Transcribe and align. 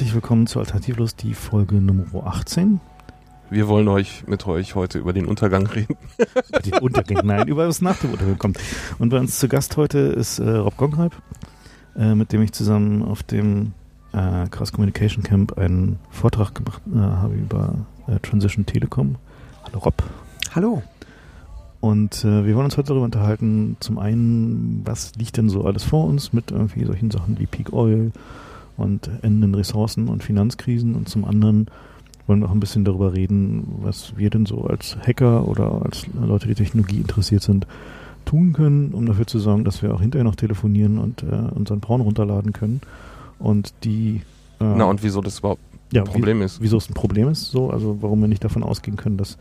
herzlich 0.00 0.14
willkommen 0.14 0.46
zu 0.46 0.58
Alternativlos, 0.60 1.14
die 1.14 1.34
Folge 1.34 1.74
Nummer 1.74 2.26
18. 2.26 2.80
Wir 3.50 3.68
wollen 3.68 3.86
euch 3.86 4.26
mit 4.26 4.46
euch 4.46 4.74
heute 4.74 4.98
über 4.98 5.12
den 5.12 5.26
Untergang 5.26 5.66
reden. 5.66 5.94
über 6.48 6.60
den 6.60 6.78
Untergang, 6.78 7.26
nein, 7.26 7.48
über 7.48 7.68
was 7.68 7.82
nach 7.82 7.98
dem 7.98 8.12
Untergang 8.12 8.38
kommt. 8.38 8.58
Und 8.98 9.10
bei 9.10 9.18
uns 9.18 9.38
zu 9.38 9.46
Gast 9.46 9.76
heute 9.76 9.98
ist 9.98 10.38
äh, 10.38 10.48
Rob 10.48 10.78
Gonghalb, 10.78 11.12
äh, 11.98 12.14
mit 12.14 12.32
dem 12.32 12.40
ich 12.40 12.52
zusammen 12.52 13.02
auf 13.02 13.22
dem 13.22 13.74
äh, 14.14 14.48
Cross 14.48 14.72
Communication 14.72 15.22
Camp 15.22 15.58
einen 15.58 15.98
Vortrag 16.08 16.54
gemacht 16.54 16.80
äh, 16.94 16.98
habe 16.98 17.34
über 17.34 17.74
äh, 18.06 18.18
Transition 18.20 18.64
Telekom. 18.64 19.16
Hallo 19.64 19.80
Rob. 19.80 20.02
Hallo. 20.54 20.82
Und 21.80 22.24
äh, 22.24 22.46
wir 22.46 22.54
wollen 22.54 22.64
uns 22.64 22.78
heute 22.78 22.88
darüber 22.88 23.04
unterhalten, 23.04 23.76
zum 23.80 23.98
einen, 23.98 24.80
was 24.82 25.14
liegt 25.16 25.36
denn 25.36 25.50
so 25.50 25.66
alles 25.66 25.84
vor 25.84 26.06
uns 26.06 26.32
mit 26.32 26.52
irgendwie 26.52 26.86
solchen 26.86 27.10
Sachen 27.10 27.38
wie 27.38 27.44
Peak 27.44 27.74
Oil 27.74 28.12
und 28.80 29.08
endenden 29.22 29.54
Ressourcen 29.54 30.08
und 30.08 30.22
Finanzkrisen 30.22 30.94
und 30.94 31.08
zum 31.08 31.24
anderen 31.24 31.68
wollen 32.26 32.40
wir 32.40 32.48
auch 32.48 32.52
ein 32.52 32.60
bisschen 32.60 32.84
darüber 32.84 33.14
reden, 33.14 33.80
was 33.82 34.16
wir 34.16 34.30
denn 34.30 34.46
so 34.46 34.62
als 34.64 34.96
Hacker 35.04 35.48
oder 35.48 35.82
als 35.84 36.06
Leute, 36.14 36.46
die 36.46 36.54
Technologie 36.54 36.98
interessiert 36.98 37.42
sind, 37.42 37.66
tun 38.24 38.52
können, 38.52 38.92
um 38.92 39.06
dafür 39.06 39.26
zu 39.26 39.38
sorgen, 39.38 39.64
dass 39.64 39.82
wir 39.82 39.92
auch 39.92 40.00
hinterher 40.00 40.24
noch 40.24 40.36
telefonieren 40.36 40.98
und 40.98 41.22
äh, 41.22 41.26
unseren 41.54 41.80
Porn 41.80 42.00
runterladen 42.00 42.52
können. 42.52 42.80
Und 43.38 43.74
die. 43.84 44.22
Äh, 44.60 44.74
Na, 44.76 44.84
und 44.84 45.02
wieso 45.02 45.20
das 45.20 45.40
überhaupt 45.40 45.62
ja, 45.92 46.02
ein 46.02 46.08
Problem 46.08 46.40
wie, 46.40 46.44
ist. 46.44 46.60
Wieso 46.60 46.76
es 46.76 46.88
ein 46.88 46.94
Problem 46.94 47.28
ist, 47.28 47.50
so, 47.50 47.70
also 47.70 47.98
warum 48.00 48.20
wir 48.20 48.28
nicht 48.28 48.44
davon 48.44 48.62
ausgehen 48.62 48.96
können, 48.96 49.16
dass 49.16 49.36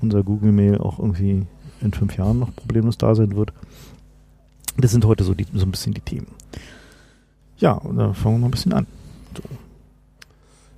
unser 0.00 0.22
Google 0.22 0.52
Mail 0.52 0.78
auch 0.78 0.98
irgendwie 0.98 1.42
in 1.80 1.92
fünf 1.92 2.16
Jahren 2.16 2.38
noch 2.38 2.54
problemlos 2.54 2.98
da 2.98 3.14
sein 3.14 3.34
wird. 3.34 3.52
Das 4.76 4.92
sind 4.92 5.04
heute 5.04 5.24
so, 5.24 5.34
die, 5.34 5.46
so 5.52 5.66
ein 5.66 5.70
bisschen 5.70 5.94
die 5.94 6.00
Themen. 6.00 6.28
Ja, 7.62 7.74
und 7.74 7.96
da 7.96 8.12
fangen 8.12 8.34
wir 8.34 8.40
mal 8.40 8.48
ein 8.48 8.50
bisschen 8.50 8.72
an. 8.72 8.88
So. 9.36 9.44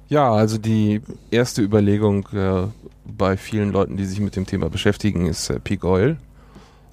Ja, 0.08 0.30
also 0.30 0.58
die 0.58 1.00
erste 1.30 1.62
Überlegung 1.62 2.28
äh, 2.34 2.66
bei 3.06 3.38
vielen 3.38 3.72
Leuten, 3.72 3.96
die 3.96 4.04
sich 4.04 4.20
mit 4.20 4.36
dem 4.36 4.44
Thema 4.44 4.68
beschäftigen, 4.68 5.26
ist 5.26 5.48
äh, 5.48 5.58
Peak 5.58 5.82
Oil. 5.82 6.18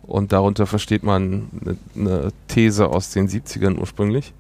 Und 0.04 0.32
darunter 0.32 0.66
versteht 0.66 1.04
man 1.04 1.50
eine, 1.62 1.78
eine 1.96 2.32
These 2.48 2.88
aus 2.88 3.10
den 3.10 3.28
70ern 3.28 3.78
ursprünglich, 3.78 4.34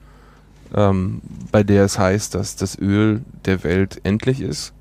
ähm, 0.73 1.21
bei 1.51 1.63
der 1.63 1.83
es 1.83 1.99
heißt, 1.99 2.33
dass 2.33 2.55
das 2.55 2.79
Öl 2.79 3.21
der 3.43 3.65
Welt 3.65 3.99
endlich 4.03 4.39
ist 4.39 4.71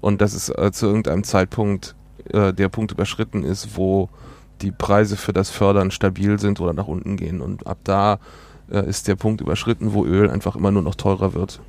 und 0.00 0.20
dass 0.20 0.34
es 0.34 0.48
äh, 0.48 0.72
zu 0.72 0.86
irgendeinem 0.86 1.22
Zeitpunkt 1.22 1.94
äh, 2.32 2.52
der 2.52 2.68
Punkt 2.68 2.90
überschritten 2.90 3.44
ist, 3.44 3.76
wo 3.76 4.08
die 4.60 4.72
Preise 4.72 5.16
für 5.16 5.32
das 5.32 5.50
Fördern 5.50 5.92
stabil 5.92 6.40
sind 6.40 6.60
oder 6.60 6.72
nach 6.72 6.88
unten 6.88 7.16
gehen. 7.16 7.40
Und 7.40 7.68
ab 7.68 7.78
da 7.84 8.18
äh, 8.70 8.88
ist 8.88 9.08
der 9.08 9.16
Punkt 9.16 9.40
überschritten, 9.40 9.92
wo 9.92 10.04
Öl 10.04 10.30
einfach 10.30 10.56
immer 10.56 10.70
nur 10.70 10.82
noch 10.82 10.94
teurer 10.94 11.34
wird. 11.34 11.60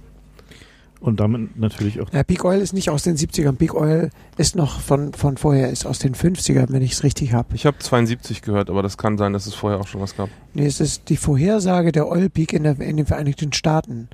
Und 1.01 1.19
damit 1.19 1.57
natürlich 1.57 1.99
auch. 1.99 2.13
Ja, 2.13 2.23
Peak 2.23 2.45
Oil 2.45 2.61
ist 2.61 2.73
nicht 2.73 2.91
aus 2.91 3.01
den 3.01 3.17
70ern. 3.17 3.53
Peak 3.53 3.73
Oil 3.73 4.11
ist 4.37 4.55
noch 4.55 4.79
von, 4.79 5.13
von 5.13 5.35
vorher, 5.35 5.71
ist 5.71 5.87
aus 5.87 5.97
den 5.97 6.13
50ern, 6.13 6.67
wenn 6.69 6.83
ich 6.83 6.91
es 6.91 7.03
richtig 7.03 7.33
habe. 7.33 7.55
Ich 7.55 7.65
habe 7.65 7.79
72 7.79 8.43
gehört, 8.43 8.69
aber 8.69 8.83
das 8.83 8.99
kann 8.99 9.17
sein, 9.17 9.33
dass 9.33 9.47
es 9.47 9.55
vorher 9.55 9.79
auch 9.79 9.87
schon 9.87 9.99
was 9.99 10.15
gab. 10.15 10.29
Nee, 10.53 10.67
es 10.67 10.79
ist 10.79 11.09
die 11.09 11.17
Vorhersage 11.17 11.91
der 11.91 12.07
Oil 12.07 12.29
Peak 12.29 12.53
in, 12.53 12.63
der, 12.63 12.79
in 12.79 12.97
den 12.97 13.07
Vereinigten 13.07 13.51
Staaten. 13.51 14.09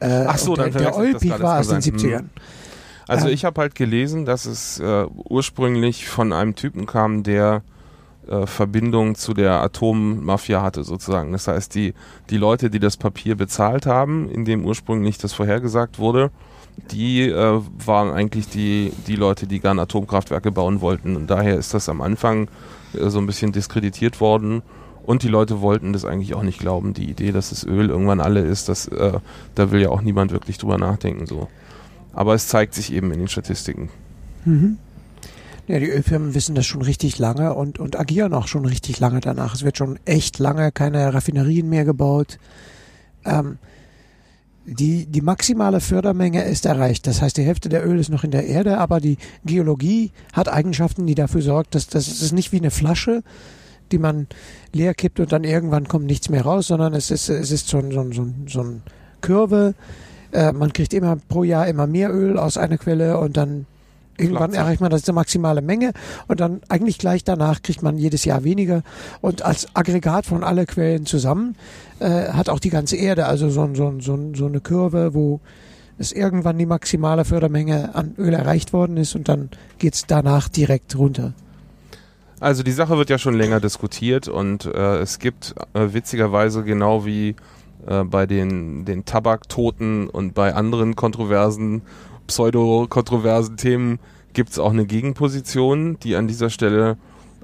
Äh, 0.00 0.24
Ach 0.26 0.38
so, 0.38 0.56
der, 0.56 0.70
dann 0.70 0.82
der 0.82 0.96
Oil 0.96 1.14
Peak 1.16 1.38
war 1.38 1.60
aus 1.60 1.68
den 1.68 1.80
70ern. 1.80 2.18
Hm. 2.20 2.30
Also 3.08 3.28
ähm. 3.28 3.34
ich 3.34 3.44
habe 3.44 3.60
halt 3.60 3.74
gelesen, 3.74 4.24
dass 4.24 4.46
es 4.46 4.80
äh, 4.80 5.04
ursprünglich 5.28 6.08
von 6.08 6.32
einem 6.32 6.54
Typen 6.54 6.86
kam, 6.86 7.24
der 7.24 7.62
äh, 8.28 8.46
Verbindung 8.46 9.14
zu 9.14 9.34
der 9.34 9.62
Atommafia 9.62 10.62
hatte 10.62 10.84
sozusagen. 10.84 11.32
Das 11.32 11.48
heißt, 11.48 11.74
die, 11.74 11.94
die 12.30 12.36
Leute, 12.36 12.70
die 12.70 12.78
das 12.78 12.96
Papier 12.96 13.36
bezahlt 13.36 13.86
haben, 13.86 14.28
in 14.30 14.44
dem 14.44 14.64
ursprünglich 14.64 15.18
das 15.18 15.32
vorhergesagt 15.32 15.98
wurde, 15.98 16.30
die 16.90 17.28
äh, 17.28 17.60
waren 17.84 18.10
eigentlich 18.10 18.48
die, 18.48 18.92
die 19.06 19.16
Leute, 19.16 19.46
die 19.46 19.60
gerne 19.60 19.82
Atomkraftwerke 19.82 20.52
bauen 20.52 20.80
wollten. 20.80 21.16
Und 21.16 21.28
daher 21.28 21.56
ist 21.56 21.74
das 21.74 21.88
am 21.88 22.00
Anfang 22.00 22.48
äh, 22.94 23.08
so 23.08 23.18
ein 23.18 23.26
bisschen 23.26 23.52
diskreditiert 23.52 24.20
worden. 24.20 24.62
Und 25.04 25.24
die 25.24 25.28
Leute 25.28 25.60
wollten 25.60 25.92
das 25.92 26.04
eigentlich 26.04 26.34
auch 26.34 26.44
nicht 26.44 26.60
glauben. 26.60 26.94
Die 26.94 27.10
Idee, 27.10 27.32
dass 27.32 27.50
das 27.50 27.64
Öl 27.64 27.90
irgendwann 27.90 28.20
alle 28.20 28.40
ist, 28.40 28.68
das, 28.68 28.86
äh, 28.88 29.18
da 29.54 29.70
will 29.70 29.80
ja 29.80 29.90
auch 29.90 30.00
niemand 30.00 30.30
wirklich 30.30 30.58
drüber 30.58 30.78
nachdenken. 30.78 31.26
So. 31.26 31.48
Aber 32.12 32.34
es 32.34 32.46
zeigt 32.46 32.74
sich 32.74 32.92
eben 32.92 33.10
in 33.10 33.18
den 33.18 33.28
Statistiken. 33.28 33.90
Mhm. 34.44 34.78
Ja, 35.72 35.78
die 35.78 35.88
Ölfirmen 35.88 36.34
wissen 36.34 36.54
das 36.54 36.66
schon 36.66 36.82
richtig 36.82 37.18
lange 37.18 37.54
und, 37.54 37.78
und 37.78 37.98
agieren 37.98 38.34
auch 38.34 38.46
schon 38.46 38.66
richtig 38.66 39.00
lange 39.00 39.20
danach. 39.20 39.54
Es 39.54 39.64
wird 39.64 39.78
schon 39.78 39.98
echt 40.04 40.38
lange 40.38 40.70
keine 40.70 41.14
Raffinerien 41.14 41.66
mehr 41.66 41.86
gebaut. 41.86 42.38
Ähm, 43.24 43.56
die, 44.66 45.06
die 45.06 45.22
maximale 45.22 45.80
Fördermenge 45.80 46.44
ist 46.44 46.66
erreicht. 46.66 47.06
Das 47.06 47.22
heißt, 47.22 47.38
die 47.38 47.44
Hälfte 47.44 47.70
der 47.70 47.86
Öl 47.86 47.98
ist 47.98 48.10
noch 48.10 48.22
in 48.22 48.32
der 48.32 48.46
Erde, 48.48 48.76
aber 48.76 49.00
die 49.00 49.16
Geologie 49.46 50.10
hat 50.34 50.52
Eigenschaften, 50.52 51.06
die 51.06 51.14
dafür 51.14 51.40
sorgt, 51.40 51.74
dass 51.74 51.86
das 51.86 52.06
ist 52.06 52.32
nicht 52.32 52.52
wie 52.52 52.58
eine 52.58 52.70
Flasche, 52.70 53.22
die 53.92 53.98
man 53.98 54.26
leer 54.74 54.92
kippt 54.92 55.20
und 55.20 55.32
dann 55.32 55.42
irgendwann 55.42 55.88
kommt 55.88 56.04
nichts 56.04 56.28
mehr 56.28 56.42
raus, 56.42 56.66
sondern 56.66 56.92
es 56.92 57.10
ist, 57.10 57.30
es 57.30 57.50
ist 57.50 57.68
so, 57.68 57.80
so, 57.90 58.12
so, 58.12 58.26
so 58.46 58.60
eine 58.60 58.82
Kurve. 59.22 59.72
Äh, 60.32 60.52
man 60.52 60.74
kriegt 60.74 60.92
immer 60.92 61.16
pro 61.16 61.44
Jahr 61.44 61.66
immer 61.66 61.86
mehr 61.86 62.12
Öl 62.12 62.38
aus 62.38 62.58
einer 62.58 62.76
Quelle 62.76 63.16
und 63.16 63.38
dann 63.38 63.64
Irgendwann 64.18 64.52
erreicht 64.52 64.80
man 64.80 64.90
das 64.90 65.02
die 65.02 65.12
maximale 65.12 65.62
Menge 65.62 65.92
und 66.28 66.40
dann 66.40 66.60
eigentlich 66.68 66.98
gleich 66.98 67.24
danach 67.24 67.62
kriegt 67.62 67.82
man 67.82 67.96
jedes 67.96 68.24
Jahr 68.24 68.44
weniger. 68.44 68.82
Und 69.20 69.42
als 69.42 69.74
Aggregat 69.74 70.26
von 70.26 70.44
alle 70.44 70.66
Quellen 70.66 71.06
zusammen 71.06 71.56
äh, 71.98 72.28
hat 72.28 72.48
auch 72.48 72.60
die 72.60 72.70
ganze 72.70 72.96
Erde 72.96 73.26
also 73.26 73.48
so, 73.48 73.68
so, 73.74 73.94
so, 74.00 74.18
so 74.34 74.46
eine 74.46 74.60
Kurve, 74.60 75.14
wo 75.14 75.40
es 75.98 76.12
irgendwann 76.12 76.58
die 76.58 76.66
maximale 76.66 77.24
Fördermenge 77.24 77.94
an 77.94 78.14
Öl 78.18 78.34
erreicht 78.34 78.72
worden 78.72 78.96
ist 78.96 79.14
und 79.14 79.28
dann 79.28 79.50
geht 79.78 79.94
es 79.94 80.06
danach 80.06 80.48
direkt 80.48 80.96
runter. 80.96 81.32
Also 82.40 82.64
die 82.64 82.72
Sache 82.72 82.98
wird 82.98 83.08
ja 83.08 83.18
schon 83.18 83.34
länger 83.34 83.60
diskutiert 83.60 84.26
und 84.26 84.66
äh, 84.66 84.98
es 84.98 85.20
gibt 85.20 85.54
äh, 85.74 85.92
witzigerweise 85.92 86.64
genau 86.64 87.06
wie 87.06 87.36
äh, 87.86 88.02
bei 88.02 88.26
den, 88.26 88.84
den 88.84 89.04
Tabaktoten 89.04 90.08
und 90.08 90.34
bei 90.34 90.52
anderen 90.54 90.96
kontroversen 90.96 91.82
pseudo-kontroversen 92.26 93.56
Themen 93.56 93.98
gibt 94.32 94.50
es 94.50 94.58
auch 94.58 94.70
eine 94.70 94.86
Gegenposition, 94.86 95.98
die 96.00 96.16
an 96.16 96.28
dieser 96.28 96.50
Stelle 96.50 96.96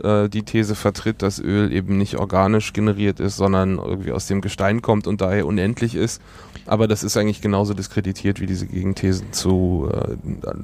äh, 0.03 0.29
die 0.29 0.43
These 0.43 0.75
vertritt, 0.75 1.23
dass 1.23 1.39
Öl 1.41 1.73
eben 1.73 1.99
nicht 1.99 2.17
organisch 2.17 2.73
generiert 2.73 3.21
ist, 3.21 3.37
sondern 3.37 3.79
irgendwie 3.79 4.13
aus 4.13 4.27
dem 4.27 4.41
Gestein 4.41 4.83
kommt 4.83 5.07
und 5.07 5.21
daher 5.21 5.47
unendlich 5.47 5.95
ist. 5.95 6.23
Aber 6.67 6.87
das 6.87 7.03
ist 7.03 7.17
eigentlich 7.17 7.41
genauso 7.41 7.73
diskreditiert 7.73 8.41
wie 8.41 8.47
diese 8.47 8.67
Gegenthesen 8.67 9.33
zu, 9.33 9.91
äh, 9.93 10.17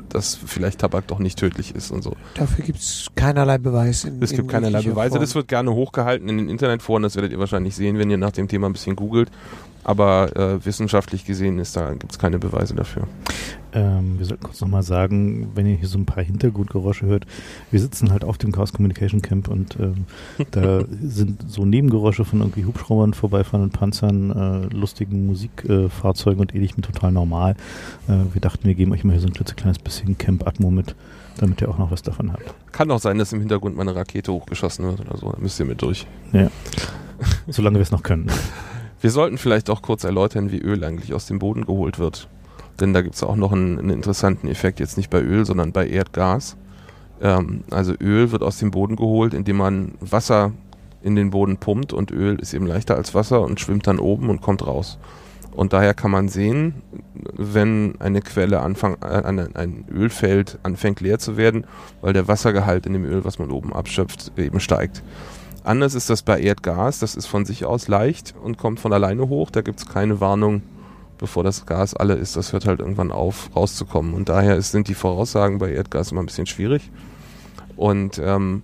dass 0.08 0.34
vielleicht 0.34 0.80
Tabak 0.80 1.06
doch 1.06 1.19
nicht 1.19 1.38
tödlich 1.38 1.74
ist 1.74 1.91
und 1.91 2.03
so. 2.03 2.14
Dafür 2.34 2.64
gibt 2.64 2.78
es 2.78 3.08
keinerlei 3.14 3.58
Beweis. 3.58 4.04
In, 4.04 4.22
es 4.22 4.32
gibt 4.32 4.48
keinerlei 4.48 4.82
Beweise. 4.82 5.10
Form. 5.10 5.20
Das 5.20 5.34
wird 5.34 5.48
gerne 5.48 5.72
hochgehalten 5.72 6.28
in 6.28 6.38
den 6.38 6.48
Internetforen. 6.48 7.03
Das 7.03 7.16
werdet 7.16 7.32
ihr 7.32 7.38
wahrscheinlich 7.38 7.74
sehen, 7.74 7.98
wenn 7.98 8.10
ihr 8.10 8.19
nach 8.19 8.32
dem 8.32 8.48
Thema 8.48 8.69
ein 8.69 8.72
bisschen 8.72 8.97
googelt. 8.97 9.30
Aber 9.84 10.34
äh, 10.34 10.65
wissenschaftlich 10.65 11.27
gesehen 11.27 11.59
ist 11.59 11.77
da 11.77 11.93
gibt 11.93 12.12
es 12.12 12.19
keine 12.19 12.39
Beweise 12.39 12.75
dafür. 12.75 13.06
Ähm, 13.75 14.19
wir 14.19 14.25
sollten 14.25 14.45
kurz 14.45 14.60
nochmal 14.60 14.83
sagen, 14.83 15.51
wenn 15.54 15.66
ihr 15.66 15.77
hier 15.77 15.89
so 15.89 15.98
ein 15.98 16.07
paar 16.07 16.22
Hintergrundgeräusche 16.22 17.07
hört, 17.07 17.27
wir 17.71 17.81
sitzen 17.81 18.13
halt 18.13 18.25
auf 18.25 18.39
dem 18.39 18.53
Chaos 18.53 18.72
Communication 18.72 19.21
Camp 19.21 19.48
und 19.48 19.77
ähm, 19.81 20.07
da 20.53 20.84
sind 21.03 21.51
so 21.51 21.66
Nebengeräusche 21.66 22.25
von 22.25 22.41
irgendwie 22.41 22.65
Hubschraubern 22.65 23.15
vorbeifahrenden 23.15 23.72
Panzern, 23.72 24.31
äh, 24.31 24.75
lustigen 24.75 25.27
Musikfahrzeugen 25.27 26.39
äh, 26.39 26.42
und 26.42 26.54
ähnlichem 26.54 26.83
total 26.83 27.13
normal. 27.13 27.57
Äh, 28.09 28.33
wir 28.33 28.41
dachten, 28.41 28.65
wir 28.65 28.75
geben 28.75 28.92
euch 28.92 29.04
mal 29.04 29.13
hier 29.13 29.21
so 29.21 29.27
ein 29.27 29.34
klitzekleines 29.34 29.80
bisschen 29.80 30.16
Camp-Atmo 30.16 30.71
mit, 30.71 30.95
damit 31.39 31.60
ihr 31.60 31.69
auch 31.69 31.78
noch 31.78 31.91
was 31.91 32.03
davon 32.03 32.33
habt. 32.33 32.54
Kann 32.72 32.91
auch 32.91 33.01
sein, 33.01 33.19
dass 33.19 33.33
im 33.33 33.41
Hintergrund 33.41 33.77
mal 33.77 33.83
eine 33.83 33.97
Rakete 33.97 34.33
hochgeschossen 34.33 34.87
wird 34.87 35.01
oder 35.01 35.19
so, 35.19 35.33
da 35.33 35.39
müsst 35.39 35.59
ihr 35.59 35.66
mit 35.66 35.83
durch. 35.83 36.07
Ja. 36.33 36.48
Solange 37.48 37.78
wir 37.78 37.83
es 37.83 37.91
noch 37.91 38.03
können. 38.03 38.30
Wir 39.00 39.10
sollten 39.10 39.38
vielleicht 39.38 39.70
auch 39.70 39.82
kurz 39.82 40.04
erläutern, 40.04 40.50
wie 40.50 40.58
Öl 40.58 40.82
eigentlich 40.84 41.12
aus 41.12 41.26
dem 41.26 41.38
Boden 41.38 41.66
geholt 41.66 41.98
wird. 41.98 42.28
Denn 42.80 42.92
da 42.92 43.02
gibt 43.02 43.14
es 43.14 43.22
auch 43.22 43.36
noch 43.36 43.52
einen, 43.52 43.78
einen, 43.78 43.91
interessanten 43.91 44.48
Effekt, 44.48 44.80
jetzt 44.80 44.96
nicht 44.96 45.10
bei 45.10 45.20
Öl, 45.20 45.44
sondern 45.44 45.72
bei 45.72 45.86
Erdgas. 45.86 46.56
Ähm, 47.20 47.64
also 47.70 47.94
Öl 48.00 48.32
wird 48.32 48.42
aus 48.42 48.58
dem 48.58 48.70
Boden 48.70 48.96
geholt, 48.96 49.34
indem 49.34 49.56
man 49.56 49.92
Wasser 50.00 50.52
in 51.02 51.16
den 51.16 51.30
Boden 51.30 51.58
pumpt 51.58 51.92
und 51.92 52.10
Öl 52.10 52.36
ist 52.41 52.54
eben 52.54 52.66
leichter 52.66 52.96
als 52.96 53.14
Wasser 53.14 53.42
und 53.42 53.60
schwimmt 53.60 53.86
dann 53.86 53.98
oben 53.98 54.30
und 54.30 54.41
kommt 54.41 54.66
raus. 54.66 54.98
Und 55.52 55.72
daher 55.72 55.94
kann 55.94 56.10
man 56.10 56.28
sehen, 56.28 56.82
wenn 57.36 57.94
eine 58.00 58.22
Quelle 58.22 58.60
anfang, 58.60 58.96
äh, 59.02 59.22
ein 59.54 59.84
Ölfeld 59.92 60.58
anfängt 60.64 61.00
leer 61.00 61.18
zu 61.18 61.36
werden, 61.36 61.64
weil 62.00 62.12
der 62.12 62.26
Wassergehalt 62.26 62.86
in 62.86 62.94
dem 62.94 63.04
Öl, 63.04 63.24
was 63.24 63.38
man 63.38 63.50
oben 63.52 63.72
abschöpft, 63.72 64.32
eben 64.36 64.58
steigt. 64.58 65.04
Anders 65.65 65.95
ist 65.95 66.11
das 66.11 66.22
bei 66.22 66.41
Erdgas, 66.41 66.99
das 66.99 67.15
ist 67.16 67.27
von 67.27 67.45
sich 67.47 67.65
aus 67.65 67.89
leicht 67.89 68.34
und 68.43 68.59
kommt 68.59 68.81
von 68.81 68.93
alleine 68.93 69.28
hoch. 69.28 69.51
Da 69.51 69.63
gibt 69.63 69.81
es 69.81 69.87
keine 69.87 70.21
Warnung, 70.21 70.63
bevor 71.19 71.43
das 71.43 71.65
Gas 71.66 71.95
alle 71.95 72.15
ist. 72.15 72.37
Das 72.37 72.53
hört 72.53 72.66
halt 72.66 72.81
irgendwann 72.81 73.11
auf, 73.11 73.51
rauszukommen. 73.57 74.13
Und 74.15 74.28
daher 74.28 74.61
sind 74.63 74.89
die 74.89 74.95
Voraussagen 74.95 75.59
bei 75.59 75.72
Erdgas 75.72 76.13
immer 76.13 76.22
ein 76.22 76.27
bisschen 76.27 76.47
schwierig. 76.47 76.91
Und 77.77 78.21
ähm, 78.22 78.63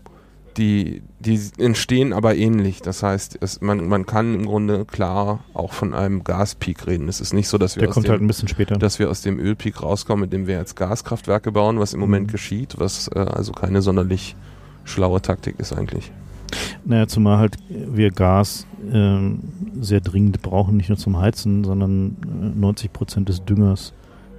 die, 0.59 1.03
die 1.21 1.41
entstehen 1.59 2.13
aber 2.13 2.35
ähnlich. 2.37 2.83
Das 2.83 3.03
heißt, 3.03 3.39
es, 3.41 3.63
man, 3.63 3.89
man 3.89 4.05
kann 4.05 4.35
im 4.35 4.45
Grunde 4.47 4.85
klar 4.85 5.41
auch 5.55 5.73
von 5.73 5.95
einem 5.95 6.23
Gaspeak 6.23 6.87
reden. 6.87 7.09
Es 7.09 7.21
ist 7.23 7.33
nicht 7.33 7.49
so, 7.49 7.57
dass 7.57 7.77
wir, 7.77 7.81
Der 7.83 7.89
aus 7.91 7.95
dem, 8.03 8.11
halt 8.11 8.21
ein 8.21 8.27
bisschen 8.27 8.49
später. 8.49 8.77
dass 8.77 8.99
wir 8.99 9.09
aus 9.09 9.23
dem 9.23 9.39
Ölpeak 9.39 9.83
rauskommen, 9.83 10.25
indem 10.25 10.47
wir 10.47 10.57
jetzt 10.59 10.77
Gaskraftwerke 10.77 11.51
bauen, 11.51 11.81
was 11.81 11.95
im 11.95 12.01
Moment 12.01 12.27
Mhm. 12.27 12.33
geschieht, 12.33 12.75
was 12.79 13.09
äh, 13.09 13.21
also 13.21 13.53
keine 13.53 13.81
sonderlich 13.81 14.37
schlaue 14.85 15.23
Taktik 15.23 15.59
ist 15.59 15.73
eigentlich. 15.73 16.13
Naja, 16.85 17.07
zumal 17.07 17.39
halt 17.39 17.57
wir 17.69 18.11
Gas 18.11 18.67
ähm, 18.93 19.41
sehr 19.81 20.01
dringend 20.01 20.43
brauchen, 20.43 20.77
nicht 20.77 20.89
nur 20.89 20.99
zum 20.99 21.19
Heizen, 21.19 21.65
sondern 21.65 22.17
äh, 22.23 22.59
90 22.59 22.93
Prozent 22.93 23.29
des 23.29 23.45
Düngers, 23.45 23.93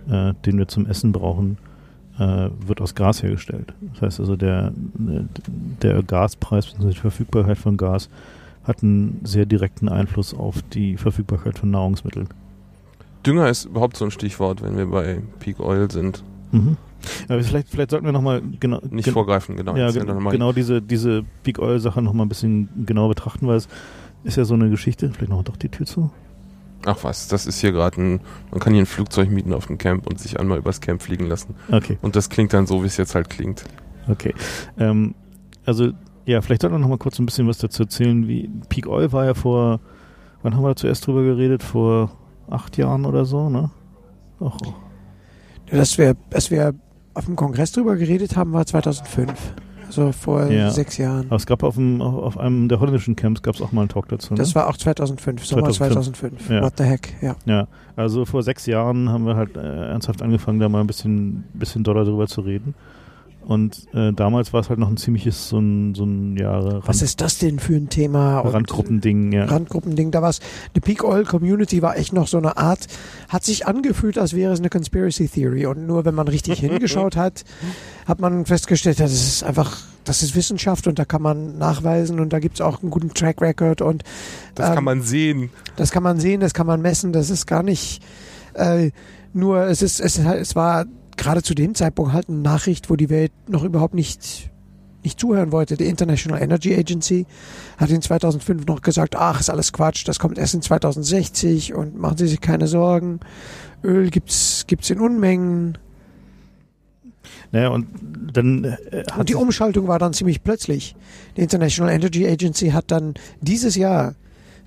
äh, 0.09 0.33
den 0.45 0.57
wir 0.57 0.67
zum 0.67 0.85
Essen 0.85 1.11
brauchen, 1.11 1.57
äh, 2.19 2.49
wird 2.65 2.81
aus 2.81 2.95
Gas 2.95 3.23
hergestellt. 3.23 3.73
Das 3.93 4.01
heißt 4.01 4.19
also, 4.19 4.35
der, 4.35 4.73
der 5.81 6.03
Gaspreis 6.03 6.67
bzw. 6.67 6.89
die 6.89 6.99
Verfügbarkeit 6.99 7.57
von 7.57 7.77
Gas 7.77 8.09
hat 8.63 8.83
einen 8.83 9.21
sehr 9.23 9.45
direkten 9.45 9.89
Einfluss 9.89 10.33
auf 10.33 10.61
die 10.61 10.97
Verfügbarkeit 10.97 11.57
von 11.57 11.71
Nahrungsmitteln. 11.71 12.27
Dünger 13.25 13.49
ist 13.49 13.65
überhaupt 13.65 13.97
so 13.97 14.05
ein 14.05 14.11
Stichwort, 14.11 14.61
wenn 14.61 14.77
wir 14.77 14.87
bei 14.87 15.21
Peak 15.39 15.59
Oil 15.59 15.89
sind. 15.89 16.23
Mhm. 16.51 16.77
Aber 17.27 17.41
vielleicht, 17.43 17.69
vielleicht 17.69 17.91
sollten 17.91 18.05
wir 18.05 18.11
nochmal 18.13 18.41
genau, 18.59 18.79
Nicht 18.89 19.05
gen- 19.05 19.13
vorgreifen, 19.13 19.55
genau. 19.57 19.75
ja, 19.75 19.91
mal. 20.19 20.31
genau 20.31 20.51
diese, 20.53 20.81
diese 20.81 21.23
Big 21.43 21.59
Oil-Sache 21.59 22.01
nochmal 22.01 22.25
ein 22.25 22.29
bisschen 22.29 22.69
genau 22.85 23.07
betrachten, 23.07 23.47
weil 23.47 23.57
es 23.57 23.67
ist 24.23 24.37
ja 24.37 24.45
so 24.45 24.53
eine 24.53 24.69
Geschichte. 24.69 25.09
Vielleicht 25.11 25.31
noch 25.31 25.43
doch 25.43 25.57
die 25.57 25.69
Tür 25.69 25.85
zu. 25.85 26.11
Ach 26.85 26.97
was, 27.03 27.27
das 27.27 27.45
ist 27.45 27.59
hier 27.59 27.71
gerade 27.71 28.01
ein, 28.01 28.21
man 28.49 28.59
kann 28.59 28.73
hier 28.73 28.81
ein 28.81 28.87
Flugzeug 28.87 29.29
mieten 29.29 29.53
auf 29.53 29.67
dem 29.67 29.77
Camp 29.77 30.07
und 30.07 30.19
sich 30.19 30.39
einmal 30.39 30.57
übers 30.57 30.81
Camp 30.81 31.01
fliegen 31.01 31.27
lassen. 31.27 31.53
Okay. 31.71 31.97
Und 32.01 32.15
das 32.15 32.29
klingt 32.29 32.53
dann 32.53 32.65
so, 32.65 32.81
wie 32.81 32.87
es 32.87 32.97
jetzt 32.97 33.13
halt 33.13 33.29
klingt. 33.29 33.63
Okay. 34.07 34.33
Ähm, 34.79 35.13
also, 35.63 35.91
ja, 36.25 36.41
vielleicht 36.41 36.61
sollten 36.63 36.75
wir 36.75 36.79
noch 36.79 36.87
mal 36.87 36.97
kurz 36.97 37.19
ein 37.19 37.25
bisschen 37.27 37.47
was 37.47 37.59
dazu 37.59 37.83
erzählen. 37.83 38.27
Wie 38.27 38.49
Peak 38.69 38.87
Oil 38.87 39.11
war 39.11 39.25
ja 39.25 39.35
vor, 39.35 39.79
wann 40.41 40.55
haben 40.55 40.63
wir 40.63 40.69
da 40.69 40.75
zuerst 40.75 41.05
drüber 41.05 41.21
geredet? 41.23 41.61
Vor 41.61 42.11
acht 42.49 42.77
Jahren 42.77 43.05
oder 43.05 43.25
so, 43.25 43.49
ne? 43.49 43.69
Ach, 44.39 44.57
Dass 45.69 45.99
wir, 45.99 46.15
dass 46.31 46.49
wir 46.49 46.73
auf 47.13 47.25
dem 47.25 47.35
Kongress 47.35 47.71
drüber 47.71 47.95
geredet 47.95 48.35
haben, 48.35 48.53
war 48.53 48.65
2005. 48.65 49.31
Also 49.87 50.13
vor 50.13 50.45
Ja. 50.49 50.71
sechs 50.71 50.97
Jahren. 50.97 51.25
aber 51.27 51.35
es 51.35 51.45
gab 51.45 51.63
auf, 51.63 51.75
dem, 51.75 52.01
auf, 52.01 52.37
einem 52.37 52.69
der 52.69 52.79
holländischen 52.79 53.17
Camps 53.17 53.41
gab 53.41 53.55
es 53.55 53.61
auch 53.61 53.73
mal 53.73 53.81
einen 53.81 53.89
Talk 53.89 54.07
dazu. 54.07 54.33
Ne? 54.33 54.37
Das 54.37 54.55
war 54.55 54.69
auch 54.69 54.77
2005, 54.77 55.45
Sommer 55.45 55.69
2005. 55.69 56.47
2005. 56.47 56.49
Ja. 56.49 56.61
What 56.61 56.77
the 56.77 56.83
heck, 56.85 57.13
ja. 57.21 57.35
ja, 57.45 57.67
also 57.97 58.23
vor 58.23 58.41
sechs 58.41 58.65
Jahren 58.67 59.09
haben 59.09 59.25
wir 59.25 59.35
halt 59.35 59.57
äh, 59.57 59.89
ernsthaft 59.89 60.21
angefangen, 60.21 60.59
da 60.61 60.69
mal 60.69 60.79
ein 60.79 60.87
bisschen, 60.87 61.43
bisschen 61.53 61.83
doller 61.83 62.05
drüber 62.05 62.27
zu 62.27 62.39
reden. 62.39 62.73
Und 63.45 63.87
äh, 63.93 64.13
damals 64.13 64.53
war 64.53 64.61
es 64.61 64.69
halt 64.69 64.79
noch 64.79 64.89
ein 64.89 64.97
ziemliches 64.97 65.49
so 65.49 65.57
ein, 65.59 65.95
so 65.95 66.03
ein 66.05 66.37
ja, 66.37 66.57
Rand, 66.59 66.87
Was 66.87 67.01
ist 67.01 67.21
das 67.21 67.37
denn 67.39 67.59
für 67.59 67.75
ein 67.75 67.89
Thema? 67.89 68.39
Randgruppending. 68.41 69.31
Ja. 69.31 69.45
Randgruppending. 69.45 70.11
Da 70.11 70.21
war 70.21 70.33
die 70.75 70.79
Peak 70.79 71.03
Oil 71.03 71.25
Community 71.25 71.81
war 71.81 71.97
echt 71.97 72.13
noch 72.13 72.27
so 72.27 72.37
eine 72.37 72.57
Art, 72.57 72.87
hat 73.29 73.43
sich 73.43 73.67
angefühlt, 73.67 74.17
als 74.17 74.33
wäre 74.33 74.53
es 74.53 74.59
eine 74.59 74.69
Conspiracy 74.69 75.27
Theory. 75.27 75.65
Und 75.65 75.87
nur 75.87 76.05
wenn 76.05 76.15
man 76.15 76.27
richtig 76.27 76.59
hingeschaut 76.61 77.15
hat, 77.15 77.43
hat 78.05 78.19
man 78.19 78.45
festgestellt, 78.45 78.99
das 78.99 79.11
ist 79.11 79.43
einfach, 79.43 79.77
das 80.03 80.23
ist 80.23 80.35
Wissenschaft 80.35 80.87
und 80.87 80.97
da 80.99 81.05
kann 81.05 81.21
man 81.21 81.57
nachweisen 81.57 82.19
und 82.19 82.31
da 82.31 82.39
gibt 82.39 82.55
es 82.55 82.61
auch 82.61 82.81
einen 82.81 82.91
guten 82.91 83.13
Track 83.13 83.41
Record 83.41 83.81
und 83.81 84.03
Das 84.55 84.69
Ähm, 84.69 84.75
kann 84.75 84.83
man 84.83 85.01
sehen. 85.01 85.49
das 85.75 85.91
kann 85.91 86.03
man 86.03 86.19
sehen, 86.19 86.41
das 86.41 86.53
kann 86.53 86.67
man 86.67 86.81
messen, 86.81 87.11
das 87.11 87.29
ist 87.29 87.47
gar 87.47 87.63
nicht 87.63 88.03
äh, 88.53 88.91
nur, 89.33 89.63
es 89.65 89.81
ist, 89.81 89.99
es, 89.99 90.17
es 90.19 90.55
war 90.55 90.85
gerade 91.17 91.43
zu 91.43 91.53
dem 91.53 91.75
Zeitpunkt 91.75 92.13
halt 92.13 92.29
eine 92.29 92.39
Nachricht, 92.39 92.89
wo 92.89 92.95
die 92.95 93.09
Welt 93.09 93.31
noch 93.47 93.63
überhaupt 93.63 93.93
nicht 93.93 94.51
nicht 95.03 95.19
zuhören 95.19 95.51
wollte. 95.51 95.77
Die 95.77 95.87
International 95.87 96.41
Energy 96.41 96.75
Agency 96.75 97.25
hat 97.77 97.89
in 97.89 98.01
2005 98.01 98.65
noch 98.67 98.81
gesagt, 98.81 99.15
ach, 99.15 99.39
ist 99.39 99.49
alles 99.49 99.73
Quatsch, 99.73 100.07
das 100.07 100.19
kommt 100.19 100.37
erst 100.37 100.53
in 100.53 100.61
2060 100.61 101.73
und 101.73 101.97
machen 101.97 102.17
Sie 102.17 102.27
sich 102.27 102.41
keine 102.41 102.67
Sorgen. 102.67 103.19
Öl 103.83 104.09
gibt's 104.09 104.65
gibt's 104.67 104.89
in 104.89 104.99
Unmengen. 104.99 105.77
Naja, 107.51 107.69
und 107.69 107.87
dann 108.33 108.63
äh, 108.63 109.03
Und 109.17 109.29
die 109.29 109.35
Umschaltung 109.35 109.87
war 109.87 109.99
dann 109.99 110.13
ziemlich 110.13 110.43
plötzlich. 110.43 110.95
Die 111.35 111.41
International 111.41 111.93
Energy 111.93 112.27
Agency 112.27 112.69
hat 112.69 112.91
dann 112.91 113.15
dieses 113.41 113.75
Jahr 113.75 114.15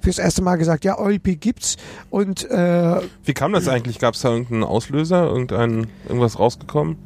fürs 0.04 0.18
erste 0.18 0.42
Mal 0.42 0.56
gesagt, 0.56 0.84
ja, 0.84 0.96
Peak 1.18 1.40
gibt's 1.40 1.76
und 2.10 2.48
äh, 2.50 3.00
Wie 3.24 3.32
kam 3.34 3.52
das 3.52 3.68
eigentlich? 3.68 3.98
Gab 3.98 4.14
es 4.14 4.20
da 4.20 4.30
irgendeinen 4.30 4.62
Auslöser, 4.64 5.24
irgendein, 5.26 5.86
irgendwas 6.06 6.38
rausgekommen, 6.38 6.96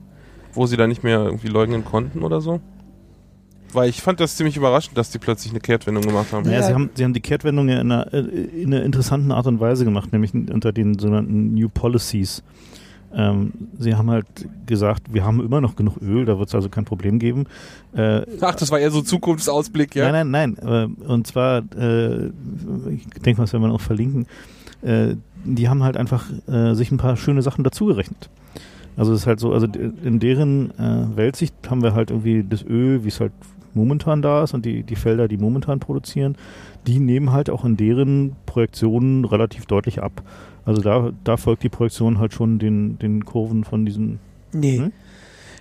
wo 0.52 0.66
sie 0.66 0.76
da 0.76 0.86
nicht 0.86 1.02
mehr 1.04 1.20
irgendwie 1.20 1.48
leugnen 1.48 1.84
konnten 1.84 2.22
oder 2.22 2.40
so? 2.40 2.60
Weil 3.72 3.90
ich 3.90 4.00
fand 4.00 4.18
das 4.20 4.36
ziemlich 4.36 4.56
überraschend, 4.56 4.96
dass 4.96 5.10
die 5.10 5.18
plötzlich 5.18 5.52
eine 5.52 5.60
Kehrtwendung 5.60 6.02
gemacht 6.02 6.32
haben. 6.32 6.44
Naja, 6.44 6.60
Ja. 6.60 6.66
sie, 6.66 6.74
haben, 6.74 6.90
sie 6.94 7.04
haben 7.04 7.12
die 7.12 7.20
Kehrtwendung 7.20 7.68
ja 7.68 7.80
in 7.80 7.92
einer, 7.92 8.12
äh, 8.14 8.18
in 8.18 8.72
einer 8.72 8.82
interessanten 8.82 9.30
Art 9.30 9.46
und 9.46 9.60
Weise 9.60 9.84
gemacht, 9.84 10.12
nämlich 10.12 10.32
unter 10.34 10.72
den 10.72 10.98
sogenannten 10.98 11.54
New 11.54 11.68
Policies. 11.68 12.42
Ähm, 13.14 13.52
sie 13.78 13.94
haben 13.94 14.10
halt 14.10 14.26
gesagt, 14.66 15.12
wir 15.12 15.25
haben 15.25 15.40
immer 15.40 15.60
noch 15.60 15.76
genug 15.76 15.96
Öl, 16.02 16.25
da 16.25 16.38
wird 16.38 16.49
es 16.49 16.55
also 16.55 16.69
kein 16.69 16.84
Problem 16.84 17.19
geben. 17.19 17.46
Äh, 17.94 18.22
Ach, 18.40 18.55
das 18.55 18.70
war 18.70 18.78
eher 18.78 18.90
so 18.90 19.00
Zukunftsausblick, 19.00 19.94
ja? 19.94 20.10
Nein, 20.12 20.31
nein, 20.31 20.56
nein. 20.60 20.96
Äh, 21.00 21.05
und 21.05 21.26
zwar, 21.26 21.62
äh, 21.76 22.26
ich 22.26 23.08
denke 23.25 23.40
mal, 23.40 23.44
das 23.44 23.52
werden 23.52 23.62
wir 23.62 23.69
noch 23.69 23.81
verlinken. 23.81 24.26
Äh, 24.82 25.16
die 25.44 25.69
haben 25.69 25.82
halt 25.82 25.96
einfach 25.96 26.26
äh, 26.46 26.75
sich 26.75 26.90
ein 26.90 26.99
paar 26.99 27.16
schöne 27.16 27.43
Sachen 27.43 27.64
dazugerechnet. 27.64 28.28
Also 28.96 29.12
es 29.12 29.20
ist 29.20 29.26
halt 29.26 29.40
so, 29.40 29.52
also 29.52 29.69
in 29.69 30.19
deren 30.19 30.72
Weltsicht 31.14 31.54
haben 31.70 31.84
wir 31.84 31.94
halt 31.94 32.11
irgendwie 32.11 32.43
das 32.43 32.64
Öl, 32.64 33.04
wie 33.04 33.08
es 33.08 33.20
halt 33.20 33.31
momentan 33.72 34.22
da 34.22 34.43
ist 34.43 34.54
und 34.54 34.66
die, 34.66 34.82
die 34.82 34.96
Felder, 34.96 35.28
die 35.28 35.37
momentan 35.37 35.78
produzieren, 35.78 36.37
die 36.88 36.99
nehmen 36.99 37.32
halt 37.32 37.49
auch 37.49 37.64
in 37.64 37.76
deren 37.76 38.34
Projektionen 38.44 39.25
relativ 39.25 39.66
deutlich 39.66 40.02
ab. 40.02 40.22
Also 40.68 40.82
da, 40.82 41.10
da 41.24 41.36
folgt 41.36 41.62
die 41.62 41.68
Projektion 41.68 42.18
halt 42.18 42.32
schon 42.34 42.58
den, 42.58 42.98
den 42.98 43.24
Kurven 43.24 43.64
von 43.64 43.84
diesen. 43.86 44.18
nee. 44.52 44.78
Hm? 44.78 44.92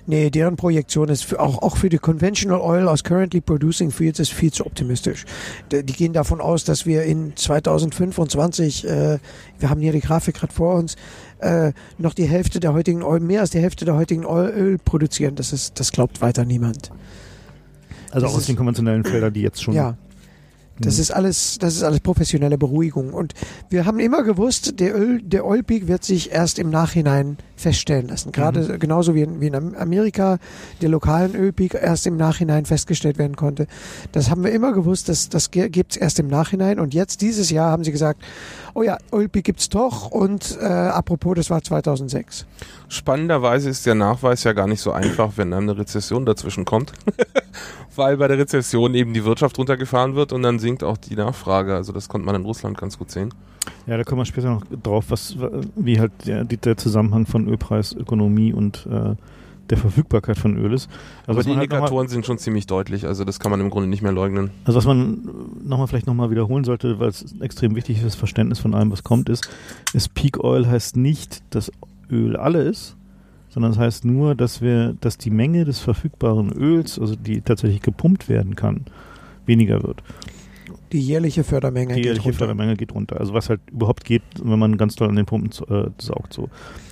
Nee, 0.10 0.30
deren 0.30 0.56
Projektion 0.56 1.10
ist 1.10 1.26
für, 1.26 1.38
auch, 1.42 1.62
auch 1.62 1.76
für 1.76 1.90
die 1.90 1.98
Conventional 1.98 2.62
Oil 2.62 2.88
aus 2.88 3.04
currently 3.04 3.42
producing 3.42 3.92
fields 3.92 4.22
ist 4.22 4.32
viel 4.32 4.54
zu 4.54 4.66
optimistisch. 4.66 5.26
D- 5.70 5.84
Die 5.84 5.92
gehen 5.92 6.14
davon 6.14 6.40
aus, 6.40 6.64
dass 6.64 6.86
wir 6.86 7.04
in 7.04 7.36
2025, 7.36 8.88
äh, 8.88 9.20
wir 9.60 9.70
haben 9.70 9.82
hier 9.82 9.92
die 9.92 10.00
Grafik 10.00 10.36
gerade 10.36 10.54
vor 10.54 10.76
uns, 10.76 10.96
äh, 11.40 11.74
noch 11.98 12.14
die 12.14 12.24
Hälfte 12.24 12.62
der 12.62 12.74
heutigen 12.74 13.02
Öl, 13.02 13.20
mehr 13.20 13.42
als 13.42 13.50
die 13.50 13.60
Hälfte 13.60 13.84
der 13.84 13.96
heutigen 13.96 14.24
Öl, 14.24 14.50
Öl 14.56 14.78
produzieren. 14.78 15.36
Das 15.36 15.52
ist, 15.52 15.78
das 15.78 15.92
glaubt 15.92 16.22
weiter 16.22 16.46
niemand. 16.46 16.90
Also 18.12 18.26
Das 18.28 18.34
auch 18.34 18.38
aus 18.38 18.46
den 18.46 18.56
konventionellen 18.56 19.04
Feldern, 19.04 19.34
die 19.34 19.42
jetzt 19.42 19.62
schon. 19.62 19.74
Ja. 19.74 19.98
Das 20.80 20.96
Hm. 20.96 21.02
ist 21.02 21.12
alles, 21.12 21.58
das 21.60 21.76
ist 21.76 21.84
alles 21.84 22.00
professionelle 22.00 22.58
Beruhigung. 22.58 23.14
Und 23.14 23.34
wir 23.70 23.86
haben 23.86 24.00
immer 24.00 24.24
gewusst, 24.24 24.80
der 24.80 24.96
Öl, 24.96 25.22
der 25.22 25.46
Oil 25.46 25.64
Peak 25.64 25.88
wird 25.88 26.04
sich 26.04 26.32
erst 26.32 26.60
im 26.60 26.70
Nachhinein 26.70 27.38
feststellen 27.56 28.08
lassen. 28.10 28.32
Gerade 28.32 28.78
genauso 28.78 29.16
wie 29.16 29.24
in, 29.24 29.42
wie 29.42 29.48
in 29.48 29.56
Am- 29.56 29.74
Amerika 29.76 30.38
der 30.82 30.90
lokalen 30.90 31.36
Ölpeak 31.36 31.74
erst 31.74 32.06
im 32.06 32.16
Nachhinein 32.18 32.66
festgestellt 32.66 33.18
werden 33.18 33.36
konnte. 33.36 33.66
Das 34.12 34.30
haben 34.30 34.44
wir 34.44 34.52
immer 34.52 34.74
gewusst, 34.74 35.10
dass 35.10 35.30
das 35.30 35.50
gibt's 35.52 35.98
erst 35.98 36.20
im 36.20 36.28
Nachhinein. 36.28 36.80
Und 36.80 36.94
jetzt 36.94 37.22
dieses 37.22 37.50
Jahr 37.50 37.72
haben 37.72 37.84
sie 37.84 37.92
gesagt, 37.92 38.22
oh 38.76 38.84
ja, 38.84 38.98
Oil 39.12 39.28
Peak 39.30 39.46
gibt's 39.46 39.70
doch. 39.70 40.12
Und 40.12 40.58
äh, 40.62 40.66
apropos, 40.66 41.36
das 41.36 41.50
war 41.50 41.64
2006. 41.64 42.46
Spannenderweise 42.90 43.70
ist 43.70 43.86
der 43.86 43.96
Nachweis 43.96 44.44
ja 44.44 44.54
gar 44.54 44.68
nicht 44.68 44.82
so 44.82 44.92
einfach, 44.92 45.34
wenn 45.38 45.52
dann 45.52 45.64
eine 45.64 45.78
Rezession 45.78 46.26
dazwischen 46.26 46.64
kommt. 46.66 46.92
Weil 47.96 48.18
bei 48.18 48.28
der 48.28 48.38
Rezession 48.38 48.94
eben 48.94 49.14
die 49.14 49.26
Wirtschaft 49.26 49.58
runtergefahren 49.58 50.16
wird 50.16 50.34
und 50.34 50.44
dann 50.44 50.60
sinkt 50.60 50.84
auch 50.84 50.98
die 50.98 51.16
Nachfrage. 51.16 51.76
Also 51.76 51.94
das 51.94 52.10
konnte 52.10 52.26
man 52.26 52.36
in 52.36 52.44
Russland 52.44 52.78
ganz 52.78 52.98
gut 52.98 53.12
sehen. 53.12 53.34
Ja, 53.86 53.98
da 53.98 54.04
kommen 54.04 54.22
wir 54.22 54.26
später 54.26 54.50
noch 54.50 54.64
drauf, 54.84 55.06
was, 55.10 55.36
wie 55.76 56.00
halt 56.00 56.12
der, 56.26 56.44
der 56.44 56.78
Zusammenhang 56.78 57.26
von 57.26 57.48
Ölpreis, 57.48 57.94
Ökonomie 57.94 58.54
und 58.54 58.88
äh, 58.90 59.16
der 59.70 59.78
Verfügbarkeit 59.78 60.38
von 60.38 60.58
Öl 60.58 60.74
ist. 60.74 60.90
Also 61.26 61.40
Aber 61.40 61.44
die 61.44 61.50
halt 61.50 61.72
Indikatoren 61.72 62.08
sind 62.08 62.26
schon 62.26 62.38
ziemlich 62.38 62.68
deutlich. 62.68 63.06
Also 63.06 63.24
das 63.24 63.40
kann 63.40 63.52
man 63.52 63.60
im 63.60 63.70
Grunde 63.70 63.90
nicht 63.90 64.02
mehr 64.02 64.12
leugnen. 64.12 64.52
Also 64.66 64.78
was 64.78 64.86
man 64.86 65.22
nochmal 65.64 65.88
vielleicht 65.88 66.08
nochmal 66.08 66.32
wiederholen 66.32 66.64
sollte, 66.64 67.00
weil 67.00 67.10
es 67.10 67.36
extrem 67.40 67.76
wichtig 67.76 67.98
ist, 67.98 68.06
das 68.06 68.16
Verständnis 68.16 68.60
von 68.60 68.74
allem, 68.74 68.92
was 68.92 69.04
kommt, 69.04 69.30
ist, 69.30 69.50
ist 69.94 70.14
Peak 70.14 70.44
Oil 70.44 70.68
heißt 70.68 70.98
nicht, 70.98 71.44
dass 71.50 71.72
Öl 72.10 72.36
alle 72.36 72.64
ist, 72.64 72.97
sondern 73.50 73.72
es 73.72 73.78
heißt 73.78 74.06
nur, 74.06 74.36
dass 74.36 74.62
wir, 74.62 74.96
dass 75.00 75.18
die 75.18 75.30
Menge 75.30 75.66
des 75.66 75.80
verfügbaren 75.80 76.52
Öls, 76.52 77.00
also 77.00 77.16
die 77.16 77.42
tatsächlich 77.42 77.82
gepumpt 77.82 78.30
werden 78.30 78.56
kann, 78.56 78.86
weniger 79.46 79.84
wird. 79.84 80.04
Die 80.92 81.00
jährliche 81.02 81.44
Fördermenge 81.44 81.90
Die 81.90 81.96
geht 81.96 82.06
jährliche 82.06 82.30
runter. 82.30 82.38
Fördermenge 82.38 82.76
geht 82.76 82.94
runter. 82.94 83.20
Also 83.20 83.34
was 83.34 83.50
halt 83.50 83.62
überhaupt 83.72 84.06
geht, 84.06 84.24
wenn 84.42 84.60
man 84.60 84.78
ganz 84.78 84.96
doll 84.96 85.10
an 85.10 85.16
den 85.16 85.26
Pumpen 85.26 85.52
äh, 85.70 85.90
saugt 85.98 86.34
so. 86.34 86.50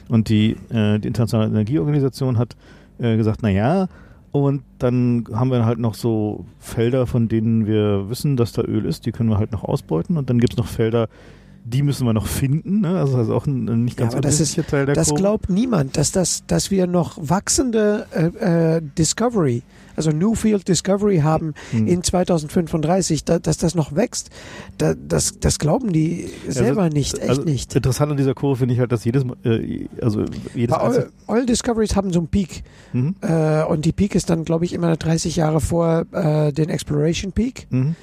Und 0.09 0.29
die, 0.29 0.57
äh, 0.69 0.99
die 0.99 1.07
Internationale 1.07 1.49
Energieorganisation 1.49 2.37
hat 2.37 2.55
äh, 2.99 3.15
gesagt, 3.17 3.39
na 3.41 3.49
ja, 3.49 3.87
und 4.31 4.63
dann 4.79 5.25
haben 5.31 5.49
wir 5.49 5.65
halt 5.65 5.79
noch 5.79 5.93
so 5.93 6.45
Felder, 6.59 7.07
von 7.07 7.29
denen 7.29 7.67
wir 7.67 8.09
wissen, 8.09 8.35
dass 8.35 8.51
da 8.51 8.63
Öl 8.63 8.85
ist, 8.85 9.05
die 9.05 9.13
können 9.13 9.29
wir 9.29 9.37
halt 9.37 9.53
noch 9.53 9.63
ausbeuten. 9.63 10.17
Und 10.17 10.29
dann 10.29 10.39
gibt 10.39 10.53
es 10.53 10.57
noch 10.57 10.67
Felder, 10.67 11.07
die 11.67 11.81
müssen 11.81 12.05
wir 12.05 12.13
noch 12.13 12.27
finden. 12.27 12.81
Ne? 12.81 12.97
Also 12.99 13.17
das 13.17 13.27
ist 13.27 13.33
auch 13.33 13.47
ein, 13.47 13.67
ein 13.67 13.83
nicht 13.85 13.97
ganz 13.97 14.13
Ja, 14.13 14.21
das 14.21 14.39
ist- 14.39 14.55
Teil 14.69 14.85
der 14.85 14.93
Das 14.95 15.07
Kurve. 15.09 15.21
glaubt 15.21 15.49
niemand, 15.49 15.97
dass 15.97 16.11
das, 16.11 16.43
dass 16.45 16.69
wir 16.71 16.85
noch 16.87 17.17
wachsende 17.19 18.05
äh, 18.11 18.75
äh, 18.77 18.81
Discovery, 18.97 19.63
also 19.95 20.11
Newfield 20.11 20.67
Discovery 20.67 21.19
haben 21.19 21.53
Hm. 21.71 21.87
in 21.87 22.03
2035, 22.03 23.23
da, 23.23 23.39
dass 23.39 23.57
das 23.57 23.73
noch 23.75 23.95
wächst. 23.95 24.29
Da, 24.77 24.93
das, 24.93 25.39
das 25.39 25.57
glauben 25.57 25.91
die 25.91 26.29
selber 26.47 26.89
nicht, 26.89 27.17
echt 27.17 27.29
also 27.29 27.41
nicht. 27.43 27.75
Interessant 27.75 28.11
an 28.11 28.17
dieser 28.17 28.33
Kurve 28.35 28.57
finde 28.59 28.73
ich 28.75 28.79
halt, 28.79 28.91
dass 28.91 29.03
jedes, 29.03 29.23
Mal, 29.25 29.35
äh, 29.43 29.87
also 30.01 30.23
jedes 30.53 30.75
einzelne- 30.75 31.07
Oil 31.27 31.45
Discoveries 31.47 31.95
haben 31.95 32.13
so 32.13 32.19
einen 32.19 32.27
Peak. 32.27 32.63
Mhm. 32.93 33.15
Äh, 33.21 33.63
und 33.63 33.85
die 33.85 33.91
Peak 33.91 34.13
ist 34.13 34.29
dann, 34.29 34.45
glaube 34.45 34.65
ich, 34.65 34.73
immer 34.73 34.95
30 34.97 35.35
Jahre 35.37 35.61
vor 35.61 36.05
äh, 36.11 36.51
den 36.53 36.69
Exploration 36.69 37.31
Peak. 37.31 37.65
Mhm. 37.71 37.95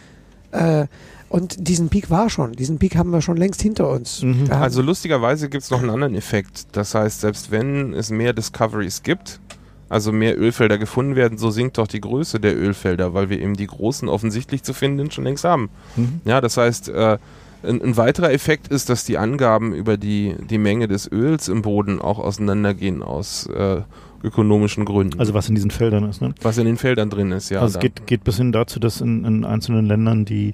Und 1.33 1.67
diesen 1.67 1.89
Peak 1.89 2.11
war 2.11 2.29
schon. 2.29 2.53
Diesen 2.53 2.79
Peak 2.79 2.95
haben 2.95 3.11
wir 3.11 3.23
schon 3.23 3.39
längst 3.39 3.62
hinter 3.62 3.89
uns. 3.89 4.21
Mhm. 4.21 4.51
Also 4.51 4.83
lustigerweise 4.83 5.49
gibt 5.49 5.65
es 5.65 5.71
noch 5.71 5.81
einen 5.81 5.89
anderen 5.89 6.15
Effekt. 6.15 6.67
Das 6.73 6.95
heißt, 6.95 7.23
selbst 7.23 7.51
wenn 7.51 7.95
es 7.95 8.11
mehr 8.11 8.35
Discoveries 8.35 9.03
gibt, 9.03 9.41
also 9.89 10.12
mehr 10.12 10.39
Ölfelder 10.39 10.77
gefunden 10.77 11.17
werden, 11.17 11.39
so 11.39 11.51
sinkt 11.51 11.79
doch 11.79 11.87
die 11.87 12.03
Größe 12.03 12.39
der 12.39 12.55
Ölfelder, 12.55 13.15
weil 13.15 13.31
wir 13.31 13.41
eben 13.41 13.55
die 13.55 13.67
großen 13.67 14.11
offensichtlich 14.11 14.62
zu 14.62 14.75
finden 14.75 15.11
schon 15.11 15.25
längst 15.25 15.45
haben. 15.45 15.71
Mhm. 15.97 16.21
Ja, 16.27 16.43
das 16.43 16.59
heißt, 16.59 16.91
äh, 16.91 17.17
ein, 17.62 17.81
ein 17.81 17.97
weiterer 17.97 18.31
Effekt 18.31 18.69
ist, 18.69 18.91
dass 18.91 19.07
die 19.07 19.17
Angaben 19.17 19.73
über 19.73 19.97
die, 19.97 20.35
die 20.51 20.59
Menge 20.59 20.87
des 20.87 21.11
Öls 21.11 21.49
im 21.49 21.62
Boden 21.62 21.99
auch 21.99 22.19
auseinandergehen 22.19 23.03
aus 23.03 23.47
äh, 23.47 23.81
ökonomischen 24.23 24.85
Gründen. 24.85 25.19
Also 25.19 25.33
was 25.33 25.49
in 25.49 25.55
diesen 25.55 25.71
Feldern 25.71 26.05
ist. 26.11 26.21
Ne? 26.21 26.35
was 26.43 26.59
in 26.59 26.67
den 26.67 26.77
Feldern 26.77 27.09
drin 27.09 27.33
ist, 27.33 27.49
ja. 27.49 27.62
also 27.62 27.79
es 27.79 27.81
geht, 27.81 28.07
geht 28.07 28.23
bis 28.23 28.37
hin 28.37 28.53
dazu, 28.53 28.79
dass 28.79 29.01
in, 29.01 29.25
in 29.25 29.45
einzelnen 29.47 29.87
Ländern, 29.87 30.27
die 30.27 30.53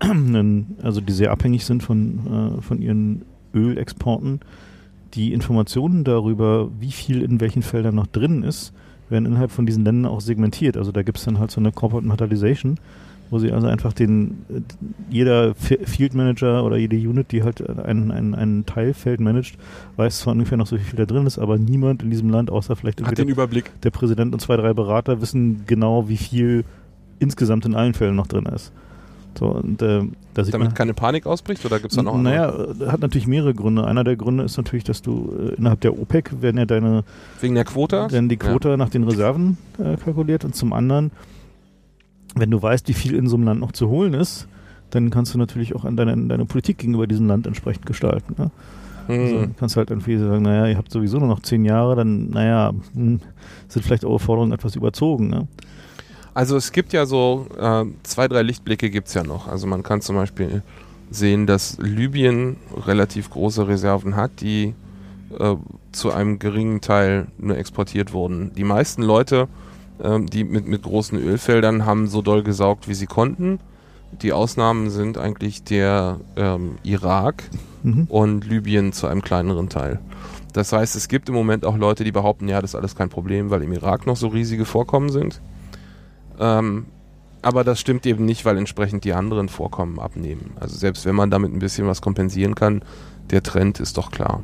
also 0.82 1.00
die 1.00 1.12
sehr 1.12 1.30
abhängig 1.30 1.64
sind 1.64 1.82
von, 1.82 2.58
äh, 2.58 2.62
von 2.62 2.80
ihren 2.80 3.22
Ölexporten, 3.54 4.40
die 5.14 5.32
Informationen 5.32 6.04
darüber, 6.04 6.68
wie 6.78 6.92
viel 6.92 7.22
in 7.22 7.40
welchen 7.40 7.62
Feldern 7.62 7.94
noch 7.94 8.06
drin 8.06 8.42
ist, 8.42 8.72
werden 9.08 9.26
innerhalb 9.26 9.50
von 9.50 9.66
diesen 9.66 9.84
Ländern 9.84 10.12
auch 10.12 10.20
segmentiert. 10.20 10.76
Also 10.76 10.92
da 10.92 11.02
gibt 11.02 11.18
es 11.18 11.24
dann 11.24 11.38
halt 11.38 11.50
so 11.50 11.60
eine 11.60 11.72
Corporate 11.72 12.06
Metallization, 12.06 12.78
wo 13.30 13.38
sie 13.38 13.50
also 13.52 13.66
einfach 13.66 13.92
den, 13.92 14.44
äh, 14.48 14.60
jeder 15.10 15.54
Field 15.54 16.14
Manager 16.14 16.64
oder 16.64 16.76
jede 16.76 16.96
Unit, 16.96 17.32
die 17.32 17.42
halt 17.42 17.66
ein, 17.68 18.10
ein, 18.10 18.34
ein 18.34 18.66
Teilfeld 18.66 19.20
managt, 19.20 19.56
weiß 19.96 20.20
zwar 20.20 20.32
ungefähr 20.34 20.58
noch 20.58 20.66
so 20.66 20.76
wie 20.76 20.82
viel 20.82 20.96
da 20.96 21.06
drin 21.06 21.26
ist, 21.26 21.38
aber 21.38 21.58
niemand 21.58 22.02
in 22.02 22.10
diesem 22.10 22.30
Land, 22.30 22.50
außer 22.50 22.76
vielleicht 22.76 23.00
hat 23.00 23.16
den 23.18 23.26
der, 23.26 23.32
Überblick. 23.32 23.70
der 23.82 23.90
Präsident 23.90 24.32
und 24.32 24.40
zwei, 24.40 24.56
drei 24.56 24.74
Berater, 24.74 25.20
wissen 25.20 25.62
genau, 25.66 26.08
wie 26.08 26.16
viel 26.16 26.64
insgesamt 27.18 27.64
in 27.64 27.74
allen 27.74 27.94
Fällen 27.94 28.16
noch 28.16 28.26
drin 28.26 28.46
ist. 28.46 28.72
So, 29.38 29.46
und 29.46 29.82
äh, 29.82 30.02
Damit 30.34 30.58
man, 30.58 30.74
keine 30.74 30.94
Panik 30.94 31.26
ausbricht 31.26 31.64
oder 31.66 31.78
gibt 31.78 31.92
es 31.92 31.96
da 31.96 32.02
noch 32.02 32.14
andere? 32.14 32.34
naja, 32.78 32.86
äh, 32.86 32.90
hat 32.90 33.00
natürlich 33.00 33.26
mehrere 33.26 33.54
Gründe. 33.54 33.84
Einer 33.86 34.02
der 34.04 34.16
Gründe 34.16 34.44
ist 34.44 34.56
natürlich, 34.56 34.84
dass 34.84 35.02
du 35.02 35.32
äh, 35.38 35.54
innerhalb 35.56 35.80
der 35.82 35.98
OPEC 35.98 36.40
werden 36.40 36.56
ja 36.58 36.64
deine 36.64 37.04
Wegen 37.40 37.54
der 37.54 37.64
Quota? 37.64 38.10
werden 38.10 38.28
die 38.28 38.36
Quote 38.38 38.76
nach 38.78 38.88
den 38.88 39.04
Reserven 39.04 39.58
äh, 39.78 39.96
kalkuliert 39.96 40.44
und 40.44 40.54
zum 40.54 40.72
anderen, 40.72 41.10
wenn 42.34 42.50
du 42.50 42.60
weißt, 42.62 42.88
wie 42.88 42.94
viel 42.94 43.14
in 43.14 43.28
so 43.28 43.36
einem 43.36 43.44
Land 43.46 43.60
noch 43.60 43.72
zu 43.72 43.88
holen 43.88 44.14
ist, 44.14 44.46
dann 44.90 45.10
kannst 45.10 45.34
du 45.34 45.38
natürlich 45.38 45.74
auch 45.74 45.84
an 45.84 45.96
deine, 45.96 46.16
deine 46.28 46.44
Politik 46.46 46.78
gegenüber 46.78 47.06
diesem 47.06 47.26
Land 47.26 47.46
entsprechend 47.46 47.86
gestalten. 47.86 48.34
Ne? 48.38 48.50
Ja. 49.08 49.22
Also 49.22 49.40
Hm. 49.42 49.54
kannst 49.56 49.76
halt 49.76 49.90
irgendwie 49.90 50.16
sagen, 50.16 50.42
naja, 50.42 50.66
ihr 50.66 50.76
habt 50.76 50.90
sowieso 50.90 51.18
nur 51.18 51.28
noch 51.28 51.40
zehn 51.40 51.64
Jahre, 51.64 51.94
dann, 51.96 52.30
naja, 52.30 52.72
hm, 52.94 53.20
sind 53.68 53.84
vielleicht 53.84 54.04
eure 54.04 54.18
Forderungen 54.18 54.52
etwas 54.52 54.76
überzogen. 54.76 55.28
Ne? 55.28 55.46
Also 56.36 56.56
es 56.56 56.70
gibt 56.72 56.92
ja 56.92 57.06
so 57.06 57.46
äh, 57.58 57.84
zwei, 58.02 58.28
drei 58.28 58.42
Lichtblicke 58.42 58.90
gibt 58.90 59.08
es 59.08 59.14
ja 59.14 59.22
noch. 59.22 59.48
Also 59.48 59.66
man 59.66 59.82
kann 59.82 60.02
zum 60.02 60.16
Beispiel 60.16 60.62
sehen, 61.10 61.46
dass 61.46 61.78
Libyen 61.78 62.56
relativ 62.86 63.30
große 63.30 63.66
Reserven 63.66 64.16
hat, 64.16 64.42
die 64.42 64.74
äh, 65.38 65.54
zu 65.92 66.12
einem 66.12 66.38
geringen 66.38 66.82
Teil 66.82 67.28
nur 67.38 67.56
exportiert 67.56 68.12
wurden. 68.12 68.52
Die 68.54 68.64
meisten 68.64 69.02
Leute, 69.02 69.48
ähm, 70.02 70.26
die 70.26 70.44
mit, 70.44 70.66
mit 70.66 70.82
großen 70.82 71.18
Ölfeldern, 71.18 71.86
haben 71.86 72.06
so 72.06 72.20
doll 72.20 72.42
gesaugt, 72.42 72.86
wie 72.86 72.94
sie 72.94 73.06
konnten. 73.06 73.58
Die 74.20 74.34
Ausnahmen 74.34 74.90
sind 74.90 75.16
eigentlich 75.16 75.64
der 75.64 76.20
ähm, 76.36 76.76
Irak 76.82 77.44
Mhm. 77.86 78.06
und 78.08 78.46
Libyen 78.46 78.92
zu 78.92 79.06
einem 79.06 79.22
kleineren 79.22 79.68
Teil. 79.68 80.00
Das 80.52 80.72
heißt, 80.72 80.96
es 80.96 81.06
gibt 81.06 81.28
im 81.28 81.34
Moment 81.36 81.64
auch 81.64 81.76
Leute, 81.76 82.02
die 82.02 82.10
behaupten, 82.10 82.48
ja, 82.48 82.60
das 82.60 82.70
ist 82.70 82.74
alles 82.74 82.96
kein 82.96 83.08
Problem, 83.08 83.50
weil 83.50 83.62
im 83.62 83.72
Irak 83.72 84.06
noch 84.06 84.16
so 84.16 84.26
riesige 84.28 84.64
Vorkommen 84.64 85.10
sind. 85.10 85.40
Ähm, 86.38 86.86
aber 87.42 87.62
das 87.62 87.78
stimmt 87.78 88.06
eben 88.06 88.24
nicht, 88.24 88.44
weil 88.44 88.58
entsprechend 88.58 89.04
die 89.04 89.12
anderen 89.12 89.48
Vorkommen 89.48 90.00
abnehmen. 90.00 90.52
Also 90.58 90.76
selbst 90.76 91.04
wenn 91.06 91.14
man 91.14 91.30
damit 91.30 91.52
ein 91.52 91.60
bisschen 91.60 91.86
was 91.86 92.02
kompensieren 92.02 92.54
kann, 92.54 92.82
der 93.30 93.42
Trend 93.42 93.80
ist 93.80 93.96
doch 93.98 94.10
klar. 94.10 94.42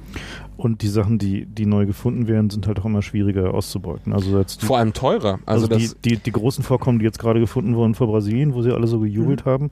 Und 0.57 0.83
die 0.83 0.89
Sachen, 0.89 1.19
die, 1.19 1.47
die 1.47 1.67
neu 1.67 1.87
gefunden 1.87 2.29
werden, 2.29 2.51
sind 2.51 2.67
halt 2.67 2.79
auch 2.79 2.85
immer 2.85 3.03
schwieriger 3.03 3.55
auszubeuten. 3.55 4.13
Also 4.13 4.39
jetzt 4.39 4.63
die, 4.63 4.67
Vor 4.67 4.79
allem 4.79 4.93
teurer. 4.93 5.41
also 5.47 5.67
Also, 5.67 5.77
die, 5.77 5.83
das, 5.89 5.97
die, 6.05 6.17
die 6.19 6.33
großen 6.33 6.63
Vorkommen, 6.63 6.99
die 7.01 7.05
jetzt 7.05 7.19
gerade 7.19 7.41
gefunden 7.41 7.75
wurden 7.75 7.95
vor 7.95 8.07
Brasilien, 8.07 8.55
wo 8.55 8.63
sie 8.63 8.71
alle 8.73 8.87
so 8.87 9.01
gejubelt 9.01 9.45
haben, 9.45 9.71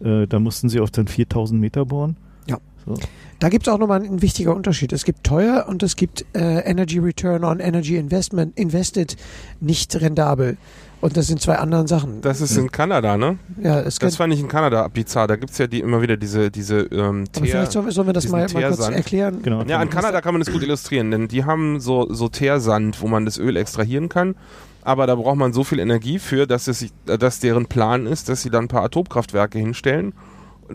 äh, 0.00 0.26
da 0.26 0.38
mussten 0.38 0.68
sie 0.68 0.80
auf 0.80 0.90
dann 0.90 1.08
4000 1.08 1.60
Meter 1.60 1.84
bohren. 1.84 2.16
Ja. 2.46 2.58
So. 2.86 2.94
Da 3.40 3.48
gibt 3.48 3.66
es 3.66 3.72
auch 3.72 3.78
nochmal 3.78 4.02
ein 4.02 4.22
wichtiger 4.22 4.54
Unterschied. 4.54 4.92
Es 4.92 5.04
gibt 5.04 5.24
teuer 5.24 5.66
und 5.68 5.82
es 5.82 5.96
gibt 5.96 6.26
äh, 6.34 6.60
Energy 6.60 6.98
Return 6.98 7.44
on 7.44 7.60
Energy 7.60 7.96
Investment, 7.96 8.56
invested, 8.58 9.16
nicht 9.60 10.00
rentabel. 10.00 10.56
Und 11.00 11.16
das 11.16 11.28
sind 11.28 11.40
zwei 11.40 11.54
andere 11.56 11.86
Sachen. 11.86 12.20
das 12.22 12.40
ist 12.40 12.56
in 12.56 12.72
Kanada, 12.72 13.16
ne? 13.16 13.38
ja, 13.62 13.78
es 13.78 13.98
Das 13.98 13.98
gibt, 14.00 14.14
fand 14.16 14.34
ich 14.34 14.40
in 14.40 14.48
Kanada 14.48 14.86
bizarr. 14.88 15.28
Da 15.28 15.36
gibt 15.36 15.52
es 15.52 15.58
ja 15.58 15.68
die, 15.68 15.78
immer 15.80 16.02
wieder 16.02 16.16
diese, 16.16 16.50
diese 16.50 16.80
ähm, 16.90 17.24
aber 17.36 17.44
Teer- 17.46 17.50
vielleicht 17.52 17.72
sollen 17.72 17.86
wir, 17.86 17.92
sollen 17.92 18.08
wir 18.08 18.12
das 18.14 18.28
mal, 18.28 18.46
mal 18.52 18.62
kurz 18.68 18.88
erklären. 18.88 19.40
Genau. 19.42 19.62
Ja, 19.62 19.80
in 19.80 19.90
Kanada 19.90 20.20
kann 20.20 20.34
man 20.34 20.40
das 20.42 20.52
gut 20.52 20.62
illustrieren, 20.62 21.10
denn 21.12 21.28
die 21.28 21.44
haben 21.44 21.78
so, 21.78 22.12
so 22.12 22.28
Teersand, 22.28 23.00
wo 23.00 23.06
man 23.06 23.24
das 23.24 23.38
Öl 23.38 23.56
extrahieren 23.56 24.08
kann. 24.08 24.34
Aber 24.82 25.06
da 25.06 25.14
braucht 25.14 25.36
man 25.36 25.52
so 25.52 25.64
viel 25.64 25.78
Energie 25.80 26.18
für, 26.18 26.46
dass, 26.46 26.66
es 26.66 26.78
sich, 26.80 26.92
dass 27.04 27.40
deren 27.40 27.66
Plan 27.66 28.06
ist, 28.06 28.28
dass 28.28 28.42
sie 28.42 28.50
dann 28.50 28.64
ein 28.64 28.68
paar 28.68 28.82
Atomkraftwerke 28.84 29.58
hinstellen, 29.58 30.14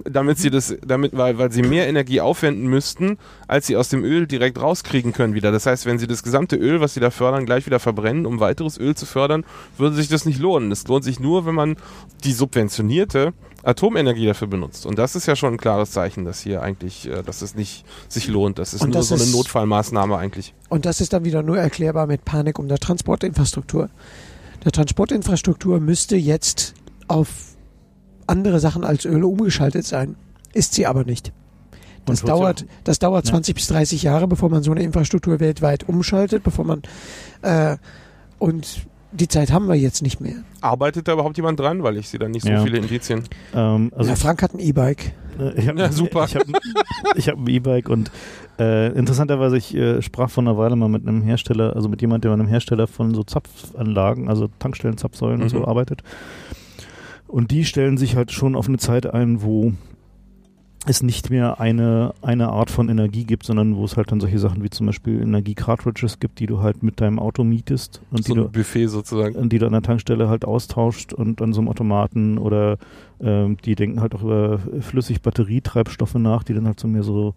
damit 0.05 0.37
sie 0.39 0.49
das, 0.49 0.75
damit, 0.85 1.15
weil, 1.15 1.37
weil 1.37 1.51
sie 1.51 1.61
mehr 1.61 1.87
Energie 1.87 2.19
aufwenden 2.21 2.67
müssten, 2.67 3.17
als 3.47 3.67
sie 3.67 3.77
aus 3.77 3.89
dem 3.89 4.03
Öl 4.03 4.25
direkt 4.27 4.59
rauskriegen 4.59 5.13
können 5.13 5.33
wieder. 5.35 5.51
Das 5.51 5.65
heißt, 5.65 5.85
wenn 5.85 5.99
sie 5.99 6.07
das 6.07 6.23
gesamte 6.23 6.55
Öl, 6.55 6.81
was 6.81 6.93
sie 6.93 6.99
da 6.99 7.11
fördern, 7.11 7.45
gleich 7.45 7.65
wieder 7.65 7.79
verbrennen, 7.79 8.25
um 8.25 8.39
weiteres 8.39 8.77
Öl 8.79 8.95
zu 8.95 9.05
fördern, 9.05 9.45
würde 9.77 9.95
sich 9.95 10.07
das 10.07 10.25
nicht 10.25 10.39
lohnen. 10.39 10.69
Das 10.69 10.87
lohnt 10.87 11.03
sich 11.03 11.19
nur, 11.19 11.45
wenn 11.45 11.55
man 11.55 11.75
die 12.23 12.33
subventionierte 12.33 13.33
Atomenergie 13.63 14.25
dafür 14.25 14.47
benutzt. 14.47 14.85
Und 14.85 14.97
das 14.99 15.15
ist 15.15 15.25
ja 15.25 15.35
schon 15.35 15.53
ein 15.53 15.57
klares 15.57 15.91
Zeichen, 15.91 16.25
dass 16.25 16.41
hier 16.41 16.61
eigentlich, 16.61 17.07
äh, 17.07 17.21
dass 17.23 17.41
es 17.41 17.55
nicht 17.55 17.85
sich 18.09 18.27
lohnt. 18.27 18.59
Das 18.59 18.73
ist 18.73 18.81
Und 18.81 18.89
nur 18.89 18.97
das 18.97 19.07
so 19.07 19.15
eine 19.15 19.23
ist- 19.23 19.31
Notfallmaßnahme 19.33 20.17
eigentlich. 20.17 20.53
Und 20.69 20.85
das 20.85 20.99
ist 21.01 21.13
dann 21.13 21.23
wieder 21.23 21.43
nur 21.43 21.57
erklärbar 21.57 22.07
mit 22.07 22.25
Panik 22.25 22.59
um 22.59 22.67
der 22.67 22.79
Transportinfrastruktur. 22.79 23.89
Der 24.65 24.71
Transportinfrastruktur 24.71 25.79
müsste 25.79 26.15
jetzt 26.17 26.73
auf 27.07 27.27
andere 28.27 28.59
Sachen 28.59 28.83
als 28.83 29.05
Öl 29.05 29.23
umgeschaltet 29.23 29.85
sein. 29.85 30.15
Ist 30.53 30.73
sie 30.73 30.85
aber 30.85 31.03
nicht. 31.03 31.31
Das 32.05 32.21
Und 32.21 32.29
dauert, 32.29 32.65
das 32.83 32.99
dauert 32.99 33.25
Ja. 33.25 33.31
20 33.31 33.55
bis 33.55 33.67
30 33.67 34.03
Jahre, 34.03 34.27
bevor 34.27 34.49
man 34.49 34.61
so 34.61 34.71
eine 34.71 34.83
Infrastruktur 34.83 35.39
weltweit 35.39 35.87
umschaltet, 35.87 36.43
bevor 36.43 36.65
man 36.65 36.81
äh, 37.41 37.77
und 38.39 38.85
die 39.13 39.27
Zeit 39.27 39.51
haben 39.51 39.67
wir 39.67 39.75
jetzt 39.75 40.01
nicht 40.01 40.19
mehr. 40.19 40.33
Arbeitet 40.59 41.07
da 41.07 41.13
überhaupt 41.13 41.37
jemand 41.37 41.59
dran? 41.59 41.83
Weil 41.83 41.97
ich 41.97 42.09
sehe 42.09 42.19
da 42.19 42.27
nicht 42.27 42.43
so 42.43 42.49
Ja. 42.49 42.63
viele 42.63 42.77
Indizien. 42.79 43.23
Ähm, 43.53 43.91
also 43.95 44.09
ja, 44.09 44.15
Frank 44.15 44.41
hat 44.41 44.53
ein 44.53 44.59
E-Bike. 44.59 45.13
Äh, 45.39 45.61
Ja, 45.65 45.91
super. 45.91 46.25
Ich 46.25 46.35
habe 46.35 46.45
ich 47.15 47.29
hab 47.29 47.37
ein 47.37 47.47
E-Bike 47.47 47.89
und 47.89 48.11
äh, 48.59 48.87
interessanterweise, 48.93 49.55
ich 49.57 49.73
äh, 49.75 50.01
sprach 50.01 50.29
vor 50.29 50.43
einer 50.43 50.57
Weile 50.57 50.75
mal 50.75 50.89
mit 50.89 51.07
einem 51.07 51.21
Hersteller, 51.21 51.75
also 51.75 51.89
mit 51.89 52.01
jemandem, 52.01 52.21
der 52.31 52.35
bei 52.37 52.41
einem 52.41 52.47
Hersteller 52.49 52.87
von 52.87 53.13
so 53.15 53.23
Zapfanlagen, 53.23 54.29
also 54.29 54.49
Tankstellen, 54.59 54.97
Zapfsäulen 54.97 55.41
und 55.41 55.53
Mhm. 55.53 55.57
so 55.59 55.65
arbeitet. 55.65 56.01
Und 57.33 57.49
die 57.49 57.65
stellen 57.65 57.97
sich 57.97 58.15
halt 58.15 58.31
schon 58.31 58.55
auf 58.55 58.67
eine 58.67 58.77
Zeit 58.77 59.11
ein, 59.11 59.41
wo 59.41 59.73
es 60.85 61.01
nicht 61.01 61.31
mehr 61.31 61.59
eine, 61.59 62.13
eine 62.21 62.49
Art 62.49 62.69
von 62.69 62.89
Energie 62.89 63.23
gibt, 63.23 63.43
sondern 63.43 63.75
wo 63.75 63.85
es 63.85 63.97
halt 63.97 64.11
dann 64.11 64.19
solche 64.19 64.37
Sachen 64.37 64.63
wie 64.63 64.69
zum 64.69 64.85
Beispiel 64.85 65.19
Energie-Cartridges 65.19 66.19
gibt, 66.19 66.39
die 66.39 66.45
du 66.45 66.61
halt 66.61 66.83
mit 66.83 67.01
deinem 67.01 67.17
Auto 67.17 67.43
mietest 67.43 68.03
und 68.11 68.23
So 68.23 68.33
die 68.35 68.39
du 68.39 68.45
ein 68.45 68.51
Buffet 68.51 68.85
sozusagen. 68.85 69.49
die 69.49 69.57
du 69.57 69.65
an 69.65 69.71
der 69.71 69.81
Tankstelle 69.81 70.29
halt 70.29 70.45
austauscht 70.45 71.11
und 71.11 71.41
an 71.41 71.53
so 71.53 71.61
einem 71.61 71.69
Automaten 71.69 72.37
oder 72.37 72.77
ähm, 73.19 73.57
die 73.65 73.73
denken 73.73 73.99
halt 73.99 74.13
auch 74.13 74.21
über 74.21 74.59
flüssig 74.81 75.23
Batterietreibstoffe 75.23 76.13
nach, 76.13 76.43
die 76.43 76.53
dann 76.53 76.67
halt 76.67 76.79
so 76.79 76.87
mehr 76.87 77.01
so, 77.01 77.33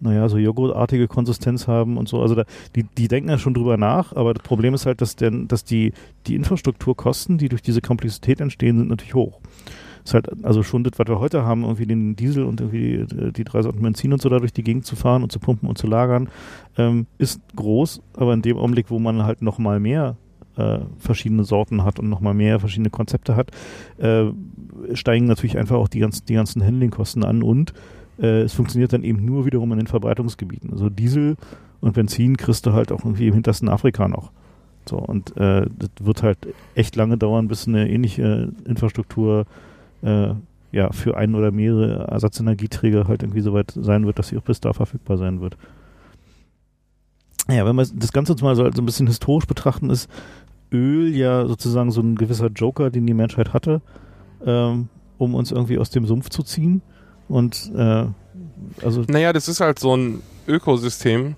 naja, 0.00 0.28
so 0.28 0.38
joghurtartige 0.38 1.08
Konsistenz 1.08 1.66
haben 1.66 1.96
und 1.96 2.08
so. 2.08 2.20
Also 2.20 2.34
da, 2.34 2.44
die, 2.74 2.84
die 2.96 3.08
denken 3.08 3.30
ja 3.30 3.38
schon 3.38 3.54
drüber 3.54 3.76
nach, 3.76 4.14
aber 4.14 4.34
das 4.34 4.42
Problem 4.42 4.74
ist 4.74 4.86
halt, 4.86 5.00
dass, 5.00 5.16
denn, 5.16 5.48
dass 5.48 5.64
die, 5.64 5.92
die 6.26 6.34
Infrastrukturkosten, 6.34 7.38
die 7.38 7.48
durch 7.48 7.62
diese 7.62 7.80
Komplexität 7.80 8.40
entstehen, 8.40 8.78
sind 8.78 8.88
natürlich 8.88 9.14
hoch. 9.14 9.40
Ist 10.04 10.12
halt, 10.12 10.28
also 10.44 10.62
schon 10.62 10.84
das, 10.84 10.98
was 10.98 11.08
wir 11.08 11.18
heute 11.18 11.44
haben, 11.44 11.62
irgendwie 11.62 11.86
den 11.86 12.14
Diesel 12.14 12.44
und 12.44 12.60
irgendwie 12.60 13.06
die, 13.06 13.32
die 13.32 13.44
drei 13.44 13.62
Sorten 13.62 13.80
Benzin 13.80 14.12
und 14.12 14.20
so 14.20 14.28
da 14.28 14.38
durch 14.38 14.52
die 14.52 14.62
Gegend 14.62 14.84
zu 14.84 14.96
fahren 14.96 15.22
und 15.22 15.32
zu 15.32 15.38
pumpen 15.38 15.66
und 15.68 15.78
zu 15.78 15.86
lagern, 15.86 16.28
ähm, 16.76 17.06
ist 17.16 17.40
groß, 17.56 18.02
aber 18.14 18.34
in 18.34 18.42
dem 18.42 18.58
Augenblick, 18.58 18.90
wo 18.90 18.98
man 18.98 19.24
halt 19.24 19.40
noch 19.40 19.56
mal 19.58 19.80
mehr 19.80 20.16
äh, 20.56 20.80
verschiedene 20.98 21.44
Sorten 21.44 21.84
hat 21.84 21.98
und 21.98 22.08
nochmal 22.10 22.34
mehr 22.34 22.60
verschiedene 22.60 22.90
Konzepte 22.90 23.34
hat, 23.34 23.50
äh, 23.98 24.26
steigen 24.92 25.26
natürlich 25.26 25.56
einfach 25.56 25.76
auch 25.76 25.88
die 25.88 26.00
ganzen, 26.00 26.26
die 26.26 26.34
ganzen 26.34 26.62
Handlingkosten 26.62 27.24
an 27.24 27.42
und 27.42 27.72
Äh, 28.20 28.42
es 28.42 28.52
funktioniert 28.52 28.92
dann 28.92 29.02
eben 29.02 29.24
nur 29.24 29.46
wiederum 29.46 29.72
in 29.72 29.78
den 29.78 29.86
Verbreitungsgebieten. 29.86 30.70
Also 30.72 30.88
Diesel 30.88 31.36
und 31.80 31.94
Benzin 31.94 32.36
kriegst 32.36 32.66
du 32.66 32.72
halt 32.72 32.92
auch 32.92 33.04
irgendwie 33.04 33.28
im 33.28 33.34
hintersten 33.34 33.68
Afrika 33.68 34.08
noch. 34.08 34.30
So, 34.86 34.98
und 34.98 35.36
äh, 35.36 35.66
das 35.78 35.90
wird 36.00 36.22
halt 36.22 36.38
echt 36.74 36.96
lange 36.96 37.16
dauern, 37.16 37.48
bis 37.48 37.66
eine 37.66 37.88
ähnliche 37.88 38.52
Infrastruktur 38.66 39.46
äh, 40.02 40.34
ja, 40.72 40.92
für 40.92 41.16
einen 41.16 41.34
oder 41.34 41.52
mehrere 41.52 42.08
Ersatzenergieträger 42.08 43.06
halt 43.06 43.22
irgendwie 43.22 43.40
so 43.40 43.54
weit 43.54 43.72
sein 43.76 44.06
wird, 44.06 44.18
dass 44.18 44.28
sie 44.28 44.36
auch 44.36 44.42
bis 44.42 44.60
da 44.60 44.72
verfügbar 44.72 45.16
sein 45.16 45.40
wird. 45.40 45.56
Ja, 47.48 47.64
wenn 47.66 47.76
wir 47.76 47.86
das 47.94 48.12
Ganze 48.12 48.32
jetzt 48.32 48.42
mal 48.42 48.56
so, 48.56 48.70
so 48.70 48.82
ein 48.82 48.86
bisschen 48.86 49.06
historisch 49.06 49.46
betrachten, 49.46 49.90
ist 49.90 50.10
Öl 50.72 51.14
ja 51.14 51.46
sozusagen 51.46 51.90
so 51.90 52.00
ein 52.00 52.16
gewisser 52.16 52.48
Joker, 52.48 52.90
den 52.90 53.06
die 53.06 53.14
Menschheit 53.14 53.52
hatte, 53.52 53.82
ähm, 54.44 54.88
um 55.18 55.34
uns 55.34 55.52
irgendwie 55.52 55.78
aus 55.78 55.90
dem 55.90 56.06
Sumpf 56.06 56.30
zu 56.30 56.42
ziehen. 56.42 56.82
Und 57.28 57.70
äh, 57.74 58.06
also. 58.82 59.04
Naja, 59.08 59.32
das 59.32 59.48
ist 59.48 59.60
halt 59.60 59.78
so 59.78 59.96
ein 59.96 60.22
Ökosystem. 60.46 61.36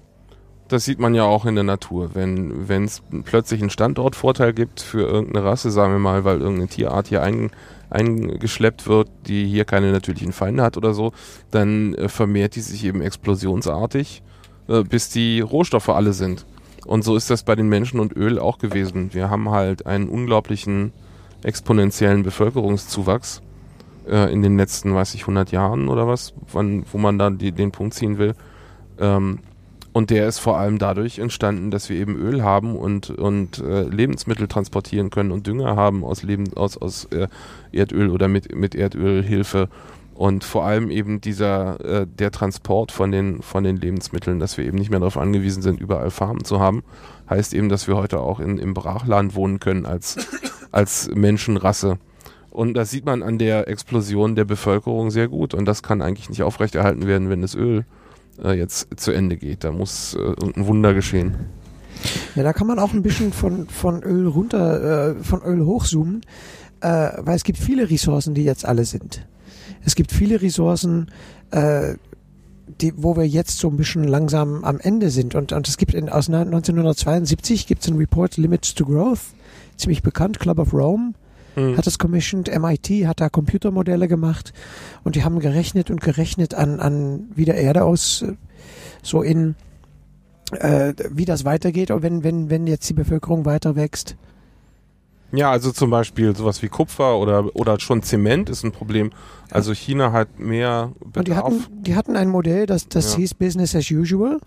Das 0.68 0.84
sieht 0.84 0.98
man 0.98 1.14
ja 1.14 1.22
auch 1.22 1.44
in 1.44 1.54
der 1.54 1.64
Natur. 1.64 2.10
Wenn 2.14 2.84
es 2.84 3.02
plötzlich 3.24 3.60
einen 3.60 3.70
Standortvorteil 3.70 4.52
gibt 4.52 4.80
für 4.80 5.02
irgendeine 5.06 5.44
Rasse, 5.44 5.70
sagen 5.70 5.92
wir 5.92 6.00
mal, 6.00 6.24
weil 6.24 6.40
irgendeine 6.40 6.68
Tierart 6.68 7.06
hier 7.06 7.22
ein, 7.22 7.50
eingeschleppt 7.88 8.88
wird, 8.88 9.08
die 9.26 9.46
hier 9.46 9.64
keine 9.64 9.92
natürlichen 9.92 10.32
Feinde 10.32 10.64
hat 10.64 10.76
oder 10.76 10.92
so, 10.92 11.12
dann 11.52 11.94
äh, 11.94 12.08
vermehrt 12.08 12.56
die 12.56 12.60
sich 12.62 12.84
eben 12.84 13.00
explosionsartig, 13.00 14.22
äh, 14.66 14.82
bis 14.82 15.08
die 15.08 15.40
Rohstoffe 15.40 15.88
alle 15.88 16.12
sind. 16.12 16.46
Und 16.84 17.04
so 17.04 17.14
ist 17.14 17.30
das 17.30 17.44
bei 17.44 17.54
den 17.54 17.68
Menschen 17.68 18.00
und 18.00 18.16
Öl 18.16 18.38
auch 18.40 18.58
gewesen. 18.58 19.12
Wir 19.12 19.30
haben 19.30 19.50
halt 19.50 19.86
einen 19.86 20.08
unglaublichen 20.08 20.92
exponentiellen 21.44 22.24
Bevölkerungszuwachs 22.24 23.42
äh, 24.06 24.32
in 24.32 24.42
den 24.42 24.56
letzten, 24.56 24.94
weiß 24.94 25.14
ich, 25.14 25.22
100 25.22 25.52
Jahren 25.52 25.88
oder 25.88 26.06
was, 26.06 26.34
wann, 26.52 26.84
wo 26.92 26.98
man 26.98 27.18
da 27.18 27.30
die, 27.30 27.52
den 27.52 27.72
Punkt 27.72 27.94
ziehen 27.94 28.18
will. 28.18 28.34
Ähm, 28.98 29.40
und 29.92 30.10
der 30.10 30.28
ist 30.28 30.40
vor 30.40 30.58
allem 30.58 30.78
dadurch 30.78 31.18
entstanden, 31.18 31.70
dass 31.70 31.88
wir 31.88 31.96
eben 31.96 32.16
Öl 32.16 32.42
haben 32.42 32.76
und, 32.76 33.08
und 33.08 33.60
äh, 33.60 33.84
Lebensmittel 33.84 34.46
transportieren 34.46 35.08
können 35.08 35.30
und 35.30 35.46
Dünger 35.46 35.74
haben 35.74 36.04
aus, 36.04 36.22
Leben, 36.22 36.52
aus, 36.54 36.76
aus 36.76 37.06
äh, 37.06 37.28
Erdöl 37.72 38.10
oder 38.10 38.28
mit, 38.28 38.54
mit 38.54 38.74
Erdölhilfe. 38.74 39.70
Und 40.14 40.44
vor 40.44 40.64
allem 40.64 40.90
eben 40.90 41.22
dieser, 41.22 41.80
äh, 41.82 42.06
der 42.06 42.30
Transport 42.30 42.92
von 42.92 43.10
den, 43.10 43.40
von 43.40 43.64
den 43.64 43.76
Lebensmitteln, 43.76 44.38
dass 44.38 44.58
wir 44.58 44.66
eben 44.66 44.76
nicht 44.76 44.90
mehr 44.90 45.00
darauf 45.00 45.16
angewiesen 45.16 45.62
sind, 45.62 45.80
überall 45.80 46.10
Farmen 46.10 46.44
zu 46.44 46.60
haben, 46.60 46.82
heißt 47.30 47.54
eben, 47.54 47.70
dass 47.70 47.88
wir 47.88 47.96
heute 47.96 48.20
auch 48.20 48.38
in, 48.38 48.58
im 48.58 48.74
Brachland 48.74 49.34
wohnen 49.34 49.60
können 49.60 49.86
als, 49.86 50.28
als 50.72 51.10
Menschenrasse. 51.14 51.96
Und 52.56 52.72
das 52.72 52.90
sieht 52.90 53.04
man 53.04 53.22
an 53.22 53.36
der 53.36 53.68
Explosion 53.68 54.34
der 54.34 54.46
Bevölkerung 54.46 55.10
sehr 55.10 55.28
gut. 55.28 55.52
Und 55.52 55.66
das 55.66 55.82
kann 55.82 56.00
eigentlich 56.00 56.30
nicht 56.30 56.42
aufrechterhalten 56.42 57.06
werden, 57.06 57.28
wenn 57.28 57.42
das 57.42 57.54
Öl 57.54 57.84
äh, 58.42 58.56
jetzt 58.56 58.98
zu 58.98 59.12
Ende 59.12 59.36
geht. 59.36 59.62
Da 59.62 59.72
muss 59.72 60.14
äh, 60.14 60.34
ein 60.56 60.66
Wunder 60.66 60.94
geschehen. 60.94 61.34
Ja, 62.34 62.44
da 62.44 62.54
kann 62.54 62.66
man 62.66 62.78
auch 62.78 62.94
ein 62.94 63.02
bisschen 63.02 63.34
von, 63.34 63.68
von 63.68 64.02
Öl 64.02 64.26
runter, 64.26 65.10
äh, 65.18 65.22
von 65.22 65.42
Öl 65.42 65.66
hochzoomen, 65.66 66.22
äh, 66.80 67.10
weil 67.18 67.36
es 67.36 67.44
gibt 67.44 67.58
viele 67.58 67.90
Ressourcen, 67.90 68.32
die 68.32 68.44
jetzt 68.44 68.64
alle 68.64 68.86
sind. 68.86 69.26
Es 69.84 69.94
gibt 69.94 70.10
viele 70.10 70.40
Ressourcen, 70.40 71.10
äh, 71.50 71.96
die, 72.80 72.94
wo 72.96 73.18
wir 73.18 73.28
jetzt 73.28 73.58
so 73.58 73.68
ein 73.68 73.76
bisschen 73.76 74.04
langsam 74.04 74.64
am 74.64 74.80
Ende 74.80 75.10
sind. 75.10 75.34
Und, 75.34 75.52
und 75.52 75.68
es 75.68 75.76
gibt 75.76 75.92
in, 75.92 76.08
aus 76.08 76.30
1972 76.30 77.66
gibt 77.66 77.82
es 77.82 77.88
einen 77.88 77.98
Report 77.98 78.38
Limits 78.38 78.74
to 78.74 78.86
Growth, 78.86 79.20
ziemlich 79.76 80.02
bekannt, 80.02 80.40
Club 80.40 80.58
of 80.58 80.72
Rome 80.72 81.12
mhm. 81.56 81.76
hat 81.76 81.86
es 81.86 81.98
commissioned, 81.98 82.48
MIT 82.48 83.06
hat 83.06 83.20
da 83.20 83.28
Computermodelle 83.28 84.08
gemacht 84.08 84.52
und 85.02 85.16
die 85.16 85.24
haben 85.24 85.40
gerechnet 85.40 85.90
und 85.90 86.00
gerechnet 86.00 86.54
an, 86.54 86.78
an 86.80 87.28
wie 87.34 87.44
der 87.44 87.56
Erde 87.56 87.84
aus, 87.84 88.24
so 89.02 89.22
in 89.22 89.56
äh, 90.52 90.94
wie 91.10 91.24
das 91.24 91.44
weitergeht, 91.44 91.90
wenn, 91.90 92.22
wenn, 92.22 92.50
wenn 92.50 92.66
jetzt 92.66 92.88
die 92.88 92.94
Bevölkerung 92.94 93.44
weiter 93.44 93.76
wächst. 93.76 94.16
Ja, 95.32 95.50
also 95.50 95.72
zum 95.72 95.90
Beispiel 95.90 96.36
sowas 96.36 96.62
wie 96.62 96.68
Kupfer 96.68 97.18
oder, 97.18 97.54
oder 97.56 97.80
schon 97.80 98.02
Zement 98.02 98.48
ist 98.48 98.62
ein 98.62 98.70
Problem. 98.70 99.10
Also 99.50 99.74
China 99.74 100.12
hat 100.12 100.38
mehr 100.38 100.92
Bedarf. 101.04 101.16
Und 101.16 101.26
die 101.26 101.34
hatten, 101.34 101.82
die 101.82 101.96
hatten 101.96 102.16
ein 102.16 102.28
Modell, 102.28 102.66
das, 102.66 102.88
das 102.88 103.12
ja. 103.12 103.18
hieß 103.18 103.34
Business 103.34 103.74
as 103.74 103.90
usual. 103.90 104.40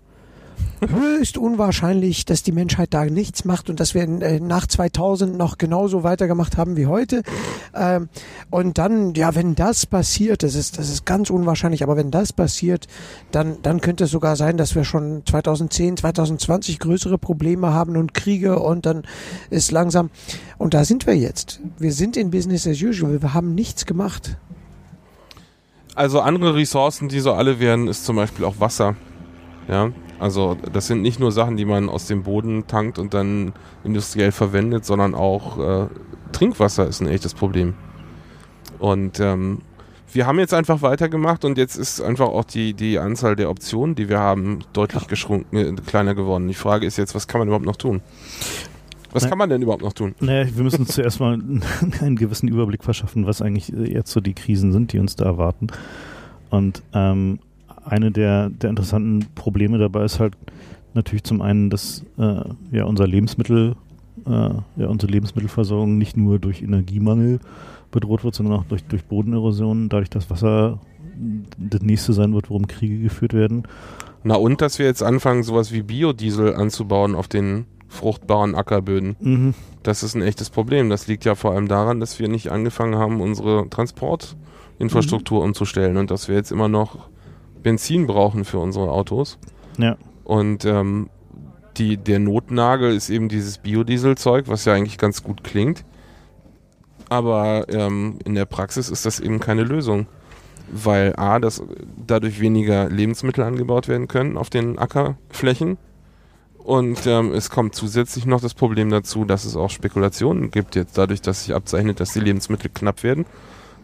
Höchst 0.80 1.36
unwahrscheinlich, 1.36 2.24
dass 2.24 2.42
die 2.42 2.52
Menschheit 2.52 2.94
da 2.94 3.04
nichts 3.04 3.44
macht 3.44 3.68
und 3.68 3.80
dass 3.80 3.94
wir 3.94 4.02
äh, 4.02 4.40
nach 4.40 4.66
2000 4.66 5.36
noch 5.36 5.58
genauso 5.58 6.02
weitergemacht 6.04 6.56
haben 6.56 6.76
wie 6.76 6.86
heute. 6.86 7.22
Ähm, 7.74 8.08
und 8.48 8.78
dann, 8.78 9.14
ja, 9.14 9.34
wenn 9.34 9.54
das 9.54 9.84
passiert, 9.84 10.42
das 10.42 10.54
ist, 10.54 10.78
das 10.78 10.88
ist 10.88 11.04
ganz 11.04 11.28
unwahrscheinlich, 11.28 11.82
aber 11.82 11.96
wenn 11.96 12.10
das 12.10 12.32
passiert, 12.32 12.86
dann, 13.30 13.58
dann 13.62 13.82
könnte 13.82 14.04
es 14.04 14.10
sogar 14.10 14.36
sein, 14.36 14.56
dass 14.56 14.74
wir 14.74 14.84
schon 14.84 15.22
2010, 15.26 15.98
2020 15.98 16.78
größere 16.78 17.18
Probleme 17.18 17.74
haben 17.74 17.98
und 17.98 18.14
Kriege 18.14 18.58
und 18.58 18.86
dann 18.86 19.02
ist 19.50 19.72
langsam, 19.72 20.10
und 20.56 20.72
da 20.72 20.84
sind 20.84 21.06
wir 21.06 21.16
jetzt. 21.16 21.60
Wir 21.78 21.92
sind 21.92 22.16
in 22.16 22.30
Business 22.30 22.66
as 22.66 22.80
usual. 22.82 23.20
Wir 23.20 23.34
haben 23.34 23.54
nichts 23.54 23.84
gemacht. 23.84 24.38
Also 25.94 26.20
andere 26.20 26.54
Ressourcen, 26.54 27.08
die 27.08 27.20
so 27.20 27.32
alle 27.34 27.60
werden, 27.60 27.88
ist 27.88 28.06
zum 28.06 28.16
Beispiel 28.16 28.44
auch 28.46 28.60
Wasser. 28.60 28.96
Ja, 29.68 29.90
also 30.20 30.56
das 30.72 30.86
sind 30.86 31.00
nicht 31.00 31.18
nur 31.18 31.32
Sachen, 31.32 31.56
die 31.56 31.64
man 31.64 31.88
aus 31.88 32.06
dem 32.06 32.24
Boden 32.24 32.66
tankt 32.66 32.98
und 32.98 33.14
dann 33.14 33.52
industriell 33.84 34.32
verwendet, 34.32 34.84
sondern 34.84 35.14
auch 35.14 35.58
äh, 35.58 35.86
Trinkwasser 36.32 36.86
ist 36.86 37.00
ein 37.00 37.08
echtes 37.08 37.32
Problem. 37.32 37.74
Und 38.78 39.18
ähm, 39.18 39.62
wir 40.12 40.26
haben 40.26 40.38
jetzt 40.38 40.52
einfach 40.52 40.82
weitergemacht 40.82 41.44
und 41.44 41.56
jetzt 41.56 41.76
ist 41.76 42.02
einfach 42.02 42.28
auch 42.28 42.44
die, 42.44 42.74
die 42.74 42.98
Anzahl 42.98 43.34
der 43.34 43.48
Optionen, 43.48 43.94
die 43.94 44.08
wir 44.10 44.18
haben, 44.18 44.60
deutlich 44.74 45.06
geschrunken, 45.06 45.56
äh, 45.56 45.72
kleiner 45.86 46.14
geworden. 46.14 46.48
Die 46.48 46.54
Frage 46.54 46.86
ist 46.86 46.98
jetzt, 46.98 47.14
was 47.14 47.26
kann 47.26 47.38
man 47.38 47.48
überhaupt 47.48 47.66
noch 47.66 47.76
tun? 47.76 48.02
Was 49.12 49.24
Na, 49.24 49.30
kann 49.30 49.38
man 49.38 49.48
denn 49.48 49.62
überhaupt 49.62 49.82
noch 49.82 49.92
tun? 49.94 50.14
Naja, 50.20 50.46
wir 50.54 50.62
müssen 50.62 50.82
uns 50.82 50.90
zuerst 50.94 51.18
mal 51.20 51.38
einen 52.00 52.16
gewissen 52.16 52.48
Überblick 52.48 52.84
verschaffen, 52.84 53.26
was 53.26 53.40
eigentlich 53.40 53.68
jetzt 53.68 54.12
so 54.12 54.20
die 54.20 54.34
Krisen 54.34 54.72
sind, 54.72 54.92
die 54.92 54.98
uns 54.98 55.16
da 55.16 55.24
erwarten. 55.24 55.68
Und 56.50 56.82
ähm, 56.92 57.38
eine 57.90 58.10
der, 58.10 58.50
der 58.50 58.70
interessanten 58.70 59.26
Probleme 59.34 59.78
dabei 59.78 60.04
ist 60.04 60.20
halt 60.20 60.34
natürlich 60.94 61.24
zum 61.24 61.42
einen, 61.42 61.70
dass 61.70 62.04
äh, 62.18 62.42
ja 62.72 62.84
unser 62.84 63.06
Lebensmittel, 63.06 63.76
äh, 64.26 64.30
ja 64.30 64.86
unsere 64.88 65.10
Lebensmittelversorgung 65.12 65.98
nicht 65.98 66.16
nur 66.16 66.38
durch 66.38 66.62
Energiemangel 66.62 67.40
bedroht 67.90 68.24
wird, 68.24 68.34
sondern 68.34 68.58
auch 68.58 68.64
durch, 68.64 68.84
durch 68.84 69.04
Bodenerosion, 69.04 69.88
dadurch, 69.88 70.10
dass 70.10 70.30
Wasser 70.30 70.78
das 71.58 71.82
nächste 71.82 72.12
sein 72.12 72.32
wird, 72.32 72.48
worum 72.48 72.66
Kriege 72.66 72.98
geführt 72.98 73.34
werden. 73.34 73.64
Na 74.22 74.36
und, 74.36 74.60
dass 74.60 74.78
wir 74.78 74.86
jetzt 74.86 75.02
anfangen, 75.02 75.42
sowas 75.42 75.72
wie 75.72 75.82
Biodiesel 75.82 76.54
anzubauen 76.54 77.14
auf 77.14 77.28
den 77.28 77.66
fruchtbaren 77.88 78.54
Ackerböden. 78.54 79.16
Mhm. 79.20 79.54
Das 79.82 80.02
ist 80.02 80.14
ein 80.14 80.22
echtes 80.22 80.50
Problem. 80.50 80.90
Das 80.90 81.08
liegt 81.08 81.24
ja 81.24 81.34
vor 81.34 81.52
allem 81.52 81.68
daran, 81.68 82.00
dass 82.00 82.18
wir 82.18 82.28
nicht 82.28 82.50
angefangen 82.50 82.94
haben, 82.94 83.20
unsere 83.20 83.68
Transportinfrastruktur 83.68 85.40
mhm. 85.40 85.46
umzustellen 85.46 85.96
und 85.96 86.10
dass 86.10 86.28
wir 86.28 86.36
jetzt 86.36 86.52
immer 86.52 86.68
noch 86.68 87.08
Benzin 87.62 88.06
brauchen 88.06 88.44
für 88.44 88.58
unsere 88.58 88.90
Autos. 88.90 89.38
Ja. 89.78 89.96
Und 90.24 90.64
ähm, 90.64 91.10
die, 91.76 91.96
der 91.96 92.18
Notnagel 92.18 92.94
ist 92.94 93.10
eben 93.10 93.28
dieses 93.28 93.58
Biodieselzeug, 93.58 94.48
was 94.48 94.64
ja 94.64 94.74
eigentlich 94.74 94.98
ganz 94.98 95.22
gut 95.22 95.44
klingt. 95.44 95.84
Aber 97.08 97.66
ähm, 97.68 98.18
in 98.24 98.34
der 98.34 98.44
Praxis 98.44 98.88
ist 98.88 99.06
das 99.06 99.20
eben 99.20 99.40
keine 99.40 99.64
Lösung. 99.64 100.06
Weil 100.72 101.16
A, 101.16 101.40
dass 101.40 101.62
dadurch 102.06 102.40
weniger 102.40 102.88
Lebensmittel 102.88 103.42
angebaut 103.42 103.88
werden 103.88 104.06
können 104.06 104.36
auf 104.36 104.50
den 104.50 104.78
Ackerflächen. 104.78 105.78
Und 106.58 107.06
ähm, 107.06 107.32
es 107.32 107.50
kommt 107.50 107.74
zusätzlich 107.74 108.26
noch 108.26 108.40
das 108.40 108.54
Problem 108.54 108.90
dazu, 108.90 109.24
dass 109.24 109.44
es 109.44 109.56
auch 109.56 109.70
Spekulationen 109.70 110.52
gibt. 110.52 110.76
Jetzt 110.76 110.96
dadurch, 110.96 111.22
dass 111.22 111.44
sich 111.44 111.54
abzeichnet, 111.54 111.98
dass 111.98 112.12
die 112.12 112.20
Lebensmittel 112.20 112.70
knapp 112.72 113.02
werden, 113.02 113.24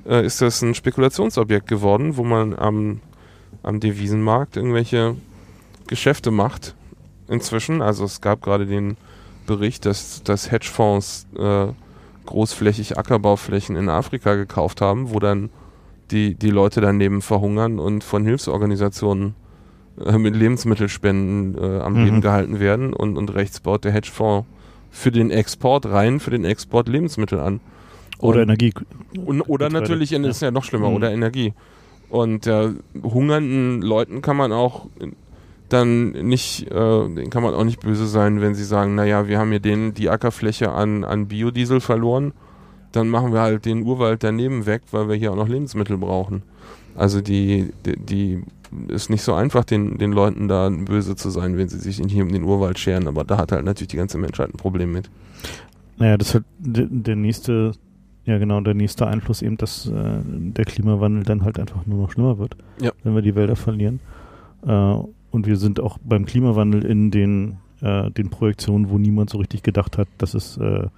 äh, 0.06 0.24
ist 0.24 0.40
das 0.42 0.62
ein 0.62 0.74
Spekulationsobjekt 0.74 1.66
geworden, 1.66 2.16
wo 2.16 2.22
man 2.22 2.54
am 2.56 3.00
am 3.66 3.80
Devisenmarkt 3.80 4.56
irgendwelche 4.56 5.16
Geschäfte 5.88 6.30
macht 6.30 6.74
inzwischen. 7.28 7.82
Also 7.82 8.04
es 8.04 8.20
gab 8.20 8.40
gerade 8.40 8.66
den 8.66 8.96
Bericht, 9.46 9.84
dass, 9.84 10.22
dass 10.22 10.50
Hedgefonds 10.50 11.26
äh, 11.36 11.66
großflächig 12.24 12.96
Ackerbauflächen 12.96 13.76
in 13.76 13.88
Afrika 13.88 14.34
gekauft 14.34 14.80
haben, 14.80 15.10
wo 15.10 15.18
dann 15.18 15.50
die, 16.10 16.34
die 16.34 16.50
Leute 16.50 16.80
daneben 16.80 17.22
verhungern 17.22 17.78
und 17.78 18.04
von 18.04 18.24
Hilfsorganisationen 18.24 19.34
äh, 20.04 20.16
mit 20.18 20.36
Lebensmittelspenden 20.36 21.58
äh, 21.62 21.80
am 21.80 21.94
mhm. 21.94 22.04
Leben 22.04 22.20
gehalten 22.20 22.60
werden 22.60 22.92
und, 22.92 23.16
und 23.16 23.34
rechts 23.34 23.60
baut 23.60 23.84
der 23.84 23.92
Hedgefonds 23.92 24.46
für 24.90 25.10
den 25.10 25.30
Export 25.30 25.86
rein, 25.86 26.20
für 26.20 26.30
den 26.30 26.44
Export 26.44 26.88
Lebensmittel 26.88 27.40
an. 27.40 27.60
Oder 28.18 28.38
und, 28.38 28.42
Energie. 28.44 28.72
Und, 29.24 29.42
oder 29.42 29.68
natürlich, 29.70 30.10
ja. 30.10 30.24
ist 30.24 30.40
ja 30.40 30.50
noch 30.50 30.64
schlimmer, 30.64 30.90
mhm. 30.90 30.96
oder 30.96 31.10
Energie. 31.10 31.52
Und 32.08 32.46
äh, 32.46 32.70
hungernden 33.02 33.82
Leuten 33.82 34.22
kann 34.22 34.36
man 34.36 34.52
auch 34.52 34.86
dann 35.68 36.10
nicht, 36.10 36.70
äh, 36.70 36.74
denen 37.08 37.30
kann 37.30 37.42
man 37.42 37.54
auch 37.54 37.64
nicht 37.64 37.80
böse 37.80 38.06
sein, 38.06 38.40
wenn 38.40 38.54
sie 38.54 38.64
sagen, 38.64 38.94
naja, 38.94 39.26
wir 39.26 39.38
haben 39.38 39.50
hier 39.50 39.60
den, 39.60 39.94
die 39.94 40.10
Ackerfläche 40.10 40.70
an, 40.70 41.04
an 41.04 41.26
Biodiesel 41.26 41.80
verloren, 41.80 42.32
dann 42.92 43.08
machen 43.08 43.32
wir 43.32 43.40
halt 43.40 43.64
den 43.64 43.82
Urwald 43.82 44.22
daneben 44.22 44.66
weg, 44.66 44.82
weil 44.92 45.08
wir 45.08 45.16
hier 45.16 45.32
auch 45.32 45.36
noch 45.36 45.48
Lebensmittel 45.48 45.98
brauchen. 45.98 46.42
Also 46.94 47.20
die, 47.20 47.72
die, 47.84 47.96
die 47.96 48.42
ist 48.88 49.10
nicht 49.10 49.22
so 49.22 49.34
einfach, 49.34 49.64
den, 49.64 49.98
den 49.98 50.12
Leuten 50.12 50.48
da 50.48 50.68
böse 50.70 51.16
zu 51.16 51.30
sein, 51.30 51.58
wenn 51.58 51.68
sie 51.68 51.78
sich 51.78 52.00
hier 52.08 52.22
um 52.22 52.32
den 52.32 52.44
Urwald 52.44 52.78
scheren, 52.78 53.08
aber 53.08 53.24
da 53.24 53.38
hat 53.38 53.52
halt 53.52 53.64
natürlich 53.64 53.88
die 53.88 53.96
ganze 53.96 54.18
Menschheit 54.18 54.48
ein 54.48 54.56
Problem 54.56 54.92
mit. 54.92 55.10
Naja, 55.98 56.16
das 56.16 56.28
ist 56.28 56.34
halt 56.34 56.44
der, 56.58 57.16
nächste, 57.16 57.72
ja 58.26 58.38
genau, 58.38 58.60
der 58.60 58.74
nächste 58.74 59.06
Einfluss 59.06 59.40
eben, 59.42 59.56
dass 59.56 59.86
äh, 59.86 59.92
der 60.24 60.64
Klimawandel 60.64 61.22
dann 61.24 61.42
halt 61.44 61.58
einfach 61.58 61.86
nur 61.86 62.02
noch 62.02 62.12
schlimmer 62.12 62.38
wird, 62.38 62.56
Ja. 62.82 62.92
wenn 63.02 63.14
wir 63.14 63.22
die 63.22 63.34
Wälder 63.34 63.56
verlieren. 63.56 64.00
Äh, 64.66 64.96
und 65.30 65.46
wir 65.46 65.56
sind 65.56 65.80
auch 65.80 65.98
beim 66.04 66.24
Klimawandel 66.26 66.84
in 66.84 67.10
den, 67.10 67.56
äh, 67.82 68.10
den 68.10 68.30
Projektionen, 68.30 68.90
wo 68.90 68.98
niemand 68.98 69.30
so 69.30 69.38
richtig 69.38 69.62
gedacht 69.62 69.96
hat, 69.98 70.08
dass 70.18 70.34
es 70.34 70.56
äh, 70.58 70.88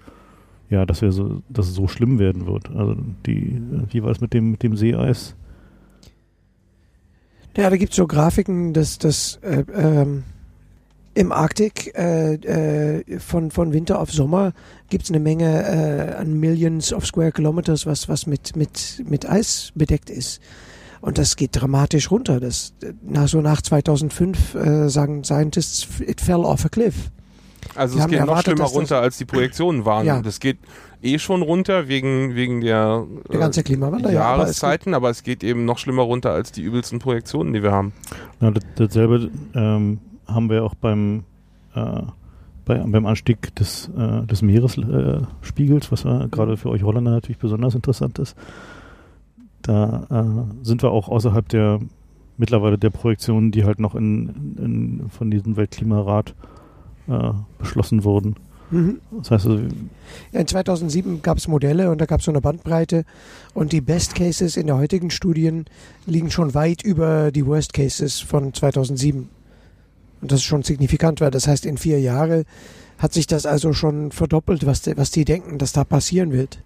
ja, 0.70 0.84
dass 0.84 1.00
wir 1.00 1.12
so, 1.12 1.40
dass 1.48 1.66
es 1.68 1.74
so 1.74 1.88
schlimm 1.88 2.18
werden 2.18 2.46
wird. 2.46 2.70
Also 2.74 2.94
die, 3.24 3.52
äh, 3.56 3.60
wie 3.90 4.02
war 4.02 4.10
es 4.10 4.20
mit 4.20 4.34
dem, 4.34 4.50
mit 4.52 4.62
dem 4.62 4.76
Seeeis? 4.76 5.34
Ja, 7.56 7.70
da 7.70 7.76
gibt 7.76 7.92
es 7.92 7.96
so 7.96 8.06
Grafiken, 8.06 8.72
dass 8.72 8.98
das 8.98 9.36
äh, 9.42 9.64
ähm, 9.74 10.22
im 11.18 11.32
Arktik 11.32 11.92
äh, 11.98 12.34
äh, 12.34 13.18
von, 13.18 13.50
von 13.50 13.72
Winter 13.72 13.98
auf 14.00 14.12
Sommer 14.12 14.52
gibt 14.88 15.02
es 15.04 15.10
eine 15.10 15.18
Menge 15.18 15.64
äh, 15.64 16.14
an 16.14 16.34
Millions 16.38 16.92
of 16.92 17.06
Square 17.06 17.32
Kilometers, 17.32 17.86
was, 17.86 18.08
was 18.08 18.26
mit, 18.26 18.54
mit, 18.54 19.02
mit 19.04 19.28
Eis 19.28 19.72
bedeckt 19.74 20.10
ist. 20.10 20.40
Und 21.00 21.18
das 21.18 21.34
geht 21.34 21.50
dramatisch 21.52 22.12
runter. 22.12 22.38
Das, 22.38 22.72
na, 23.02 23.26
so 23.26 23.40
nach 23.40 23.62
2005 23.62 24.54
äh, 24.54 24.88
sagen 24.88 25.24
Scientists, 25.24 25.88
it 26.06 26.20
fell 26.20 26.44
off 26.44 26.64
a 26.64 26.68
cliff. 26.68 27.10
Also 27.74 27.96
Die 27.96 28.00
es 28.02 28.06
geht 28.06 28.20
noch 28.20 28.28
erwartet, 28.28 28.44
schlimmer 28.44 28.62
dass 28.62 28.72
das- 28.72 28.78
runter, 28.80 29.00
als 29.00 29.18
die 29.18 29.24
Projektionen 29.24 29.84
waren. 29.84 30.06
Ja. 30.06 30.22
Das 30.22 30.38
geht 30.38 30.58
eh 31.02 31.18
schon 31.18 31.42
runter 31.42 31.88
wegen, 31.88 32.36
wegen 32.36 32.60
der, 32.60 33.04
Der 33.32 33.40
ganze 33.40 33.64
Klimawandel, 33.64 34.12
ja, 34.12 34.22
aber 34.22 34.44
es 34.44 34.60
Jahreszeiten, 34.60 34.94
aber 34.94 35.10
es 35.10 35.24
geht 35.24 35.42
eben 35.42 35.64
noch 35.64 35.78
schlimmer 35.78 36.02
runter 36.02 36.30
als 36.30 36.52
die 36.52 36.62
übelsten 36.62 37.00
Projektionen, 37.00 37.52
die 37.52 37.62
wir 37.64 37.72
haben. 37.72 37.92
Ja, 38.40 38.52
das, 38.52 38.62
dasselbe 38.76 39.30
ähm, 39.54 39.98
haben 40.28 40.50
wir 40.50 40.64
auch 40.64 40.74
beim, 40.74 41.24
äh, 41.74 42.02
bei, 42.64 42.78
beim 42.78 43.06
Anstieg 43.06 43.54
des, 43.56 43.90
äh, 43.96 44.26
des 44.26 44.42
Meeresspiegels, 44.42 45.26
Spiegels, 45.40 45.92
was 45.92 46.04
äh, 46.04 46.28
gerade 46.30 46.56
für 46.56 46.70
euch 46.70 46.82
Holländer 46.82 47.12
natürlich 47.12 47.38
besonders 47.38 47.74
interessant 47.74 48.18
ist. 48.18 48.36
Da 49.62 50.06
äh, 50.10 50.64
sind 50.64 50.82
wir 50.82 50.90
auch 50.90 51.08
außerhalb 51.08 51.48
der 51.48 51.80
mittlerweile 52.38 52.78
der 52.78 52.90
Projektionen, 52.90 53.50
die 53.50 53.64
halt 53.64 53.80
noch 53.80 53.94
in, 53.94 54.56
in, 54.58 55.10
von 55.10 55.30
diesem 55.30 55.56
Weltklimarat 55.56 56.34
äh, 57.08 57.32
beschlossen 57.58 58.04
wurden. 58.04 58.36
Mhm. 58.70 59.00
Das 59.10 59.30
heißt, 59.30 59.46
also, 59.46 59.62
Ja, 60.32 60.40
in 60.40 60.46
2007 60.46 61.22
gab 61.22 61.38
es 61.38 61.48
Modelle 61.48 61.90
und 61.90 62.00
da 62.00 62.06
gab 62.06 62.20
es 62.20 62.26
so 62.26 62.32
eine 62.32 62.40
Bandbreite 62.40 63.04
und 63.54 63.72
die 63.72 63.80
Best 63.80 64.14
Cases 64.14 64.56
in 64.56 64.66
der 64.66 64.76
heutigen 64.76 65.10
Studien 65.10 65.64
liegen 66.06 66.30
schon 66.30 66.54
weit 66.54 66.82
über 66.82 67.32
die 67.32 67.46
Worst 67.46 67.72
Cases 67.72 68.20
von 68.20 68.54
2007. 68.54 69.28
Und 70.20 70.32
das 70.32 70.40
ist 70.40 70.46
schon 70.46 70.62
signifikant, 70.62 71.20
weil 71.20 71.30
das 71.30 71.46
heißt, 71.46 71.66
in 71.66 71.78
vier 71.78 72.00
Jahren 72.00 72.44
hat 72.98 73.12
sich 73.12 73.26
das 73.26 73.46
also 73.46 73.72
schon 73.72 74.10
verdoppelt, 74.10 74.66
was, 74.66 74.82
die, 74.82 74.96
was 74.96 75.10
die 75.10 75.24
denken, 75.24 75.58
dass 75.58 75.72
da 75.72 75.84
passieren 75.84 76.32
wird. 76.32 76.58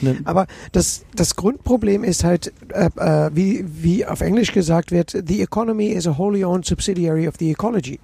ne, 0.00 0.18
Aber 0.24 0.46
das, 0.72 1.04
das 1.14 1.36
Grundproblem 1.36 2.02
ist 2.02 2.24
halt, 2.24 2.52
äh, 2.72 2.90
äh, 2.96 3.30
wie, 3.32 3.64
wie 3.66 4.04
auf 4.04 4.20
Englisch 4.20 4.52
gesagt 4.52 4.90
wird, 4.90 5.16
the 5.26 5.40
economy 5.40 5.88
is 5.88 6.06
a 6.06 6.18
wholly 6.18 6.44
owned 6.44 6.64
subsidiary 6.64 7.28
of 7.28 7.34
the 7.38 7.50
ecology. 7.50 8.00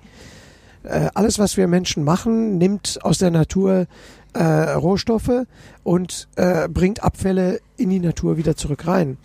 Äh, 0.84 1.08
alles, 1.14 1.38
was 1.38 1.56
wir 1.56 1.66
Menschen 1.68 2.04
machen, 2.04 2.58
nimmt 2.58 2.98
aus 3.02 3.18
der 3.18 3.30
Natur 3.30 3.86
äh, 4.34 4.42
Rohstoffe 4.42 5.46
und 5.82 6.28
äh, 6.36 6.68
bringt 6.68 7.02
Abfälle 7.02 7.60
in 7.76 7.90
die 7.90 8.00
Natur 8.00 8.36
wieder 8.36 8.56
zurück 8.56 8.86
rein. 8.86 9.16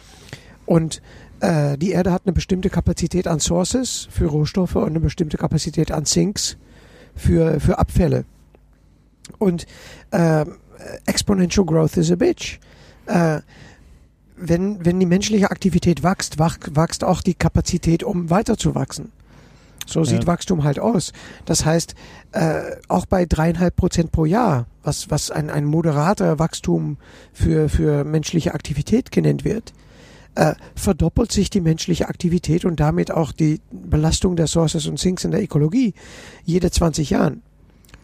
Und 0.66 1.02
äh, 1.40 1.78
die 1.78 1.92
Erde 1.92 2.12
hat 2.12 2.24
eine 2.26 2.34
bestimmte 2.34 2.70
Kapazität 2.70 3.28
an 3.28 3.40
Sources 3.40 4.08
für 4.12 4.26
Rohstoffe 4.26 4.76
und 4.76 4.88
eine 4.88 5.00
bestimmte 5.00 5.38
Kapazität 5.38 5.92
an 5.92 6.06
Sinks 6.06 6.58
für, 7.16 7.60
für 7.60 7.78
Abfälle. 7.80 8.26
Und 9.38 9.66
äh, 10.12 10.46
exponential 11.06 11.66
growth 11.66 11.98
is 11.98 12.12
a 12.12 12.16
bitch. 12.16 12.60
Äh, 13.08 13.42
wenn, 14.36 14.86
wenn 14.86 15.00
die 15.00 15.06
menschliche 15.06 15.50
Aktivität 15.50 16.04
wächst, 16.04 16.38
wach, 16.40 16.58
wächst 16.72 17.04
auch 17.04 17.22
die 17.22 17.34
Kapazität, 17.34 18.04
um 18.04 18.30
weiter 18.30 18.58
zu 18.58 18.76
wachsen. 18.76 19.12
So 19.88 20.04
sieht 20.04 20.24
Ja. 20.24 20.28
Wachstum 20.28 20.64
halt 20.64 20.80
aus. 20.80 21.14
Das 21.46 21.66
heißt, 21.66 21.96
äh, 22.34 22.62
auch 22.88 23.06
bei 23.06 23.26
dreieinhalb 23.26 23.76
Prozent 23.76 24.12
pro 24.12 24.26
Jahr, 24.26 24.68
was, 24.84 25.10
was 25.10 25.32
ein, 25.32 25.50
ein 25.50 25.66
moderater 25.66 26.40
Wachstum 26.40 26.98
für, 27.32 27.70
für 27.70 28.04
menschliche 28.04 28.54
Aktivität 28.54 29.12
genannt 29.12 29.46
wird, 29.46 29.74
äh, 30.38 30.54
verdoppelt 30.76 31.32
sich 31.32 31.50
die 31.50 31.62
menschliche 31.62 32.08
Aktivität 32.08 32.64
und 32.64 32.80
damit 32.80 33.10
auch 33.12 33.32
die 33.32 33.60
Belastung 33.72 34.36
der 34.36 34.46
Sources 34.46 34.86
und 34.86 35.00
Sinks 35.00 35.24
in 35.24 35.32
der 35.32 35.42
Ökologie 35.42 35.96
jede 36.46 36.70
20 36.70 37.10
Jahren. 37.10 37.42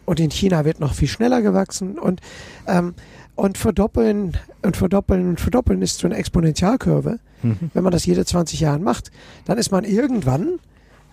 Und 0.04 0.18
in 0.18 0.30
China 0.30 0.64
wird 0.64 0.80
noch 0.80 0.94
viel 0.94 1.08
schneller 1.08 1.42
gewachsen 1.42 1.96
und, 1.96 2.20
ähm, 2.66 2.94
und 3.36 3.56
verdoppeln 3.56 4.36
und 4.62 4.76
verdoppeln 4.76 5.28
und 5.28 5.40
verdoppeln 5.40 5.80
ist 5.80 5.98
so 5.98 6.08
eine 6.08 6.16
Exponentialkurve. 6.16 7.20
mhm. 7.42 7.70
Wenn 7.72 7.84
man 7.84 7.92
das 7.92 8.04
jede 8.04 8.24
20 8.24 8.60
Jahre 8.60 8.80
macht, 8.80 9.12
dann 9.44 9.56
ist 9.56 9.70
man 9.70 9.84
irgendwann 9.84 10.58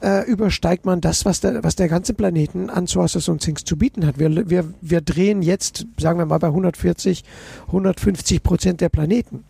äh, 0.02 0.26
übersteigt 0.26 0.88
man 0.88 1.02
das, 1.02 1.26
was 1.26 1.40
der, 1.40 1.64
was 1.64 1.76
der 1.76 1.88
ganze 1.88 2.16
Planeten 2.16 2.72
an 2.72 2.88
Sources 2.88 3.30
und 3.30 3.44
Sinks 3.44 3.64
zu 3.64 3.78
bieten 3.78 4.08
hat. 4.08 4.18
Wir, 4.18 4.50
wir, 4.50 4.74
wir 4.82 5.02
drehen 5.02 5.44
jetzt, 5.44 5.86
sagen 6.00 6.18
wir 6.18 6.26
mal, 6.26 6.40
bei 6.40 6.48
140, 6.48 7.24
150 7.68 8.42
Prozent 8.42 8.82
der 8.82 8.90
Planeten. 8.90 9.44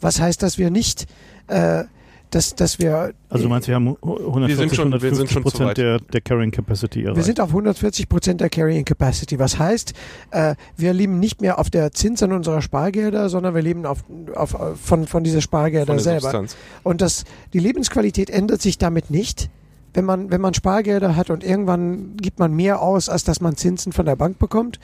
Was 0.00 0.20
heißt, 0.20 0.42
dass 0.42 0.58
wir 0.58 0.70
nicht, 0.70 1.06
äh, 1.48 1.84
dass, 2.30 2.54
dass 2.56 2.78
wir 2.80 3.12
Also 3.28 3.44
du 3.44 3.48
meinst, 3.48 3.68
wir 3.68 3.76
haben 3.76 3.96
140, 4.02 4.56
sind 4.56 4.74
schon- 4.74 4.92
wir 4.92 4.98
sind 5.00 5.10
150 5.28 5.30
schon 5.32 5.42
zu 5.44 5.48
Prozent 5.48 5.68
weit. 5.70 5.76
der, 5.78 5.98
der 6.00 6.20
Carrying 6.20 6.50
Capacity 6.50 7.02
erreicht. 7.04 7.16
Wir 7.16 7.22
sind 7.22 7.40
auf 7.40 7.50
140 7.50 8.08
Prozent 8.08 8.40
der 8.40 8.50
Carrying 8.50 8.84
Capacity. 8.84 9.38
Was 9.38 9.58
heißt, 9.58 9.92
äh, 10.32 10.56
wir 10.76 10.92
leben 10.92 11.20
nicht 11.20 11.40
mehr 11.40 11.58
auf 11.60 11.70
der 11.70 11.92
Zinsen 11.92 12.32
unserer 12.32 12.62
Spargelder, 12.62 13.28
sondern 13.28 13.54
wir 13.54 13.62
leben 13.62 13.86
auf, 13.86 14.04
auf, 14.34 14.56
von, 14.82 15.06
von 15.06 15.22
dieser 15.22 15.40
Spargelder 15.40 15.86
Von 15.86 15.96
der 15.96 16.02
selber. 16.02 16.20
Substanz. 16.22 16.56
Und 16.82 17.00
das, 17.00 17.24
die 17.52 17.60
Lebensqualität 17.60 18.28
ändert 18.28 18.60
sich 18.60 18.76
damit 18.76 19.10
nicht. 19.10 19.48
Wenn 19.94 20.04
man, 20.04 20.30
wenn 20.30 20.42
man 20.42 20.52
Spargelder 20.52 21.16
hat 21.16 21.30
und 21.30 21.42
irgendwann 21.42 22.16
gibt 22.18 22.38
man 22.38 22.52
mehr 22.52 22.82
aus, 22.82 23.08
als 23.08 23.24
dass 23.24 23.40
man 23.40 23.56
Zinsen 23.56 23.92
von 23.92 24.04
der 24.04 24.14
Bank 24.16 24.38
bekommt, 24.38 24.78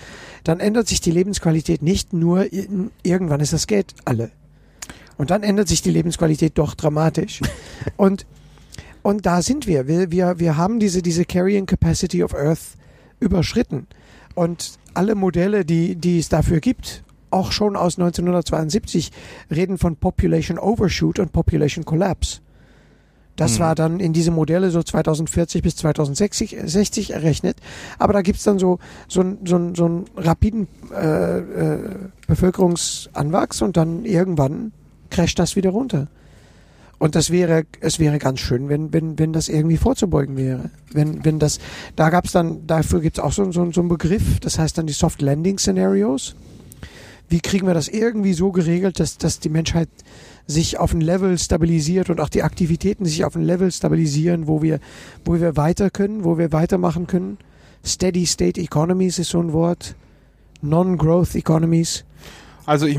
dann 0.45 0.59
ändert 0.59 0.89
sich 0.89 1.03
die 1.03 1.11
Lebensqualität 1.11 1.83
nicht, 1.83 2.15
nur 2.15 2.47
irgendwann 3.03 3.41
ist 3.41 3.53
das 3.53 3.67
Geld 3.67 3.95
alle. 4.07 4.31
Und 5.23 5.31
dann 5.31 5.45
ändert 5.45 5.69
sich 5.69 5.83
die 5.83 5.91
Lebensqualität 5.93 6.59
doch 6.59 6.75
dramatisch. 6.75 7.41
und, 7.97 8.27
und 9.03 9.25
da 9.25 9.41
sind 9.41 9.69
wir. 9.69 9.87
Wir, 9.87 10.11
wir, 10.11 10.41
wir 10.41 10.57
haben 10.57 10.81
diese, 10.81 11.01
diese 11.01 11.25
Carrying 11.25 11.65
Capacity 11.67 12.25
of 12.25 12.35
Earth 12.35 12.75
überschritten. 13.21 13.87
Und 14.35 14.73
alle 14.95 15.15
Modelle, 15.15 15.65
die, 15.65 15.95
die 15.95 16.19
es 16.19 16.29
dafür 16.29 16.59
gibt, 16.59 17.05
auch 17.31 17.53
schon 17.53 17.77
aus 17.77 17.99
1972, 18.01 19.13
reden 19.49 19.79
von 19.79 19.95
Population 19.95 20.59
Overshoot 20.59 21.21
und 21.21 21.31
Population 21.31 21.85
Collapse. 21.85 22.41
Das 23.37 23.55
Mhm. 23.55 23.59
war 23.61 23.75
dann 23.77 24.01
in 24.01 24.13
diese 24.13 24.33
Modelle 24.33 24.73
so 24.73 24.83
2040 24.83 25.63
bis 25.63 25.77
2060 25.77 26.57
60 26.65 27.13
errechnet. 27.13 27.59
Aber 28.01 28.13
da 28.13 28.23
gibt's 28.23 28.43
dann 28.43 28.59
so, 28.59 28.81
so, 29.07 29.21
einen- 29.21 29.39
so, 29.47 29.73
so 29.77 29.85
einen 29.85 30.05
rapiden 30.17 30.67
äh, 30.93 31.39
äh, 31.39 31.79
Bevölkerungsanwachs 32.27 33.63
und 33.63 33.77
dann 33.77 34.05
irgendwann 34.05 34.73
crasht 35.13 35.39
das 35.39 35.55
wieder 35.55 35.71
runter. 35.71 36.09
Und 36.99 37.17
das 37.17 37.31
wäre, 37.31 37.65
es 37.81 37.99
wäre 37.99 38.19
ganz 38.19 38.39
schön, 38.41 38.69
wenn, 38.69 38.93
wenn, 38.93 39.19
wenn 39.19 39.33
das 39.33 39.49
irgendwie 39.49 39.77
vorzubeugen 39.77 40.37
wäre. 40.37 40.71
Wenn, 40.93 41.25
wenn 41.25 41.39
das, 41.39 41.59
da 41.97 42.11
gab's 42.11 42.31
dann, 42.31 42.67
dafür 42.67 43.01
gibt's 43.01 43.19
auch 43.19 43.33
so, 43.33 43.51
so, 43.51 43.73
so 43.73 43.81
einen 43.81 43.89
Begriff, 43.89 44.39
das 44.39 44.59
heißt 44.59 44.79
dann 44.79 44.87
die 44.87 44.93
Soft 44.93 45.21
Landing 45.21 45.59
Scenarios. 45.59 46.37
Wie 47.29 47.41
kriegen 47.41 47.67
wir 47.67 47.75
das 47.75 47.89
irgendwie 47.89 48.35
so 48.35 48.53
geregelt, 48.53 49.01
dass, 49.01 49.19
dass 49.19 49.41
die 49.41 49.49
Menschheit 49.49 49.89
sich 50.47 50.79
auf 50.79 50.95
ein 50.95 51.01
Level 51.01 51.37
stabilisiert 51.39 52.09
und 52.09 52.21
auch 52.21 52.29
die 52.29 52.43
Aktivitäten 52.43 53.05
sich 53.05 53.25
auf 53.25 53.35
ein 53.35 53.43
Level 53.43 53.73
stabilisieren, 53.73 54.47
wo 54.47 54.63
wir, 54.63 54.79
wo 55.25 55.41
wir 55.41 55.57
weiter 55.57 55.91
können, 55.91 56.25
wo 56.25 56.39
wir 56.39 56.53
weitermachen 56.53 57.07
können. 57.07 57.39
Steady 57.85 58.27
State 58.27 58.61
Economies 58.61 59.19
ist 59.19 59.31
so 59.31 59.41
ein 59.41 59.53
Wort. 59.53 59.97
Non-Growth 60.61 61.35
Economies. 61.35 62.05
Also 62.65 62.87
ich, 62.87 62.99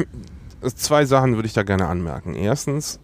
zwei 0.69 1.05
Sachen 1.05 1.35
würde 1.35 1.47
ich 1.47 1.53
da 1.53 1.63
gerne 1.63 1.87
anmerken. 1.87 2.35
Erstens, 2.35 2.99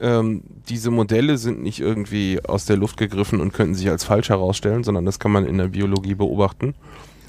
ähm, 0.00 0.42
diese 0.68 0.90
Modelle 0.90 1.38
sind 1.38 1.62
nicht 1.62 1.80
irgendwie 1.80 2.40
aus 2.44 2.66
der 2.66 2.76
Luft 2.76 2.96
gegriffen 2.96 3.40
und 3.40 3.52
könnten 3.52 3.74
sich 3.74 3.88
als 3.88 4.04
falsch 4.04 4.30
herausstellen, 4.30 4.84
sondern 4.84 5.04
das 5.04 5.18
kann 5.18 5.30
man 5.30 5.46
in 5.46 5.58
der 5.58 5.68
Biologie 5.68 6.14
beobachten. 6.14 6.74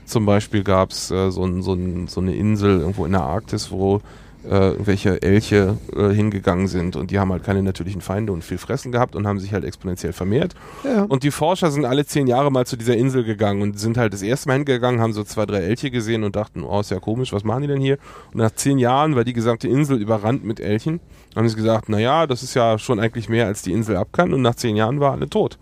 Zum 0.05 0.25
Beispiel 0.25 0.63
gab 0.63 0.91
es 0.91 1.11
äh, 1.11 1.31
so, 1.31 1.61
so, 1.61 1.77
so 2.07 2.21
eine 2.21 2.35
Insel 2.35 2.79
irgendwo 2.79 3.05
in 3.05 3.11
der 3.11 3.21
Arktis, 3.21 3.71
wo 3.71 4.01
äh, 4.49 4.71
irgendwelche 4.71 5.21
Elche 5.21 5.77
äh, 5.95 6.09
hingegangen 6.09 6.67
sind 6.67 6.95
und 6.95 7.11
die 7.11 7.19
haben 7.19 7.31
halt 7.31 7.43
keine 7.43 7.63
natürlichen 7.63 8.01
Feinde 8.01 8.33
und 8.33 8.43
viel 8.43 8.57
Fressen 8.57 8.91
gehabt 8.91 9.15
und 9.15 9.25
haben 9.25 9.39
sich 9.39 9.53
halt 9.53 9.63
exponentiell 9.63 10.13
vermehrt. 10.13 10.53
Ja. 10.83 11.03
Und 11.03 11.23
die 11.23 11.31
Forscher 11.31 11.71
sind 11.71 11.85
alle 11.85 12.05
zehn 12.05 12.27
Jahre 12.27 12.51
mal 12.51 12.65
zu 12.65 12.77
dieser 12.77 12.95
Insel 12.95 13.23
gegangen 13.23 13.61
und 13.61 13.79
sind 13.79 13.97
halt 13.97 14.13
das 14.13 14.21
erste 14.21 14.49
Mal 14.49 14.55
hingegangen, 14.55 15.01
haben 15.01 15.13
so 15.13 15.23
zwei, 15.23 15.45
drei 15.45 15.59
Elche 15.59 15.91
gesehen 15.91 16.23
und 16.23 16.35
dachten, 16.35 16.63
oh, 16.63 16.79
ist 16.79 16.91
ja 16.91 16.99
komisch, 16.99 17.33
was 17.33 17.43
machen 17.43 17.61
die 17.61 17.67
denn 17.67 17.81
hier? 17.81 17.97
Und 18.33 18.39
nach 18.39 18.51
zehn 18.51 18.79
Jahren 18.79 19.15
war 19.15 19.23
die 19.23 19.33
gesamte 19.33 19.67
Insel 19.67 20.01
überrannt 20.01 20.43
mit 20.43 20.59
Elchen. 20.59 20.99
Haben 21.35 21.47
sie 21.47 21.55
gesagt, 21.55 21.89
naja, 21.89 22.27
das 22.27 22.43
ist 22.43 22.53
ja 22.53 22.77
schon 22.77 22.99
eigentlich 22.99 23.29
mehr, 23.29 23.47
als 23.47 23.61
die 23.61 23.71
Insel 23.71 23.95
ab 23.95 24.09
kann 24.11 24.33
und 24.33 24.41
nach 24.41 24.55
zehn 24.55 24.75
Jahren 24.75 24.99
war 24.99 25.13
alle 25.13 25.29
tot. 25.29 25.57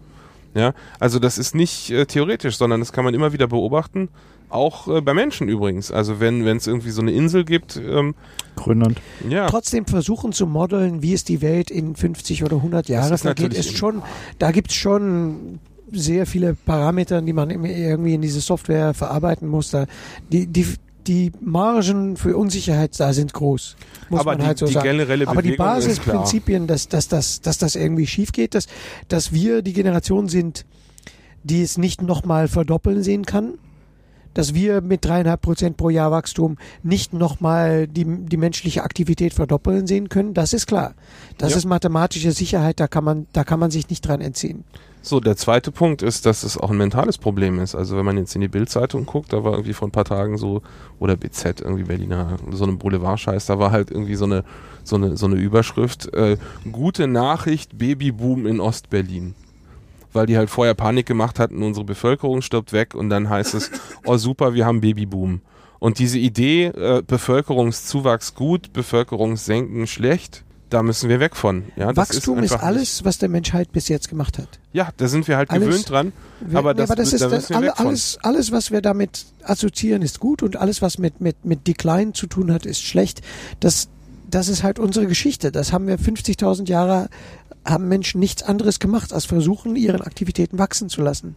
Ja, 0.54 0.74
also 1.00 1.20
das 1.20 1.38
ist 1.38 1.56
nicht 1.56 1.92
äh, 1.92 2.06
theoretisch, 2.06 2.58
sondern 2.58 2.82
das 2.82 2.92
kann 2.92 3.06
man 3.06 3.14
immer 3.14 3.32
wieder 3.32 3.48
beobachten. 3.48 4.10
Auch 4.52 4.88
äh, 4.88 5.02
bei 5.02 5.14
Menschen 5.14 5.48
übrigens. 5.48 5.92
Also 5.92 6.20
wenn 6.20 6.46
es 6.46 6.68
irgendwie 6.68 6.92
so 6.92 7.02
eine 7.02 7.12
Insel 7.12 7.46
gibt, 7.46 7.78
ähm, 7.78 8.16
Grönland. 8.56 9.00
ja. 9.30 9.48
Trotzdem 9.48 9.86
versuchen 9.86 10.34
zu 10.34 10.46
modeln, 10.46 11.02
wie 11.02 11.14
es 11.14 11.24
die 11.24 11.42
Welt 11.42 11.72
in 11.72 11.96
50 11.96 12.44
oder 12.44 12.58
100 12.58 12.90
Jahre 12.90 13.14
ist 13.14 13.22
vergeht, 13.22 13.54
ist 13.54 13.78
schon, 13.78 14.02
da 14.40 14.52
gibt 14.52 14.72
es 14.72 14.76
schon 14.76 15.60
sehr 15.92 16.26
viele 16.26 16.54
Parameter, 16.54 17.22
die 17.22 17.34
man 17.34 17.50
irgendwie 17.50 18.14
in 18.14 18.22
diese 18.22 18.42
Software 18.42 18.94
verarbeiten 18.94 19.48
muss. 19.48 19.72
Da, 19.72 19.86
die, 20.32 20.48
die, 20.48 20.66
die 21.08 21.32
Margen 21.40 22.18
für 22.18 22.38
Unsicherheit 22.38 23.00
da 23.00 23.14
sind 23.14 23.34
groß, 23.34 23.76
muss 24.10 24.20
Aber 24.20 24.32
man 24.32 24.40
die, 24.40 24.46
halt 24.46 24.58
so 24.58 24.68
die 24.68 24.74
sagen. 24.74 24.88
generelle 24.88 25.28
Aber 25.28 25.42
die 25.42 25.52
Bewegung 25.52 25.78
ist 25.78 26.02
klar. 26.04 26.18
Basisprinzipien, 26.18 26.68
dass, 26.68 26.88
dass, 26.88 27.08
dass, 27.08 27.42
dass 27.42 27.58
das 27.58 27.76
irgendwie 27.76 28.08
schief 28.08 28.32
geht, 28.32 28.56
dass, 28.56 28.68
dass 29.08 29.34
wir 29.34 29.62
die 29.62 29.74
Generation 29.74 30.30
sind, 30.30 30.66
die 31.44 31.62
es 31.62 31.78
nicht 31.78 32.02
nochmal 32.02 32.48
verdoppeln 32.48 33.04
sehen 33.04 33.26
kann, 33.26 33.56
dass 34.34 34.54
wir 34.54 34.82
mit 34.82 35.04
dreieinhalb 35.06 35.42
Prozent 35.42 35.78
pro 35.78 35.90
Jahr 35.90 36.12
Wachstum 36.12 36.58
nicht 36.84 37.14
nochmal 37.14 37.88
die, 37.88 38.06
die 38.06 38.38
menschliche 38.38 38.84
Aktivität 38.84 39.34
verdoppeln 39.34 39.88
sehen 39.88 40.10
können, 40.10 40.34
das 40.34 40.54
ist 40.54 40.68
klar. 40.68 40.94
Das 41.38 41.52
Ja. 41.52 41.58
ist 41.58 41.66
mathematische 41.66 42.32
Sicherheit, 42.32 42.80
da 42.80 42.88
kann 42.88 43.04
man, 43.04 43.28
da 43.34 43.44
kann 43.44 43.60
man 43.60 43.72
sich 43.72 43.90
nicht 43.90 44.02
dran 44.08 44.22
entziehen. 44.22 44.64
So, 45.04 45.20
der 45.20 45.36
zweite 45.36 45.72
Punkt 45.72 46.04
ist, 46.04 46.28
dass 46.28 46.44
es 46.44 46.58
auch 46.60 46.70
ein 46.70 46.78
mentales 46.78 47.18
Problem 47.18 47.58
ist. 47.60 47.74
Also 47.74 47.98
wenn 47.98 48.06
man 48.06 48.18
jetzt 48.18 48.36
in 48.36 48.42
die 48.42 48.48
Bildzeitung 48.48 49.08
guckt, 49.08 49.34
da 49.34 49.44
war 49.44 49.54
irgendwie 49.54 49.74
vor 49.74 49.88
ein 49.88 49.92
paar 49.92 50.06
Tagen 50.06 50.38
so, 50.38 50.62
oder 51.00 51.16
BZ, 51.16 51.62
irgendwie 51.62 51.86
Berliner, 51.86 52.38
so 52.52 52.66
eine 52.66 52.74
Boulevardscheiß, 52.74 53.48
da 53.48 53.58
war 53.58 53.72
halt 53.72 53.90
irgendwie 53.90 54.14
so 54.14 54.26
eine, 54.26 54.44
so 54.84 54.98
eine, 54.98 55.18
so 55.18 55.26
eine 55.26 55.38
Überschrift, 55.38 56.14
äh, 56.14 56.38
gute 56.72 57.08
Nachricht, 57.08 57.80
Babyboom 57.80 58.46
in 58.46 58.60
Ostberlin. 58.60 59.34
Weil 60.14 60.26
die 60.26 60.38
halt 60.38 60.50
vorher 60.50 60.74
Panik 60.74 61.06
gemacht 61.06 61.40
hatten, 61.40 61.64
unsere 61.64 61.86
Bevölkerung 61.86 62.42
stirbt 62.42 62.74
weg 62.74 62.96
und 62.96 63.10
dann 63.10 63.30
heißt 63.30 63.54
es, 63.54 63.72
oh 64.06 64.18
super, 64.18 64.54
wir 64.54 64.66
haben 64.66 64.82
Babyboom. 64.82 65.42
Und 65.80 65.98
diese 66.00 66.20
Idee, 66.20 66.66
äh, 66.66 67.02
Bevölkerungszuwachs 67.06 68.36
gut, 68.36 68.72
Bevölkerungssenken 68.74 69.88
schlecht, 69.88 70.44
da 70.70 70.84
müssen 70.84 71.10
wir 71.10 71.20
weg 71.20 71.36
von. 71.36 71.66
Ja, 71.76 71.88
das 71.92 71.98
Wachstum 71.98 72.40
ist, 72.40 72.54
einfach 72.54 72.66
alles, 72.66 73.04
was 73.04 73.18
der 73.18 73.28
Menschheit 73.30 73.72
bis 73.74 73.90
jetzt 73.90 74.08
gemacht 74.08 74.38
hat. 74.38 74.48
Ja, 74.74 74.90
da 74.98 75.08
sind 75.08 75.28
wir 75.28 75.36
halt 75.38 75.50
Alles- 75.50 75.68
gewöhnt 75.68 75.90
dran. 75.90 76.14
Wir- 76.40 76.60
Aber 76.60 76.74
das- 76.74 76.90
aber 76.90 76.96
das 77.02 77.14
ist 77.14 77.22
da 77.22 77.28
das, 77.30 77.52
alle, 77.52 77.78
alles, 77.78 78.18
alles, 78.22 78.52
was 78.52 78.72
wir 78.72 78.82
damit 78.82 79.26
assoziieren, 79.44 80.02
ist 80.02 80.20
gut 80.20 80.44
und 80.44 80.56
alles, 80.56 80.82
was 80.82 80.98
mit, 80.98 81.20
mit, 81.20 81.44
mit 81.46 81.68
Decline 81.68 82.14
zu 82.14 82.28
tun 82.28 82.54
hat, 82.54 82.66
ist 82.66 82.82
schlecht. 82.84 83.22
Das, 83.60 83.90
das 84.30 84.48
ist 84.48 84.64
halt 84.64 84.80
unsere 84.80 85.08
Geschichte. 85.08 85.52
Das 85.52 85.74
haben 85.74 85.88
wir 85.88 85.98
50.000 86.00 86.70
Jahre, 86.70 87.10
haben 87.66 87.88
Menschen 87.88 88.20
nichts 88.20 88.44
anderes 88.44 88.80
gemacht, 88.80 89.14
als 89.14 89.26
versuchen, 89.26 89.76
ihren 89.76 90.02
Aktivitäten 90.02 90.58
wachsen 90.58 90.90
zu 90.90 91.02
lassen. 91.02 91.36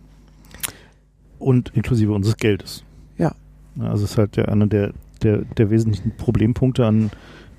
Und 1.38 1.70
inklusive 1.74 2.12
unseres 2.12 2.36
Geldes. 2.36 2.84
Ja. 3.18 3.34
Also 3.78 4.04
es 4.04 4.12
ist 4.12 4.18
halt 4.18 4.36
der, 4.36 4.48
einer 4.48 4.66
der, 4.66 4.92
der, 5.22 5.38
der 5.38 5.70
wesentlichen 5.70 6.16
Problempunkte 6.16 6.86
an, 6.86 7.10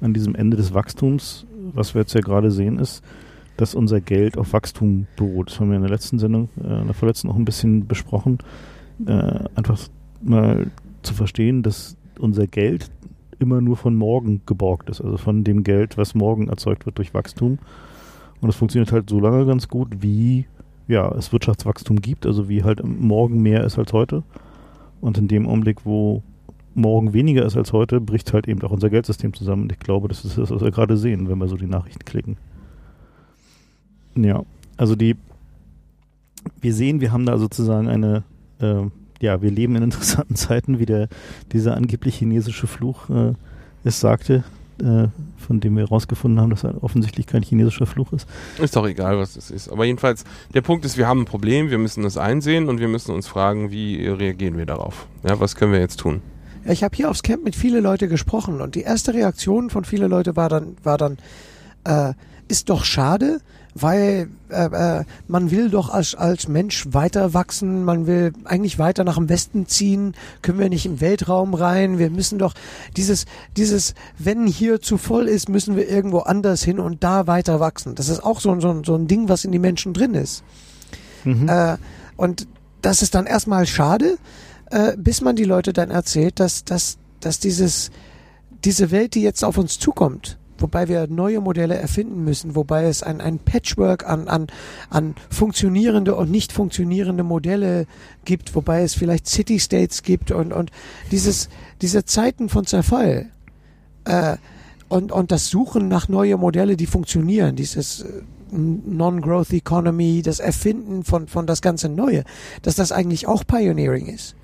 an 0.01 0.13
diesem 0.13 0.35
Ende 0.35 0.57
des 0.57 0.73
Wachstums, 0.73 1.45
was 1.73 1.93
wir 1.93 2.01
jetzt 2.01 2.13
ja 2.13 2.21
gerade 2.21 2.51
sehen, 2.51 2.79
ist, 2.79 3.03
dass 3.57 3.75
unser 3.75 4.01
Geld 4.01 4.37
auf 4.37 4.53
Wachstum 4.53 5.07
beruht. 5.15 5.51
Das 5.51 5.59
haben 5.59 5.69
wir 5.69 5.75
in 5.75 5.81
der 5.81 5.91
letzten 5.91 6.19
Sendung, 6.19 6.49
äh, 6.61 6.81
in 6.81 6.85
der 6.85 6.93
vorletzten 6.93 7.29
auch 7.29 7.35
ein 7.35 7.45
bisschen 7.45 7.87
besprochen. 7.87 8.39
Äh, 9.05 9.45
einfach 9.55 9.79
mal 10.21 10.71
zu 11.03 11.13
verstehen, 11.13 11.63
dass 11.63 11.95
unser 12.19 12.47
Geld 12.47 12.89
immer 13.39 13.61
nur 13.61 13.77
von 13.77 13.95
morgen 13.95 14.41
geborgt 14.45 14.89
ist, 14.89 15.01
also 15.01 15.17
von 15.17 15.43
dem 15.43 15.63
Geld, 15.63 15.97
was 15.97 16.15
morgen 16.15 16.47
erzeugt 16.49 16.85
wird 16.85 16.97
durch 16.97 17.13
Wachstum. 17.13 17.59
Und 18.41 18.49
es 18.49 18.55
funktioniert 18.55 18.91
halt 18.91 19.09
so 19.09 19.19
lange 19.19 19.45
ganz 19.45 19.67
gut, 19.67 20.01
wie 20.01 20.45
ja, 20.87 21.11
es 21.13 21.31
Wirtschaftswachstum 21.31 22.01
gibt, 22.01 22.25
also 22.25 22.47
wie 22.47 22.63
halt 22.63 22.83
morgen 22.83 23.41
mehr 23.41 23.63
ist 23.63 23.77
als 23.77 23.93
heute. 23.93 24.23
Und 25.01 25.17
in 25.17 25.27
dem 25.27 25.47
Augenblick, 25.47 25.85
wo 25.85 26.21
morgen 26.73 27.13
weniger 27.13 27.45
ist 27.45 27.57
als 27.57 27.73
heute, 27.73 28.01
bricht 28.01 28.33
halt 28.33 28.47
eben 28.47 28.61
auch 28.61 28.71
unser 28.71 28.89
Geldsystem 28.89 29.33
zusammen. 29.33 29.63
Und 29.63 29.71
ich 29.71 29.79
glaube, 29.79 30.07
das 30.07 30.25
ist 30.25 30.37
das, 30.37 30.51
was 30.51 30.61
wir 30.61 30.71
gerade 30.71 30.97
sehen, 30.97 31.29
wenn 31.29 31.39
wir 31.39 31.47
so 31.47 31.57
die 31.57 31.67
Nachrichten 31.67 32.05
klicken. 32.05 32.37
Ja, 34.15 34.43
also 34.77 34.95
die, 34.95 35.15
wir 36.61 36.73
sehen, 36.73 37.01
wir 37.01 37.11
haben 37.11 37.25
da 37.25 37.37
sozusagen 37.37 37.87
eine, 37.87 38.23
äh, 38.59 38.83
ja, 39.21 39.41
wir 39.41 39.51
leben 39.51 39.75
in 39.75 39.83
interessanten 39.83 40.35
Zeiten, 40.35 40.79
wie 40.79 40.85
der, 40.85 41.07
dieser 41.51 41.75
angeblich 41.75 42.15
chinesische 42.15 42.67
Fluch 42.67 43.09
äh, 43.09 43.33
es 43.83 43.99
sagte, 43.99 44.43
äh, 44.81 45.07
von 45.37 45.59
dem 45.59 45.75
wir 45.75 45.83
herausgefunden 45.85 46.39
haben, 46.39 46.49
dass 46.49 46.63
er 46.63 46.83
offensichtlich 46.83 47.27
kein 47.27 47.43
chinesischer 47.43 47.85
Fluch 47.85 48.13
ist. 48.13 48.27
Ist 48.61 48.75
doch 48.75 48.87
egal, 48.87 49.17
was 49.17 49.35
das 49.35 49.51
ist. 49.51 49.69
Aber 49.69 49.85
jedenfalls, 49.85 50.23
der 50.53 50.61
Punkt 50.61 50.85
ist, 50.85 50.97
wir 50.97 51.07
haben 51.07 51.21
ein 51.21 51.25
Problem, 51.25 51.69
wir 51.69 51.77
müssen 51.77 52.03
das 52.03 52.17
einsehen 52.17 52.69
und 52.69 52.79
wir 52.79 52.87
müssen 52.87 53.13
uns 53.13 53.27
fragen, 53.27 53.71
wie 53.71 54.07
reagieren 54.07 54.57
wir 54.57 54.65
darauf? 54.65 55.07
Ja, 55.23 55.39
was 55.39 55.55
können 55.55 55.71
wir 55.71 55.79
jetzt 55.79 55.99
tun? 55.99 56.21
Ja, 56.65 56.71
ich 56.71 56.83
habe 56.83 56.95
hier 56.95 57.09
aufs 57.09 57.23
Camp 57.23 57.43
mit 57.43 57.55
vielen 57.55 57.83
Leuten 57.83 58.09
gesprochen 58.09 58.61
und 58.61 58.75
die 58.75 58.81
erste 58.81 59.13
Reaktion 59.13 59.69
von 59.69 59.85
vielen 59.85 60.09
Leuten 60.09 60.35
war 60.35 60.49
dann, 60.49 60.75
war 60.83 60.97
dann, 60.97 61.17
äh, 61.83 62.13
ist 62.47 62.69
doch 62.69 62.83
schade, 62.83 63.39
weil 63.77 64.29
äh, 64.49 64.99
äh, 64.99 65.03
man 65.27 65.51
will 65.51 65.69
doch 65.69 65.89
als, 65.89 66.15
als 66.15 66.47
Mensch 66.47 66.85
weiter 66.91 67.33
wachsen, 67.33 67.83
man 67.83 68.07
will 68.07 68.31
eigentlich 68.45 68.79
weiter 68.79 69.03
nach 69.03 69.17
dem 69.17 69.27
Westen 69.27 69.67
ziehen, 69.67 70.13
können 70.41 70.59
wir 70.59 70.69
nicht 70.69 70.85
im 70.85 71.01
Weltraum 71.01 71.53
rein, 71.53 71.99
wir 71.99 72.09
müssen 72.09 72.39
doch 72.39 72.53
dieses, 72.95 73.25
dieses, 73.57 73.93
wenn 74.17 74.47
hier 74.47 74.79
zu 74.81 74.97
voll 74.97 75.27
ist, 75.27 75.49
müssen 75.49 75.75
wir 75.75 75.89
irgendwo 75.89 76.19
anders 76.19 76.63
hin 76.63 76.79
und 76.79 77.03
da 77.03 77.27
weiter 77.27 77.59
wachsen. 77.59 77.95
Das 77.95 78.07
ist 78.07 78.23
auch 78.23 78.39
so, 78.39 78.51
ein- 78.51 78.61
so, 78.61 78.69
ein- 78.69 78.83
so 78.85 78.95
ein 78.95 79.07
Ding, 79.07 79.27
was 79.27 79.43
in 79.43 79.51
die 79.51 79.59
Menschen 79.59 79.93
drin 79.93 80.13
ist. 80.13 80.43
Mhm. 81.25 81.49
Äh, 81.49 81.75
und 82.15 82.47
das 82.81 83.01
ist 83.01 83.13
dann 83.13 83.25
erstmal 83.25 83.65
schade, 83.65 84.17
äh, 84.71 84.95
bis 84.95 85.19
man 85.19 85.35
die 85.35 85.43
Leute 85.43 85.73
dann 85.73 85.91
erzählt, 85.91 86.39
dass, 86.39 86.63
dass, 86.63 86.97
dass 87.19 87.39
dieses, 87.39 87.91
diese 88.63 88.89
Welt, 88.91 89.15
die 89.15 89.21
jetzt 89.21 89.43
auf 89.43 89.57
uns 89.57 89.79
zukommt, 89.79 90.37
wobei 90.57 90.87
wir 90.87 91.07
neue 91.07 91.41
Modelle 91.41 91.75
erfinden 91.75 92.23
müssen, 92.23 92.55
wobei 92.55 92.85
es 92.85 93.03
ein, 93.03 93.21
ein 93.21 93.39
Patchwork 93.39 94.07
an, 94.07 94.27
an, 94.27 94.47
an 94.89 95.15
funktionierende 95.29 96.15
und 96.15 96.31
nicht 96.31 96.51
funktionierende 96.51 97.23
Modelle 97.23 97.87
gibt, 98.23 98.55
wobei 98.55 98.83
es 98.83 98.93
vielleicht 98.93 99.27
City-States 99.27 100.03
gibt 100.03 100.31
und, 100.31 100.53
und 100.53 100.71
dieses, 101.11 101.49
diese 101.81 102.05
Zeiten 102.05 102.49
von 102.49 102.65
Zerfall 102.65 103.31
äh, 104.05 104.37
und, 104.87 105.11
und 105.11 105.31
das 105.31 105.47
Suchen 105.49 105.87
nach 105.87 106.07
neue 106.07 106.37
Modelle, 106.37 106.77
die 106.77 106.85
funktionieren, 106.85 107.55
dieses 107.55 108.01
äh, 108.01 108.21
Non-Growth 108.51 109.51
Economy, 109.53 110.21
das 110.21 110.39
Erfinden 110.39 111.03
von, 111.03 111.27
von 111.27 111.47
das 111.47 111.61
ganze 111.61 111.89
Neue, 111.89 112.23
dass 112.61 112.75
das 112.75 112.91
eigentlich 112.91 113.27
auch 113.27 113.45
Pioneering 113.45 114.05
ist. 114.07 114.35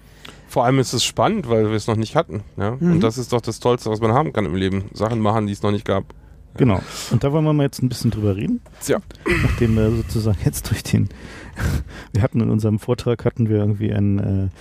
Vor 0.51 0.65
allem 0.65 0.79
ist 0.79 0.91
es 0.91 1.05
spannend, 1.05 1.47
weil 1.47 1.69
wir 1.69 1.77
es 1.77 1.87
noch 1.87 1.95
nicht 1.95 2.17
hatten. 2.17 2.43
Ja? 2.57 2.75
Mhm. 2.77 2.91
Und 2.91 2.99
das 3.03 3.17
ist 3.17 3.31
doch 3.31 3.39
das 3.39 3.61
Tollste, 3.61 3.89
was 3.89 4.01
man 4.01 4.11
haben 4.11 4.33
kann 4.33 4.45
im 4.45 4.53
Leben. 4.53 4.83
Sachen 4.91 5.21
machen, 5.21 5.47
die 5.47 5.53
es 5.53 5.61
noch 5.63 5.71
nicht 5.71 5.85
gab. 5.85 6.03
Genau. 6.57 6.81
Und 7.09 7.23
da 7.23 7.31
wollen 7.31 7.45
wir 7.45 7.53
mal 7.53 7.63
jetzt 7.63 7.81
ein 7.81 7.87
bisschen 7.87 8.11
drüber 8.11 8.35
reden. 8.35 8.59
Tja. 8.81 8.99
Nachdem 9.43 9.75
wir 9.75 9.89
sozusagen 9.91 10.39
jetzt 10.45 10.69
durch 10.69 10.83
den, 10.83 11.07
wir 12.11 12.21
hatten 12.21 12.41
in 12.41 12.49
unserem 12.49 12.79
Vortrag 12.79 13.23
hatten 13.23 13.47
wir 13.47 13.59
irgendwie 13.59 13.93
einen 13.93 14.51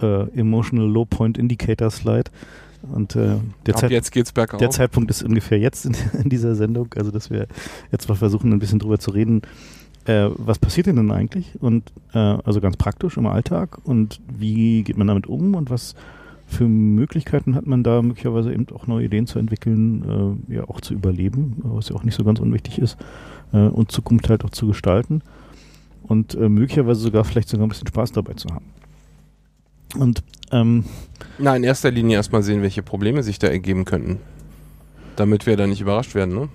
äh, 0.00 0.06
äh, 0.06 0.38
Emotional 0.38 0.86
Low 0.86 1.06
Point 1.06 1.38
Indicator 1.38 1.90
Slide 1.90 2.30
und 2.82 3.16
äh, 3.16 3.38
der, 3.66 3.74
Zeit, 3.74 3.90
jetzt 3.90 4.12
geht's 4.12 4.30
bergauf. 4.30 4.60
der 4.60 4.70
Zeitpunkt 4.70 5.10
ist 5.10 5.24
ungefähr 5.24 5.58
jetzt 5.58 5.86
in, 5.86 5.96
in 6.22 6.28
dieser 6.28 6.54
Sendung, 6.54 6.94
also 6.94 7.10
dass 7.10 7.30
wir 7.30 7.48
jetzt 7.90 8.08
mal 8.08 8.14
versuchen 8.14 8.52
ein 8.52 8.60
bisschen 8.60 8.78
drüber 8.78 9.00
zu 9.00 9.10
reden, 9.10 9.42
äh, 10.06 10.30
was 10.36 10.58
passiert 10.58 10.86
denn 10.86 10.96
denn 10.96 11.10
eigentlich 11.10 11.60
und 11.60 11.92
äh, 12.14 12.18
also 12.18 12.60
ganz 12.60 12.76
praktisch 12.76 13.16
im 13.16 13.26
Alltag 13.26 13.78
und 13.84 14.20
wie 14.28 14.82
geht 14.82 14.96
man 14.96 15.06
damit 15.06 15.26
um 15.26 15.54
und 15.54 15.70
was 15.70 15.94
für 16.46 16.68
Möglichkeiten 16.68 17.56
hat 17.56 17.66
man 17.66 17.82
da 17.82 18.02
möglicherweise 18.02 18.52
eben 18.52 18.66
auch 18.72 18.86
neue 18.86 19.06
Ideen 19.06 19.26
zu 19.26 19.38
entwickeln, 19.38 20.38
äh, 20.48 20.54
ja 20.54 20.68
auch 20.68 20.80
zu 20.80 20.94
überleben, 20.94 21.56
was 21.62 21.88
ja 21.88 21.96
auch 21.96 22.04
nicht 22.04 22.14
so 22.14 22.24
ganz 22.24 22.38
unwichtig 22.38 22.78
ist, 22.78 22.96
äh, 23.52 23.58
und 23.58 23.90
Zukunft 23.90 24.28
halt 24.30 24.44
auch 24.44 24.50
zu 24.50 24.68
gestalten 24.68 25.22
und 26.04 26.34
äh, 26.34 26.48
möglicherweise 26.48 27.00
sogar 27.00 27.24
vielleicht 27.24 27.48
sogar 27.48 27.66
ein 27.66 27.70
bisschen 27.70 27.88
Spaß 27.88 28.12
dabei 28.12 28.34
zu 28.34 28.48
haben. 28.50 28.66
Und 29.98 30.22
ähm, 30.52 30.84
Na, 31.38 31.56
in 31.56 31.64
erster 31.64 31.90
Linie 31.90 32.16
erstmal 32.16 32.42
sehen, 32.42 32.62
welche 32.62 32.82
Probleme 32.82 33.22
sich 33.22 33.38
da 33.38 33.48
ergeben 33.48 33.84
könnten. 33.84 34.18
Damit 35.16 35.46
wir 35.46 35.56
da 35.56 35.66
nicht 35.66 35.80
überrascht 35.80 36.14
werden, 36.14 36.34
ne? 36.34 36.48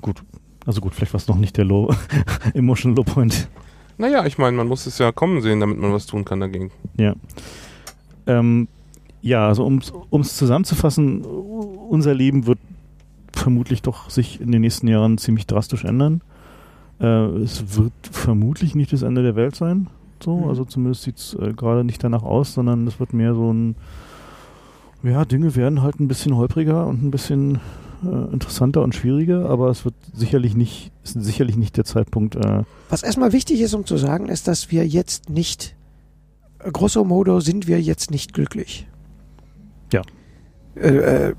gut, 0.00 0.22
also 0.68 0.82
gut, 0.82 0.94
vielleicht 0.94 1.14
war 1.14 1.18
es 1.18 1.26
noch 1.28 1.38
nicht 1.38 1.56
der 1.56 1.64
Low 1.64 1.90
Emotional 2.54 2.94
Low 2.94 3.02
Point. 3.02 3.48
Naja, 3.96 4.26
ich 4.26 4.36
meine, 4.36 4.54
man 4.54 4.68
muss 4.68 4.84
es 4.84 4.98
ja 4.98 5.12
kommen 5.12 5.40
sehen, 5.40 5.60
damit 5.60 5.78
man 5.78 5.94
was 5.94 6.04
tun 6.04 6.26
kann 6.26 6.40
dagegen. 6.40 6.70
Ja. 6.98 7.14
Ähm, 8.26 8.68
Ja, 9.22 9.48
also 9.48 9.64
um 9.64 10.20
es 10.20 10.36
zusammenzufassen, 10.36 11.22
unser 11.22 12.12
Leben 12.12 12.46
wird 12.46 12.58
vermutlich 13.32 13.80
doch 13.80 14.10
sich 14.10 14.42
in 14.42 14.52
den 14.52 14.60
nächsten 14.60 14.88
Jahren 14.88 15.16
ziemlich 15.16 15.46
drastisch 15.46 15.84
ändern. 15.84 16.20
Äh, 17.00 17.06
es 17.38 17.78
wird 17.78 17.92
vermutlich 18.12 18.74
nicht 18.74 18.92
das 18.92 19.00
Ende 19.00 19.22
der 19.22 19.36
Welt 19.36 19.56
sein. 19.56 19.86
So, 20.22 20.36
mhm. 20.36 20.48
also 20.48 20.66
zumindest 20.66 21.04
sieht 21.04 21.16
es 21.16 21.34
äh, 21.34 21.54
gerade 21.54 21.82
nicht 21.82 22.04
danach 22.04 22.24
aus, 22.24 22.52
sondern 22.52 22.86
es 22.86 23.00
wird 23.00 23.14
mehr 23.14 23.34
so 23.34 23.50
ein, 23.50 23.74
ja, 25.02 25.24
Dinge 25.24 25.56
werden 25.56 25.80
halt 25.80 25.98
ein 25.98 26.08
bisschen 26.08 26.36
holpriger 26.36 26.86
und 26.86 27.02
ein 27.02 27.10
bisschen 27.10 27.58
äh, 28.04 28.32
interessanter 28.32 28.82
und 28.82 28.94
schwieriger, 28.94 29.48
aber 29.48 29.70
es 29.70 29.84
wird 29.84 29.94
sicherlich 30.14 30.54
nicht, 30.54 30.92
ist 31.04 31.20
sicherlich 31.22 31.56
nicht 31.56 31.76
der 31.76 31.84
Zeitpunkt. 31.84 32.36
Äh 32.36 32.62
Was 32.88 33.02
erstmal 33.02 33.32
wichtig 33.32 33.60
ist, 33.60 33.74
um 33.74 33.86
zu 33.86 33.96
sagen, 33.96 34.28
ist, 34.28 34.48
dass 34.48 34.70
wir 34.70 34.86
jetzt 34.86 35.30
nicht, 35.30 35.76
grosso 36.72 37.04
modo 37.04 37.40
sind 37.40 37.66
wir 37.66 37.80
jetzt 37.80 38.10
nicht 38.10 38.32
glücklich. 38.32 38.86
Ja. 39.92 40.02
Äh, 40.76 41.28
äh, 41.28 41.34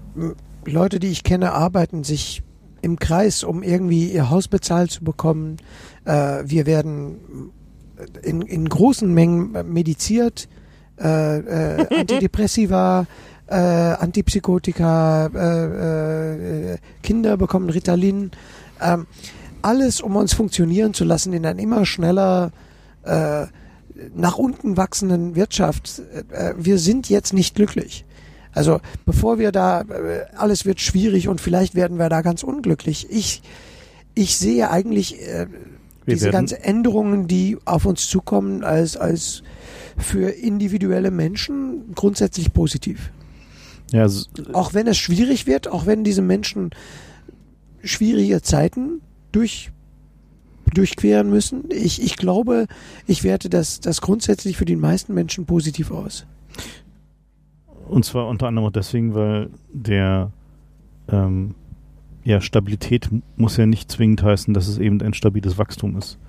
Leute, 0.65 1.00
die 1.00 1.08
ich 1.08 1.24
kenne, 1.24 1.54
arbeiten 1.54 2.04
sich 2.04 2.43
im 2.82 3.00
Kreis, 3.00 3.43
um 3.43 3.63
irgendwie 3.63 4.12
ihr 4.12 4.30
Haus 4.30 4.48
bezahlt 4.48 4.91
zu 4.91 5.04
bekommen. 5.04 5.58
Äh, 6.06 6.43
wir 6.45 6.65
werden 6.65 7.52
in, 8.24 8.41
in 8.41 8.67
großen 8.67 9.13
Mengen 9.13 9.52
mediziert, 9.72 10.48
äh, 11.00 11.38
äh, 11.39 11.88
Antidepressiva, 12.00 13.06
äh, 13.50 13.56
Antipsychotika, 13.56 15.28
äh, 15.28 16.74
äh, 16.74 16.78
Kinder 17.02 17.38
bekommen 17.38 17.70
Ritalin. 17.70 18.32
Ähm, 18.82 19.08
alles, 19.62 20.02
um 20.02 20.16
uns 20.16 20.34
funktionieren 20.34 20.94
zu 20.94 21.04
lassen 21.04 21.34
in 21.34 21.46
einer 21.46 21.60
immer 21.60 21.86
schneller 21.86 22.52
äh, 23.04 23.48
nach 24.16 24.38
unten 24.38 24.78
wachsenden 24.78 25.36
Wirtschaft. 25.36 26.02
Äh, 26.32 26.54
wir 26.58 26.78
sind 26.78 27.10
jetzt 27.10 27.34
nicht 27.34 27.56
glücklich. 27.56 28.06
Also 28.54 28.80
bevor 29.06 29.40
wir 29.40 29.52
da, 29.52 29.82
äh, 29.82 30.26
alles 30.36 30.66
wird 30.66 30.80
schwierig 30.80 31.28
und 31.28 31.42
vielleicht 31.42 31.76
werden 31.76 31.98
wir 31.98 32.10
da 32.10 32.22
ganz 32.22 32.44
unglücklich. 32.44 33.08
Ich, 33.10 33.42
ich 34.16 34.38
sehe 34.38 34.70
eigentlich 34.70 35.22
äh, 35.22 35.48
diese 36.08 36.32
ganzen 36.32 36.58
Änderungen, 36.58 37.28
die 37.28 37.58
auf 37.66 37.86
uns 37.86 38.08
zukommen, 38.08 38.64
als, 38.64 38.98
als 38.98 39.44
für 39.98 40.30
individuelle 40.30 41.12
Menschen 41.12 41.94
grundsätzlich 41.94 42.54
positiv. 42.54 43.12
Ja, 43.91 44.08
auch 44.54 44.73
wenn 44.73 44.88
es 44.88 44.97
schwierig 44.97 45.47
wird, 45.47 45.67
auch 45.67 45.86
wenn 45.86 46.04
diese 46.04 46.21
Menschen 46.21 46.71
schwierige 47.84 48.41
Zeiten 48.41 49.02
durch, 49.32 49.71
durchqueren 50.73 51.30
müssen. 51.30 51.65
Ich, 51.71 52.02
ich 52.04 52.15
glaube, 52.15 52.67
ich 53.08 53.23
werte 53.23 53.49
das, 53.49 53.80
das 53.80 54.02
grundsätzlich 54.02 54.58
für 54.58 54.65
die 54.65 54.75
meisten 54.75 55.13
Menschen 55.13 55.45
positiv 55.45 55.91
aus. 55.91 56.25
Und 57.88 58.06
zwar 58.06 58.28
unter 58.28 58.47
anderem 58.47 58.67
auch 58.67 58.71
deswegen, 58.71 59.15
weil 59.15 59.49
der 59.73 60.32
ähm, 61.08 61.56
ja, 62.23 62.41
Stabilität 62.41 63.10
muss 63.38 63.58
ja 63.58 63.65
nicht 63.65 63.91
zwingend 63.91 64.21
heißen, 64.21 64.54
dass 64.54 64.67
es 64.67 64.78
eben 64.78 65.02
ein 65.02 65.13
stabiles 65.13 65.58
Wachstum 65.58 65.97
ist, 65.97 66.19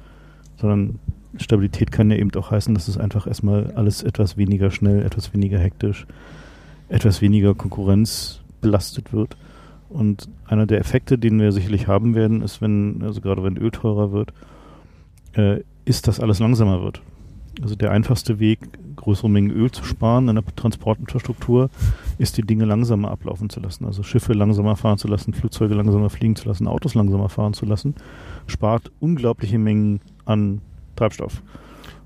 sondern 0.56 0.98
Stabilität 1.36 1.92
kann 1.92 2.10
ja 2.10 2.16
eben 2.16 2.34
auch 2.34 2.50
heißen, 2.50 2.74
dass 2.74 2.88
es 2.88 2.96
einfach 2.96 3.26
erstmal 3.26 3.72
alles 3.72 4.02
etwas 4.02 4.36
weniger 4.36 4.70
schnell, 4.70 5.04
etwas 5.04 5.32
weniger 5.34 5.58
hektisch, 5.58 6.06
etwas 6.90 7.22
weniger 7.22 7.54
Konkurrenz 7.54 8.40
belastet 8.60 9.12
wird. 9.12 9.36
Und 9.88 10.28
einer 10.46 10.66
der 10.66 10.78
Effekte, 10.78 11.18
den 11.18 11.40
wir 11.40 11.52
sicherlich 11.52 11.88
haben 11.88 12.14
werden, 12.14 12.42
ist, 12.42 12.60
wenn, 12.60 13.02
also 13.02 13.20
gerade 13.20 13.42
wenn 13.42 13.56
Öl 13.56 13.70
teurer 13.70 14.12
wird, 14.12 14.32
äh, 15.32 15.60
ist, 15.84 16.06
dass 16.06 16.20
alles 16.20 16.38
langsamer 16.38 16.82
wird. 16.82 17.00
Also 17.62 17.74
der 17.74 17.90
einfachste 17.90 18.38
Weg, 18.38 18.60
größere 18.96 19.28
Mengen 19.28 19.50
Öl 19.50 19.70
zu 19.70 19.84
sparen 19.84 20.28
in 20.28 20.36
der 20.36 20.44
Transportinfrastruktur, 20.54 21.70
ist 22.18 22.36
die 22.36 22.42
Dinge 22.42 22.64
langsamer 22.64 23.10
ablaufen 23.10 23.50
zu 23.50 23.60
lassen. 23.60 23.84
Also 23.84 24.02
Schiffe 24.02 24.32
langsamer 24.32 24.76
fahren 24.76 24.98
zu 24.98 25.08
lassen, 25.08 25.34
Flugzeuge 25.34 25.74
langsamer 25.74 26.10
fliegen 26.10 26.36
zu 26.36 26.46
lassen, 26.46 26.68
Autos 26.68 26.94
langsamer 26.94 27.28
fahren 27.28 27.54
zu 27.54 27.66
lassen, 27.66 27.94
spart 28.46 28.92
unglaubliche 29.00 29.58
Mengen 29.58 30.00
an 30.24 30.60
Treibstoff. 30.96 31.42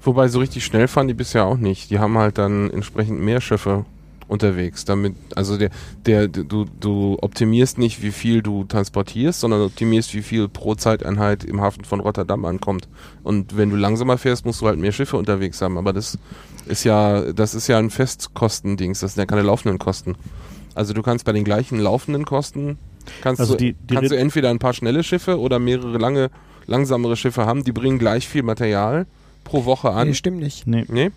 Wobei 0.00 0.28
so 0.28 0.38
richtig 0.38 0.64
schnell 0.64 0.88
fahren 0.88 1.08
die 1.08 1.14
bisher 1.14 1.44
auch 1.44 1.56
nicht. 1.56 1.90
Die 1.90 1.98
haben 1.98 2.16
halt 2.18 2.38
dann 2.38 2.70
entsprechend 2.70 3.20
mehr 3.20 3.40
Schiffe 3.40 3.84
unterwegs. 4.28 4.84
Damit, 4.84 5.14
also 5.34 5.56
der, 5.56 5.70
der, 6.06 6.28
du, 6.28 6.64
du 6.64 7.18
optimierst 7.20 7.78
nicht, 7.78 8.02
wie 8.02 8.12
viel 8.12 8.42
du 8.42 8.64
transportierst, 8.64 9.40
sondern 9.40 9.62
optimierst, 9.62 10.14
wie 10.14 10.22
viel 10.22 10.48
pro 10.48 10.74
Zeiteinheit 10.74 11.44
im 11.44 11.60
Hafen 11.60 11.84
von 11.84 12.00
Rotterdam 12.00 12.44
ankommt. 12.44 12.88
Und 13.22 13.56
wenn 13.56 13.70
du 13.70 13.76
langsamer 13.76 14.18
fährst, 14.18 14.44
musst 14.44 14.60
du 14.60 14.66
halt 14.66 14.78
mehr 14.78 14.92
Schiffe 14.92 15.16
unterwegs 15.16 15.60
haben. 15.62 15.78
Aber 15.78 15.92
das 15.92 16.18
ist 16.66 16.84
ja, 16.84 17.32
das 17.32 17.54
ist 17.54 17.68
ja 17.68 17.78
ein 17.78 17.90
Festkostendings, 17.90 19.00
das 19.00 19.14
sind 19.14 19.20
ja 19.20 19.26
keine 19.26 19.42
laufenden 19.42 19.78
Kosten. 19.78 20.16
Also 20.74 20.92
du 20.92 21.02
kannst 21.02 21.24
bei 21.24 21.32
den 21.32 21.44
gleichen 21.44 21.78
laufenden 21.78 22.24
Kosten 22.24 22.78
kannst, 23.20 23.40
also 23.40 23.54
die, 23.54 23.74
die 23.74 23.94
kannst 23.94 24.10
du 24.10 24.16
entweder 24.16 24.50
ein 24.50 24.58
paar 24.58 24.72
schnelle 24.72 25.02
Schiffe 25.02 25.38
oder 25.38 25.58
mehrere 25.58 25.98
lange, 25.98 26.30
langsamere 26.66 27.16
Schiffe 27.16 27.46
haben, 27.46 27.64
die 27.64 27.72
bringen 27.72 27.98
gleich 27.98 28.28
viel 28.28 28.42
Material 28.42 29.06
pro 29.44 29.64
Woche 29.64 29.90
an. 29.90 30.08
Nee, 30.08 30.14
stimmt 30.14 30.38
nicht. 30.38 30.66
Nee. 30.66 30.84
nee? 30.88 31.10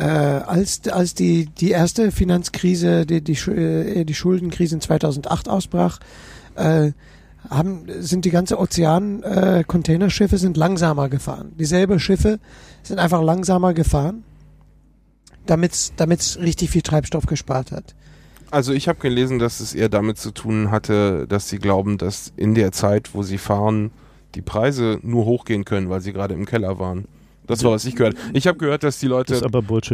Äh, 0.00 0.02
als, 0.02 0.88
als 0.88 1.14
die, 1.14 1.46
die 1.46 1.70
erste 1.70 2.10
Finanzkrise, 2.10 3.04
die, 3.04 3.20
die, 3.20 3.34
äh, 3.50 4.04
die 4.04 4.14
Schuldenkrise 4.14 4.76
in 4.76 4.80
2008 4.80 5.50
ausbrach, 5.50 5.98
äh, 6.54 6.92
haben, 7.50 7.84
sind 8.00 8.24
die 8.24 8.30
ganze 8.30 8.58
Ozean-Containerschiffe 8.58 10.36
äh, 10.36 10.52
langsamer 10.54 11.10
gefahren. 11.10 11.52
Dieselbe 11.58 12.00
Schiffe 12.00 12.38
sind 12.82 12.98
einfach 12.98 13.22
langsamer 13.22 13.74
gefahren, 13.74 14.24
damit 15.44 15.72
es 15.74 16.38
richtig 16.38 16.70
viel 16.70 16.82
Treibstoff 16.82 17.26
gespart 17.26 17.70
hat. 17.70 17.94
Also 18.50 18.72
ich 18.72 18.88
habe 18.88 19.00
gelesen, 19.00 19.38
dass 19.38 19.60
es 19.60 19.74
eher 19.74 19.90
damit 19.90 20.16
zu 20.16 20.30
tun 20.30 20.70
hatte, 20.70 21.26
dass 21.28 21.50
sie 21.50 21.58
glauben, 21.58 21.98
dass 21.98 22.32
in 22.36 22.54
der 22.54 22.72
Zeit, 22.72 23.10
wo 23.14 23.22
sie 23.22 23.38
fahren, 23.38 23.90
die 24.34 24.42
Preise 24.42 24.98
nur 25.02 25.26
hochgehen 25.26 25.66
können, 25.66 25.90
weil 25.90 26.00
sie 26.00 26.12
gerade 26.14 26.34
im 26.34 26.46
Keller 26.46 26.78
waren. 26.78 27.06
Das 27.50 27.64
war, 27.64 27.72
was 27.72 27.84
ich 27.84 27.96
gehört 27.96 28.16
Ich 28.32 28.46
habe 28.46 28.58
gehört, 28.58 28.82
dass 28.82 28.98
die 28.98 29.06
Leute 29.06 29.40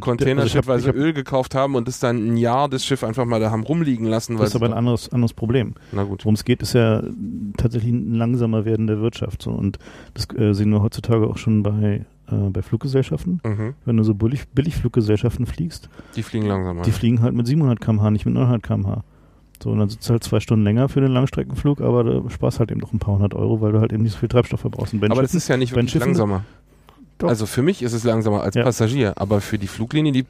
Containerschiffweise 0.01 0.89
also 0.89 1.01
Öl 1.01 1.13
gekauft 1.13 1.55
haben 1.55 1.75
und 1.75 1.89
es 1.89 1.99
dann 1.99 2.35
ein 2.35 2.37
Jahr 2.37 2.69
das 2.69 2.85
Schiff 2.85 3.03
einfach 3.03 3.25
mal 3.25 3.41
da 3.41 3.51
haben 3.51 3.63
rumliegen 3.65 4.07
lassen. 4.07 4.37
das 4.37 4.51
ist 4.51 4.57
aber 4.57 4.67
ein 4.67 4.73
anderes, 4.73 5.13
anderes 5.13 5.33
Problem. 5.33 5.75
Na 5.93 6.05
gut. 6.05 6.25
Worum 6.25 6.35
es 6.35 6.45
geht, 6.45 6.63
ist 6.63 6.75
ja 6.75 7.03
tatsächlich 7.57 7.93
ein 7.93 8.15
langsamer 8.15 8.65
werden 8.65 8.87
der 8.87 9.01
Wirtschaft. 9.01 9.43
So. 9.43 9.51
Und 9.51 9.79
das 10.15 10.29
äh, 10.37 10.53
sehen 10.53 10.71
wir 10.71 10.83
heutzutage 10.83 11.27
auch 11.27 11.39
schon 11.39 11.63
bei, 11.63 12.05
äh, 12.31 12.35
bei 12.51 12.63
Fluggesellschaften. 12.63 13.41
Mhm. 13.45 13.75
Wenn 13.85 13.97
du 13.97 14.03
so 14.03 14.15
billig, 14.15 14.49
Billigfluggesellschaften 14.49 15.47
fliegst. 15.47 15.89
Die 16.15 16.23
fliegen 16.23 16.47
langsamer. 16.47 16.83
Die 16.83 16.93
fliegen 16.93 17.23
halt 17.23 17.35
mit 17.35 17.47
700 17.47 17.81
km/h, 17.81 18.11
nicht 18.11 18.27
mit 18.27 18.35
900 18.35 18.63
km/h. 18.63 19.05
So, 19.63 19.71
und 19.71 19.79
dann 19.79 19.89
sitzt 19.89 20.09
du 20.09 20.13
halt 20.13 20.23
zwei 20.23 20.41
Stunden 20.41 20.65
länger 20.65 20.89
für 20.89 21.01
den 21.01 21.13
Langstreckenflug, 21.13 21.81
aber 21.81 22.05
du 22.05 22.29
sparst 22.29 22.59
halt 22.59 22.71
eben 22.71 22.81
noch 22.81 22.93
ein 22.93 22.99
paar 22.99 23.15
hundert 23.15 23.35
Euro, 23.35 23.61
weil 23.61 23.73
du 23.73 23.81
halt 23.81 23.93
eben 23.93 24.03
nicht 24.03 24.13
so 24.13 24.19
viel 24.19 24.29
Treibstoff 24.29 24.61
verbrauchst. 24.61 24.95
aber 24.95 25.23
das 25.23 25.35
ist 25.35 25.49
ja 25.49 25.57
nicht 25.57 25.75
wirklich 25.75 25.95
langsamer. 25.95 26.45
Doch. 27.19 27.29
Also 27.29 27.47
für 27.47 27.63
mich 27.63 27.83
ist 27.83 27.93
es 27.93 28.05
langsamer 28.05 28.43
als 28.43 28.55
ja. 28.55 28.63
Passagier, 28.63 29.15
aber 29.17 29.41
für 29.41 29.59
die 29.59 29.69
Fluglinie, 29.69 30.13
die, 30.13 30.25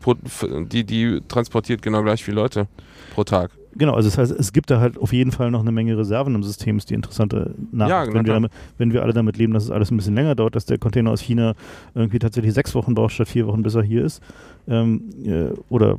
die, 0.70 0.85
die 0.85 1.20
transportiert 1.27 1.83
genau 1.83 2.03
gleich 2.03 2.22
viele 2.22 2.37
Leute 2.37 2.68
pro 3.14 3.25
Tag. 3.25 3.51
Genau, 3.79 3.92
also 3.92 4.09
das 4.09 4.16
heißt, 4.16 4.33
es 4.33 4.55
gibt 4.55 4.70
da 4.70 4.81
halt 4.81 4.96
auf 4.96 5.12
jeden 5.12 5.33
Fall 5.33 5.51
noch 5.51 5.61
eine 5.61 5.70
Menge 5.70 5.99
Reserven 5.99 6.35
im 6.35 6.42
System, 6.42 6.79
ist 6.79 6.88
die 6.88 6.94
interessante 6.94 7.55
Nachricht. 7.72 7.90
Ja, 7.90 8.05
genau, 8.05 8.14
wenn, 8.14 8.27
wir 8.27 8.33
damit, 8.33 8.53
wenn 8.79 8.92
wir 8.92 9.03
alle 9.03 9.12
damit 9.12 9.37
leben, 9.37 9.53
dass 9.53 9.64
es 9.64 9.70
alles 9.70 9.90
ein 9.90 9.99
bisschen 9.99 10.14
länger 10.14 10.35
dauert, 10.35 10.57
dass 10.57 10.64
der 10.64 10.79
Container 10.79 11.11
aus 11.11 11.20
China 11.20 11.55
irgendwie 11.94 12.18
tatsächlich 12.18 12.55
sechs 12.55 12.75
Wochen 12.75 12.94
braucht 12.94 13.12
statt 13.12 13.29
vier 13.29 13.46
Wochen, 13.46 13.62
bis 13.62 13.75
er 13.75 13.83
hier 13.83 14.03
ist, 14.03 14.22
ähm, 14.66 15.03
äh, 15.25 15.49
oder 15.68 15.99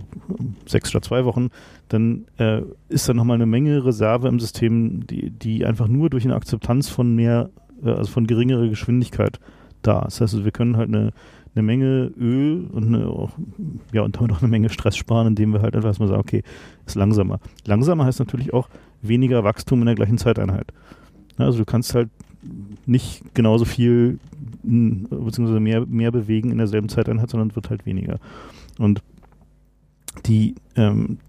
sechs 0.66 0.90
statt 0.90 1.06
zwei 1.06 1.24
Wochen, 1.26 1.50
dann 1.90 2.26
äh, 2.40 2.62
ist 2.90 3.08
da 3.08 3.14
nochmal 3.14 3.36
eine 3.36 3.46
Menge 3.46 3.86
Reserve 3.86 4.28
im 4.28 4.40
System, 4.40 5.06
die, 5.06 5.30
die 5.30 5.64
einfach 5.64 5.88
nur 5.88 6.10
durch 6.10 6.26
eine 6.26 6.36
Akzeptanz 6.36 6.90
von 6.90 7.16
mehr, 7.16 7.52
äh, 7.86 7.92
also 7.92 8.12
von 8.12 8.26
geringerer 8.26 8.70
Geschwindigkeit 8.70 9.40
da. 9.82 10.02
Das 10.02 10.22
heißt, 10.22 10.44
wir 10.44 10.52
können 10.52 10.78
halt 10.78 10.90
eine, 10.90 11.12
eine 11.56 11.64
Menge 11.64 12.12
Öl 12.18 12.68
und 12.72 12.88
eine, 12.88 13.08
auch, 13.08 13.32
ja, 13.92 14.02
und 14.02 14.16
damit 14.16 14.32
auch 14.32 14.42
eine 14.42 14.50
Menge 14.50 14.70
Stress 14.70 14.98
sparen, 14.98 15.28
indem 15.28 15.54
wir 15.54 15.62
halt 15.62 15.76
einfach 15.76 15.98
mal 16.00 16.08
sagen, 16.08 16.22
okay, 16.22 16.44
ist 16.86 16.96
langsamer. 16.96 17.40
Langsamer 17.66 18.06
heißt 18.06 18.20
natürlich 18.20 18.54
auch 18.54 18.70
weniger 19.02 19.44
Wachstum 19.44 19.80
in 19.80 19.88
der 19.88 19.96
gleichen 19.96 20.18
Zeiteinheit. 20.18 20.72
Also 21.38 21.60
du 21.60 21.66
kannst 21.66 21.94
halt 21.94 22.10
nicht 22.86 23.24
genauso 23.34 23.66
viel 23.66 24.20
beziehungsweise 24.64 25.60
mehr, 25.60 25.86
mehr 25.86 26.12
bewegen 26.12 26.52
in 26.52 26.58
derselben 26.58 26.90
Zeiteinheit, 26.90 27.30
sondern 27.30 27.56
wird 27.56 27.70
halt 27.70 27.86
weniger. 27.86 28.20
Und 28.78 29.02
die 30.26 30.56
ähm, 30.76 31.20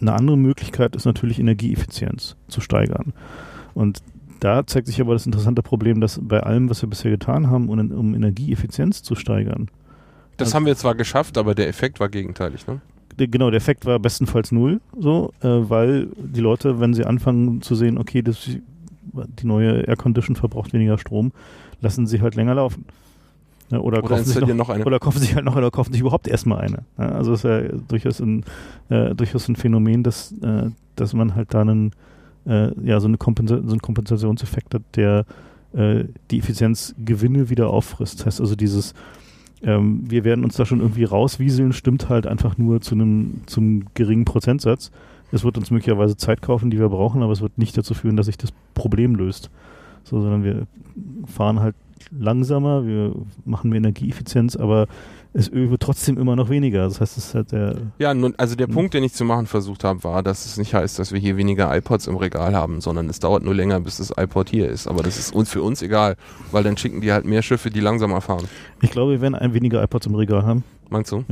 eine 0.00 0.12
andere 0.14 0.36
Möglichkeit 0.36 0.96
ist 0.96 1.04
natürlich 1.04 1.38
Energieeffizienz 1.38 2.36
zu 2.48 2.60
steigern. 2.60 3.12
Und 3.74 4.02
da 4.42 4.66
zeigt 4.66 4.88
sich 4.88 5.00
aber 5.00 5.12
das 5.12 5.24
interessante 5.24 5.62
Problem, 5.62 6.00
dass 6.00 6.18
bei 6.20 6.40
allem, 6.40 6.68
was 6.68 6.82
wir 6.82 6.88
bisher 6.88 7.12
getan 7.12 7.48
haben, 7.48 7.68
um, 7.68 8.14
Energieeffizienz 8.14 9.02
zu 9.02 9.14
steigern. 9.14 9.68
Das 10.36 10.48
also, 10.48 10.56
haben 10.56 10.66
wir 10.66 10.76
zwar 10.76 10.96
geschafft, 10.96 11.38
aber 11.38 11.54
der 11.54 11.68
Effekt 11.68 12.00
war 12.00 12.08
gegenteilig, 12.08 12.66
ne? 12.66 12.80
Genau, 13.16 13.50
der 13.50 13.58
Effekt 13.58 13.86
war 13.86 13.98
bestenfalls 13.98 14.50
null, 14.50 14.80
so, 14.98 15.32
äh, 15.42 15.46
weil 15.46 16.08
die 16.16 16.40
Leute, 16.40 16.80
wenn 16.80 16.92
sie 16.94 17.04
anfangen 17.04 17.62
zu 17.62 17.74
sehen, 17.74 17.98
okay, 17.98 18.22
das, 18.22 18.48
die 18.48 19.46
neue 19.46 19.82
Air 19.82 19.96
Condition 19.96 20.34
verbraucht 20.34 20.72
weniger 20.72 20.98
Strom, 20.98 21.30
lassen 21.80 22.06
sie 22.06 22.20
halt 22.20 22.34
länger 22.34 22.54
laufen. 22.54 22.86
Ja, 23.70 23.78
oder, 23.78 23.98
Oder 23.98 24.08
kaufen 24.08 24.24
sich 24.24 24.40
noch, 24.40 24.54
noch 24.54 24.68
eine. 24.70 24.84
Oder 24.84 24.98
kaufen 24.98 25.20
sich 25.20 25.34
halt 25.34 25.44
noch 25.44 25.56
oder 25.56 25.70
kaufen 25.70 25.92
sich 25.92 26.00
überhaupt 26.00 26.26
erstmal 26.26 26.62
eine. 26.62 26.84
Ja, 26.98 27.10
also 27.10 27.32
es 27.32 27.44
ist 27.44 27.50
ja 27.50 27.60
durchaus 27.88 28.20
ein, 28.20 28.44
äh, 28.88 29.14
durchaus 29.14 29.48
ein 29.48 29.56
Phänomen, 29.56 30.02
dass, 30.02 30.32
äh, 30.42 30.70
dass 30.96 31.12
man 31.14 31.36
halt 31.36 31.54
da 31.54 31.60
einen, 31.60 31.92
äh, 32.46 32.70
ja, 32.82 33.00
so, 33.00 33.08
eine 33.08 33.18
Kompensa 33.18 33.56
so 33.56 33.70
einen 33.70 33.82
Kompensationseffekt 33.82 34.74
hat, 34.74 34.82
der 34.96 35.24
äh, 35.72 36.04
die 36.30 36.38
Effizienzgewinne 36.38 37.50
wieder 37.50 37.70
auffrisst. 37.70 38.20
Das 38.20 38.26
heißt 38.26 38.40
also 38.40 38.56
dieses, 38.56 38.94
ähm, 39.62 40.02
wir 40.08 40.24
werden 40.24 40.44
uns 40.44 40.56
da 40.56 40.66
schon 40.66 40.80
irgendwie 40.80 41.04
rauswieseln, 41.04 41.72
stimmt 41.72 42.08
halt 42.08 42.26
einfach 42.26 42.58
nur 42.58 42.80
zu 42.80 42.94
einem 42.94 43.42
zum 43.46 43.84
geringen 43.94 44.24
Prozentsatz. 44.24 44.90
Es 45.30 45.44
wird 45.44 45.56
uns 45.56 45.70
möglicherweise 45.70 46.16
Zeit 46.16 46.42
kaufen, 46.42 46.70
die 46.70 46.78
wir 46.78 46.90
brauchen, 46.90 47.22
aber 47.22 47.32
es 47.32 47.40
wird 47.40 47.56
nicht 47.56 47.76
dazu 47.78 47.94
führen, 47.94 48.16
dass 48.16 48.26
sich 48.26 48.36
das 48.36 48.52
Problem 48.74 49.14
löst. 49.14 49.50
So, 50.04 50.20
sondern 50.20 50.44
wir 50.44 50.66
fahren 51.26 51.60
halt 51.60 51.74
langsamer, 52.10 52.86
wir 52.86 53.14
machen 53.44 53.70
mehr 53.70 53.78
Energieeffizienz, 53.78 54.56
aber 54.56 54.88
das 55.34 55.50
Öl 55.50 55.70
wird 55.70 55.82
trotzdem 55.82 56.18
immer 56.18 56.36
noch 56.36 56.50
weniger. 56.50 56.84
Das 56.84 57.00
heißt, 57.00 57.16
es 57.16 57.26
ist 57.28 57.34
halt 57.34 57.52
der. 57.52 57.76
Ja, 57.98 58.12
nun, 58.12 58.34
also 58.36 58.54
der 58.54 58.66
Hm. 58.66 58.74
Punkt, 58.74 58.94
den 58.94 59.02
ich 59.04 59.14
zu 59.14 59.24
machen 59.24 59.46
versucht 59.46 59.82
habe, 59.84 60.04
war, 60.04 60.22
dass 60.22 60.44
es 60.46 60.58
nicht 60.58 60.74
heißt, 60.74 60.98
dass 60.98 61.12
wir 61.12 61.18
hier 61.20 61.36
weniger 61.36 61.74
iPods 61.74 62.06
im 62.06 62.16
Regal 62.16 62.54
haben, 62.54 62.80
sondern 62.80 63.08
es 63.08 63.18
dauert 63.18 63.42
nur 63.42 63.54
länger, 63.54 63.80
bis 63.80 63.96
das 63.96 64.12
iPod 64.16 64.50
hier 64.50 64.68
ist. 64.68 64.86
Aber 64.86 65.02
das 65.02 65.18
ist 65.18 65.34
uns 65.34 65.50
für 65.50 65.62
uns 65.62 65.80
egal, 65.82 66.16
weil 66.50 66.62
dann 66.64 66.76
schicken 66.76 67.00
die 67.00 67.12
halt 67.12 67.24
mehr 67.24 67.42
Schiffe, 67.42 67.70
die 67.70 67.80
langsamer 67.80 68.20
fahren. 68.20 68.44
Ich 68.82 68.90
glaube, 68.90 69.12
wir 69.12 69.20
werden 69.22 69.34
ein 69.34 69.54
weniger 69.54 69.82
iPods 69.82 70.06
im 70.06 70.14
Regal 70.14 70.44
haben. 70.44 70.64
Meinst 70.90 71.10
du? 71.12 71.24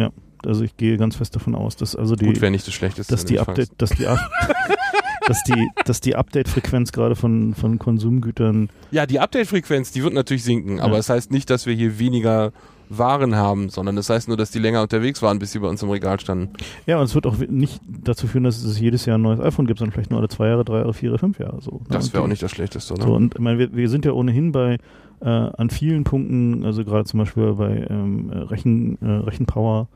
Also 0.46 0.64
ich 0.64 0.74
gehe 0.78 0.96
ganz 0.96 1.16
fest 1.16 1.36
davon 1.36 1.54
aus, 1.54 1.76
dass 1.76 1.94
also 1.94 2.16
die, 2.16 2.24
Gut, 2.24 2.40
wäre 2.40 2.50
nicht 2.50 2.66
das 2.66 2.72
Schlechteste. 2.72 3.12
dass 3.12 3.26
die 3.26 3.38
Update, 3.38 3.70
dass 3.76 3.90
die, 3.90 4.06
dass 5.26 5.42
die, 5.44 5.68
dass 5.84 6.00
die 6.00 6.16
Update-Frequenz 6.16 6.92
gerade 6.92 7.14
von, 7.14 7.54
von 7.54 7.78
Konsumgütern. 7.78 8.70
Ja, 8.90 9.04
die 9.04 9.20
Update-Frequenz, 9.20 9.92
die 9.92 10.02
wird 10.02 10.14
natürlich 10.14 10.44
sinken, 10.44 10.78
Ja. 10.78 10.84
aber 10.84 10.96
es 10.98 11.10
heißt 11.10 11.30
nicht, 11.30 11.50
dass 11.50 11.66
wir 11.66 11.74
hier 11.74 11.98
weniger 11.98 12.52
Waren 12.92 13.36
haben, 13.36 13.68
sondern 13.68 13.94
das 13.94 14.10
heißt 14.10 14.26
nur, 14.26 14.36
dass 14.36 14.50
die 14.50 14.58
länger 14.58 14.82
unterwegs 14.82 15.22
waren, 15.22 15.38
bis 15.38 15.52
sie 15.52 15.60
bei 15.60 15.68
uns 15.68 15.80
im 15.82 15.90
Regal 15.90 16.18
standen. 16.18 16.50
Ja, 16.86 16.98
und 16.98 17.04
es 17.04 17.14
wird 17.14 17.24
auch 17.24 17.38
nicht 17.38 17.80
dazu 17.86 18.26
führen, 18.26 18.44
dass 18.44 18.62
es 18.62 18.80
jedes 18.80 19.06
Jahr 19.06 19.16
ein 19.16 19.22
neues 19.22 19.38
iPhone 19.38 19.66
gibt, 19.66 19.78
sondern 19.78 19.92
vielleicht 19.92 20.10
nur 20.10 20.18
alle 20.18 20.28
zwei 20.28 20.48
Jahre, 20.48 20.64
drei 20.64 20.78
Jahre, 20.78 20.92
vier 20.92 21.10
Jahre, 21.10 21.18
fünf 21.18 21.38
Jahre. 21.38 21.60
So, 21.60 21.70
ne? 21.70 21.86
Das 21.90 22.12
wäre 22.12 22.24
auch 22.24 22.28
nicht 22.28 22.42
das 22.42 22.50
Schlechteste, 22.50 22.94
oder? 22.94 23.04
So, 23.04 23.14
und 23.14 23.34
ich 23.34 23.40
meine, 23.40 23.58
wir, 23.58 23.74
wir 23.74 23.88
sind 23.88 24.04
ja 24.04 24.12
ohnehin 24.12 24.50
bei 24.50 24.78
äh, 25.20 25.28
an 25.28 25.70
vielen 25.70 26.04
Punkten, 26.04 26.64
also 26.64 26.84
gerade 26.84 27.04
zum 27.04 27.20
Beispiel 27.20 27.52
bei 27.52 27.86
ähm, 27.88 28.30
Rechen, 28.30 28.98
äh, 29.00 29.06
Rechenpower, 29.06 29.88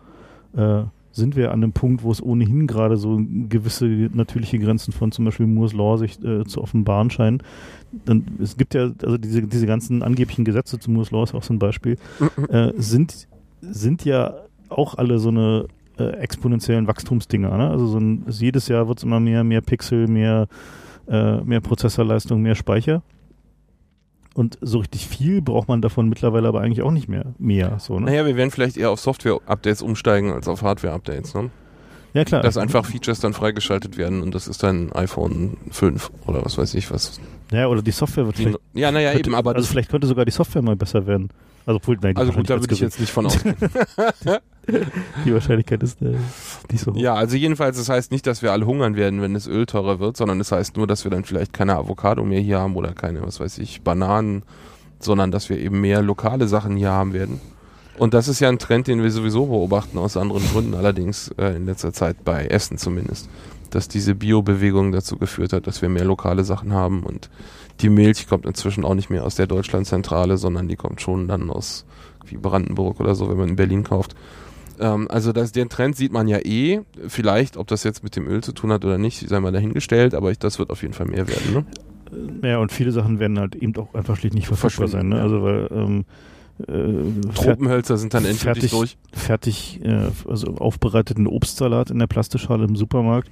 äh, 0.57 0.85
sind 1.15 1.37
wir 1.37 1.53
an 1.53 1.63
einem 1.63 1.73
Punkt, 1.73 2.03
wo 2.03 2.11
es 2.11 2.23
ohnehin 2.23 2.67
gerade 2.67 2.97
so 2.97 3.21
gewisse 3.49 3.87
natürliche 3.87 4.59
Grenzen 4.59 4.93
von 4.93 5.13
zum 5.13 5.25
Beispiel 5.25 5.47
Moore's 5.47 5.73
Law 5.73 5.97
sich 5.97 6.23
äh, 6.25 6.45
zu 6.45 6.61
offenbaren 6.61 7.11
scheinen. 7.11 7.43
Dann, 8.05 8.25
es 8.43 8.57
gibt 8.57 8.75
ja, 8.75 8.91
also 9.03 9.19
diese, 9.19 9.43
diese 9.43 9.67
ganzen 9.67 10.03
angeblichen 10.03 10.45
Gesetze 10.45 10.79
zu 10.79 10.91
Moore's 10.91 11.11
Law 11.11 11.23
ist 11.25 11.35
auch 11.35 11.43
so 11.43 11.53
ein 11.55 11.59
Beispiel, 11.59 11.97
äh, 12.49 12.73
sind, 12.77 13.29
sind 13.61 14.05
ja 14.05 14.35
auch 14.69 14.95
alle 14.97 15.19
so 15.19 15.29
eine 15.29 15.67
äh, 15.99 16.05
exponentiellen 16.17 16.87
Wachstumsdinger. 16.87 17.57
Ne? 17.57 17.71
Also 17.71 17.87
so 17.87 17.99
ein, 17.99 18.25
es- 18.27 18.41
jedes 18.41 18.69
Jahr 18.69 18.89
wird 18.89 18.99
es 18.99 19.05
immer 19.05 19.21
mehr, 19.21 19.45
mehr 19.45 19.61
Pixel, 19.61 20.09
mehr, 20.09 20.49
äh, 21.09 21.41
mehr 21.43 21.61
Prozessorleistung, 21.61 22.43
mehr 22.43 22.55
Speicher. 22.57 23.03
Und 24.35 24.59
so 24.61 24.79
richtig 24.79 25.07
viel 25.07 25.41
braucht 25.41 25.69
man 25.69 25.81
davon 25.81 26.09
mittlerweile 26.09 26.49
aber 26.49 26.61
eigentlich 26.61 26.83
auch 26.83 26.91
nicht 26.91 27.09
mehr. 27.09 27.27
Mehr, 27.39 27.79
so, 27.79 28.01
ne? 28.01 28.07
Naja, 28.07 28.27
wir 28.27 28.35
werden 28.37 28.51
vielleicht 28.51 28.77
eher 28.77 28.91
auf 28.91 28.99
Software-Updates 28.99 29.81
umsteigen 29.83 30.33
als 30.33 30.49
auf 30.49 30.63
Hardware-Updates. 30.63 31.35
Ne? 31.35 31.51
Ja, 32.15 32.25
klar. 32.25 32.43
Dass 32.43 32.57
einfach 32.57 32.87
Features 32.87 33.19
dann 33.19 33.35
freigeschaltet 33.35 33.97
werden 33.97 34.23
und 34.23 34.35
das 34.35 34.47
ist 34.47 34.63
dann 34.63 34.93
iPhone 34.93 35.57
5 35.73 36.11
oder 36.27 36.45
was 36.45 36.57
weiß 36.57 36.75
ich 36.75 36.91
was. 36.93 37.21
Ja, 37.51 37.67
oder 37.67 37.83
die 37.83 37.91
Software 37.91 38.25
wird 38.27 38.37
vielleicht. 38.37 38.59
ja, 38.73 38.93
naja, 38.93 39.13
könnte, 39.13 39.29
eben, 39.29 39.35
aber 39.35 39.55
also 39.57 39.69
vielleicht 39.69 39.91
könnte 39.91 40.07
sogar 40.07 40.25
die 40.25 40.31
Software 40.31 40.63
mal 40.63 40.77
besser 40.77 41.07
werden. 41.09 41.31
Also, 41.67 41.77
obwohl, 41.79 41.99
nein, 42.01 42.17
also 42.17 42.33
gut, 42.33 42.49
da 42.49 42.61
würde 42.61 42.73
ich 42.73 42.81
jetzt 42.81 43.01
nicht 43.01 43.11
von 43.11 43.27
ausgehen. 43.27 43.57
die 45.25 45.35
Wahrscheinlichkeit 45.35 45.83
ist 45.83 46.01
äh, 46.03 46.15
nicht 46.71 46.85
so 46.85 46.93
hoch. 46.93 46.97
ja, 46.97 47.15
also 47.15 47.37
jedenfalls, 47.37 47.79
das 47.79 47.89
heißt 47.89 48.13
nicht, 48.13 48.27
dass 48.27 48.43
wir 48.43 48.53
alle 48.53 48.67
hungern 48.67 48.97
werden, 48.97 49.21
wenn 49.21 49.35
das 49.35 49.49
Öl 49.49 49.67
teurer 49.67 49.99
wird, 49.99 50.17
sondern 50.17 50.41
es 50.41 50.51
das 50.51 50.59
heißt 50.59 50.77
nur, 50.77 50.87
dass 50.87 51.05
wir 51.05 51.11
dann 51.11 51.25
vielleicht 51.25 51.53
keine 51.53 51.75
Avocado 51.75 52.23
mehr 52.23 52.41
hier 52.41 52.61
haben 52.61 52.77
oder 52.77 52.93
keine, 52.93 53.23
was 53.23 53.41
weiß 53.41 53.59
ich, 53.59 53.83
Bananen, 53.83 54.45
sondern 55.01 55.31
dass 55.31 55.49
wir 55.49 55.59
eben 55.59 55.81
mehr 55.81 56.01
lokale 56.01 56.47
Sachen 56.47 56.77
hier 56.77 56.91
haben 56.91 57.13
werden. 57.13 57.41
Und 57.99 58.15
das 58.15 58.29
ist 58.29 58.41
ja 58.41 58.49
ein 58.49 58.59
Trend, 58.59 58.87
den 58.87 59.03
wir 59.03 59.11
sowieso 59.11 59.47
beobachten, 59.47 59.99
aus 59.99 60.17
anderen 60.17 60.43
Gründen 60.49 60.75
allerdings 60.75 61.29
äh, 61.39 61.57
in 61.57 61.67
letzter 61.67 61.93
Zeit 61.93 62.25
bei 62.25 62.47
Essen 62.47 62.77
zumindest, 62.77 63.29
dass 63.71 63.89
diese 63.89 64.15
Bio-Bewegung 64.15 64.93
dazu 64.93 65.17
geführt 65.17 65.53
hat, 65.53 65.67
dass 65.67 65.81
wir 65.81 65.89
mehr 65.89 66.05
lokale 66.05 66.45
Sachen 66.45 66.73
haben 66.73 67.05
und 67.05 67.31
die 67.81 67.89
Milch 67.89 68.29
kommt 68.29 68.47
inzwischen 68.47 68.85
auch 68.85 68.95
nicht 68.95 69.11
mehr 69.11 69.25
aus 69.25 69.35
der 69.35 69.47
Deutschlandzentrale, 69.47 70.37
sondern 70.39 70.69
die 70.69 70.77
kommt 70.77 71.01
schon 71.01 71.29
dann 71.29 71.51
aus 71.51 71.85
wie 72.27 72.37
Brandenburg 72.37 73.01
oder 73.01 73.15
so, 73.15 73.29
wenn 73.29 73.37
man 73.37 73.51
in 73.51 73.57
Berlin 73.57 73.85
kauft. 73.85 74.15
Ähm, 74.81 75.09
also 75.11 75.33
das, 75.33 75.53
den 75.53 75.69
Trend 75.69 75.97
sieht 75.97 76.13
man 76.13 76.29
ja 76.29 76.39
eh. 76.39 76.81
Vielleicht, 77.07 77.57
ob 77.57 77.67
das 77.67 77.85
jetzt 77.85 78.03
mit 78.03 78.17
dem 78.17 78.27
Öl 78.27 78.43
zu 78.43 78.53
tun 78.53 78.73
hat 78.73 78.85
oder 78.85 78.99
nicht, 78.99 79.29
sei 79.29 79.41
mal 79.41 79.53
dahingestellt, 79.53 80.15
aber 80.15 80.31
ich, 80.31 80.39
das 80.39 80.59
wird 80.59 80.71
auf 80.71 80.83
jeden 80.83 80.95
Fall 80.95 81.07
mehr 81.07 81.29
werden. 81.29 81.53
Ne? 81.53 82.49
Ja, 82.49 82.59
und 82.59 82.73
viele 82.73 82.93
Sachen 82.93 83.19
werden 83.19 83.39
halt 83.39 83.57
eben 83.57 83.75
auch 83.77 83.93
einfach 83.95 84.17
schlicht 84.17 84.35
nicht 84.35 84.47
verfügbar 84.47 84.89
sein. 84.89 85.09
Ne? 85.09 85.17
ja. 85.17 85.23
Also, 85.23 85.43
weil 85.43 85.69
ähm, 85.73 86.05
äh, 86.59 87.33
Tropenhölzer 87.35 87.97
sind 87.97 88.15
dann 88.15 88.25
endgültig 88.25 88.71
fertig, 88.71 88.71
durch. 88.71 88.97
fertig, 89.13 89.81
äh, 89.85 90.09
also 90.29 90.55
aufbereiteten 90.57 91.27
Obstsalat 91.27 91.91
in 91.91 91.99
der 91.99 92.07
Plastischale 92.07 92.65
im 92.65 92.77
Supermarkt, 92.77 93.31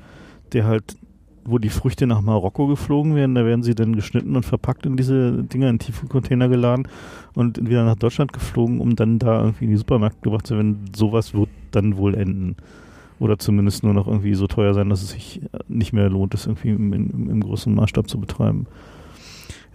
der 0.52 0.64
halt, 0.64 0.96
wo 1.44 1.58
die 1.58 1.68
Früchte 1.68 2.06
nach 2.06 2.20
Marokko 2.20 2.66
geflogen 2.66 3.14
werden, 3.14 3.34
da 3.34 3.44
werden 3.44 3.62
sie 3.62 3.74
dann 3.74 3.94
geschnitten 3.94 4.34
und 4.34 4.44
verpackt 4.44 4.86
in 4.86 4.96
diese 4.96 5.44
Dinger 5.44 5.68
in 5.70 5.78
Tiefkühlcontainer 5.78 6.48
geladen 6.48 6.88
und 7.34 7.68
wieder 7.68 7.84
nach 7.84 7.96
Deutschland 7.96 8.32
geflogen, 8.32 8.80
um 8.80 8.96
dann 8.96 9.18
da 9.18 9.40
irgendwie 9.40 9.64
in 9.64 9.70
die 9.70 9.76
Supermärkte 9.76 10.20
gebracht 10.22 10.46
zu 10.46 10.56
werden. 10.56 10.90
Sowas 10.94 11.32
wird 11.32 11.48
dann 11.70 11.96
wohl 11.96 12.14
enden. 12.14 12.56
Oder 13.20 13.38
zumindest 13.38 13.84
nur 13.84 13.94
noch 13.94 14.08
irgendwie 14.08 14.34
so 14.34 14.48
teuer 14.48 14.74
sein, 14.74 14.88
dass 14.88 15.02
es 15.02 15.10
sich 15.10 15.40
nicht 15.68 15.92
mehr 15.92 16.10
lohnt, 16.10 16.34
das 16.34 16.46
irgendwie 16.46 16.70
im, 16.70 16.92
im, 16.92 17.30
im 17.30 17.40
großen 17.40 17.72
Maßstab 17.72 18.08
zu 18.08 18.18
betreiben. 18.18 18.66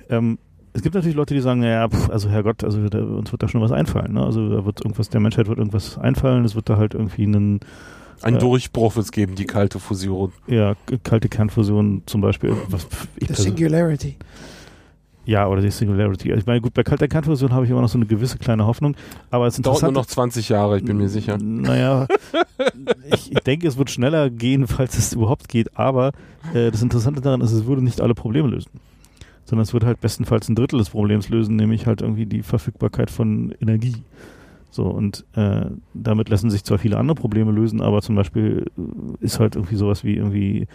Ähm, 0.09 0.37
es 0.77 0.83
gibt 0.83 0.93
natürlich 0.93 1.15
Leute, 1.17 1.33
die 1.33 1.41
sagen, 1.41 1.61
naja, 1.61 1.89
pf, 1.89 2.11
also 2.11 2.29
Herrgott, 2.29 2.63
also 2.63 2.87
da, 2.87 2.99
uns 2.99 3.31
wird 3.31 3.41
da 3.41 3.47
schon 3.47 3.61
was 3.61 3.71
einfallen. 3.71 4.13
Ne? 4.13 4.23
Also 4.23 4.47
da 4.47 4.63
wird 4.63 4.79
irgendwas, 4.79 5.09
der 5.09 5.19
Menschheit 5.19 5.47
wird 5.47 5.57
irgendwas 5.57 5.97
einfallen, 5.97 6.45
es 6.45 6.53
wird 6.53 6.69
da 6.69 6.77
halt 6.77 6.93
irgendwie 6.93 7.23
einen, 7.23 7.61
Ein 8.21 8.35
äh, 8.35 8.37
Durchbruch 8.37 8.95
wird 8.95 9.05
es 9.05 9.11
geben, 9.11 9.33
die 9.33 9.45
kalte 9.45 9.79
Fusion. 9.79 10.33
ja, 10.45 10.75
kalte 11.03 11.29
Kernfusion 11.29 12.03
zum 12.05 12.21
Beispiel. 12.21 12.55
Was, 12.69 12.87
The 13.19 13.33
Singularity. 13.33 14.17
ja, 15.25 15.47
oder 15.47 15.63
die 15.63 15.71
Singularity. 15.71 16.29
Also 16.29 16.41
Ich 16.41 16.45
meine, 16.45 16.61
gut, 16.61 16.75
bei 16.75 16.83
kalter 16.83 17.07
Kernfusion 17.07 17.51
habe 17.53 17.65
ich 17.65 17.71
immer 17.71 17.81
noch 17.81 17.89
so 17.89 17.97
eine 17.97 18.05
gewisse 18.05 18.37
kleine 18.37 18.67
Hoffnung, 18.67 18.95
aber 19.31 19.47
es 19.47 19.59
Dauert 19.59 19.81
nur 19.81 19.91
noch 19.93 20.05
20 20.05 20.47
Jahre, 20.49 20.77
ich 20.77 20.85
bin 20.85 20.97
mir 20.97 21.09
sicher. 21.09 21.39
Naja, 21.41 22.05
ich, 23.11 23.31
ich 23.31 23.39
denke, 23.39 23.67
es 23.67 23.79
wird 23.79 23.89
schneller 23.89 24.29
gehen, 24.29 24.67
falls 24.67 24.95
es 24.95 25.13
überhaupt 25.13 25.47
geht, 25.49 25.75
aber 25.75 26.11
äh, 26.53 26.69
das 26.69 26.83
Interessante 26.83 27.19
daran 27.19 27.41
ist, 27.41 27.51
es 27.51 27.65
würde 27.65 27.83
nicht 27.83 27.99
alle 27.99 28.13
Probleme 28.13 28.47
lösen. 28.47 28.69
Sondern 29.47 29.63
es 29.63 29.73
würde 29.73 29.87
halt 29.87 30.01
bestenfalls 30.01 30.49
ein 30.49 30.55
Drittel 30.55 30.77
des 30.77 30.91
Problems 30.91 31.29
lösen, 31.29 31.55
nämlich 31.55 31.87
halt 31.87 32.01
irgendwie 32.01 32.25
die 32.25 32.43
Verfügbarkeit 32.43 33.09
von 33.09 33.55
Energie. 33.59 33.95
So, 34.69 34.83
und 34.83 35.25
äh, 35.33 35.65
damit 35.93 36.29
lassen 36.29 36.51
sich 36.51 36.63
zwar 36.63 36.77
viele 36.77 36.97
andere 36.97 37.15
Probleme 37.15 37.51
lösen, 37.51 37.81
aber 37.81 38.01
zum 38.01 38.15
Beispiel 38.15 38.65
äh, 38.77 39.25
ist 39.25 39.39
halt 39.39 39.55
irgendwie 39.55 39.75
sowas 39.75 40.03
wie 40.03 40.15
irgendwie 40.15 40.67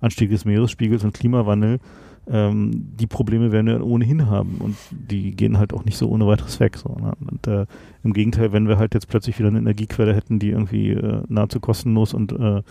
Anstieg 0.00 0.30
des 0.30 0.44
Meeresspiegels 0.44 1.04
und 1.04 1.12
Klimawandel, 1.12 1.80
ähm, 2.28 2.70
die 2.98 3.06
Probleme 3.06 3.50
werden 3.50 3.66
wir 3.66 3.84
ohnehin 3.84 4.26
haben 4.26 4.56
und 4.60 4.76
die 4.90 5.32
gehen 5.32 5.58
halt 5.58 5.72
auch 5.72 5.84
nicht 5.84 5.96
so 5.98 6.08
ohne 6.08 6.26
weiteres 6.26 6.60
weg. 6.60 6.76
So, 6.76 6.90
ne? 6.90 7.12
Und 7.28 7.46
äh, 7.46 7.66
im 8.04 8.12
Gegenteil, 8.12 8.52
wenn 8.52 8.68
wir 8.68 8.78
halt 8.78 8.94
jetzt 8.94 9.08
plötzlich 9.08 9.38
wieder 9.38 9.48
eine 9.48 9.58
Energiequelle 9.58 10.14
hätten, 10.14 10.38
die 10.38 10.50
irgendwie 10.50 10.90
äh, 10.90 11.22
nahezu 11.28 11.60
kostenlos 11.60 12.14
und 12.14 12.32
äh, 12.32 12.62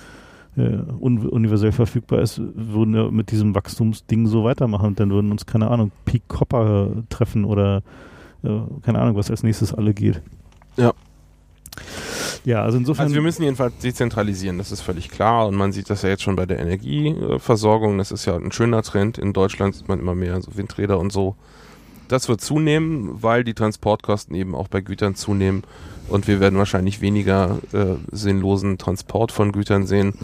universell 0.99 1.71
verfügbar 1.71 2.21
ist, 2.21 2.39
würden 2.39 2.93
wir 2.93 3.11
mit 3.11 3.31
diesem 3.31 3.55
Wachstumsding 3.55 4.27
so 4.27 4.43
weitermachen 4.43 4.87
und 4.87 4.99
dann 4.99 5.09
würden 5.09 5.31
uns, 5.31 5.45
keine 5.45 5.69
Ahnung, 5.69 5.91
Peak 6.05 6.27
Copper 6.27 6.91
äh, 6.97 7.01
treffen 7.09 7.45
oder 7.45 7.83
äh, 8.43 8.59
keine 8.83 8.99
Ahnung, 8.99 9.15
was 9.15 9.29
als 9.29 9.43
nächstes 9.43 9.73
alle 9.73 9.93
geht. 9.93 10.21
Ja. 10.77 10.93
Ja, 12.45 12.63
also 12.63 12.77
insofern. 12.77 13.03
Also 13.03 13.15
wir 13.15 13.21
müssen 13.21 13.43
jedenfalls 13.43 13.77
dezentralisieren, 13.79 14.57
das 14.57 14.71
ist 14.71 14.81
völlig 14.81 15.09
klar. 15.09 15.47
Und 15.47 15.55
man 15.55 15.71
sieht 15.71 15.89
das 15.89 16.01
ja 16.01 16.09
jetzt 16.09 16.23
schon 16.23 16.35
bei 16.35 16.45
der 16.45 16.59
Energieversorgung. 16.59 17.97
Das 17.97 18.11
ist 18.11 18.25
ja 18.25 18.35
ein 18.35 18.51
schöner 18.51 18.81
Trend. 18.81 19.17
In 19.17 19.33
Deutschland 19.33 19.75
sieht 19.75 19.87
man 19.87 19.99
immer 19.99 20.15
mehr 20.15 20.41
so 20.41 20.55
Windräder 20.55 20.99
und 20.99 21.11
so. 21.11 21.35
Das 22.09 22.27
wird 22.27 22.41
zunehmen, 22.41 23.23
weil 23.23 23.43
die 23.43 23.53
Transportkosten 23.53 24.35
eben 24.35 24.55
auch 24.55 24.67
bei 24.67 24.81
Gütern 24.81 25.15
zunehmen. 25.15 25.63
Und 26.09 26.27
wir 26.27 26.39
werden 26.39 26.57
wahrscheinlich 26.57 27.01
weniger 27.01 27.59
äh, 27.71 27.95
sinnlosen 28.11 28.77
Transport 28.79 29.31
von 29.31 29.51
Gütern 29.51 29.85
sehen. 29.85 30.15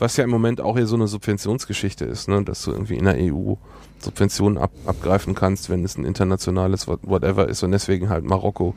Was 0.00 0.16
ja 0.16 0.24
im 0.24 0.30
Moment 0.30 0.60
auch 0.60 0.76
hier 0.76 0.86
so 0.86 0.96
eine 0.96 1.06
Subventionsgeschichte 1.08 2.04
ist, 2.04 2.28
ne? 2.28 2.42
dass 2.42 2.62
du 2.62 2.72
irgendwie 2.72 2.96
in 2.96 3.04
der 3.04 3.16
EU 3.18 3.54
Subventionen 4.00 4.58
ab, 4.58 4.70
abgreifen 4.84 5.34
kannst, 5.34 5.70
wenn 5.70 5.84
es 5.84 5.96
ein 5.96 6.04
internationales 6.04 6.86
what- 6.86 7.00
Whatever 7.02 7.48
ist. 7.48 7.62
Und 7.62 7.70
deswegen 7.72 8.08
halt 8.08 8.24
Marokko 8.24 8.74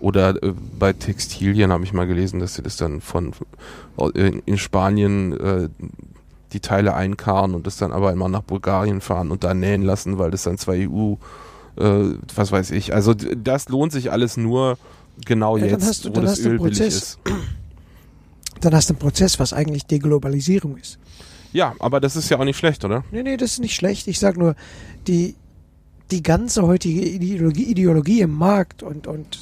oder 0.00 0.42
äh, 0.42 0.54
bei 0.78 0.92
Textilien 0.94 1.70
habe 1.72 1.84
ich 1.84 1.92
mal 1.92 2.06
gelesen, 2.06 2.40
dass 2.40 2.54
sie 2.54 2.62
das 2.62 2.76
dann 2.76 3.00
von 3.02 3.32
äh, 3.98 4.28
in, 4.28 4.42
in 4.46 4.58
Spanien 4.58 5.38
äh, 5.38 5.68
die 6.52 6.60
Teile 6.60 6.94
einkarren 6.94 7.54
und 7.54 7.66
das 7.66 7.76
dann 7.76 7.92
aber 7.92 8.12
immer 8.12 8.28
nach 8.28 8.42
Bulgarien 8.42 9.00
fahren 9.00 9.30
und 9.30 9.44
da 9.44 9.54
nähen 9.54 9.82
lassen, 9.82 10.18
weil 10.18 10.30
das 10.30 10.42
dann 10.42 10.58
zwei 10.58 10.88
EU, 10.88 11.14
äh, 11.76 12.14
was 12.34 12.52
weiß 12.52 12.70
ich. 12.72 12.94
Also 12.94 13.14
das 13.14 13.68
lohnt 13.68 13.92
sich 13.92 14.10
alles 14.12 14.36
nur, 14.36 14.78
Genau 15.26 15.56
Ja, 15.58 15.64
dann 15.64 15.72
jetzt, 15.80 15.86
hast 15.86 16.04
du- 16.06 16.08
wo 16.10 16.14
dann 16.14 16.22
das 16.24 16.32
hast 16.32 16.44
du 16.44 16.48
Öl 16.48 16.54
einen 16.54 16.62
billig 16.64 16.78
Prozess. 16.78 16.94
ist. 16.96 17.18
Dann 18.62 18.74
hast 18.74 18.88
du 18.88 18.94
einen 18.94 18.98
Prozess, 19.00 19.38
was 19.38 19.52
eigentlich 19.52 19.84
Deglobalisierung 19.84 20.76
ist. 20.78 20.98
Ja, 21.52 21.74
aber 21.78 22.00
das 22.00 22.16
ist 22.16 22.28
ja 22.30 22.38
auch 22.38 22.44
nicht 22.44 22.56
schlecht, 22.56 22.84
oder? 22.84 23.04
Nee, 23.10 23.22
nee, 23.22 23.36
das 23.36 23.52
ist 23.52 23.58
nicht 23.60 23.74
schlecht. 23.74 24.06
Ich 24.06 24.18
sag 24.18 24.38
nur, 24.38 24.54
die, 25.06 25.34
die 26.10 26.22
ganze 26.22 26.62
heutige 26.62 27.02
Ideologie, 27.02 27.64
Ideologie 27.64 28.20
im 28.22 28.32
Markt 28.34 28.82
und, 28.82 29.06
und 29.06 29.38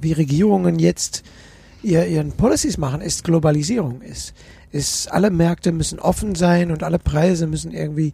wie 0.00 0.12
Regierungen 0.12 0.78
jetzt 0.78 1.22
ihr, 1.82 2.06
ihren 2.06 2.32
Policies 2.32 2.78
machen, 2.78 3.00
ist 3.02 3.24
Globalisierung. 3.24 4.00
Ist, 4.02 4.32
ist, 4.74 5.10
alle 5.12 5.30
Märkte 5.30 5.70
müssen 5.72 5.98
offen 6.00 6.34
sein 6.34 6.70
und 6.72 6.82
alle 6.82 6.98
Preise 6.98 7.46
müssen 7.46 7.70
irgendwie 7.72 8.12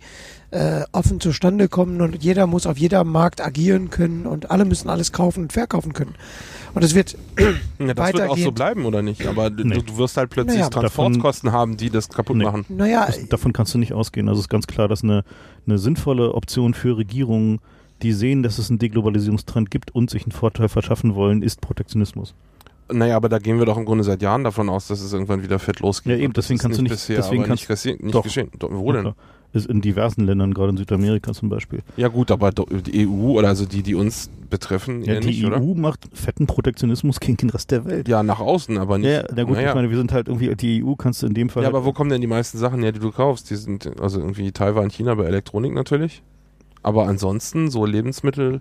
äh, 0.50 0.82
offen 0.92 1.18
zustande 1.20 1.68
kommen 1.68 2.00
und 2.02 2.22
jeder 2.22 2.46
muss 2.46 2.66
auf 2.66 2.76
jeder 2.76 3.02
Markt 3.04 3.40
agieren 3.40 3.88
können 3.88 4.26
und 4.26 4.50
alle 4.50 4.64
müssen 4.66 4.90
alles 4.90 5.10
kaufen 5.12 5.44
und 5.44 5.52
verkaufen 5.54 5.92
können. 5.94 6.14
Und 6.74 6.84
es 6.84 6.94
wird 6.94 7.16
Ja, 7.78 7.94
das 7.94 8.12
wird 8.12 8.28
auch 8.28 8.36
so 8.36 8.52
bleiben, 8.52 8.84
oder 8.84 9.00
nicht? 9.00 9.26
Aber 9.26 9.48
du, 9.50 9.64
Nee. 9.64 9.80
du 9.84 9.96
wirst 9.96 10.16
halt 10.18 10.30
plötzlich 10.30 10.58
Naja, 10.58 10.68
Transportkosten 10.68 11.50
haben, 11.50 11.76
die 11.76 11.88
das 11.88 12.08
kaputt 12.10 12.36
Nee. 12.36 12.44
machen. 12.44 12.64
naja, 12.68 13.06
Das, 13.06 13.26
davon 13.28 13.52
kannst 13.52 13.72
du 13.74 13.78
nicht 13.78 13.92
ausgehen. 13.94 14.28
Also 14.28 14.40
es 14.40 14.44
ist 14.44 14.50
ganz 14.50 14.66
klar, 14.66 14.86
dass 14.86 15.02
eine, 15.02 15.24
eine 15.66 15.78
sinnvolle 15.78 16.34
Option 16.34 16.74
für 16.74 16.96
Regierungen, 16.98 17.60
die 18.02 18.12
sehen, 18.12 18.42
dass 18.42 18.58
es 18.58 18.68
einen 18.70 18.78
Deglobalisierungstrend 18.78 19.70
gibt 19.70 19.94
und 19.94 20.10
sich 20.10 20.24
einen 20.24 20.32
Vorteil 20.32 20.68
verschaffen 20.68 21.14
wollen, 21.14 21.42
ist 21.42 21.60
Protektionismus. 21.60 22.34
Naja, 22.92 23.16
aber 23.16 23.28
da 23.28 23.38
gehen 23.38 23.58
wir 23.58 23.66
doch 23.66 23.76
im 23.76 23.84
Grunde 23.84 24.04
seit 24.04 24.22
Jahren 24.22 24.44
davon 24.44 24.68
aus, 24.68 24.88
dass 24.88 25.00
es 25.00 25.12
irgendwann 25.12 25.42
wieder 25.42 25.58
fett 25.58 25.80
losgeht. 25.80 26.12
Ja, 26.18 26.18
eben, 26.24 26.32
deswegen 26.32 26.58
kannst 26.58 26.78
du 26.78 26.82
nicht- 26.82 26.90
Bisher, 26.92 27.16
deswegen 27.16 27.42
aber 27.42 27.48
kannst- 27.48 27.62
nicht, 27.62 27.68
gesehen, 27.68 27.98
nicht 28.02 28.14
doch. 28.14 28.22
geschehen. 28.22 28.50
Doch, 28.58 28.70
Wo 28.70 28.92
denn? 28.92 29.12
Ist 29.52 29.66
in 29.66 29.80
diversen 29.80 30.26
Ländern, 30.26 30.54
gerade 30.54 30.70
in 30.70 30.76
Südamerika 30.76 31.32
zum 31.32 31.48
Beispiel. 31.48 31.80
Ja 31.96 32.06
gut, 32.06 32.30
aber 32.30 32.52
die 32.52 33.08
EU 33.08 33.32
oder 33.36 33.48
also 33.48 33.66
die, 33.66 33.82
die 33.82 33.96
uns 33.96 34.30
betreffen, 34.48 35.02
Ja, 35.02 35.18
die 35.18 35.26
nicht, 35.26 35.42
EU 35.44 35.48
oder? 35.48 35.60
macht 35.60 36.06
fetten 36.12 36.46
Protektionismus 36.46 37.18
gegen 37.18 37.36
den 37.36 37.50
Rest 37.50 37.72
der 37.72 37.84
Welt. 37.84 38.06
Ja, 38.06 38.22
nach 38.22 38.38
außen, 38.38 38.78
aber 38.78 38.98
nicht. 38.98 39.10
Ja, 39.10 39.24
na 39.34 39.42
gut, 39.42 39.56
naja. 39.56 39.70
ich 39.70 39.74
meine, 39.74 39.90
wir 39.90 39.96
sind 39.96 40.12
halt 40.12 40.28
irgendwie, 40.28 40.54
die 40.54 40.84
EU 40.84 40.94
kannst 40.94 41.22
du 41.22 41.26
in 41.26 41.34
dem 41.34 41.48
Fall. 41.48 41.64
ja, 41.64 41.68
aber 41.68 41.78
halt, 41.78 41.86
wo 41.86 41.92
kommen 41.92 42.10
denn 42.10 42.20
die 42.20 42.28
meisten 42.28 42.58
Sachen 42.58 42.80
her, 42.84 42.92
die 42.92 43.00
du 43.00 43.10
kaufst? 43.10 43.50
Die 43.50 43.56
sind 43.56 43.90
also 44.00 44.20
irgendwie 44.20 44.52
Taiwan, 44.52 44.88
China 44.88 45.16
bei 45.16 45.24
Elektronik 45.24 45.74
natürlich. 45.74 46.22
Aber 46.84 47.08
ansonsten 47.08 47.70
so 47.70 47.84
Lebensmittel. 47.84 48.60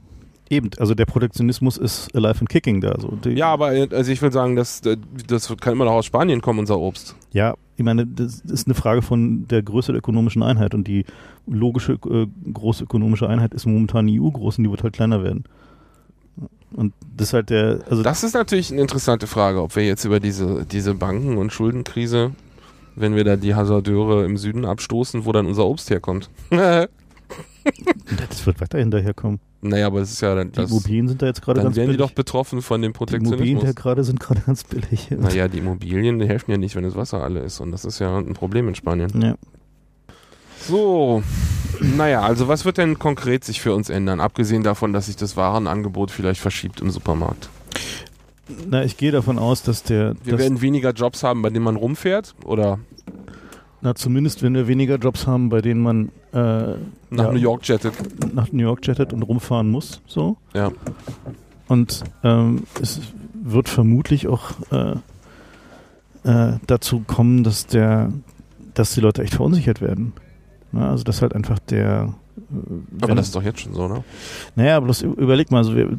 Eben, 0.50 0.70
also 0.78 0.96
der 0.96 1.06
Protektionismus 1.06 1.78
ist 1.78 2.14
alive 2.16 2.40
and 2.40 2.50
kicking 2.50 2.82
da. 2.82 2.96
So. 3.00 3.10
Die, 3.24 3.32
Ja, 3.32 3.54
aber 3.54 3.68
also 3.68 4.12
ich 4.12 4.22
will 4.22 4.32
sagen, 4.32 4.56
das, 4.56 4.82
das 5.28 5.56
kann 5.62 5.74
immer 5.74 5.86
noch 5.86 5.94
aus 5.94 6.06
Spanien 6.06 6.42
kommen, 6.42 6.60
unser 6.60 6.80
Obst. 6.80 7.16
Ja, 7.32 7.56
ich 7.78 7.84
meine, 7.84 8.06
das 8.06 8.42
ist 8.42 8.68
eine 8.68 8.74
Frage 8.74 9.02
von 9.02 9.48
der 9.48 9.64
Größe 9.64 9.92
der 9.92 10.00
ökonomischen 10.00 10.44
Einheit 10.44 10.74
und 10.74 10.88
die 10.88 11.06
logische 11.48 11.94
äh, 11.94 12.28
große 12.52 12.84
ökonomische 12.84 13.28
Einheit 13.30 13.54
ist 13.54 13.66
momentan 13.66 14.08
die 14.08 14.20
EU 14.20 14.30
groß 14.30 14.58
und 14.58 14.66
die 14.66 14.72
wird 14.72 14.84
halt 14.84 14.94
kleiner 14.94 15.24
werden. 15.24 15.46
Und 16.72 16.94
das 17.16 17.30
ist 17.30 17.34
halt 17.34 17.50
der, 17.50 17.80
also 17.90 18.04
Das 18.04 18.24
ist 18.24 18.34
natürlich 18.34 18.72
eine 18.72 18.82
interessante 18.82 19.28
Frage, 19.28 19.62
ob 19.62 19.76
wir 19.76 19.86
jetzt 19.86 20.06
über 20.06 20.20
diese, 20.20 20.66
diese 20.66 20.94
Banken- 20.94 21.38
und 21.38 21.52
Schuldenkrise, 21.52 22.32
wenn 22.96 23.16
wir 23.16 23.24
da 23.24 23.38
die 23.38 23.56
Hasardeure 23.56 24.26
im 24.26 24.38
Süden 24.38 24.66
abstoßen, 24.66 25.26
wo 25.26 25.32
dann 25.32 25.48
unser 25.48 25.66
Obst 25.66 25.90
herkommt. 25.90 26.30
das 26.52 28.46
wird 28.46 28.62
weiterhin 28.62 28.92
daherkommen. 28.92 29.40
Naja, 29.62 29.88
aber 29.88 30.00
es 30.02 30.12
ist 30.12 30.22
ja 30.22 30.36
dann, 30.36 30.52
Die 30.52 30.56
das, 30.56 30.72
Immobilien 30.72 31.08
sind 31.08 31.22
da 31.22 31.26
jetzt 31.26 31.42
gerade 31.42 31.58
dann 31.58 31.66
ganz 31.66 31.76
werden 31.76 31.92
die 31.92 31.98
billig. 31.98 32.10
doch 32.10 32.16
betroffen 32.16 32.62
von 32.62 32.82
dem 32.82 32.94
die 32.94 33.16
Immobilien 33.16 33.58
Protektionismus. 33.58 33.76
gerade 33.76 34.04
sind 34.04 34.20
gerade 34.20 34.42
ganz 34.42 34.64
billig. 34.64 35.10
Naja, 35.12 35.48
die 35.48 35.58
Immobilien 35.58 36.20
die 36.20 36.28
helfen 36.28 36.52
ja 36.52 36.58
nicht, 36.58 36.76
wenn 36.76 36.84
das 36.84 36.96
Wasser 36.96 37.22
alle 37.24 37.42
ist. 37.42 37.60
Und 37.60 37.72
das 37.72 37.86
ist 37.86 38.00
ja 38.00 38.18
ein 38.18 38.34
Problem 38.34 38.68
in 38.68 38.76
Spanien. 38.76 39.10
Ja. 39.22 39.36
So, 40.62 41.24
naja, 41.82 42.22
also 42.22 42.48
was 42.48 42.66
wird 42.66 42.78
denn 42.78 43.00
konkret 43.00 43.44
sich 43.44 43.62
für 43.62 43.74
uns 43.74 43.90
ändern? 43.90 44.20
Abgesehen 44.20 44.64
davon, 44.64 44.94
dass 44.94 45.06
sich 45.08 45.16
das 45.16 45.38
Warenangebot 45.38 46.12
vielleicht 46.12 46.42
verschiebt 46.42 46.82
im 46.82 46.90
Supermarkt. 46.92 47.50
Na, 48.68 48.84
ich 48.84 48.98
gehe 48.98 49.12
davon 49.12 49.38
aus, 49.40 49.64
dass 49.64 49.84
der, 49.84 50.16
Wir 50.24 50.34
dass, 50.34 50.42
werden 50.42 50.62
weniger 50.62 50.92
Jobs 50.92 51.24
haben, 51.24 51.42
bei 51.42 51.50
denen 51.50 51.64
man 51.64 51.76
rumfährt 51.76 52.36
oder 52.46 52.80
na 53.82 53.96
zumindest 53.96 54.44
wenn 54.44 54.54
wir 54.56 54.68
weniger 54.68 54.96
Jobs 54.98 55.26
haben, 55.28 55.50
bei 55.50 55.62
denen 55.62 55.82
man 55.82 56.10
äh, 56.34 56.76
nach 57.10 57.26
Ja. 57.26 57.32
New 57.32 57.40
York 57.40 57.68
jettet. 57.68 57.94
nach 58.34 58.52
New 58.52 58.64
York 58.64 58.86
jettet 58.88 59.14
und 59.14 59.24
rumfahren 59.24 59.70
muss, 59.70 60.02
so. 60.08 60.38
Ja. 60.54 60.72
Und 61.68 62.04
ähm, 62.24 62.64
es 62.82 63.00
wird 63.34 63.70
vermutlich 63.70 64.28
auch 64.28 64.52
äh, 64.72 64.96
äh, 66.24 66.58
dazu 66.68 67.02
kommen, 67.06 67.44
dass 67.44 67.68
der, 67.68 68.12
dass 68.74 68.94
die 68.94 69.02
Leute 69.02 69.24
echt 69.24 69.34
verunsichert 69.36 69.82
werden. 69.82 70.14
Na, 70.72 70.92
also 70.92 71.04
dass 71.04 71.22
halt 71.22 71.34
einfach 71.36 71.58
der 71.60 72.14
äh, 72.38 72.42
Aber 73.00 73.10
wenn- 73.10 73.16
das 73.18 73.28
ist 73.28 73.36
doch 73.36 73.44
jetzt 73.44 73.60
schon 73.62 73.74
so, 73.74 73.88
ne? 73.88 74.04
naja, 74.56 74.80
bloß 74.80 75.02
überleg 75.02 75.50
mal, 75.52 75.58
also 75.60 75.76
wir, 75.76 75.90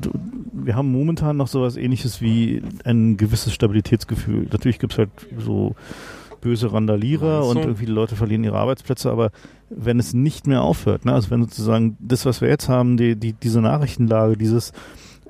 wir 0.53 0.77
haben 0.77 0.93
momentan 0.93 1.37
noch 1.37 1.49
sowas 1.49 1.77
ähnliches 1.77 2.21
wie 2.21 2.63
ein 2.85 3.17
gewisses 3.17 3.53
Stabilitätsgefühl. 3.53 4.49
Natürlich 4.53 4.79
gibt's 4.79 4.99
halt 4.99 5.11
so 5.39 5.75
böse 6.41 6.73
Randalierer 6.73 7.41
du? 7.41 7.47
und 7.51 7.57
irgendwie 7.59 7.87
die 7.87 7.93
Leute 7.93 8.17
verlieren 8.17 8.45
ihre 8.45 8.59
Arbeitsplätze, 8.59 9.11
aber 9.11 9.31
wenn 9.71 9.99
es 10.01 10.13
nicht 10.15 10.47
mehr 10.47 10.63
aufhört, 10.63 11.05
ne, 11.05 11.13
also 11.15 11.31
wenn 11.31 11.43
sozusagen 11.43 11.97
das, 12.01 12.27
was 12.27 12.41
wir 12.41 12.49
jetzt 12.49 12.69
haben, 12.69 12.97
die, 12.97 13.15
die, 13.17 13.33
diese 13.35 13.61
Nachrichtenlage, 13.61 14.37
dieses 14.37 14.73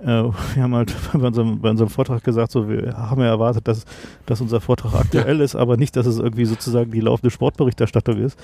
äh, 0.02 0.06
wir 0.54 0.62
haben 0.62 0.74
halt 0.74 0.94
bei 1.12 1.26
unserem, 1.26 1.60
bei 1.60 1.70
unserem 1.70 1.90
Vortrag 1.90 2.24
gesagt, 2.24 2.50
so 2.52 2.68
wir 2.68 2.94
haben 2.96 3.20
ja 3.20 3.28
erwartet, 3.28 3.68
dass, 3.68 3.84
dass 4.26 4.40
unser 4.40 4.60
Vortrag 4.60 4.94
aktuell 4.94 5.40
ist, 5.40 5.54
aber 5.56 5.76
nicht, 5.76 5.94
dass 5.96 6.06
es 6.06 6.18
irgendwie 6.18 6.46
sozusagen 6.46 6.90
die 6.90 7.00
laufende 7.00 7.30
Sportberichterstattung 7.30 8.16
ist 8.18 8.38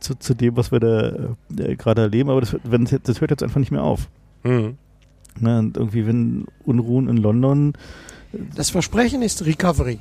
zu, 0.00 0.14
zu 0.14 0.34
dem, 0.34 0.56
was 0.56 0.70
wir 0.70 0.78
da 0.80 1.08
äh, 1.58 1.74
gerade 1.76 2.02
erleben. 2.02 2.30
Aber 2.30 2.40
das, 2.40 2.52
hört- 2.52 2.62
wenn, 2.70 2.84
das 2.84 3.20
hört 3.20 3.30
jetzt 3.30 3.42
einfach 3.42 3.58
nicht 3.60 3.72
mehr 3.72 3.82
auf. 3.82 4.08
Mhm. 4.44 4.76
Ne? 5.40 5.58
Und 5.58 5.76
irgendwie, 5.76 6.06
wenn 6.06 6.44
Unruhen 6.64 7.08
in 7.08 7.16
London, 7.16 7.72
Das 8.54 8.70
Versprechen 8.70 9.22
ist 9.22 9.44
Recovery. 9.46 9.98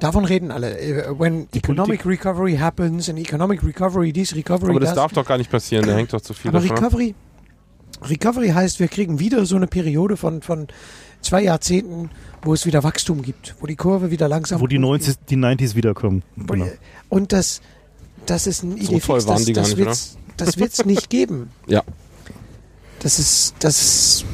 Davon 0.00 0.24
reden 0.24 0.50
alle. 0.50 0.78
Äh, 0.78 1.18
When 1.18 1.48
Die 1.54 1.58
economic 1.58 2.04
recovery 2.04 2.56
happens, 2.56 3.08
and 3.08 3.18
economic 3.18 3.62
recovery, 3.62 4.12
dies 4.12 4.34
recovery, 4.34 4.70
Aber 4.70 4.80
das 4.80 4.90
das. 4.90 4.96
darf 4.96 5.12
doch 5.12 5.26
gar 5.26 5.38
nicht 5.38 5.50
passieren, 5.50 5.86
da 5.86 5.94
hängt 5.94 6.12
doch 6.12 6.20
zu 6.20 6.34
viel 6.34 6.50
Aber 6.50 6.60
davon. 6.60 6.76
ab. 6.76 6.82
Recovery, 6.84 7.14
Recovery 8.02 8.48
heißt, 8.48 8.80
wir 8.80 8.88
kriegen 8.88 9.18
wieder 9.18 9.46
so 9.46 9.56
eine 9.56 9.66
Periode 9.66 10.16
von, 10.16 10.42
von 10.42 10.66
zwei 11.22 11.42
Jahrzehnten, 11.42 12.10
wo 12.42 12.52
es 12.52 12.66
wieder 12.66 12.82
Wachstum 12.82 13.22
gibt, 13.22 13.54
wo 13.60 13.66
die 13.66 13.76
Kurve 13.76 14.10
wieder 14.10 14.28
langsam 14.28 14.60
wo 14.60 14.66
die, 14.66 14.76
hochgeht. 14.76 15.06
90, 15.06 15.16
die 15.30 15.36
90s 15.36 15.74
wiederkommen. 15.74 16.22
Und, 16.36 16.46
Genau. 16.48 16.66
und 17.08 17.32
das, 17.32 17.60
das 18.26 18.46
ist 18.46 18.62
ein 18.62 18.72
So 18.72 18.76
Idee 18.94 19.00
toll 19.00 19.20
fix, 19.20 19.26
waren 19.28 19.36
das, 19.36 19.44
die 19.46 19.52
gar 19.52 19.62
das 19.62 19.70
nicht, 19.76 19.86
wird's, 19.86 20.16
das 20.36 20.58
wird's 20.58 20.84
nicht 20.84 21.08
geben. 21.08 21.50
Ja. 21.66 21.82
Das 22.98 23.18
ist, 23.18 23.54
das 23.60 23.80
ist, 23.80 24.24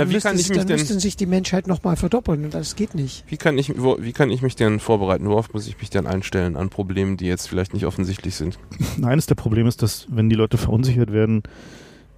dann, 0.00 0.08
wie 0.10 0.14
müsste, 0.14 0.28
kann 0.28 0.38
ich 0.38 0.48
mich 0.48 0.58
dann 0.58 0.66
denn- 0.66 0.76
müssten 0.78 0.98
sich 1.00 1.16
die 1.16 1.26
Menschheit 1.26 1.66
nochmal 1.66 1.96
verdoppeln 1.96 2.44
und 2.44 2.54
das 2.54 2.76
geht 2.76 2.94
nicht. 2.94 3.24
Wie 3.28 3.36
kann, 3.36 3.56
ich, 3.58 3.72
wo, 3.80 3.96
wie 4.00 4.12
kann 4.12 4.30
ich 4.30 4.42
mich 4.42 4.56
denn 4.56 4.80
vorbereiten? 4.80 5.26
Worauf 5.28 5.52
muss 5.52 5.66
ich 5.68 5.78
mich 5.78 5.90
denn 5.90 6.06
einstellen 6.06 6.56
an 6.56 6.68
Problemen, 6.70 7.16
die 7.16 7.26
jetzt 7.26 7.48
vielleicht 7.48 7.74
nicht 7.74 7.86
offensichtlich 7.86 8.34
sind? 8.34 8.58
Eines 9.02 9.26
der 9.26 9.34
Probleme 9.34 9.68
ist, 9.68 9.82
dass 9.82 10.06
wenn 10.10 10.28
die 10.28 10.36
Leute 10.36 10.56
verunsichert 10.58 11.12
werden, 11.12 11.42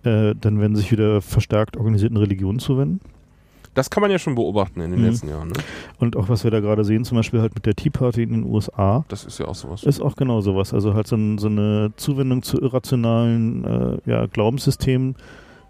äh, 0.04 0.34
dann 0.40 0.60
werden 0.60 0.76
sie 0.76 0.82
sich 0.82 0.92
wieder 0.92 1.20
verstärkt 1.22 1.76
organisierten 1.76 2.16
Religionen 2.16 2.58
zuwenden. 2.58 3.00
Das 3.74 3.90
kann 3.90 4.00
man 4.00 4.10
ja 4.10 4.18
schon 4.18 4.34
beobachten 4.34 4.80
in 4.80 4.90
den 4.90 5.00
Mhm. 5.00 5.06
letzten 5.06 5.28
Jahren. 5.28 5.48
Ne? 5.48 5.54
Und 5.98 6.16
auch 6.16 6.30
was 6.30 6.44
wir 6.44 6.50
da 6.50 6.60
gerade 6.60 6.82
sehen, 6.82 7.04
zum 7.04 7.18
Beispiel 7.18 7.42
halt 7.42 7.54
mit 7.54 7.66
der 7.66 7.74
Tea 7.74 7.90
Party 7.90 8.22
in 8.22 8.30
den 8.30 8.44
USA, 8.44 9.04
Das 9.08 9.26
ist 9.26 9.38
ja 9.38 9.46
auch 9.48 9.54
sowas. 9.54 9.82
ist 9.82 10.00
auch 10.00 10.16
genau 10.16 10.40
sowas. 10.40 10.72
Also 10.72 10.94
halt 10.94 11.06
so, 11.06 11.16
ein, 11.16 11.36
so 11.36 11.48
eine 11.48 11.92
Zuwendung 11.96 12.42
zu 12.42 12.58
irrationalen 12.58 13.64
äh, 13.64 14.10
ja, 14.10 14.24
Glaubenssystemen, 14.26 15.14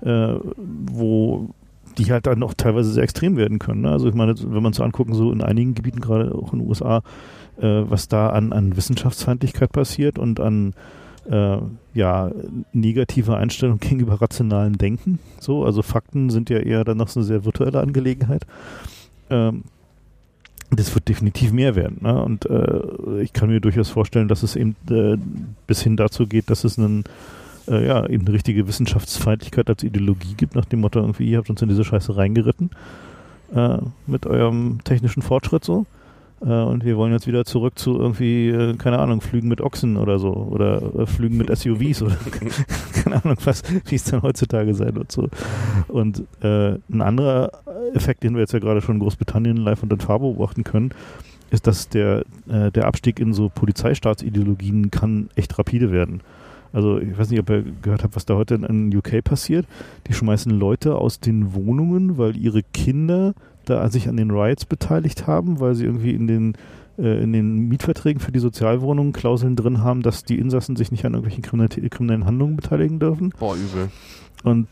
äh, 0.02 0.34
wo 0.56 1.48
die 1.98 2.10
halt 2.12 2.26
dann 2.26 2.42
auch 2.42 2.54
teilweise 2.54 2.90
sehr 2.90 3.02
extrem 3.02 3.36
werden 3.36 3.58
können. 3.58 3.82
Ne? 3.82 3.90
Also 3.90 4.08
ich 4.08 4.14
meine, 4.14 4.34
wenn 4.38 4.62
man 4.62 4.72
so 4.72 4.82
angucken, 4.82 5.14
so 5.14 5.32
in 5.32 5.42
einigen 5.42 5.74
Gebieten, 5.74 6.00
gerade 6.00 6.34
auch 6.34 6.52
in 6.52 6.60
den 6.60 6.68
USA, 6.68 7.02
äh, 7.58 7.82
was 7.88 8.08
da 8.08 8.30
an, 8.30 8.52
an 8.52 8.76
Wissenschaftsfeindlichkeit 8.76 9.72
passiert 9.72 10.18
und 10.18 10.40
an 10.40 10.74
äh, 11.30 11.58
ja, 11.94 12.30
negative 12.72 13.36
Einstellung 13.36 13.78
gegenüber 13.80 14.20
rationalen 14.20 14.78
Denken. 14.78 15.18
So, 15.40 15.64
also 15.64 15.82
Fakten 15.82 16.30
sind 16.30 16.50
ja 16.50 16.58
eher 16.58 16.84
dann 16.84 16.98
noch 16.98 17.08
so 17.08 17.20
eine 17.20 17.26
sehr 17.26 17.44
virtuelle 17.44 17.80
Angelegenheit. 17.80 18.46
Ähm, 19.30 19.64
das 20.70 20.94
wird 20.94 21.08
definitiv 21.08 21.52
mehr 21.52 21.76
werden. 21.76 21.98
Ne? 22.00 22.22
Und 22.22 22.46
äh, 22.46 23.22
ich 23.22 23.32
kann 23.32 23.48
mir 23.48 23.60
durchaus 23.60 23.88
vorstellen, 23.88 24.28
dass 24.28 24.42
es 24.42 24.56
eben 24.56 24.74
äh, 24.90 25.16
bis 25.66 25.82
hin 25.82 25.96
dazu 25.96 26.26
geht, 26.26 26.50
dass 26.50 26.64
es 26.64 26.78
einen, 26.78 27.04
äh, 27.68 27.86
ja, 27.86 28.06
eben 28.06 28.26
eine 28.26 28.34
richtige 28.34 28.66
Wissenschaftsfeindlichkeit 28.66 29.68
als 29.68 29.82
Ideologie 29.82 30.34
gibt, 30.36 30.54
nach 30.54 30.64
dem 30.64 30.80
Motto, 30.80 31.00
irgendwie, 31.00 31.30
ihr 31.30 31.38
habt 31.38 31.50
uns 31.50 31.62
in 31.62 31.68
diese 31.68 31.84
Scheiße 31.84 32.16
reingeritten 32.16 32.70
äh, 33.54 33.78
mit 34.06 34.26
eurem 34.26 34.80
technischen 34.84 35.22
Fortschritt 35.22 35.64
so. 35.64 35.86
Äh, 36.40 36.48
und 36.48 36.84
wir 36.84 36.96
wollen 36.96 37.12
jetzt 37.12 37.26
wieder 37.26 37.44
zurück 37.44 37.78
zu 37.78 37.98
irgendwie, 37.98 38.48
äh, 38.48 38.74
keine 38.76 38.98
Ahnung, 38.98 39.20
Flügen 39.20 39.48
mit 39.48 39.60
Ochsen 39.60 39.96
oder 39.96 40.18
so. 40.18 40.32
Oder 40.32 40.82
äh, 40.98 41.06
Flügen 41.06 41.36
mit 41.36 41.56
SUVs 41.56 42.02
oder 42.02 42.16
keine 42.92 43.24
Ahnung, 43.24 43.36
was, 43.44 43.62
wie 43.86 43.94
es 43.94 44.04
dann 44.04 44.22
heutzutage 44.22 44.74
sein 44.74 44.94
wird. 44.94 45.10
So. 45.12 45.28
Und 45.88 46.24
äh, 46.42 46.74
ein 46.90 47.00
anderer 47.00 47.52
Effekt, 47.94 48.22
den 48.22 48.34
wir 48.34 48.40
jetzt 48.40 48.52
ja 48.52 48.58
gerade 48.58 48.80
schon 48.80 48.96
in 48.96 49.00
Großbritannien 49.00 49.56
live 49.56 49.82
und 49.82 49.92
in 49.92 50.00
Farbe 50.00 50.26
beobachten 50.26 50.64
können, 50.64 50.90
ist, 51.50 51.66
dass 51.66 51.88
der, 51.88 52.24
äh, 52.48 52.70
der 52.72 52.86
Abstieg 52.86 53.20
in 53.20 53.32
so 53.32 53.48
Polizeistaatsideologien 53.48 54.90
kann 54.90 55.30
echt 55.36 55.58
rapide 55.58 55.92
werden. 55.92 56.20
Also 56.72 56.98
ich 56.98 57.16
weiß 57.18 57.30
nicht, 57.30 57.40
ob 57.40 57.50
ihr 57.50 57.64
gehört 57.82 58.02
habt, 58.02 58.16
was 58.16 58.26
da 58.26 58.34
heute 58.34 58.54
in 58.56 58.94
UK 58.94 59.22
passiert. 59.24 59.66
Die 60.08 60.12
schmeißen 60.12 60.52
Leute 60.52 60.96
aus 60.96 61.20
den 61.20 61.54
Wohnungen, 61.54 62.18
weil 62.18 62.36
ihre 62.36 62.62
Kinder 62.62 63.34
da 63.64 63.88
sich 63.90 64.08
an 64.08 64.16
den 64.16 64.30
Riots 64.30 64.64
beteiligt 64.64 65.26
haben, 65.26 65.60
weil 65.60 65.74
sie 65.74 65.84
irgendwie 65.84 66.12
in 66.12 66.26
den 66.26 66.54
äh, 66.98 67.22
in 67.22 67.32
den 67.32 67.68
Mietverträgen 67.68 68.20
für 68.20 68.32
die 68.32 68.38
Sozialwohnungen 68.38 69.12
Klauseln 69.12 69.56
drin 69.56 69.82
haben, 69.82 70.02
dass 70.02 70.24
die 70.24 70.38
Insassen 70.38 70.76
sich 70.76 70.90
nicht 70.90 71.04
an 71.04 71.14
irgendwelchen 71.14 71.42
kriminellen 71.90 72.24
Handlungen 72.24 72.56
beteiligen 72.56 72.98
dürfen. 72.98 73.34
Boah, 73.38 73.54
übel. 73.54 73.90
Und 74.44 74.68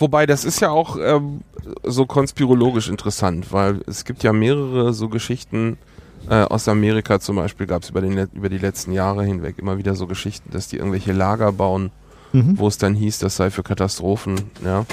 Wobei, 0.00 0.24
das 0.24 0.46
ist 0.46 0.60
ja 0.60 0.70
auch 0.70 0.96
ähm, 0.98 1.42
so 1.84 2.06
konspirologisch 2.06 2.88
interessant, 2.88 3.52
weil 3.52 3.82
es 3.86 4.06
gibt 4.06 4.22
ja 4.22 4.32
mehrere 4.32 4.94
so 4.94 5.10
Geschichten, 5.10 5.76
äh, 6.30 6.44
aus 6.44 6.68
Amerika 6.68 7.18
zum 7.18 7.36
Beispiel 7.36 7.66
gab 7.66 7.82
es 7.82 7.90
über, 7.90 8.02
über 8.02 8.48
die 8.48 8.58
letzten 8.58 8.92
Jahre 8.92 9.24
hinweg 9.24 9.58
immer 9.58 9.78
wieder 9.78 9.96
so 9.96 10.06
Geschichten, 10.06 10.50
dass 10.52 10.68
die 10.68 10.76
irgendwelche 10.76 11.12
Lager 11.12 11.50
bauen, 11.50 11.90
mhm. 12.32 12.56
wo 12.56 12.68
es 12.68 12.78
dann 12.78 12.94
hieß, 12.94 13.18
das 13.18 13.36
sei 13.36 13.50
für 13.50 13.64
Katastrophen, 13.64 14.36
ja. 14.64 14.86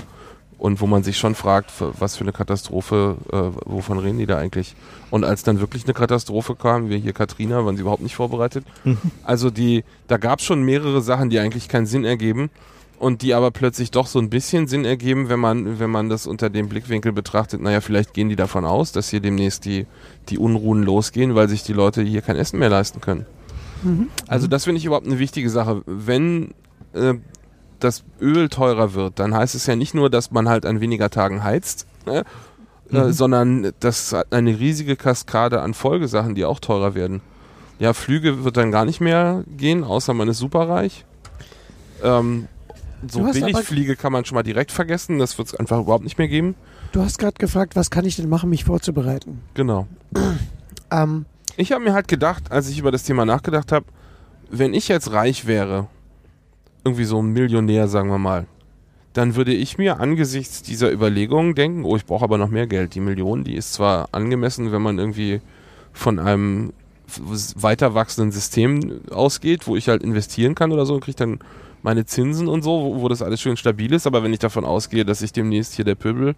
Und 0.57 0.81
wo 0.81 0.87
man 0.87 1.03
sich 1.03 1.19
schon 1.19 1.35
fragt, 1.35 1.71
was 1.99 2.15
für 2.15 2.23
eine 2.23 2.31
Katastrophe, 2.31 3.17
äh, 3.31 3.35
wovon 3.65 3.99
reden 3.99 4.17
die 4.17 4.25
da 4.25 4.39
eigentlich? 4.39 4.75
Und 5.11 5.23
als 5.23 5.43
dann 5.43 5.59
wirklich 5.59 5.83
eine 5.83 5.93
Katastrophe 5.93 6.55
kam, 6.55 6.89
wie 6.89 6.97
hier 6.97 7.13
Katrina, 7.13 7.63
waren 7.63 7.75
sie 7.75 7.81
überhaupt 7.81 8.01
nicht 8.01 8.15
vorbereitet. 8.15 8.65
Mhm. 8.83 8.97
Also 9.23 9.51
die, 9.51 9.83
da 10.07 10.17
gab 10.17 10.39
es 10.39 10.45
schon 10.45 10.63
mehrere 10.63 11.03
Sachen, 11.03 11.29
die 11.29 11.37
eigentlich 11.37 11.69
keinen 11.69 11.85
Sinn 11.85 12.05
ergeben 12.05 12.49
und 12.99 13.21
die 13.21 13.33
aber 13.33 13.51
plötzlich 13.51 13.91
doch 13.91 14.07
so 14.07 14.19
ein 14.19 14.29
bisschen 14.29 14.67
Sinn 14.67 14.85
ergeben, 14.85 15.29
wenn 15.29 15.39
man, 15.39 15.79
wenn 15.79 15.89
man 15.89 16.09
das 16.09 16.27
unter 16.27 16.49
dem 16.49 16.69
Blickwinkel 16.69 17.11
betrachtet, 17.11 17.61
naja, 17.61 17.81
vielleicht 17.81 18.13
gehen 18.13 18.29
die 18.29 18.35
davon 18.35 18.65
aus, 18.65 18.91
dass 18.91 19.09
hier 19.09 19.19
demnächst 19.19 19.65
die, 19.65 19.85
die 20.29 20.37
Unruhen 20.37 20.83
losgehen, 20.83 21.35
weil 21.35 21.47
sich 21.47 21.63
die 21.63 21.73
Leute 21.73 22.01
hier 22.01 22.21
kein 22.21 22.35
Essen 22.35 22.59
mehr 22.59 22.69
leisten 22.69 23.01
können. 23.01 23.25
Mhm. 23.83 24.07
Also 24.27 24.47
das 24.47 24.63
finde 24.63 24.79
ich 24.79 24.85
überhaupt 24.85 25.05
eine 25.05 25.19
wichtige 25.19 25.49
Sache. 25.49 25.83
Wenn 25.85 26.53
äh, 26.93 27.15
das 27.79 28.03
Öl 28.19 28.49
teurer 28.49 28.93
wird, 28.93 29.19
dann 29.19 29.33
heißt 29.35 29.55
es 29.55 29.67
ja 29.67 29.75
nicht 29.75 29.93
nur, 29.93 30.09
dass 30.09 30.31
man 30.31 30.49
halt 30.49 30.65
an 30.65 30.81
weniger 30.81 31.09
Tagen 31.09 31.43
heizt, 31.43 31.85
ne? 32.05 32.23
Äh, 32.91 32.93
mhm. 32.93 33.09
äh, 33.09 33.13
sondern 33.13 33.71
das 33.79 34.13
hat 34.13 34.33
eine 34.33 34.59
riesige 34.59 34.95
Kaskade 34.95 35.61
an 35.61 35.73
Folgesachen, 35.73 36.35
die 36.35 36.45
auch 36.45 36.59
teurer 36.59 36.95
werden. 36.95 37.21
Ja, 37.79 37.93
Flüge 37.93 38.43
wird 38.43 38.57
dann 38.57 38.71
gar 38.71 38.85
nicht 38.85 39.01
mehr 39.01 39.43
gehen, 39.55 39.83
außer 39.83 40.15
man 40.15 40.27
ist 40.29 40.39
superreich. 40.39 41.05
Ähm, 42.03 42.47
so 43.07 43.23
Billigfliege 43.23 43.95
kann 43.95 44.11
man 44.11 44.25
schon 44.25 44.35
mal 44.35 44.43
direkt 44.43 44.71
vergessen. 44.71 45.19
Das 45.19 45.37
wird 45.37 45.49
es 45.49 45.55
einfach 45.55 45.79
überhaupt 45.79 46.03
nicht 46.03 46.17
mehr 46.17 46.27
geben. 46.27 46.55
Du 46.91 47.01
hast 47.01 47.19
gerade 47.19 47.37
gefragt, 47.37 47.75
was 47.75 47.91
kann 47.91 48.05
ich 48.05 48.15
denn 48.15 48.29
machen, 48.29 48.49
mich 48.49 48.63
vorzubereiten? 48.63 49.41
Genau. 49.53 49.87
ähm. 50.91 51.25
Ich 51.57 51.71
habe 51.71 51.83
mir 51.83 51.93
halt 51.93 52.07
gedacht, 52.07 52.51
als 52.51 52.69
ich 52.69 52.79
über 52.79 52.91
das 52.91 53.03
Thema 53.03 53.25
nachgedacht 53.25 53.71
habe, 53.71 53.85
wenn 54.49 54.73
ich 54.73 54.87
jetzt 54.87 55.11
reich 55.11 55.47
wäre, 55.47 55.87
irgendwie 56.83 57.05
so 57.05 57.21
ein 57.21 57.33
Millionär, 57.33 57.87
sagen 57.87 58.09
wir 58.09 58.19
mal, 58.19 58.45
dann 59.13 59.35
würde 59.35 59.53
ich 59.53 59.77
mir 59.77 59.99
angesichts 59.99 60.61
dieser 60.61 60.91
Überlegungen 60.91 61.55
denken, 61.55 61.83
oh, 61.83 61.95
ich 61.95 62.05
brauche 62.05 62.23
aber 62.23 62.37
noch 62.37 62.49
mehr 62.49 62.67
Geld. 62.67 62.93
Die 62.93 62.99
Million, 62.99 63.43
die 63.43 63.55
ist 63.55 63.73
zwar 63.73 64.09
angemessen, 64.11 64.71
wenn 64.71 64.81
man 64.81 64.99
irgendwie 64.99 65.41
von 65.91 66.19
einem 66.19 66.71
weiter 67.55 67.93
wachsenden 67.93 68.31
System 68.31 69.01
ausgeht, 69.09 69.65
wo 69.65 69.75
ich 69.75 69.89
halt 69.89 70.03
investieren 70.03 70.55
kann 70.55 70.71
oder 70.71 70.85
so 70.85 70.93
und 70.93 71.03
kriege 71.03 71.17
dann 71.17 71.39
meine 71.87 72.05
Zinsen 72.05 72.49
und 72.49 72.63
so, 72.63 72.71
wo, 72.71 73.01
wo, 73.01 73.07
das 73.07 73.21
alles 73.21 73.39
schön 73.39 73.55
stabil 73.55 73.93
ist. 73.93 74.05
Aber 74.07 74.21
wenn 74.21 74.33
ich 74.33 74.39
davon 74.39 74.65
ausgehe, 74.65 75.05
dass 75.05 75.19
sich 75.19 75.31
demnächst 75.31 75.73
hier 75.73 75.85
der 75.85 75.95
Pöbel 75.95 76.35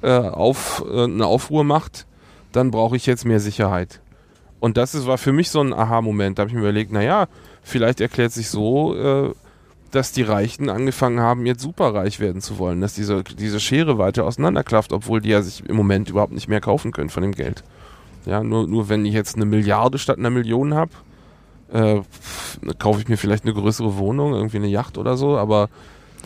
äh, 0.00 0.12
auf, 0.12 0.84
äh, 0.88 1.02
eine 1.02 1.26
Aufruhr 1.26 1.64
macht, 1.64 2.06
dann 2.52 2.70
brauche 2.70 2.94
ich 2.94 3.04
jetzt 3.04 3.24
mehr 3.24 3.40
Sicherheit. 3.40 4.00
Und 4.60 4.76
das 4.76 4.94
ist, 4.94 5.08
war 5.08 5.18
für 5.18 5.32
mich 5.32 5.50
so 5.50 5.60
ein 5.60 5.72
Aha-Moment. 5.72 6.38
Da 6.38 6.42
habe 6.42 6.50
ich 6.50 6.54
mir 6.54 6.60
überlegt, 6.60 6.92
naja, 6.92 7.26
vielleicht 7.64 8.00
erklärt 8.00 8.30
sich 8.30 8.48
so, 8.48 8.94
äh, 8.94 9.32
dass 9.90 10.12
die 10.12 10.22
Reichen 10.22 10.70
angefangen 10.70 11.18
haben, 11.18 11.46
jetzt 11.46 11.62
superreich 11.62 12.20
werden 12.20 12.40
zu 12.40 12.58
wollen, 12.58 12.80
dass 12.80 12.94
diese, 12.94 13.24
diese 13.24 13.58
Schere 13.58 13.98
weiter 13.98 14.24
auseinanderklafft, 14.24 14.92
obwohl 14.92 15.20
die 15.20 15.30
ja 15.30 15.42
sich 15.42 15.68
im 15.68 15.74
Moment 15.74 16.10
überhaupt 16.10 16.32
nicht 16.32 16.46
mehr 16.46 16.60
kaufen 16.60 16.92
können 16.92 17.10
von 17.10 17.24
dem 17.24 17.32
Geld. 17.32 17.64
Ja, 18.24 18.44
nur, 18.44 18.68
nur 18.68 18.88
wenn 18.88 19.04
ich 19.04 19.14
jetzt 19.14 19.34
eine 19.34 19.46
Milliarde 19.46 19.98
statt 19.98 20.18
einer 20.18 20.30
Million 20.30 20.74
habe, 20.74 20.92
äh, 21.72 22.00
kaufe 22.78 23.00
ich 23.00 23.08
mir 23.08 23.16
vielleicht 23.16 23.44
eine 23.44 23.54
größere 23.54 23.96
Wohnung, 23.96 24.34
irgendwie 24.34 24.58
eine 24.58 24.68
Yacht 24.68 24.98
oder 24.98 25.16
so, 25.16 25.36
aber 25.36 25.68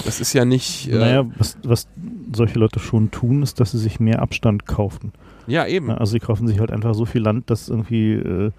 das 0.04 0.20
ist 0.20 0.32
ja 0.32 0.44
nicht. 0.44 0.88
Äh 0.90 0.98
naja, 0.98 1.26
was, 1.38 1.56
was 1.62 1.88
solche 2.34 2.58
Leute 2.58 2.80
schon 2.80 3.10
tun, 3.10 3.42
ist, 3.42 3.60
dass 3.60 3.72
sie 3.72 3.78
sich 3.78 4.00
mehr 4.00 4.20
Abstand 4.20 4.66
kaufen. 4.66 5.12
Ja, 5.46 5.66
eben. 5.66 5.90
Also 5.90 6.12
sie 6.12 6.20
kaufen 6.20 6.46
sich 6.46 6.58
halt 6.58 6.70
einfach 6.70 6.94
so 6.94 7.04
viel 7.04 7.22
Land, 7.22 7.50
dass 7.50 7.68
irgendwie 7.68 8.14
äh, 8.14 8.50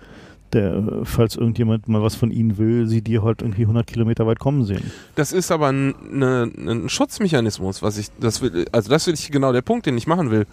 der, 0.54 1.02
falls 1.04 1.36
irgendjemand 1.36 1.88
mal 1.88 2.02
was 2.02 2.16
von 2.16 2.32
ihnen 2.32 2.58
will, 2.58 2.88
sie 2.88 3.02
die 3.02 3.20
halt 3.20 3.42
irgendwie 3.42 3.64
100 3.64 3.86
Kilometer 3.86 4.26
weit 4.26 4.40
kommen 4.40 4.64
sehen. 4.64 4.92
Das 5.16 5.34
ist 5.34 5.52
aber 5.52 5.68
ein, 5.72 5.94
ne, 6.10 6.50
ein 6.58 6.90
Schutzmechanismus, 6.90 7.82
was 7.82 7.98
ich, 7.98 8.08
das 8.20 8.42
will, 8.42 8.66
also 8.72 8.90
das 8.90 9.08
ist 9.08 9.30
genau 9.32 9.52
der 9.52 9.62
Punkt, 9.62 9.86
den 9.86 9.98
ich 9.98 10.08
machen 10.08 10.32
will, 10.32 10.46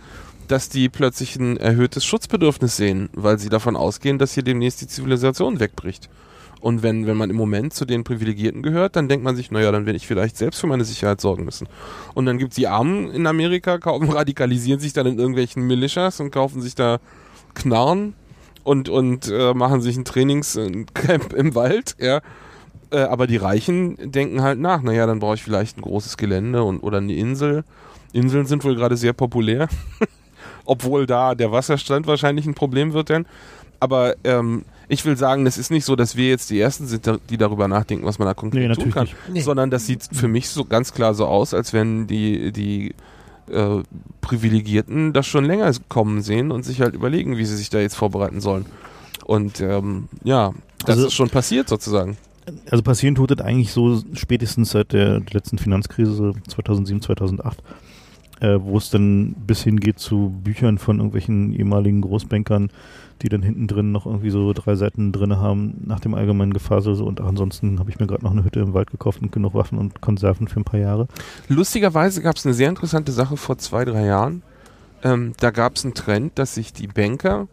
dass 0.49 0.68
die 0.68 0.89
plötzlich 0.89 1.37
ein 1.37 1.57
erhöhtes 1.57 2.05
Schutzbedürfnis 2.05 2.76
sehen, 2.76 3.09
weil 3.14 3.39
sie 3.39 3.49
davon 3.49 3.76
ausgehen, 3.76 4.18
dass 4.18 4.35
hier 4.35 4.43
demnächst 4.43 4.80
die 4.80 4.89
Zivilisation 4.89 5.61
wegbricht. 5.61 6.11
Und 6.65 6.83
wenn, 6.83 7.07
wenn 7.07 7.19
man 7.19 7.29
im 7.29 7.37
Moment 7.37 7.75
zu 7.75 7.85
den 7.85 8.05
Privilegierten 8.05 8.62
gehört, 8.62 8.97
dann 8.97 9.07
denkt 9.07 9.23
man 9.23 9.37
sich, 9.37 9.51
naja, 9.51 9.71
dann 9.71 9.85
werde 9.85 9.99
ich 9.99 10.07
vielleicht 10.07 10.39
selbst 10.39 10.61
für 10.61 10.67
meine 10.67 10.87
Sicherheit 10.87 11.21
sorgen 11.21 11.45
müssen. 11.45 11.69
Und 12.15 12.25
dann 12.25 12.39
gibt 12.39 12.53
es 12.53 12.57
die 12.57 12.69
Armen 12.69 13.11
in 13.11 13.27
Amerika, 13.27 13.77
kaufen, 13.79 14.11
radikalisieren 14.11 14.81
sich 14.81 14.95
dann 14.95 15.07
in 15.07 15.19
irgendwelchen 15.19 15.67
Militias 15.67 16.21
und 16.21 16.31
kaufen 16.31 16.62
sich 16.62 16.75
da 16.75 17.01
Knarren 17.53 18.15
und, 18.62 18.89
und 18.89 19.31
äh, 19.31 19.53
machen 19.53 19.83
sich 19.83 19.99
ein 19.99 20.07
Trainingscamp 20.07 21.35
im 21.35 21.55
Wald, 21.55 21.97
ja. 21.99 22.23
Äh, 22.91 23.01
aber 23.01 23.27
die 23.27 23.37
Reichen 23.37 23.99
denken 24.11 24.41
halt 24.41 24.59
nach, 24.59 24.81
naja, 24.81 25.07
dann 25.07 25.19
brauche 25.19 25.35
ich 25.35 25.43
vielleicht 25.43 25.77
ein 25.77 25.83
großes 25.83 26.17
Gelände 26.17 26.65
und, 26.65 26.81
oder 26.81 26.97
eine 26.97 27.15
Insel. 27.15 27.65
Inseln 28.15 28.47
sind 28.47 28.65
wohl 28.65 28.75
gerade 28.75 28.97
sehr 28.97 29.12
populär, 29.12 29.69
obwohl 30.65 31.05
da 31.05 31.35
der 31.35 31.53
Wasserstand 31.53 32.07
wahrscheinlich 32.07 32.47
ein 32.47 32.55
Problem 32.55 32.95
wird 32.95 33.11
denn. 33.11 33.27
Aber 33.81 34.15
ähm, 34.25 34.65
ich 34.89 35.05
will 35.05 35.16
sagen, 35.16 35.47
es 35.47 35.59
ist 35.59 35.70
nicht 35.70 35.85
so, 35.85 35.97
dass 35.97 36.16
wir 36.16 36.28
jetzt 36.28 36.51
die 36.51 36.61
Ersten 36.61 36.87
sind, 36.87 37.09
die 37.30 37.37
darüber 37.37 37.68
nachdenken, 37.68 38.05
was 38.05 38.18
man 38.18 38.26
da 38.26 38.35
konkret 38.35 38.68
nee, 38.68 38.74
tun 38.74 38.93
kann, 38.93 39.09
nee. 39.32 39.41
sondern 39.41 39.70
das 39.70 39.87
sieht 39.87 40.09
für 40.12 40.28
mich 40.28 40.49
so 40.49 40.64
ganz 40.64 40.93
klar 40.93 41.14
so 41.14 41.26
aus, 41.26 41.55
als 41.55 41.72
wenn 41.72 42.07
die, 42.07 42.53
die 42.53 42.95
äh, 43.51 43.82
Privilegierten 44.20 45.12
das 45.12 45.26
schon 45.26 45.45
länger 45.45 45.70
kommen 45.89 46.22
sehen 46.22 46.51
und 46.51 46.64
sich 46.64 46.80
halt 46.80 46.95
überlegen, 46.95 47.37
wie 47.37 47.45
sie 47.45 47.57
sich 47.57 47.70
da 47.70 47.78
jetzt 47.78 47.97
vorbereiten 47.97 48.41
sollen. 48.41 48.66
Und 49.24 49.61
ähm, 49.61 50.09
ja, 50.22 50.53
das 50.80 50.97
also, 50.97 51.07
ist 51.09 51.14
schon 51.14 51.30
passiert 51.30 51.68
sozusagen. 51.68 52.16
Also 52.70 52.82
passieren 52.82 53.14
tut 53.14 53.30
es 53.30 53.41
eigentlich 53.41 53.72
so 53.72 54.03
spätestens 54.12 54.70
seit 54.70 54.93
der 54.93 55.22
letzten 55.30 55.57
Finanzkrise 55.57 56.32
2007, 56.49 57.01
2008 57.01 57.59
äh, 58.41 58.59
wo 58.61 58.78
es 58.78 58.91
dann 58.91 59.35
bis 59.47 59.62
hin 59.62 59.80
geht 59.80 59.99
zu 59.99 60.35
Büchern 60.43 60.78
von 60.78 60.97
irgendwelchen 60.97 61.53
ehemaligen 61.53 62.01
Großbankern, 62.01 62.70
die 63.22 63.28
dann 63.28 63.43
hinten 63.43 63.66
drin 63.66 63.93
noch 63.93 64.07
irgendwie 64.07 64.30
so 64.30 64.53
drei 64.53 64.74
Seiten 64.74 65.12
drin 65.12 65.37
haben 65.37 65.82
nach 65.85 66.01
dem 66.01 66.14
allgemeinen 66.14 66.53
Gefasel. 66.53 66.95
So, 66.95 67.05
und 67.05 67.20
ansonsten 67.20 67.78
habe 67.78 67.91
ich 67.91 67.99
mir 67.99 68.07
gerade 68.07 68.24
noch 68.24 68.32
eine 68.32 68.45
Hütte 68.45 68.61
im 68.61 68.74
Wald 68.74 68.91
gekauft 68.91 69.22
und 69.22 69.32
genug 69.32 69.55
Waffen 69.55 69.78
und 69.78 70.01
Konserven 70.01 70.49
für 70.49 70.61
ein 70.61 70.64
paar 70.64 70.80
Jahre. 70.80 71.07
Lustigerweise 71.49 72.22
gab 72.22 72.37
es 72.37 72.45
eine 72.45 72.55
sehr 72.55 72.68
interessante 72.68 73.12
Sache 73.12 73.37
vor 73.37 73.59
zwei, 73.59 73.85
drei 73.85 74.05
Jahren. 74.07 74.43
Ähm, 75.03 75.32
da 75.39 75.51
gab 75.51 75.76
es 75.76 75.85
einen 75.85 75.95
Trend, 75.95 76.39
dass 76.39 76.55
sich 76.55 76.72
die 76.72 76.89
Banker 76.89 77.47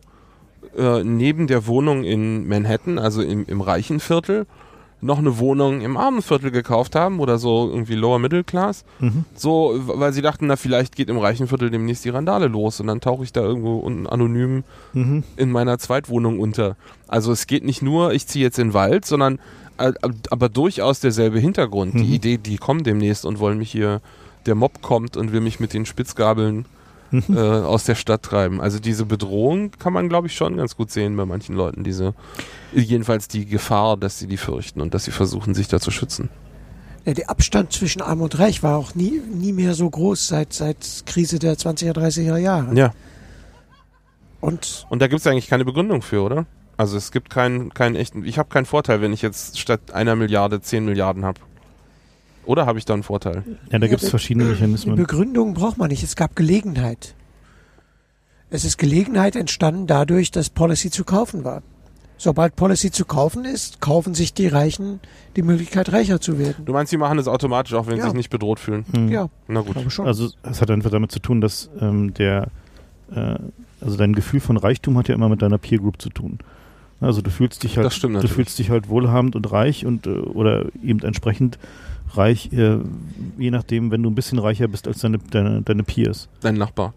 äh, 0.75 1.03
neben 1.03 1.47
der 1.47 1.67
Wohnung 1.67 2.03
in 2.03 2.47
Manhattan, 2.47 2.97
also 2.97 3.21
im, 3.21 3.45
im 3.45 3.61
reichen 3.61 3.99
Viertel, 3.99 4.47
noch 5.01 5.17
eine 5.17 5.39
Wohnung 5.39 5.81
im 5.81 5.97
Armenviertel 5.97 6.51
gekauft 6.51 6.95
haben 6.95 7.19
oder 7.19 7.37
so 7.37 7.69
irgendwie 7.69 7.95
Lower 7.95 8.19
Middle 8.19 8.43
Class. 8.43 8.85
Mhm. 8.99 9.25
So, 9.33 9.73
weil 9.83 10.13
sie 10.13 10.21
dachten, 10.21 10.47
na, 10.47 10.55
vielleicht 10.55 10.95
geht 10.95 11.09
im 11.09 11.17
reichen 11.17 11.47
Viertel 11.47 11.71
demnächst 11.71 12.05
die 12.05 12.09
Randale 12.09 12.47
los 12.47 12.79
und 12.79 12.87
dann 12.87 13.01
tauche 13.01 13.23
ich 13.23 13.33
da 13.33 13.41
irgendwo 13.41 13.77
unten 13.77 14.07
anonym 14.07 14.63
mhm. 14.93 15.23
in 15.37 15.51
meiner 15.51 15.79
Zweitwohnung 15.79 16.39
unter. 16.39 16.75
Also 17.07 17.31
es 17.31 17.47
geht 17.47 17.63
nicht 17.63 17.81
nur, 17.81 18.13
ich 18.13 18.27
ziehe 18.27 18.45
jetzt 18.45 18.59
in 18.59 18.69
den 18.69 18.73
Wald, 18.73 19.05
sondern 19.05 19.39
aber 20.29 20.49
durchaus 20.49 20.99
derselbe 20.99 21.39
Hintergrund. 21.39 21.95
Mhm. 21.95 22.03
Die 22.03 22.15
Idee, 22.15 22.37
die 22.37 22.57
kommen 22.57 22.83
demnächst 22.83 23.25
und 23.25 23.39
wollen 23.39 23.57
mich 23.57 23.71
hier, 23.71 24.01
der 24.45 24.55
Mob 24.55 24.81
kommt 24.81 25.17
und 25.17 25.31
will 25.31 25.41
mich 25.41 25.59
mit 25.59 25.73
den 25.73 25.85
Spitzgabeln 25.85 26.65
äh, 27.29 27.37
aus 27.37 27.83
der 27.83 27.95
Stadt 27.95 28.23
treiben. 28.23 28.61
Also 28.61 28.79
diese 28.79 29.05
Bedrohung 29.05 29.71
kann 29.71 29.93
man, 29.93 30.09
glaube 30.09 30.27
ich, 30.27 30.35
schon 30.35 30.57
ganz 30.57 30.75
gut 30.75 30.91
sehen 30.91 31.15
bei 31.17 31.25
manchen 31.25 31.55
Leuten. 31.55 31.83
Diese, 31.83 32.13
jedenfalls 32.73 33.27
die 33.27 33.45
Gefahr, 33.45 33.97
dass 33.97 34.19
sie 34.19 34.27
die 34.27 34.37
fürchten 34.37 34.81
und 34.81 34.93
dass 34.93 35.05
sie 35.05 35.11
versuchen, 35.11 35.53
sich 35.53 35.67
da 35.67 35.79
zu 35.79 35.91
schützen. 35.91 36.29
Ja, 37.05 37.13
der 37.13 37.29
Abstand 37.29 37.73
zwischen 37.73 38.01
Arm 38.01 38.21
und 38.21 38.37
Reich 38.37 38.61
war 38.61 38.77
auch 38.77 38.93
nie, 38.93 39.19
nie 39.33 39.53
mehr 39.53 39.73
so 39.73 39.89
groß 39.89 40.27
seit, 40.27 40.53
seit 40.53 41.03
Krise 41.05 41.39
der 41.39 41.55
20er, 41.55 41.93
30er 41.93 42.37
Jahre. 42.37 42.75
Ja. 42.75 42.93
Und, 44.39 44.85
und 44.89 45.01
da 45.01 45.07
gibt 45.07 45.19
es 45.19 45.27
eigentlich 45.27 45.47
keine 45.47 45.65
Begründung 45.65 46.01
für, 46.01 46.21
oder? 46.21 46.45
Also 46.77 46.97
es 46.97 47.11
gibt 47.11 47.29
keinen, 47.29 47.73
keinen 47.73 47.95
echten, 47.95 48.23
ich 48.23 48.37
habe 48.39 48.49
keinen 48.49 48.65
Vorteil, 48.65 49.01
wenn 49.01 49.13
ich 49.13 49.21
jetzt 49.21 49.59
statt 49.59 49.91
einer 49.93 50.15
Milliarde 50.15 50.61
10 50.61 50.85
Milliarden 50.85 51.25
habe. 51.25 51.39
Oder 52.45 52.65
habe 52.65 52.79
ich 52.79 52.85
da 52.85 52.93
einen 52.93 53.03
Vorteil? 53.03 53.43
Ja, 53.71 53.79
da 53.79 53.87
gibt 53.87 54.01
es 54.03 54.09
verschiedene 54.09 54.45
Mechanismen. 54.45 54.95
Die 54.95 55.01
Begründung 55.01 55.53
braucht 55.53 55.77
man 55.77 55.89
nicht. 55.89 56.03
Es 56.03 56.15
gab 56.15 56.35
Gelegenheit. 56.35 57.15
Es 58.49 58.65
ist 58.65 58.77
Gelegenheit 58.77 59.35
entstanden 59.35 59.87
dadurch, 59.87 60.31
dass 60.31 60.49
Policy 60.49 60.89
zu 60.91 61.03
kaufen 61.03 61.43
war. 61.43 61.61
sobald 62.17 62.55
Policy 62.55 62.91
zu 62.91 63.03
kaufen 63.05 63.45
ist, 63.45 63.81
kaufen 63.81 64.13
sich 64.13 64.31
die 64.35 64.45
Reichen 64.47 64.99
die 65.35 65.41
Möglichkeit, 65.41 65.91
reicher 65.91 66.21
zu 66.21 66.37
werden. 66.37 66.65
Du 66.65 66.71
meinst, 66.71 66.91
sie 66.91 66.97
machen 66.97 67.17
das 67.17 67.27
automatisch, 67.27 67.73
auch 67.73 67.87
wenn 67.87 67.97
Ja. 67.97 68.03
sie 68.03 68.09
sich 68.09 68.15
nicht 68.17 68.29
bedroht 68.29 68.59
fühlen? 68.59 68.85
Mhm. 68.95 69.07
Ja, 69.09 69.27
Na 69.47 69.61
gut. 69.61 69.75
Also 70.01 70.29
es 70.43 70.61
hat 70.61 70.69
einfach 70.69 70.91
damit 70.91 71.11
zu 71.11 71.17
tun, 71.19 71.41
dass 71.41 71.71
ähm, 71.79 72.13
der, 72.13 72.49
äh, 73.11 73.39
also 73.81 73.97
dein 73.97 74.13
Gefühl 74.13 74.39
von 74.39 74.57
Reichtum 74.57 74.99
hat 74.99 75.07
ja 75.07 75.15
immer 75.15 75.29
mit 75.29 75.41
deiner 75.41 75.57
Peer 75.57 75.79
Group 75.79 75.99
zu 75.99 76.09
tun. 76.09 76.37
Also 76.99 77.23
du 77.23 77.31
fühlst 77.31 77.63
dich 77.63 77.77
halt, 77.77 77.85
Das 77.87 77.95
stimmt 77.95 78.21
du 78.21 78.27
fühlst 78.27 78.59
dich 78.59 78.69
halt 78.69 78.87
wohlhabend 78.87 79.35
und 79.35 79.51
reich 79.51 79.87
und 79.87 80.05
äh, 80.05 80.11
oder 80.11 80.65
eben 80.83 80.99
entsprechend 80.99 81.57
reich, 82.17 82.51
äh, 82.53 82.77
je 83.37 83.51
nachdem, 83.51 83.91
wenn 83.91 84.03
du 84.03 84.09
ein 84.09 84.15
bisschen 84.15 84.39
reicher 84.39 84.67
bist 84.67 84.87
als 84.87 84.99
deine 84.99 85.17
deine, 85.17 85.61
deine 85.61 85.83
Peers. 85.83 86.29
Dein 86.41 86.55
Nachbar. 86.55 86.93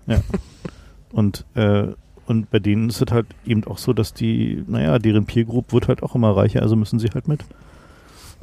Und 1.13 1.45
äh, 1.55 1.89
und 2.27 2.51
bei 2.51 2.59
denen 2.59 2.89
ist 2.89 3.03
es 3.03 3.13
halt 3.13 3.27
eben 3.45 3.65
auch 3.65 3.77
so, 3.79 3.93
dass 3.93 4.15
die, 4.15 4.65
naja, 4.67 4.99
deren 4.99 5.27
Peer 5.27 5.45
Group 5.45 5.73
wird 5.75 5.89
halt 5.89 6.03
auch 6.03 6.15
immer 6.15 6.35
reicher, 6.35 6.63
also 6.63 6.75
müssen 6.75 6.99
sie 6.99 7.09
halt 7.13 7.29
mit. 7.29 7.45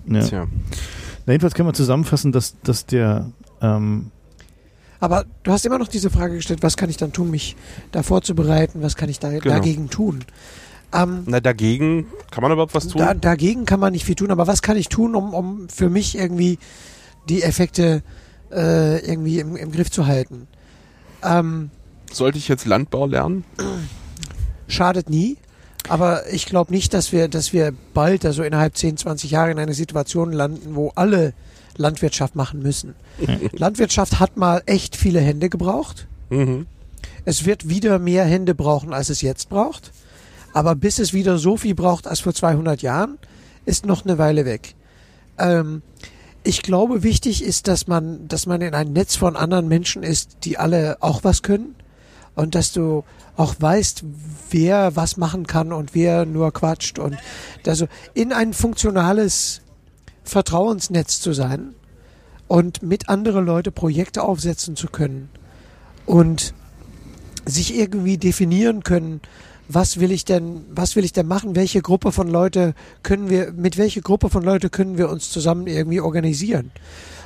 Ja. 0.05 0.19
Tja. 0.21 0.47
Na, 1.25 1.33
jedenfalls 1.33 1.55
kann 1.55 1.65
man 1.65 1.73
zusammenfassen, 1.75 2.31
dass, 2.31 2.59
dass 2.61 2.85
der 2.85 3.31
ähm, 3.59 4.11
Aber 4.99 5.25
du 5.43 5.51
hast 5.51 5.65
immer 5.65 5.79
noch 5.79 5.87
diese 5.87 6.11
Frage 6.11 6.35
gestellt, 6.35 6.61
was 6.61 6.77
kann 6.77 6.89
ich 6.91 6.97
dann 6.97 7.11
tun, 7.11 7.31
mich 7.31 7.55
da 7.91 8.03
vorzubereiten, 8.03 8.83
was 8.83 8.95
kann 8.95 9.09
ich 9.09 9.17
da, 9.19 9.29
Genau. 9.31 9.43
dagegen 9.55 9.89
tun? 9.89 10.19
Ähm, 10.93 11.23
Na, 11.25 11.39
dagegen 11.39 12.07
kann 12.31 12.41
man 12.41 12.51
überhaupt 12.51 12.73
was 12.75 12.87
tun? 12.87 12.99
da, 12.99 13.13
dagegen 13.13 13.65
kann 13.65 13.79
man 13.79 13.93
nicht 13.93 14.05
viel 14.05 14.15
tun, 14.15 14.31
aber 14.31 14.47
was 14.47 14.61
kann 14.61 14.77
ich 14.77 14.89
tun, 14.89 15.15
um, 15.15 15.33
um 15.33 15.69
für 15.69 15.89
mich 15.89 16.17
irgendwie 16.17 16.59
die 17.29 17.43
Effekte 17.43 18.03
äh, 18.51 18.99
irgendwie 19.05 19.39
im, 19.39 19.55
im 19.55 19.71
Griff 19.71 19.89
zu 19.89 20.05
halten? 20.07 20.47
Ähm, 21.23 21.69
Sollte 22.11 22.37
ich 22.37 22.47
jetzt 22.47 22.65
Landbau 22.65 23.05
lernen? 23.05 23.43
schadet 24.67 25.09
nie. 25.09 25.37
Aber 25.89 26.31
ich 26.31 26.45
glaube 26.45 26.71
nicht, 26.71 26.93
dass 26.93 27.11
wir, 27.11 27.27
dass 27.27 27.53
wir 27.53 27.73
bald, 27.93 28.25
also 28.25 28.43
innerhalb 28.43 28.77
10, 28.77 28.97
20 28.97 29.31
Jahre 29.31 29.51
in 29.51 29.59
eine 29.59 29.73
Situation 29.73 30.31
landen, 30.31 30.75
wo 30.75 30.91
alle 30.95 31.33
Landwirtschaft 31.75 32.35
machen 32.35 32.61
müssen. 32.61 32.93
Landwirtschaft 33.53 34.19
hat 34.19 34.37
mal 34.37 34.61
echt 34.67 34.95
viele 34.95 35.19
Hände 35.19 35.49
gebraucht. 35.49 36.07
Mhm. 36.29 36.67
Es 37.25 37.45
wird 37.45 37.67
wieder 37.67 37.97
mehr 37.97 38.25
Hände 38.25 38.53
brauchen, 38.53 38.93
als 38.93 39.09
es 39.09 39.21
jetzt 39.21 39.49
braucht. 39.49 39.91
Aber 40.53 40.75
bis 40.75 40.99
es 40.99 41.13
wieder 41.13 41.37
so 41.37 41.57
viel 41.57 41.75
braucht 41.75 42.07
als 42.07 42.19
vor 42.19 42.33
200 42.33 42.81
Jahren, 42.81 43.17
ist 43.65 43.85
noch 43.85 44.05
eine 44.05 44.17
Weile 44.17 44.45
weg. 44.45 44.75
Ähm, 45.37 45.81
ich 46.43 46.63
glaube, 46.63 47.03
wichtig 47.03 47.43
ist, 47.43 47.67
dass 47.67 47.87
man, 47.87 48.27
dass 48.27 48.45
man 48.45 48.61
in 48.61 48.73
ein 48.73 48.93
Netz 48.93 49.15
von 49.15 49.35
anderen 49.35 49.67
Menschen 49.67 50.03
ist, 50.03 50.37
die 50.43 50.57
alle 50.57 50.97
auch 51.01 51.23
was 51.23 51.43
können. 51.43 51.75
Und 52.33 52.55
dass 52.55 52.71
du 52.71 53.03
auch 53.35 53.55
weißt, 53.59 54.03
wer 54.49 54.95
was 54.95 55.17
machen 55.17 55.45
kann 55.45 55.73
und 55.73 55.93
wer 55.93 56.25
nur 56.25 56.51
quatscht. 56.53 56.97
Und 56.97 57.17
also 57.67 57.87
in 58.13 58.33
ein 58.33 58.53
funktionales 58.53 59.61
Vertrauensnetz 60.23 61.19
zu 61.19 61.33
sein 61.33 61.75
und 62.47 62.81
mit 62.83 63.09
andere 63.09 63.41
Leute 63.41 63.71
Projekte 63.71 64.23
aufsetzen 64.23 64.75
zu 64.75 64.87
können 64.87 65.29
und 66.05 66.53
sich 67.45 67.75
irgendwie 67.75 68.17
definieren 68.17 68.83
können, 68.83 69.21
was 69.73 69.99
will 69.99 70.11
ich 70.11 70.25
denn, 70.25 70.61
was 70.69 70.95
will 70.95 71.03
ich 71.05 71.13
denn 71.13 71.27
machen, 71.27 71.55
welche 71.55 71.81
Gruppe 71.81 72.11
von 72.11 72.27
Leute 72.27 72.73
können 73.03 73.29
wir, 73.29 73.51
mit 73.51 73.77
welcher 73.77 74.01
Gruppe 74.01 74.29
von 74.29 74.43
Leute 74.43 74.69
können 74.69 74.97
wir 74.97 75.09
uns 75.09 75.29
zusammen 75.29 75.67
irgendwie 75.67 76.01
organisieren. 76.01 76.71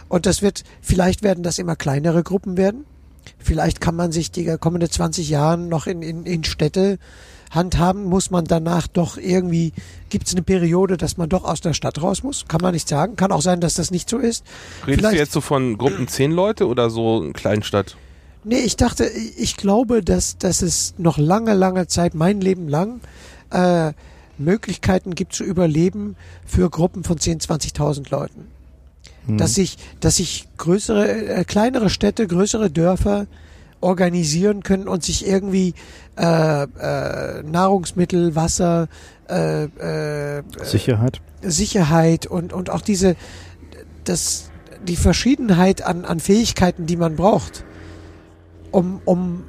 Und 0.07 0.25
das 0.25 0.41
wird, 0.41 0.63
vielleicht 0.81 1.23
werden 1.23 1.43
das 1.43 1.57
immer 1.59 1.75
kleinere 1.75 2.23
Gruppen 2.23 2.57
werden. 2.57 2.85
Vielleicht 3.39 3.81
kann 3.81 3.95
man 3.95 4.11
sich 4.11 4.31
die 4.31 4.45
kommende 4.59 4.89
20 4.89 5.29
Jahren 5.29 5.67
noch 5.67 5.87
in, 5.87 6.01
in, 6.01 6.25
in 6.25 6.43
Städte 6.43 6.99
handhaben, 7.51 8.03
muss 8.05 8.31
man 8.31 8.45
danach 8.45 8.87
doch 8.87 9.17
irgendwie, 9.17 9.71
gibt 10.09 10.27
es 10.27 10.33
eine 10.33 10.41
Periode, 10.43 10.97
dass 10.97 11.17
man 11.17 11.29
doch 11.29 11.43
aus 11.43 11.61
der 11.61 11.73
Stadt 11.73 12.01
raus 12.01 12.21
muss? 12.21 12.45
Kann 12.47 12.59
man 12.61 12.73
nicht 12.73 12.87
sagen. 12.87 13.15
Kann 13.15 13.31
auch 13.31 13.41
sein, 13.41 13.61
dass 13.61 13.75
das 13.75 13.91
nicht 13.91 14.09
so 14.09 14.17
ist. 14.17 14.43
Redest 14.85 14.99
Vielleicht- 14.99 15.13
du 15.15 15.19
jetzt 15.19 15.31
so 15.31 15.41
von 15.41 15.77
Gruppen 15.77 16.07
10 16.07 16.31
Leute 16.31 16.67
oder 16.67 16.89
so 16.89 17.23
in 17.23 17.33
Kleinstadt? 17.33 17.95
Nee, 18.45 18.59
ich 18.59 18.77
dachte, 18.77 19.05
ich 19.05 19.57
glaube, 19.57 20.03
dass, 20.03 20.37
dass 20.37 20.61
es 20.61 20.93
noch 20.97 21.17
lange, 21.17 21.55
lange 21.55 21.87
Zeit, 21.87 22.13
mein 22.13 22.41
Leben 22.41 22.69
lang, 22.69 23.01
äh, 23.49 23.91
Möglichkeiten 24.37 25.15
gibt 25.15 25.33
zu 25.33 25.43
überleben 25.43 26.15
für 26.45 26.69
Gruppen 26.69 27.03
von 27.03 27.17
10, 27.17 27.39
20.000 27.39 28.11
Leuten. 28.11 28.47
hm. 29.25 29.37
Dass 29.37 29.55
sich, 29.55 29.77
dass 29.99 30.17
sich 30.17 30.47
größere, 30.57 31.07
äh, 31.07 31.43
kleinere 31.43 31.89
Städte, 31.89 32.27
größere 32.27 32.69
Dörfer 32.69 33.25
organisieren 33.81 34.61
können 34.61 34.87
und 34.87 35.03
sich 35.03 35.27
irgendwie 35.27 35.73
äh, 36.15 36.63
äh, 36.63 37.43
Nahrungsmittel, 37.43 38.35
Wasser, 38.35 38.87
äh, 39.27 39.63
äh, 39.65 40.43
Sicherheit. 40.63 41.19
Sicherheit 41.41 42.25
und, 42.27 42.53
und 42.53 42.69
auch 42.69 42.81
diese, 42.81 43.15
das, 44.03 44.49
die 44.87 44.95
Verschiedenheit 44.95 45.81
an, 45.81 46.05
an 46.05 46.19
Fähigkeiten, 46.19 46.85
die 46.85 46.95
man 46.95 47.15
braucht, 47.15 47.63
um, 48.75 48.99
um 49.05 49.43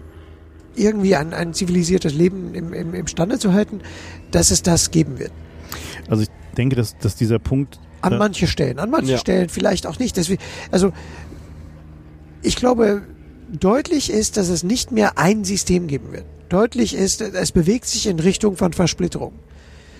irgendwie 0.76 1.16
ein, 1.16 1.34
ein 1.34 1.52
zivilisiertes 1.52 2.14
Leben 2.14 2.54
im, 2.54 2.72
im, 2.72 2.94
imstande 2.94 3.38
zu 3.38 3.52
halten, 3.52 3.80
dass 4.30 4.50
es 4.50 4.62
das 4.62 4.90
geben 4.90 5.18
wird. 5.18 5.32
Also 6.08 6.22
ich 6.22 6.28
denke, 6.56 6.76
dass, 6.76 6.96
dass 6.98 7.16
dieser 7.16 7.38
Punkt 7.38 7.80
An 8.02 8.12
Ja. 8.12 8.18
manche 8.18 8.46
Stellen, 8.46 8.78
an 8.78 8.90
manchen 8.90 9.10
Ja. 9.10 9.18
Stellen 9.18 9.48
vielleicht 9.48 9.86
auch 9.86 9.98
nicht. 9.98 10.16
Deswegen, 10.16 10.40
also 10.70 10.92
ich 12.42 12.54
glaube, 12.56 13.02
deutlich 13.50 14.10
ist, 14.10 14.36
dass 14.36 14.48
es 14.48 14.62
nicht 14.62 14.92
mehr 14.92 15.18
ein 15.18 15.44
System 15.44 15.88
geben 15.88 16.12
wird. 16.12 16.24
Deutlich 16.48 16.94
ist, 16.94 17.20
es 17.20 17.50
bewegt 17.50 17.86
sich 17.86 18.06
in 18.06 18.20
Richtung 18.20 18.56
von 18.56 18.72
Versplitterung. 18.72 19.32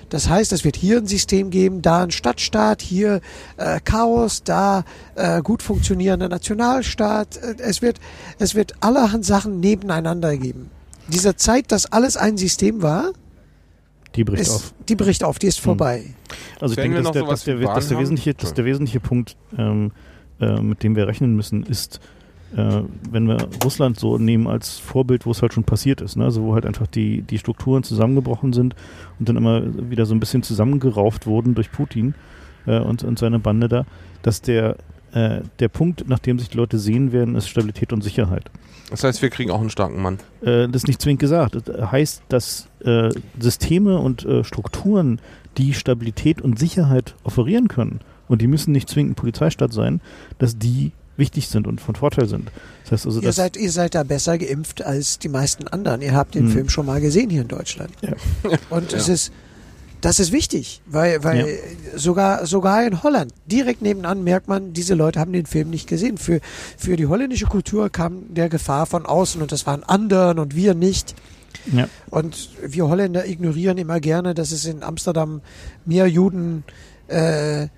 Das 0.08 0.28
heißt, 0.28 0.52
es 0.52 0.64
wird 0.64 0.76
hier 0.76 0.98
ein 0.98 1.06
System 1.06 1.50
geben, 1.50 1.82
da 1.82 2.02
ein 2.04 2.10
Stadtstaat, 2.10 2.80
hier 2.82 3.20
äh, 3.56 3.80
Chaos, 3.84 4.42
da 4.44 4.84
äh, 5.14 5.42
gut 5.42 5.62
funktionierender 5.62 6.28
Nationalstaat. 6.28 7.36
Äh, 7.36 7.54
Es 7.58 7.82
wird, 7.82 7.98
es 8.38 8.54
wird 8.54 8.74
allerhand 8.80 9.24
Sachen 9.24 9.60
nebeneinander 9.60 10.36
geben. 10.36 10.70
Diese 11.08 11.36
Zeit, 11.36 11.72
dass 11.72 11.86
alles 11.86 12.16
ein 12.16 12.36
System 12.36 12.82
war, 12.82 13.12
die 14.14 14.24
bricht 14.24 14.42
ist, 14.42 14.50
auf. 14.50 14.74
die 14.88 14.96
bricht 14.96 15.24
auf, 15.24 15.38
die 15.38 15.46
ist 15.46 15.60
vorbei. 15.60 16.04
Also 16.60 16.72
ich 16.72 16.78
Wenn 16.78 16.92
denke, 16.92 16.96
dass 16.98 17.04
noch 17.04 17.12
der, 17.12 17.22
dass, 17.24 17.44
der, 17.44 17.56
dass, 17.58 17.88
der 17.88 17.98
wesentliche, 17.98 18.34
dass 18.34 18.54
der 18.54 18.64
wesentliche 18.64 19.00
Punkt, 19.00 19.36
ähm, 19.58 19.92
äh, 20.40 20.60
mit 20.60 20.82
dem 20.82 20.96
wir 20.96 21.06
rechnen 21.06 21.36
müssen, 21.36 21.64
ist, 21.64 22.00
äh, 22.54 22.82
wenn 23.10 23.26
wir 23.26 23.48
Russland 23.64 23.98
so 23.98 24.18
nehmen 24.18 24.46
als 24.46 24.78
Vorbild, 24.78 25.26
wo 25.26 25.30
es 25.30 25.42
halt 25.42 25.52
schon 25.52 25.64
passiert 25.64 26.00
ist, 26.00 26.16
ne? 26.16 26.24
also 26.24 26.42
wo 26.42 26.54
halt 26.54 26.66
einfach 26.66 26.86
die, 26.86 27.22
die 27.22 27.38
Strukturen 27.38 27.82
zusammengebrochen 27.82 28.52
sind 28.52 28.74
und 29.18 29.28
dann 29.28 29.36
immer 29.36 29.62
wieder 29.90 30.06
so 30.06 30.14
ein 30.14 30.20
bisschen 30.20 30.42
zusammengerauft 30.42 31.26
wurden 31.26 31.54
durch 31.54 31.72
Putin 31.72 32.14
äh, 32.66 32.78
und, 32.78 33.02
und 33.02 33.18
seine 33.18 33.38
Bande 33.38 33.68
da, 33.68 33.84
dass 34.22 34.42
der, 34.42 34.76
äh, 35.12 35.40
der 35.58 35.68
Punkt, 35.68 36.08
nach 36.08 36.18
dem 36.18 36.38
sich 36.38 36.48
die 36.48 36.56
Leute 36.56 36.78
sehen 36.78 37.12
werden, 37.12 37.34
ist 37.34 37.48
Stabilität 37.48 37.92
und 37.92 38.02
Sicherheit. 38.02 38.50
Das 38.90 39.02
heißt, 39.02 39.20
wir 39.22 39.30
kriegen 39.30 39.50
auch 39.50 39.60
einen 39.60 39.70
starken 39.70 40.00
Mann. 40.00 40.18
Äh, 40.42 40.68
das 40.68 40.82
ist 40.82 40.88
nicht 40.88 41.02
zwingend 41.02 41.20
gesagt. 41.20 41.56
Das 41.64 41.90
heißt, 41.90 42.22
dass 42.28 42.68
äh, 42.84 43.10
Systeme 43.40 43.98
und 43.98 44.24
äh, 44.24 44.44
Strukturen, 44.44 45.20
die 45.58 45.74
Stabilität 45.74 46.40
und 46.40 46.58
Sicherheit 46.58 47.16
offerieren 47.24 47.66
können, 47.68 48.00
und 48.28 48.42
die 48.42 48.46
müssen 48.48 48.72
nicht 48.72 48.88
zwingend 48.88 49.16
Polizeistaat 49.16 49.72
sein, 49.72 50.00
dass 50.38 50.58
die 50.58 50.92
wichtig 51.16 51.48
sind 51.48 51.66
und 51.66 51.80
von 51.80 51.94
Vorteil 51.94 52.28
sind. 52.28 52.50
Das 52.84 52.92
heißt 52.92 53.06
also, 53.06 53.20
Ihr 53.20 53.32
seid, 53.32 53.56
ihr 53.56 53.70
seid 53.72 53.94
da 53.94 54.02
besser 54.02 54.38
geimpft 54.38 54.82
als 54.82 55.18
die 55.18 55.28
meisten 55.28 55.66
anderen. 55.68 56.02
Ihr 56.02 56.14
habt 56.14 56.34
den 56.34 56.46
Hm. 56.46 56.52
Film 56.52 56.68
schon 56.68 56.86
mal 56.86 57.00
gesehen 57.00 57.30
hier 57.30 57.42
in 57.42 57.48
Deutschland. 57.48 57.90
Ja. 58.02 58.12
Und 58.70 58.92
es 58.92 59.06
Ja. 59.08 59.14
ist, 59.14 59.32
das 60.02 60.20
ist 60.20 60.30
wichtig, 60.30 60.82
weil, 60.86 61.24
weil 61.24 61.58
sogar, 61.96 62.46
sogar 62.46 62.84
in 62.86 63.02
Holland, 63.02 63.32
direkt 63.46 63.80
nebenan 63.82 64.22
merkt 64.22 64.46
man, 64.46 64.72
diese 64.74 64.94
Leute 64.94 65.18
haben 65.18 65.32
den 65.32 65.46
Film 65.46 65.70
nicht 65.70 65.88
gesehen. 65.88 66.18
Für, 66.18 66.40
für 66.76 66.96
die 66.96 67.06
holländische 67.06 67.46
Kultur 67.46 67.88
kam 67.90 68.32
der 68.34 68.48
Gefahr 68.48 68.86
von 68.86 69.06
außen 69.06 69.40
und 69.42 69.50
das 69.52 69.66
waren 69.66 69.82
anderen 69.84 70.38
und 70.38 70.54
wir 70.54 70.74
nicht. 70.74 71.14
ja, 71.72 71.88
Und 72.10 72.50
wir 72.64 72.86
Holländer 72.88 73.26
ignorieren 73.26 73.78
immer 73.78 73.98
gerne, 73.98 74.34
dass 74.34 74.52
es 74.52 74.66
in 74.66 74.82
Amsterdam 74.82 75.40
mehr 75.86 76.06
Juden 76.06 76.62
äh, 77.08 77.62
äh, 77.62 77.68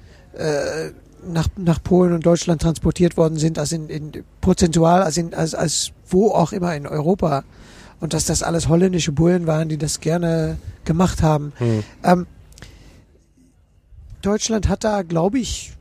nach, 1.33 1.49
nach 1.57 1.83
Polen 1.83 2.13
und 2.13 2.25
Deutschland 2.27 2.63
transportiert 2.63 3.17
worden 3.17 3.39
sind, 3.39 3.59
als 3.59 3.73
in, 3.73 3.89
in 3.89 4.25
prozentual, 4.41 5.03
als, 5.03 5.17
in, 5.17 5.35
als, 5.35 5.55
als 5.55 5.93
wo 6.09 6.31
auch 6.31 6.53
immer 6.53 6.75
in 6.75 6.87
Europa. 6.87 7.45
Und 8.01 8.15
dass 8.15 8.27
das 8.27 8.43
alles 8.43 8.69
holländische 8.69 9.13
Bullen 9.13 9.47
waren, 9.47 9.69
die 9.69 9.77
das 9.77 10.01
gerne 10.01 10.57
gemacht 10.85 11.23
haben. 11.23 11.53
Hm. 11.59 11.85
Ähm, 12.05 12.27
Deutschland 14.23 14.69
hat 14.69 14.85
da, 14.85 15.03
glaube 15.03 15.39
ich, 15.39 15.73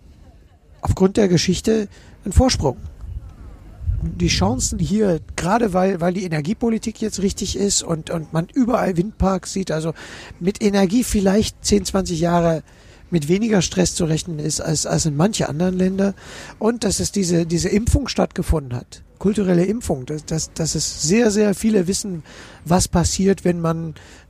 aufgrund 0.82 1.18
der 1.18 1.28
Geschichte 1.28 1.88
einen 2.24 2.34
Vorsprung. 2.34 2.78
Die 4.02 4.28
Chancen 4.28 4.78
hier, 4.78 5.20
gerade 5.36 5.74
weil, 5.74 6.02
weil 6.02 6.14
die 6.14 6.24
Energiepolitik 6.24 7.02
jetzt 7.02 7.22
richtig 7.22 7.58
ist 7.58 7.82
und, 7.82 8.12
und 8.12 8.32
man 8.32 8.48
überall 8.54 8.96
Windparks 8.96 9.54
sieht, 9.54 9.72
also 9.72 9.94
mit 10.40 10.62
Energie 10.62 11.04
vielleicht 11.04 11.66
10, 11.66 11.86
20 11.86 12.20
Jahre 12.20 12.62
mit 13.10 13.28
weniger 13.28 13.62
Stress 13.62 13.96
zu 13.96 14.06
rechnen 14.06 14.40
ist 14.40 14.62
als, 14.62 14.86
als 14.86 15.06
in 15.06 15.16
manche 15.16 15.50
anderen 15.50 15.78
Länder 15.78 16.14
und 16.60 16.84
dass 16.84 17.00
es 17.00 17.12
diese, 17.12 17.46
diese 17.46 17.70
Impfung 17.70 18.08
stattgefunden 18.08 18.78
hat 18.78 19.04
kulturelle 19.20 19.66
Impfung, 19.66 20.06
dass, 20.06 20.26
dass, 20.26 20.54
dass 20.54 20.76
es 20.76 21.02
sehr, 21.02 21.32
sehr 21.32 21.56
viele 21.56 21.88
wissen, 21.88 22.22
was 22.66 22.88
passiert, 22.88 23.46
wenn 23.46 23.60
man 23.60 23.78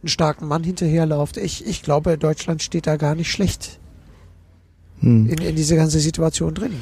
einen 0.01 0.07
starken 0.07 0.47
Mann 0.47 0.63
hinterherläuft. 0.63 1.35
Ich, 1.35 1.67
ich 1.67 1.83
glaube, 1.83 2.17
Deutschland 2.17 2.63
steht 2.63 2.87
da 2.87 2.95
gar 2.95 3.13
nicht 3.13 3.29
schlecht 3.29 3.79
Hm. 4.99 5.27
in, 5.29 5.37
in 5.37 5.55
diese 5.55 5.75
ganze 5.75 5.99
Situation 5.99 6.53
drin. 6.53 6.73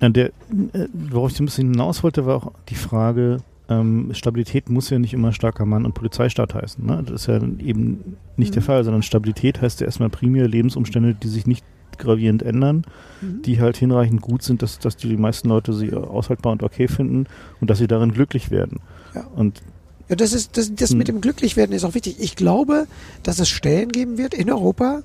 Ja, 0.00 0.08
der, 0.08 0.26
äh, 0.72 0.88
worauf 0.92 1.30
ich 1.30 1.40
ein 1.40 1.46
bisschen 1.46 1.70
hinaus 1.70 2.02
wollte, 2.02 2.26
war 2.26 2.36
auch 2.36 2.52
die 2.68 2.74
Frage, 2.74 3.38
ähm, 3.68 4.10
Stabilität 4.12 4.68
muss 4.68 4.90
ja 4.90 4.98
nicht 4.98 5.14
immer 5.14 5.32
starker 5.32 5.64
Mann 5.64 5.84
und 5.86 5.94
Polizeistaat 5.94 6.54
heißen. 6.54 6.84
Ne? 6.84 7.02
Das 7.06 7.22
ist 7.22 7.26
ja 7.28 7.36
eben 7.36 8.16
nicht 8.36 8.54
der 8.54 8.62
Mhm. 8.62 8.66
Fall, 8.66 8.84
sondern 8.84 9.02
Stabilität 9.02 9.62
heißt 9.62 9.80
ja 9.80 9.86
erstmal 9.86 10.10
primär 10.10 10.46
Lebensumstände, 10.48 11.14
die 11.14 11.28
sich 11.28 11.46
nicht 11.46 11.64
gravierend 11.96 12.42
ändern, 12.42 12.84
die 13.22 13.60
halt 13.60 13.76
hinreichend 13.76 14.20
gut 14.20 14.42
sind, 14.42 14.62
dass, 14.62 14.80
dass 14.80 14.96
die, 14.96 15.08
die 15.08 15.16
meisten 15.16 15.48
Leute 15.48 15.72
sie 15.72 15.92
aushaltbar 15.94 16.52
und 16.52 16.62
okay 16.64 16.88
finden 16.88 17.26
und 17.60 17.70
dass 17.70 17.78
sie 17.78 17.86
darin 17.86 18.12
glücklich 18.12 18.50
werden. 18.50 18.80
Ja. 19.14 19.24
Und 19.36 19.62
Ja, 20.08 20.16
das 20.16 20.32
ist 20.32 20.56
das, 20.58 20.74
das 20.74 20.90
Hm. 20.90 20.98
mit 20.98 21.06
dem 21.08 21.20
Glücklichwerden 21.20 21.74
ist 21.74 21.84
auch 21.84 21.94
wichtig. 21.94 22.16
Ich 22.18 22.34
glaube, 22.36 22.86
dass 23.22 23.38
es 23.38 23.48
Stellen 23.48 23.90
geben 23.92 24.18
wird 24.18 24.34
in 24.34 24.50
Europa, 24.50 25.02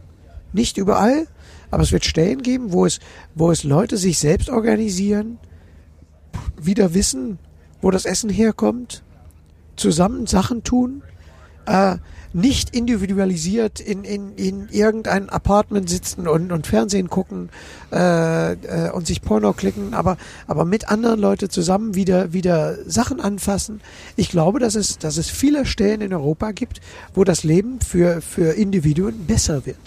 nicht 0.51 0.78
überall, 0.78 1.28
aber 1.70 1.84
es 1.84 1.91
wird 1.91 2.05
Stellen 2.05 2.41
geben, 2.41 2.74
wo 2.74 2.86
es, 2.88 2.99
wo 3.36 3.51
es 3.51 3.64
Leute 3.64 3.95
sich 3.97 4.18
selbst 4.18 4.49
organisieren, 4.49 5.38
wieder 6.62 6.93
wissen, 6.95 7.38
wo 7.82 7.91
das 7.91 8.05
Essen 8.05 8.30
herkommt, 8.30 9.03
zusammen 9.75 10.27
Sachen 10.27 10.63
tun, 10.63 11.01
äh, 11.65 11.97
nicht 12.32 12.75
individualisiert 12.75 13.80
in, 13.80 14.03
in, 14.03 14.36
in 14.36 14.69
irgendein 14.69 15.30
Apartment 15.30 15.89
sitzen 15.89 16.27
und, 16.27 16.51
und 16.51 16.67
Fernsehen 16.67 17.09
gucken 17.09 17.49
äh, 17.91 18.53
äh, 18.53 18.91
und 18.91 19.07
sich 19.07 19.21
Porno 19.21 19.53
klicken, 19.53 19.93
aber, 19.93 20.17
aber 20.45 20.65
mit 20.65 20.89
anderen 20.89 21.19
Leuten 21.19 21.49
zusammen 21.49 21.95
wieder, 21.95 22.32
wieder 22.32 22.77
Sachen 22.86 23.19
anfassen. 23.19 23.82
Ich 24.15 24.30
glaube, 24.30 24.59
dass 24.59 24.75
es, 24.75 24.99
dass 24.99 25.17
es 25.17 25.30
viele 25.30 25.65
Stellen 25.65 26.01
in 26.01 26.13
Europa 26.13 26.51
gibt, 26.51 26.82
wo 27.15 27.23
das 27.23 27.43
Leben 27.43 27.80
für, 27.82 28.21
für 28.21 28.53
Individuen 28.53 29.25
besser 29.25 29.65
wird. 29.65 29.77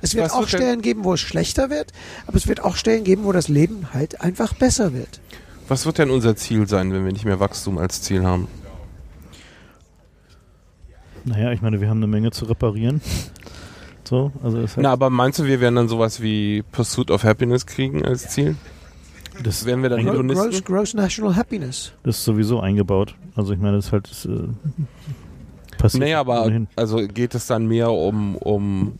Es 0.00 0.14
wird 0.14 0.26
Was 0.26 0.32
auch 0.32 0.48
Stellen 0.48 0.80
geben, 0.80 1.04
wo 1.04 1.14
es 1.14 1.20
schlechter 1.20 1.70
wird, 1.70 1.92
aber 2.26 2.36
es 2.36 2.46
wird 2.46 2.64
auch 2.64 2.76
Stellen 2.76 3.04
geben, 3.04 3.24
wo 3.24 3.32
das 3.32 3.48
Leben 3.48 3.92
halt 3.92 4.20
einfach 4.20 4.54
besser 4.54 4.94
wird. 4.94 5.20
Was 5.68 5.84
wird 5.86 5.98
denn 5.98 6.10
unser 6.10 6.34
Ziel 6.36 6.66
sein, 6.66 6.92
wenn 6.92 7.04
wir 7.04 7.12
nicht 7.12 7.24
mehr 7.24 7.40
Wachstum 7.40 7.78
als 7.78 8.02
Ziel 8.02 8.24
haben? 8.24 8.48
naja, 11.24 11.52
ich 11.52 11.60
meine, 11.60 11.80
wir 11.80 11.88
haben 11.90 11.98
eine 11.98 12.06
Menge 12.06 12.30
zu 12.30 12.46
reparieren. 12.46 13.02
So, 14.04 14.32
also 14.42 14.58
es 14.58 14.76
Na, 14.78 14.90
aber 14.92 15.10
meinst 15.10 15.38
du, 15.38 15.44
wir 15.44 15.60
werden 15.60 15.74
dann 15.74 15.88
sowas 15.88 16.22
wie 16.22 16.62
Pursuit 16.72 17.10
of 17.10 17.24
Happiness 17.24 17.66
kriegen 17.66 18.02
als 18.04 18.28
Ziel? 18.30 18.56
das, 19.42 19.66
Werden 19.66 19.82
wir 19.82 19.90
dann 19.90 19.98
Gro- 20.04 20.12
Gross, 20.12 20.22
Hedonisten? 20.22 20.64
gross 20.64 20.94
National 20.94 21.36
Happiness. 21.36 21.92
das 22.04 22.16
ist 22.18 22.24
sowieso 22.24 22.60
eingebaut. 22.60 23.14
Also 23.36 23.52
ich 23.52 23.58
meine, 23.60 23.76
das 23.76 23.86
ist 23.86 23.92
halt 23.92 24.10
das, 24.10 24.24
äh, 24.24 24.48
passiert. 25.76 26.02
Nee, 26.04 26.14
aber 26.14 26.44
ohnehin. 26.46 26.68
also 26.76 26.96
geht 27.06 27.34
es 27.34 27.46
dann 27.46 27.66
mehr 27.66 27.90
um, 27.90 28.36
um 28.36 28.98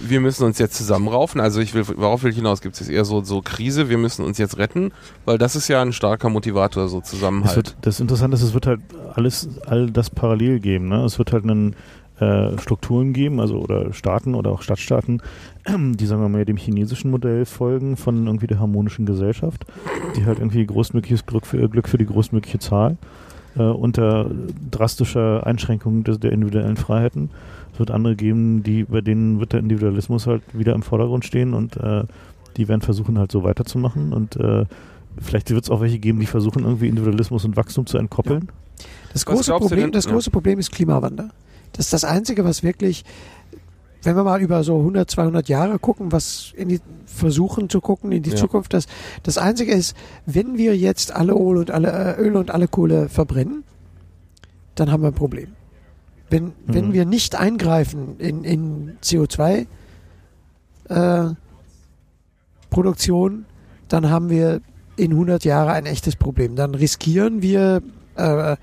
wir 0.00 0.20
müssen 0.20 0.44
uns 0.44 0.58
jetzt 0.58 0.74
zusammenraufen. 0.74 1.40
Also 1.40 1.60
ich 1.60 1.74
will, 1.74 1.86
worauf 1.96 2.22
will 2.22 2.30
ich 2.30 2.36
hinaus? 2.36 2.60
Gibt 2.60 2.80
es 2.80 2.88
eher 2.88 3.04
so, 3.04 3.22
so 3.22 3.42
Krise, 3.42 3.88
wir 3.88 3.98
müssen 3.98 4.24
uns 4.24 4.38
jetzt 4.38 4.58
retten? 4.58 4.92
Weil 5.24 5.38
das 5.38 5.56
ist 5.56 5.68
ja 5.68 5.82
ein 5.82 5.92
starker 5.92 6.28
Motivator, 6.28 6.88
so 6.88 7.00
Zusammenhalt. 7.00 7.56
wird, 7.56 7.76
das 7.82 8.00
Interessante 8.00 8.36
ist, 8.36 8.42
es 8.42 8.54
wird 8.54 8.66
halt 8.66 8.80
alles, 9.14 9.48
all 9.66 9.90
das 9.90 10.10
parallel 10.10 10.60
geben. 10.60 10.88
Ne? 10.88 11.04
Es 11.04 11.18
wird 11.18 11.32
halt 11.32 11.44
einen 11.44 11.76
äh, 12.20 12.58
Strukturen 12.58 13.12
geben, 13.12 13.40
also 13.40 13.58
oder 13.58 13.92
Staaten 13.92 14.34
oder 14.34 14.50
auch 14.50 14.62
Stadtstaaten, 14.62 15.22
die 15.68 16.06
sagen 16.06 16.22
wir 16.22 16.28
mal 16.28 16.44
dem 16.44 16.56
chinesischen 16.56 17.10
Modell 17.10 17.44
folgen 17.44 17.96
von 17.96 18.26
irgendwie 18.26 18.46
der 18.46 18.60
harmonischen 18.60 19.06
Gesellschaft, 19.06 19.64
die 20.16 20.24
halt 20.24 20.38
irgendwie 20.38 20.64
großmögliches 20.64 21.26
Glück 21.26 21.46
für, 21.46 21.68
Glück 21.68 21.88
für 21.88 21.98
die 21.98 22.06
großmögliche 22.06 22.58
Zahl 22.58 22.96
äh, 23.56 23.62
unter 23.62 24.30
drastischer 24.70 25.46
Einschränkung 25.46 26.04
des, 26.04 26.20
der 26.20 26.32
individuellen 26.32 26.76
Freiheiten. 26.76 27.30
Es 27.72 27.78
wird 27.78 27.90
andere 27.90 28.16
geben, 28.16 28.62
die 28.62 28.84
bei 28.84 29.00
denen 29.00 29.40
wird 29.40 29.52
der 29.52 29.60
Individualismus 29.60 30.26
halt 30.26 30.42
wieder 30.52 30.74
im 30.74 30.82
Vordergrund 30.82 31.24
stehen 31.24 31.54
und 31.54 31.76
äh, 31.76 32.04
die 32.56 32.68
werden 32.68 32.82
versuchen 32.82 33.18
halt 33.18 33.32
so 33.32 33.44
weiterzumachen 33.44 34.12
und 34.12 34.36
äh, 34.36 34.66
Vielleicht 35.20 35.50
wird 35.50 35.64
es 35.64 35.70
auch 35.70 35.80
welche 35.80 35.98
geben, 35.98 36.20
die 36.20 36.26
versuchen, 36.26 36.64
irgendwie 36.64 36.88
Individualismus 36.88 37.44
und 37.44 37.56
Wachstum 37.56 37.86
zu 37.86 37.98
entkoppeln. 37.98 38.48
Das 39.12 39.26
Was 39.26 39.26
große, 39.26 39.52
Problem, 39.52 39.92
das 39.92 40.06
ja. 40.06 40.12
große 40.12 40.30
Problem 40.30 40.58
ist 40.58 40.72
Klimawandel. 40.72 41.30
Das 41.72 41.86
ist 41.86 41.92
das 41.92 42.04
Einzige, 42.04 42.44
was 42.44 42.62
wirklich, 42.62 43.04
wenn 44.02 44.16
wir 44.16 44.24
mal 44.24 44.40
über 44.40 44.64
so 44.64 44.78
100, 44.78 45.10
200 45.10 45.48
Jahre 45.48 45.78
gucken, 45.78 46.12
was 46.12 46.52
in 46.56 46.68
die, 46.68 46.80
versuchen 47.04 47.68
zu 47.68 47.80
gucken 47.80 48.10
in 48.12 48.22
die 48.22 48.30
Ja. 48.30 48.36
Zukunft, 48.36 48.72
das, 48.72 48.86
das 49.22 49.38
Einzige 49.38 49.72
ist, 49.72 49.96
wenn 50.26 50.56
wir 50.56 50.76
jetzt 50.76 51.14
alle 51.14 51.32
Öl 51.32 51.58
und 51.58 51.70
alle, 51.70 52.16
äh, 52.16 52.20
Öl 52.20 52.36
und 52.36 52.50
alle 52.50 52.68
Kohle 52.68 53.08
verbrennen, 53.08 53.64
dann 54.74 54.90
haben 54.90 55.02
wir 55.02 55.08
ein 55.08 55.14
Problem. 55.14 55.48
Wenn, 56.32 56.52
wenn 56.66 56.88
Mhm. 56.88 56.92
wir 56.94 57.04
nicht 57.04 57.34
eingreifen 57.36 58.16
in, 58.18 58.42
in 58.42 58.96
CO2 59.02 59.66
äh, 60.88 61.24
Produktion, 62.70 63.44
dann 63.88 64.08
haben 64.08 64.30
wir 64.30 64.62
in 64.96 65.12
100 65.12 65.44
Jahren 65.44 65.68
ein 65.68 65.86
echtes 65.86 66.16
Problem. 66.16 66.56
Dann 66.56 66.74
riskieren 66.74 67.42
wir 67.42 67.82
äh, 68.16 68.56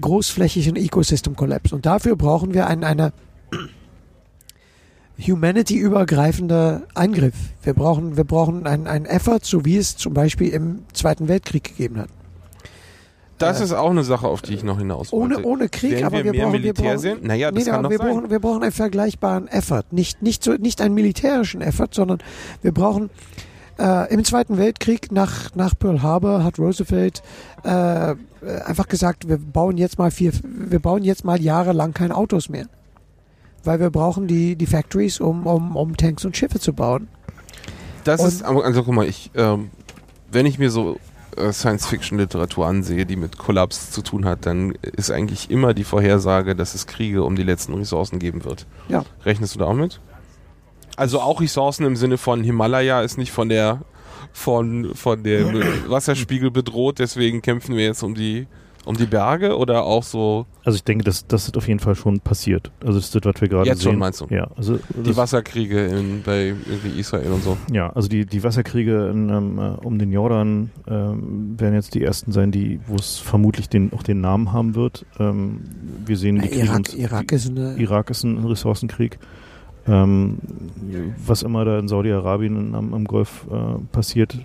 großflächigen 0.00 0.74
Ecosystem-Kollaps. 0.76 1.72
Und 1.72 1.86
dafür 1.86 2.16
brauchen 2.16 2.54
wir 2.54 2.66
einen, 2.66 2.82
eine 2.82 3.12
humanity-übergreifende 5.18 6.86
Eingriff. 6.94 7.34
Wir 7.62 7.74
brauchen, 7.74 8.16
wir 8.16 8.24
brauchen 8.24 8.66
einen, 8.66 8.86
einen 8.86 9.06
Effort, 9.06 9.40
so 9.42 9.64
wie 9.64 9.76
es 9.76 9.96
zum 9.96 10.14
Beispiel 10.14 10.48
im 10.48 10.80
Zweiten 10.92 11.28
Weltkrieg 11.28 11.64
gegeben 11.64 11.98
hat. 11.98 12.08
Das 13.38 13.60
ist 13.60 13.72
auch 13.72 13.90
eine 13.90 14.04
Sache, 14.04 14.28
auf 14.28 14.42
die 14.42 14.54
ich 14.54 14.62
noch 14.62 14.78
hinaus 14.78 15.12
Ohne, 15.12 15.36
wollte. 15.36 15.48
ohne 15.48 15.68
Krieg, 15.68 15.92
Werden 15.92 16.04
aber 16.04 16.16
wir 16.18 16.24
wir, 16.24 16.32
mehr 16.32 16.42
brauchen, 16.42 16.52
wir 16.52 16.60
Militär 16.60 16.84
brauchen, 16.84 16.98
sehen? 16.98 17.18
Naja, 17.22 17.50
das 17.50 17.64
nee, 17.64 17.70
kann 17.70 17.82
doch 17.82 17.90
wir 17.90 17.98
sein. 17.98 18.08
brauchen, 18.08 18.30
wir 18.30 18.38
brauchen 18.40 18.62
einen 18.62 18.72
vergleichbaren 18.72 19.48
Effort. 19.48 19.84
Nicht, 19.90 20.22
nicht, 20.22 20.44
so, 20.44 20.52
nicht 20.52 20.80
einen 20.80 20.94
militärischen 20.94 21.60
Effort, 21.60 21.88
sondern 21.92 22.18
wir 22.62 22.72
brauchen 22.72 23.10
äh, 23.78 24.12
im 24.12 24.24
Zweiten 24.24 24.58
Weltkrieg 24.58 25.10
nach, 25.12 25.54
nach 25.54 25.74
Pearl 25.78 26.02
Harbor 26.02 26.44
hat 26.44 26.58
Roosevelt 26.58 27.22
äh, 27.64 28.14
einfach 28.64 28.88
gesagt, 28.88 29.28
wir 29.28 29.38
bauen 29.38 29.76
jetzt 29.78 29.98
mal 29.98 30.10
vier, 30.10 30.32
wir 30.44 30.78
bauen 30.78 31.02
jetzt 31.02 31.24
mal 31.24 31.40
jahrelang 31.40 31.94
keine 31.94 32.14
Autos 32.16 32.48
mehr. 32.48 32.66
Weil 33.64 33.78
wir 33.80 33.90
brauchen 33.90 34.26
die, 34.26 34.56
die 34.56 34.66
Factories, 34.66 35.20
um, 35.20 35.46
um, 35.46 35.76
um 35.76 35.96
Tanks 35.96 36.24
und 36.24 36.36
Schiffe 36.36 36.58
zu 36.58 36.72
bauen. 36.72 37.08
Das 38.04 38.20
Und- 38.20 38.28
ist, 38.28 38.42
also 38.44 38.82
guck 38.82 38.94
mal, 38.94 39.06
ich, 39.06 39.30
ähm, 39.36 39.70
wenn 40.30 40.46
ich 40.46 40.58
mir 40.58 40.70
so 40.70 40.96
Science-Fiction-Literatur 41.36 42.66
ansehe, 42.66 43.06
die 43.06 43.16
mit 43.16 43.38
Kollaps 43.38 43.90
zu 43.90 44.02
tun 44.02 44.24
hat, 44.24 44.46
dann 44.46 44.72
ist 44.82 45.10
eigentlich 45.10 45.50
immer 45.50 45.74
die 45.74 45.84
Vorhersage, 45.84 46.54
dass 46.54 46.74
es 46.74 46.86
Kriege 46.86 47.22
um 47.24 47.36
die 47.36 47.42
letzten 47.42 47.74
Ressourcen 47.74 48.18
geben 48.18 48.44
wird. 48.44 48.66
Ja. 48.88 49.04
Rechnest 49.24 49.54
du 49.54 49.58
da 49.58 49.66
auch 49.66 49.74
mit? 49.74 50.00
Also 50.96 51.20
auch 51.20 51.40
Ressourcen 51.40 51.86
im 51.86 51.96
Sinne 51.96 52.18
von 52.18 52.44
Himalaya 52.44 53.02
ist 53.02 53.16
nicht 53.16 53.32
von 53.32 53.48
der 53.48 53.80
von, 54.32 54.94
von 54.94 55.22
dem 55.22 55.62
Wasserspiegel 55.88 56.50
bedroht, 56.50 56.98
deswegen 56.98 57.42
kämpfen 57.42 57.76
wir 57.76 57.84
jetzt 57.84 58.02
um 58.02 58.14
die 58.14 58.46
um 58.84 58.96
die 58.96 59.06
Berge 59.06 59.56
oder 59.56 59.84
auch 59.84 60.02
so 60.02 60.46
Also 60.64 60.76
ich 60.76 60.84
denke, 60.84 61.04
das, 61.04 61.26
das 61.26 61.44
ist 61.46 61.56
auf 61.56 61.68
jeden 61.68 61.78
Fall 61.80 61.94
schon 61.94 62.20
passiert. 62.20 62.70
Also 62.80 62.94
das 62.94 63.04
ist 63.06 63.14
das, 63.14 63.22
was 63.24 63.40
wir 63.40 63.48
gerade 63.48 63.66
Jetzt 63.68 63.80
sehen. 63.82 63.92
schon, 63.92 63.98
meinst 63.98 64.20
du? 64.20 64.26
Ja, 64.30 64.48
also 64.56 64.78
die 64.90 65.16
Wasserkriege 65.16 65.86
in, 65.86 66.22
bei 66.22 66.48
irgendwie 66.68 66.98
Israel 66.98 67.30
und 67.32 67.42
so. 67.44 67.56
ja, 67.72 67.90
also 67.90 68.08
die, 68.08 68.26
die 68.26 68.42
Wasserkriege 68.42 69.08
in, 69.08 69.28
ähm, 69.28 69.58
äh, 69.58 69.62
um 69.86 69.98
den 69.98 70.10
Jordan 70.12 70.70
ähm, 70.88 71.54
werden 71.58 71.74
jetzt 71.74 71.94
die 71.94 72.02
ersten 72.02 72.32
sein, 72.32 72.50
die, 72.50 72.80
wo 72.86 72.96
es 72.96 73.18
vermutlich 73.18 73.68
den, 73.68 73.92
auch 73.92 74.02
den 74.02 74.20
Namen 74.20 74.52
haben 74.52 74.74
wird. 74.74 75.06
Ähm, 75.20 75.60
wir 76.04 76.16
sehen 76.16 76.40
die 76.40 76.48
Kriege 76.48 76.64
Irak, 76.64 76.74
ums- 76.74 76.94
Irak 76.94 77.32
ist 77.32 77.50
eine. 77.50 77.76
Irak 77.76 78.10
ist 78.10 78.24
ein 78.24 78.44
Ressourcenkrieg. 78.44 79.18
Ähm, 79.86 80.38
was 81.26 81.42
immer 81.42 81.64
da 81.64 81.78
in 81.78 81.88
Saudi-Arabien 81.88 82.74
am, 82.74 82.94
am 82.94 83.04
Golf 83.04 83.46
äh, 83.50 83.78
passiert, 83.90 84.38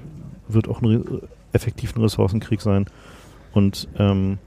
wird 0.47 0.67
auch 0.67 0.81
ein 0.81 0.85
re 0.87 1.21
effektiv 1.53 1.95
ein 1.95 2.01
Ressourcenkrieg 2.01 2.59
sein. 2.61 2.85
Und 3.57 3.87
ähm, 3.97 4.37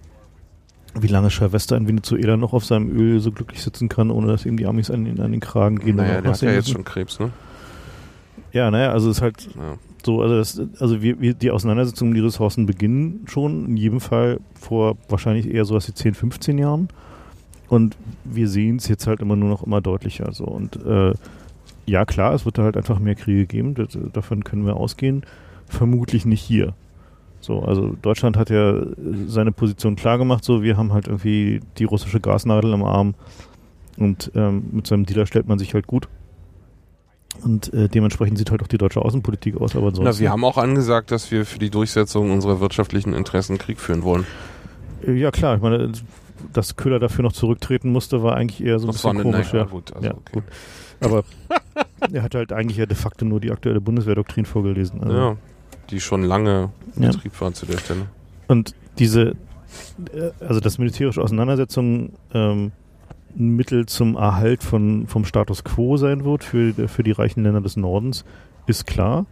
wie 0.94 1.06
lange 1.06 1.30
Silvester 1.30 1.76
in 1.76 1.86
Venezuela 1.88 2.36
noch 2.36 2.52
auf 2.52 2.64
seinem 2.64 2.90
Öl 2.96 3.20
so 3.20 3.30
glücklich 3.32 3.62
sitzen 3.62 3.88
kann, 3.88 4.10
ohne 4.10 4.26
dass 4.28 4.44
ihm 4.46 4.56
die 4.56 4.66
Amis 4.66 4.90
an, 4.90 5.04
den- 5.04 5.20
an 5.20 5.30
den 5.32 5.40
Kragen 5.40 5.78
gehen. 5.78 5.96
Naja, 5.96 6.20
der 6.20 6.32
hat 6.32 6.42
ja 6.42 6.50
jetzt 6.50 6.66
müssen. 6.68 6.72
schon 6.72 6.84
Krebs, 6.84 7.18
ne? 7.20 7.30
Ja, 8.52 8.70
naja, 8.70 8.90
also 8.92 9.10
es 9.10 9.18
ist 9.18 9.22
halt 9.22 9.48
Ja. 9.56 9.76
so, 10.04 10.20
also, 10.22 10.34
das, 10.36 10.60
also 10.80 11.00
wir, 11.02 11.20
wir, 11.20 11.34
die 11.34 11.50
Auseinandersetzung 11.52 12.08
um 12.08 12.14
die 12.14 12.20
Ressourcen 12.20 12.66
beginnen 12.66 13.24
schon, 13.26 13.66
in 13.66 13.76
jedem 13.76 14.00
Fall 14.00 14.40
vor 14.54 14.96
wahrscheinlich 15.08 15.48
eher 15.48 15.64
so 15.64 15.74
was 15.76 15.86
wie 15.88 15.94
10, 15.94 16.14
15 16.14 16.58
Jahren. 16.58 16.88
Und 17.68 17.96
wir 18.24 18.48
sehen 18.48 18.76
es 18.76 18.88
jetzt 18.88 19.06
halt 19.06 19.20
immer 19.20 19.36
nur 19.36 19.48
noch 19.48 19.62
immer 19.62 19.80
deutlicher. 19.80 20.32
So. 20.32 20.44
Und 20.44 20.84
äh, 20.84 21.12
ja, 21.86 22.04
klar, 22.04 22.34
es 22.34 22.44
wird 22.44 22.58
da 22.58 22.64
halt 22.64 22.76
einfach 22.76 22.98
mehr 22.98 23.14
Kriege 23.14 23.46
geben, 23.46 23.74
das, 23.74 23.96
davon 24.12 24.42
können 24.42 24.66
wir 24.66 24.74
ausgehen. 24.76 25.22
Vermutlich 25.66 26.24
nicht 26.26 26.42
hier. 26.42 26.74
So, 27.40 27.60
also 27.60 27.96
Deutschland 28.02 28.36
hat 28.36 28.50
ja 28.50 28.74
seine 29.26 29.52
Position 29.52 29.96
klar 29.96 30.18
gemacht, 30.18 30.44
so 30.44 30.62
wir 30.62 30.76
haben 30.76 30.92
halt 30.92 31.06
irgendwie 31.08 31.60
die 31.78 31.84
russische 31.84 32.20
Gasnadel 32.20 32.72
im 32.74 32.84
Arm 32.84 33.14
und 33.96 34.30
ähm, 34.34 34.64
mit 34.72 34.86
seinem 34.86 35.06
Dealer 35.06 35.26
stellt 35.26 35.48
man 35.48 35.58
sich 35.58 35.74
halt 35.74 35.86
gut. 35.86 36.08
Und 37.42 37.72
äh, 37.72 37.88
dementsprechend 37.88 38.36
sieht 38.38 38.50
halt 38.50 38.62
auch 38.62 38.66
die 38.66 38.76
deutsche 38.76 39.00
Außenpolitik 39.00 39.56
aus. 39.58 39.74
Aber 39.74 39.88
ansonsten, 39.88 40.12
Na, 40.14 40.18
wir 40.18 40.30
haben 40.30 40.44
auch 40.44 40.58
angesagt, 40.58 41.10
dass 41.10 41.30
wir 41.30 41.46
für 41.46 41.58
die 41.58 41.70
Durchsetzung 41.70 42.30
unserer 42.30 42.60
wirtschaftlichen 42.60 43.14
Interessen 43.14 43.56
Krieg 43.56 43.80
führen 43.80 44.02
wollen. 44.02 44.26
Äh, 45.06 45.12
ja 45.12 45.30
klar, 45.30 45.56
ich 45.56 45.62
meine, 45.62 45.92
dass 46.52 46.76
Köhler 46.76 46.98
dafür 46.98 47.22
noch 47.22 47.32
zurücktreten 47.32 47.90
musste, 47.90 48.22
war 48.22 48.36
eigentlich 48.36 48.62
eher 48.62 48.78
so 48.78 48.86
ein 48.86 48.92
Das 48.92 49.04
war 49.04 49.12
bisschen 49.12 49.26
eine 49.26 49.36
komisch. 49.36 49.52
Ja. 49.54 49.64
gut, 49.64 49.94
also 49.94 50.06
ja, 50.06 50.14
okay. 50.14 50.32
gut. 50.32 50.44
Aber 51.00 51.24
er 52.12 52.22
hat 52.22 52.34
halt 52.34 52.52
eigentlich 52.52 52.76
ja 52.76 52.86
de 52.86 52.96
facto 52.96 53.24
nur 53.24 53.40
die 53.40 53.50
aktuelle 53.50 53.80
Bundeswehrdoktrin 53.80 54.44
vorgelesen. 54.44 55.02
Also, 55.02 55.16
Ja, 55.16 55.36
die 55.90 56.00
schon 56.00 56.22
lange 56.22 56.70
in 56.96 57.04
Ja. 57.04 57.10
Betrieb 57.10 57.40
war 57.40 57.52
zu 57.52 57.66
der 57.66 57.78
Stelle. 57.78 58.06
Und 58.48 58.74
diese, 58.98 59.36
äh, 60.12 60.30
also 60.40 60.60
dass 60.60 60.78
militärische 60.78 61.22
Auseinandersetzungen 61.22 62.12
ähm, 62.32 62.72
ein 63.38 63.56
Mittel 63.56 63.86
zum 63.86 64.16
Erhalt 64.16 64.62
von, 64.62 65.06
vom 65.06 65.24
Status 65.24 65.64
quo 65.64 65.96
sein 65.96 66.24
wird 66.24 66.44
für, 66.44 66.72
für 66.88 67.02
die 67.02 67.12
reichen 67.12 67.42
Länder 67.44 67.60
des 67.60 67.76
Nordens, 67.76 68.24
ist 68.66 68.86
klar. 68.86 69.26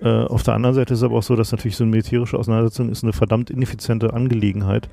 Äh, 0.00 0.24
auf 0.24 0.42
der 0.42 0.54
anderen 0.54 0.74
Seite 0.74 0.94
ist 0.94 1.00
es 1.00 1.04
aber 1.04 1.16
auch 1.16 1.22
so, 1.22 1.36
dass 1.36 1.52
natürlich 1.52 1.76
so 1.76 1.84
eine 1.84 1.90
militärische 1.90 2.38
Auseinandersetzung 2.38 2.90
ist 2.90 3.02
eine 3.02 3.12
verdammt 3.12 3.50
ineffiziente 3.50 4.12
Angelegenheit, 4.12 4.88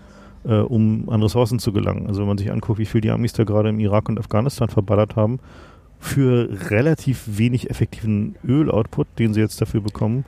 äh, 0.46 0.56
um 0.56 1.10
an 1.10 1.22
Ressourcen 1.22 1.60
zu 1.60 1.74
gelangen. 1.74 2.08
Also 2.08 2.22
wenn 2.22 2.28
man 2.28 2.38
sich 2.38 2.52
anguckt, 2.52 2.80
wie 2.80 2.86
viel 2.86 3.02
die 3.02 3.12
Amis 3.12 3.34
da 3.34 3.44
gerade 3.44 3.70
im 3.70 3.80
Irak 3.80 4.08
und 4.08 4.20
Afghanistan 4.20 4.70
verballert 4.70 5.16
haben, 5.16 5.40
für 6.00 6.50
relativ 6.70 7.24
wenig 7.26 7.70
effektiven 7.70 8.36
Öloutput, 8.46 9.08
den 9.20 9.34
sie 9.34 9.40
jetzt 9.40 9.62
dafür 9.62 9.82
bekommen. 9.82 10.26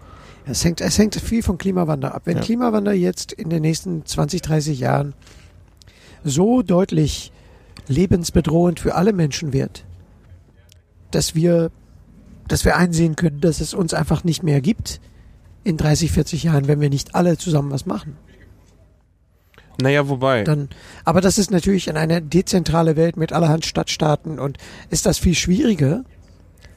Es 0.48 0.64
hängt, 0.64 0.82
es 0.82 0.98
hängt 0.98 1.16
viel 1.16 1.41
vom 1.41 1.58
Klimawandel 1.58 2.12
ab. 2.12 2.24
Wenn 2.26 2.38
Ja. 2.38 2.43
Klimawandel 2.43 2.93
jetzt 2.93 3.32
in 3.32 3.50
den 3.50 3.62
nächsten 3.62 4.06
20, 4.06 4.41
30 4.41 4.80
Jahren 4.80 5.14
so 6.24 6.62
deutlich 6.62 7.32
lebensbedrohend 7.88 8.80
für 8.80 8.96
alle 8.96 9.14
Menschen 9.14 9.54
wird, 9.54 9.86
dass 11.12 11.36
wir, 11.36 11.72
dass 12.48 12.66
wir 12.66 12.76
einsehen 12.78 13.16
können, 13.16 13.41
dass 13.41 13.60
es 13.60 13.74
uns 13.74 13.93
einfach 13.93 14.24
nicht 14.24 14.43
mehr 14.43 14.62
gibt 14.62 15.00
in 15.64 15.78
30, 15.78 16.12
40 16.12 16.43
Jahren, 16.43 16.68
wenn 16.68 16.80
wir 16.80 16.89
nicht 16.89 17.16
alle 17.16 17.38
zusammen 17.38 17.72
was 17.72 17.86
machen. 17.86 18.18
Naja, 19.82 20.08
wobei. 20.08 20.43
Dann, 20.43 20.70
aber 21.04 21.22
das 21.22 21.38
ist 21.38 21.52
natürlich 21.52 21.88
in 21.88 21.98
einer 21.98 22.22
dezentrale 22.22 22.96
Welt 22.96 23.18
mit 23.18 23.34
allerhand 23.34 23.66
Stadtstaaten 23.66 24.39
und 24.39 24.58
ist 24.89 25.06
das 25.06 25.18
viel 25.18 25.36
schwieriger, 25.36 26.04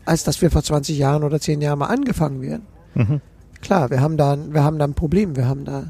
als 0.05 0.25
dass 0.25 0.43
wir 0.43 0.51
vor 0.51 0.63
20 0.63 0.99
Jahren 0.99 1.23
oder 1.23 1.39
10 1.39 1.61
Jahren 1.61 1.79
mal 1.79 1.87
angefangen 1.87 2.41
wären. 2.43 2.63
Mhm. 2.95 3.21
Klar, 3.63 3.91
wir 3.91 4.01
haben 4.01 4.17
da, 4.17 4.33
ein- 4.33 4.53
wir 4.55 4.63
haben 4.63 4.79
da 4.79 4.85
ein 4.87 4.95
Problem. 4.95 5.37
Wir 5.37 5.49
haben 5.49 5.65
da 5.65 5.85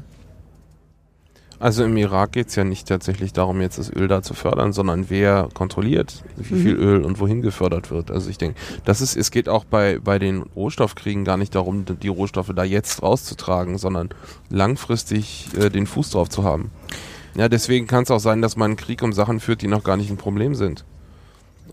Also 1.61 1.83
im 1.83 1.97
Irak 1.97 2.31
geht 2.31 2.47
es 2.47 2.55
ja 2.55 2.63
nicht 2.63 2.87
tatsächlich 2.87 3.33
darum, 3.33 3.59
jetzt 3.59 3.77
das 3.77 3.91
Öl 3.93 4.07
da 4.07 4.21
zu 4.21 4.33
fördern, 4.33 4.71
sondern 4.71 5.09
wer 5.09 5.49
kontrolliert, 5.53 6.23
wie 6.37 6.53
Mhm. 6.55 6.61
viel 6.61 6.75
Öl 6.75 7.03
und 7.03 7.19
wohin 7.19 7.41
gefördert 7.41 7.91
wird. 7.91 8.11
Also 8.11 8.29
ich 8.29 8.37
denke, 8.37 8.57
das 8.85 9.01
ist, 9.01 9.17
es 9.17 9.29
geht 9.29 9.49
auch 9.49 9.65
bei, 9.65 9.99
bei 9.99 10.19
den 10.19 10.43
Rohstoffkriegen 10.55 11.25
gar 11.25 11.35
nicht 11.35 11.53
darum, 11.55 11.83
die 12.01 12.07
Rohstoffe 12.07 12.53
da 12.55 12.63
jetzt 12.63 13.03
rauszutragen, 13.03 13.77
sondern 13.77 14.07
langfristig 14.49 15.49
äh, 15.57 15.69
den 15.69 15.85
Fuß 15.85 16.11
drauf 16.11 16.29
zu 16.29 16.45
haben. 16.45 16.71
Ja, 17.35 17.49
deswegen 17.49 17.87
kann 17.87 18.03
es 18.03 18.11
auch 18.11 18.19
sein, 18.19 18.41
dass 18.41 18.55
man 18.55 18.71
einen 18.71 18.77
Krieg 18.77 19.01
um 19.03 19.11
Sachen 19.11 19.41
führt, 19.41 19.61
die 19.61 19.67
noch 19.67 19.83
gar 19.83 19.97
nicht 19.97 20.09
ein 20.09 20.17
Problem 20.17 20.55
sind. 20.55 20.85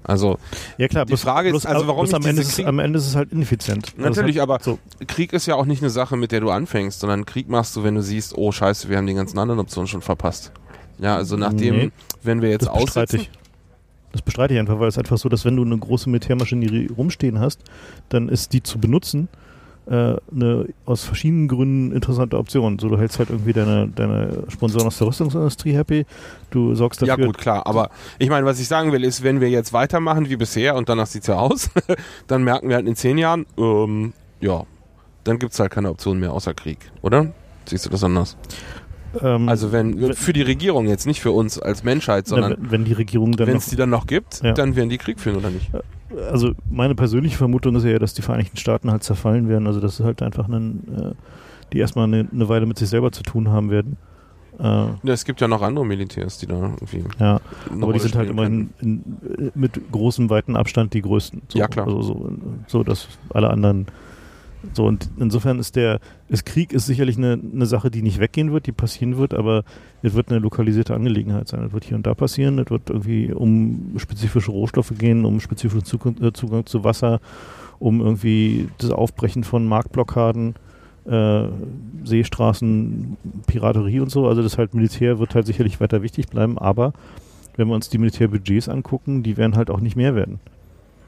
Also 0.05 0.39
Ja 0.79 0.89
klar, 0.89 1.07
Die 1.07 1.17
Frage 1.17 1.55
ist, 1.55 1.67
also 1.67 1.87
warum 1.87 2.05
bloß 2.05 2.15
am, 2.15 2.25
Ende 2.25 2.43
ist, 2.43 2.61
am 2.61 2.79
Ende 2.79 2.99
ist 2.99 3.07
es 3.07 3.17
halt 3.17 3.33
ineffizient. 3.33 3.93
Also 3.97 4.09
Natürlich, 4.09 4.37
hat, 4.37 4.43
aber 4.45 4.59
so, 4.63 4.79
Krieg 5.07 5.33
ist 5.33 5.47
ja 5.47 5.55
auch 5.55 5.65
nicht 5.67 5.83
eine 5.83 5.91
Sache, 5.91 6.17
mit 6.17 6.33
der 6.33 6.41
du 6.41 6.51
anfängst, 6.51 7.01
sondern 7.01 7.25
Krieg 7.27 7.49
machst 7.49 7.75
du, 7.77 7.85
wenn 7.85 7.95
du 7.95 8.03
siehst, 8.03 8.37
oh 8.37 8.53
scheiße, 8.53 8.89
wir 8.89 8.97
haben 8.97 9.07
die 9.07 9.15
ganzen 9.15 9.39
anderen 9.39 9.61
Optionen 9.61 9.89
schon 9.89 10.03
verpasst. 10.03 10.53
Ja, 10.99 11.17
also 11.17 11.37
nachdem, 11.37 11.77
Nee. 11.77 11.91
wenn 12.23 12.41
wir 12.43 12.49
jetzt 12.51 12.67
das 12.67 12.73
bestreite 12.73 12.91
aussetzen, 13.01 13.21
ich. 13.21 13.31
Das 14.13 14.23
bestreite 14.23 14.55
ich 14.55 14.61
einfach, 14.61 14.81
weil 14.81 14.89
es 14.89 14.97
einfach 14.97 15.19
so, 15.19 15.29
dass 15.29 15.45
wenn 15.45 15.57
du 15.57 15.63
eine 15.63 15.77
große 15.77 16.09
Militärmaschinerie 16.09 16.89
rumstehen 16.97 17.39
hast, 17.39 17.61
dann 18.09 18.29
ist 18.31 18.53
die 18.55 18.63
zu 18.63 18.79
benutzen 18.79 19.29
eine 19.89 20.67
aus 20.85 21.05
verschiedenen 21.05 21.47
Gründen 21.49 21.93
interessante 21.95 22.39
Option. 22.39 22.79
So, 22.79 22.89
du 22.89 22.99
hältst 22.99 23.19
halt 23.21 23.31
irgendwie 23.31 23.53
deine, 23.53 23.89
deine 23.89 24.43
Sponsoren 24.49 24.87
aus 24.89 24.99
der 24.99 25.07
Rüstungsindustrie 25.07 25.73
happy, 25.75 26.07
du 26.51 26.75
sorgst 26.75 27.01
Ja 27.03 27.09
dafür, 27.09 27.27
gut, 27.27 27.39
klar. 27.39 27.67
Aber 27.67 27.91
ich 28.19 28.29
meine, 28.29 28.45
was 28.47 28.59
ich 28.59 28.67
sagen 28.69 28.91
will, 28.93 29.05
ist, 29.05 29.23
wenn 29.23 29.41
wir 29.41 29.49
jetzt 29.49 29.73
weitermachen 29.73 30.29
wie 30.29 30.37
bisher 30.37 30.75
und 30.75 30.89
danach 30.89 31.07
sieht's 31.07 31.29
ja 31.29 31.37
aus, 31.37 31.71
dann 32.27 32.43
merken 32.43 32.69
wir 32.69 32.77
halt 32.77 32.87
in 32.87 32.97
zehn 32.97 33.17
Jahren, 33.19 33.47
ähm, 33.59 34.13
ja, 34.41 34.65
dann 35.25 35.39
gibt's 35.39 35.59
halt 35.61 35.71
keine 35.71 35.91
Option 35.91 36.19
mehr 36.19 36.33
außer 36.33 36.53
Krieg, 36.55 36.79
oder? 37.03 37.33
Siehst 37.67 37.87
du 37.87 37.91
das 37.91 38.03
anders? 38.03 38.37
ähm, 39.23 39.49
Also 39.49 39.71
wenn, 39.73 40.01
wenn- 40.01 40.15
für 40.15 40.33
die 40.33 40.43
Regierung 40.43 40.87
jetzt, 40.89 41.07
nicht 41.07 41.21
für 41.21 41.31
uns 41.33 41.59
als 41.59 41.85
Menschheit, 41.85 42.27
sondern 42.27 42.53
wenn, 42.61 42.71
wenn 42.71 42.85
die 42.85 42.93
Regierung 42.93 43.33
dann 43.33 43.47
wenn 43.47 43.55
noch 43.55 43.61
es 43.61 43.69
die 43.71 43.77
dann 43.77 43.91
noch 43.91 44.07
gibt, 44.07 44.43
Ja. 44.43 44.53
dann 44.53 44.75
werden 44.77 44.89
die 44.89 44.99
Krieg 44.99 45.19
führen, 45.21 45.37
oder 45.37 45.51
nicht? 45.51 45.71
Also 46.31 46.53
meine 46.71 46.95
persönliche 46.95 47.37
Vermutung 47.37 47.75
ist 47.77 47.85
ja, 47.85 47.99
dass 47.99 48.15
die 48.15 48.23
Vereinigten 48.23 48.57
Staaten 48.57 48.91
halt 48.91 49.03
zerfallen 49.03 49.49
werden. 49.49 49.67
Also 49.67 49.81
dass 49.81 49.99
es 49.99 50.05
halt 50.05 50.23
einfach 50.23 50.47
einen, 50.47 50.87
äh, 50.97 51.15
die 51.73 51.79
erstmal 51.79 52.05
eine, 52.05 52.29
eine 52.33 52.49
Weile 52.49 52.67
mit 52.67 52.79
sich 52.79 52.89
selber 52.89 53.13
zu 53.13 53.23
tun 53.23 53.49
haben 53.49 53.71
werden. 53.71 53.97
Äh, 54.59 54.63
Ja, 54.63 54.97
es 55.05 55.25
gibt 55.25 55.41
ja 55.41 55.49
noch 55.49 55.63
andere 55.63 55.85
Militärs, 55.85 56.39
die 56.39 56.47
da 56.47 56.55
irgendwie. 56.55 57.05
ja, 57.19 57.41
aber 57.81 57.93
die 57.93 57.99
sind 57.99 58.15
halt 58.15 58.31
immerhin 58.31 58.71
in, 58.81 59.03
äh, 59.39 59.51
mit 59.55 59.81
großem, 59.93 60.31
weiten 60.31 60.57
Abstand 60.57 60.95
die 60.95 61.03
größten. 61.03 61.43
So, 61.49 61.59
Ja, 61.59 61.69
klar. 61.69 61.87
Also 61.87 62.03
so, 62.03 62.31
so, 62.67 62.83
dass 62.83 63.09
alle 63.31 63.51
anderen. 63.51 63.87
So, 64.73 64.87
und 64.87 65.09
insofern 65.19 65.59
ist 65.59 65.77
der, 65.77 66.01
ist 66.29 66.45
Krieg 66.45 66.73
ist 66.73 66.87
sicherlich 66.87 67.17
eine, 67.17 67.39
eine 67.53 67.67
Sache, 67.67 67.91
die 67.91 68.03
nicht 68.03 68.19
weggehen 68.19 68.53
wird, 68.53 68.67
die 68.67 68.73
passieren 68.73 69.17
wird, 69.17 69.35
aber 69.35 69.65
es 70.03 70.15
wird 70.15 70.31
eine 70.31 70.39
lokalisierte 70.39 70.95
Angelegenheit 70.95 71.49
sein. 71.49 71.65
Es 71.65 71.73
wird 71.73 71.85
hier 71.85 71.97
und 71.97 72.07
da 72.07 72.15
passieren, 72.15 72.59
es 72.59 72.71
wird 72.71 72.91
irgendwie 72.91 73.33
um 73.33 73.95
spezifische 73.97 74.51
Rohstoffe 74.51 74.93
gehen, 74.99 75.25
um 75.25 75.41
spezifischen 75.41 75.85
Zugang, 75.85 76.23
äh, 76.23 76.33
Zugang 76.33 76.67
zu 76.67 76.85
Wasser, 76.85 77.21
um 77.79 78.01
irgendwie 78.01 78.69
das 78.79 78.91
Aufbrechen 78.91 79.45
von 79.45 79.67
Marktblockaden, 79.67 80.55
äh, 81.07 81.45
Seestraßen, 82.05 83.17
Piraterie 83.47 84.01
und 84.01 84.11
so. 84.11 84.27
Also 84.29 84.43
das 84.43 84.59
halt 84.59 84.75
Militär 84.75 85.19
wird 85.19 85.35
halt 85.35 85.47
sicherlich 85.47 85.81
weiter 85.81 86.03
wichtig 86.03 86.29
bleiben, 86.29 86.59
aber 86.59 86.93
wenn 87.57 87.69
wir 87.69 87.75
uns 87.75 87.89
die 87.89 87.99
Militärbudgets 87.99 88.69
angucken, 88.69 89.23
die 89.23 89.37
werden 89.37 89.57
halt 89.57 89.71
auch 89.71 89.81
nicht 89.81 89.97
mehr 89.97 90.15
werden. 90.15 90.41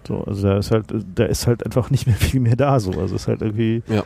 So, 0.08 0.24
also 0.24 0.48
da 0.48 0.56
ist 0.58 0.70
halt, 0.70 0.86
da 1.14 1.24
ist 1.24 1.46
halt 1.46 1.64
einfach 1.64 1.90
nicht 1.90 2.06
mehr 2.06 2.16
viel 2.18 2.40
mehr 2.40 2.56
da. 2.56 2.80
So, 2.80 2.90
also 2.92 3.14
es 3.14 3.22
ist 3.22 3.28
halt 3.28 3.42
irgendwie. 3.42 3.82
Ja. 3.88 4.02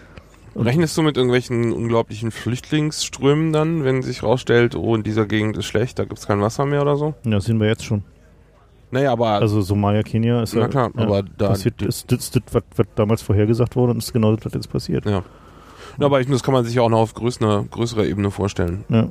Rechnest 0.55 0.98
du 0.98 1.03
mit 1.03 1.16
irgendwelchen 1.16 1.72
unglaublichen 1.72 2.30
Flüchtlingsströmen 2.30 3.55
dann, 3.55 3.84
wenn 3.84 4.03
sich 4.03 4.22
rausstellt, 4.22 4.76
oh, 4.76 4.94
in 4.94 5.03
dieser 5.03 5.24
Gegend 5.24 5.57
ist 5.57 5.64
schlecht, 5.64 5.98
da 5.98 6.05
gibt's 6.05 6.26
kein 6.26 6.42
Wasser 6.42 6.66
mehr 6.66 6.82
oder 6.82 6.96
so? 6.96 7.14
Ja, 7.24 7.30
das 7.30 7.46
sehen 7.46 7.59
wir 7.59 7.68
jetzt 7.68 7.86
schon. 7.86 8.03
Naja, 8.90 9.12
aber 9.12 9.28
Also 9.28 9.62
Somalia, 9.62 10.03
Kenia 10.03 10.42
ist 10.42 10.55
na 10.55 10.68
klar, 10.68 10.90
ja, 10.94 11.03
aber 11.05 11.22
da 11.22 11.48
passiert, 11.48 11.80
ist 11.80 12.12
das, 12.12 12.30
was, 12.53 12.62
was 12.76 12.86
damals 12.94 13.22
vorhergesagt 13.22 13.76
wurde 13.76 13.92
und 13.92 13.98
ist 13.98 14.12
genau 14.12 14.36
das, 14.36 14.44
was 14.44 14.53
jetzt 14.53 14.70
passiert. 14.70 15.07
Ja. 15.07 15.22
Ja, 15.98 16.07
aber 16.07 16.20
ich, 16.20 16.26
das 16.26 16.42
kann 16.42 16.53
man 16.53 16.66
sich 16.66 16.74
ja 16.74 16.82
auch 16.82 16.90
noch 16.90 16.98
auf 16.98 17.14
größerer, 17.14 17.64
größerer 17.70 18.05
Ebene 18.05 18.30
vorstellen. 18.30 18.84
Ja. 18.90 19.09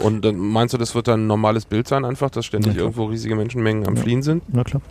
Und 0.00 0.22
dann 0.26 0.36
meinst 0.36 0.74
du, 0.74 0.78
das 0.78 0.94
wird 0.94 1.08
dann 1.08 1.24
ein 1.24 1.26
normales 1.26 1.64
Bild 1.64 1.88
sein, 1.88 2.04
einfach, 2.04 2.28
dass 2.28 2.44
ständig 2.44 2.76
irgendwo 2.76 3.04
riesige 3.04 3.36
Menschenmengen 3.36 3.86
am. 3.86 3.96
Fliehen 3.96 4.22
sind? 4.22 4.42
Na 4.48 4.64
klar. 4.64 4.82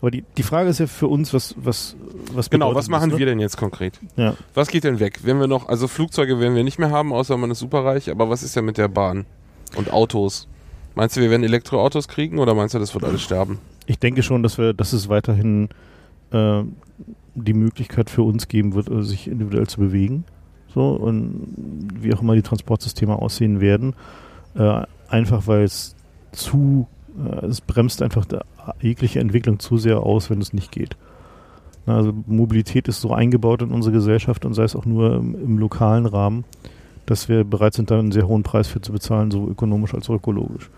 Aber 0.00 0.10
die, 0.10 0.24
die 0.36 0.42
Frage 0.42 0.68
ist 0.70 0.78
ja 0.78 0.86
für 0.86 1.08
uns, 1.08 1.34
was, 1.34 1.54
was, 1.58 1.96
was 2.32 2.50
Genau, 2.50 2.74
was 2.74 2.88
machen 2.88 3.10
das, 3.10 3.14
ne? 3.14 3.18
wir 3.18 3.26
denn 3.26 3.40
jetzt 3.40 3.56
konkret? 3.56 3.98
Ja. 4.16 4.34
Was 4.54 4.68
geht 4.68 4.84
denn 4.84 5.00
weg? 5.00 5.20
Wenn 5.22 5.40
wir 5.40 5.46
noch, 5.46 5.68
also 5.68 5.88
Flugzeuge 5.88 6.38
werden 6.38 6.54
wir 6.54 6.64
nicht 6.64 6.78
mehr 6.78 6.90
haben, 6.90 7.12
außer 7.12 7.36
man 7.36 7.50
ist 7.50 7.58
superreich, 7.58 8.10
aber 8.10 8.30
was 8.30 8.42
ist 8.42 8.54
denn 8.54 8.64
mit 8.64 8.78
der 8.78 8.88
Bahn 8.88 9.26
und 9.76 9.92
Autos? 9.92 10.48
Meinst 10.94 11.16
du, 11.16 11.20
wir 11.20 11.30
werden 11.30 11.44
Elektroautos 11.44 12.08
kriegen 12.08 12.38
oder 12.38 12.54
meinst 12.54 12.74
du, 12.74 12.78
das 12.78 12.94
wird 12.94 13.04
alles 13.04 13.22
sterben? 13.22 13.58
Ich 13.86 13.98
denke 13.98 14.22
schon, 14.22 14.42
dass 14.42 14.58
wir, 14.58 14.72
dass 14.72 14.92
es 14.92 15.08
weiterhin 15.08 15.68
äh, 16.30 16.62
die 17.34 17.54
Möglichkeit 17.54 18.10
für 18.10 18.22
uns 18.22 18.48
geben 18.48 18.74
wird, 18.74 18.90
äh, 18.90 19.02
sich 19.02 19.28
individuell 19.28 19.66
zu 19.66 19.80
bewegen. 19.80 20.24
So 20.74 20.90
und 20.90 21.54
wie 22.00 22.12
auch 22.14 22.20
immer 22.20 22.34
die 22.34 22.42
Transportsysteme 22.42 23.16
aussehen 23.16 23.60
werden. 23.60 23.94
Äh, 24.54 24.82
einfach 25.08 25.46
weil 25.46 25.62
es 25.62 25.94
zu, 26.32 26.86
äh, 27.18 27.46
es 27.46 27.60
bremst 27.60 28.02
einfach 28.02 28.26
jegliche 28.80 29.20
Entwicklung 29.20 29.58
zu 29.58 29.78
sehr 29.78 30.00
aus, 30.00 30.30
wenn 30.30 30.40
es 30.40 30.52
nicht 30.52 30.72
geht. 30.72 30.96
Also 31.86 32.12
Mobilität 32.26 32.86
ist 32.88 33.00
so 33.00 33.12
eingebaut 33.12 33.62
in 33.62 33.70
unsere 33.70 33.94
Gesellschaft 33.94 34.44
und 34.44 34.54
sei 34.54 34.64
es 34.64 34.76
auch 34.76 34.84
nur 34.84 35.16
im, 35.16 35.34
im 35.34 35.58
lokalen 35.58 36.06
Rahmen, 36.06 36.44
dass 37.06 37.28
wir 37.28 37.44
bereit 37.44 37.74
sind, 37.74 37.90
da 37.90 37.98
einen 37.98 38.12
sehr 38.12 38.28
hohen 38.28 38.42
Preis 38.42 38.68
für 38.68 38.80
zu 38.80 38.92
bezahlen, 38.92 39.30
sowohl 39.30 39.50
ökonomisch 39.50 39.94
als 39.94 40.10
auch 40.10 40.14
ökologisch. 40.14 40.70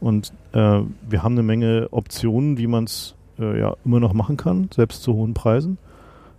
Und 0.00 0.32
äh, 0.52 0.80
wir 1.08 1.22
haben 1.22 1.34
eine 1.34 1.42
Menge 1.42 1.88
Optionen, 1.90 2.58
wie 2.58 2.66
man 2.66 2.84
es 2.84 3.14
äh, 3.38 3.58
ja 3.58 3.76
immer 3.84 4.00
noch 4.00 4.12
machen 4.12 4.36
kann, 4.36 4.68
selbst 4.74 5.02
zu 5.02 5.14
hohen 5.14 5.32
Preisen, 5.32 5.78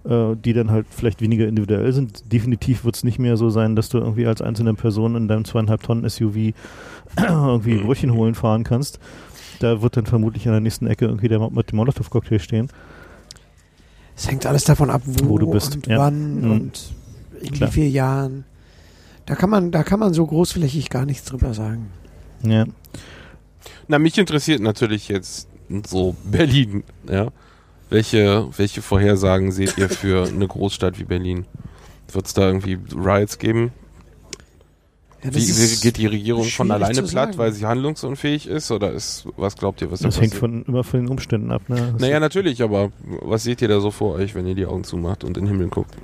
äh, 0.04 0.36
die 0.36 0.54
dann 0.54 0.70
halt 0.70 0.86
vielleicht 0.90 1.22
weniger 1.22 1.48
individuell 1.48 1.92
sind. 1.94 2.32
Definitiv 2.32 2.86
wird 2.86 2.96
es 2.96 3.04
nicht 3.04 3.20
mehr 3.20 3.38
so 3.38 3.50
sein, 3.50 3.76
dass 3.76 3.90
du 3.90 3.98
irgendwie 3.98 4.28
als 4.28 4.42
einzelne 4.42 4.74
Person 4.74 5.16
in 5.16 5.28
deinem 5.28 5.46
zweieinhalb 5.46 5.82
Tonnen 5.82 6.08
SUV 6.08 6.36
irgendwie. 7.18 7.78
Brötchen 7.78 8.14
holen 8.14 8.36
fahren 8.36 8.64
kannst. 8.64 9.00
Da 9.64 9.82
wird 9.82 9.96
dann 9.96 10.06
vermutlich 10.06 10.46
an 10.48 10.52
der 10.52 10.60
nächsten 10.60 10.88
Ecke 10.88 11.06
irgendwie 11.06 11.30
der 11.30 11.40
mit 11.50 11.72
dem 11.72 11.78
Molotow-Cocktail 11.78 12.40
stehen. 12.40 12.70
Es 14.16 14.30
hängt 14.30 14.46
alles 14.46 14.66
davon 14.66 14.90
ab, 14.90 15.02
wo, 15.06 15.30
Wo 15.30 15.38
du 15.38 15.50
bist, 15.50 15.76
und 15.76 15.88
ja. 15.88 15.98
wann 15.98 16.42
Mhm. 16.42 16.52
und 16.52 16.94
in 17.40 17.52
Klar. 17.54 17.70
wie 17.70 17.74
vielen 17.74 17.92
Jahren. 17.94 18.46
Da 19.26 19.36
kann 19.36 19.50
man, 19.50 19.72
da 19.72 19.84
kann 19.84 20.00
man 20.02 20.14
so 20.14 20.26
großflächig 20.26 20.90
gar 20.90 21.06
nichts 21.06 21.26
drüber 21.26 21.54
sagen. 21.54 21.90
Ja. 22.44 22.66
Na, 23.88 24.00
mich 24.00 24.18
interessiert 24.18 24.60
natürlich 24.62 25.08
jetzt 25.08 25.48
so 25.88 26.16
Berlin, 26.26 26.84
ja. 27.10 27.30
welche, 27.90 28.50
welche 28.58 28.82
Vorhersagen 28.82 29.54
seht 29.54 29.78
ihr 29.78 29.90
für 29.90 30.28
eine 30.28 30.48
Großstadt 30.48 31.00
wie 31.00 31.06
Berlin? 31.06 31.46
Wird 32.12 32.26
es 32.26 32.34
da 32.34 32.48
irgendwie 32.48 32.78
Riots 32.94 33.40
geben? 33.40 33.72
Ja, 35.24 35.30
Wie, 35.32 35.36
wie 35.36 35.40
ist 35.42 35.82
geht 35.82 35.98
die 35.98 36.08
Regierung 36.08 36.44
von 36.44 36.70
alleine 36.70 37.02
platt, 37.02 37.12
sagen. 37.12 37.38
weil 37.38 37.52
sie 37.54 37.66
handlungsunfähig 37.66 38.48
ist? 38.48 38.72
Oder 38.72 38.92
ist, 38.92 39.26
was 39.38 39.56
glaubt 39.56 39.82
ihr, 39.82 39.90
was 39.92 40.02
da 40.02 40.08
Das 40.10 40.16
hängt 40.20 40.32
passiert? 40.34 40.40
von, 40.40 40.64
immer 40.66 40.84
von 40.84 41.00
den 41.02 41.10
Umständen 41.10 41.52
ab. 41.52 41.62
Ne? 41.70 41.92
Das 41.94 42.02
Naja, 42.02 42.20
natürlich, 42.20 42.62
aber 42.62 42.92
was 43.22 43.44
seht 43.44 43.62
ihr 43.62 43.68
da 43.70 43.80
so 43.80 43.92
vor 43.92 44.16
euch, 44.16 44.36
wenn 44.36 44.46
ihr 44.48 44.56
die 44.56 44.66
Augen 44.66 44.84
zumacht 44.84 45.24
und 45.24 45.38
in 45.38 45.46
den 45.46 45.52
Himmel 45.52 45.70
guckt? 45.70 45.96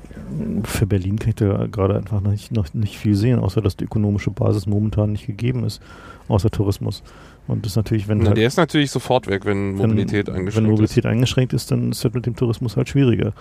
Für 0.63 0.85
Berlin 0.85 1.19
kann 1.19 1.29
ich 1.29 1.35
da 1.35 1.67
gerade 1.67 1.97
einfach 1.97 2.21
nicht, 2.21 2.51
noch 2.51 2.73
nicht 2.73 2.97
viel 2.97 3.15
sehen, 3.15 3.39
außer 3.39 3.61
dass 3.61 3.75
die 3.75 3.85
ökonomische 3.85 4.31
Basis 4.31 4.65
momentan 4.67 5.11
nicht 5.11 5.27
gegeben 5.27 5.63
ist, 5.65 5.81
außer 6.27 6.49
Tourismus. 6.49 7.03
Und 7.47 7.65
das 7.65 7.73
ist 7.73 7.75
natürlich, 7.77 8.07
wenn, 8.07 8.19
Na, 8.19 8.27
halt, 8.27 8.37
der 8.37 8.47
ist 8.47 8.57
natürlich 8.57 8.91
sofort 8.91 9.27
weg, 9.27 9.43
wenn 9.45 9.73
Mobilität 9.73 10.27
wenn, 10.27 10.35
eingeschränkt 10.35 10.65
wenn 10.67 10.71
Mobilität 10.71 11.05
eingeschränkt 11.05 11.51
ist, 11.53 11.71
dann 11.71 11.91
ist 11.91 12.05
das 12.05 12.13
mit 12.13 12.25
dem 12.25 12.35
Tourismus 12.35 12.77
halt 12.77 12.89
schwieriger. 12.89 13.33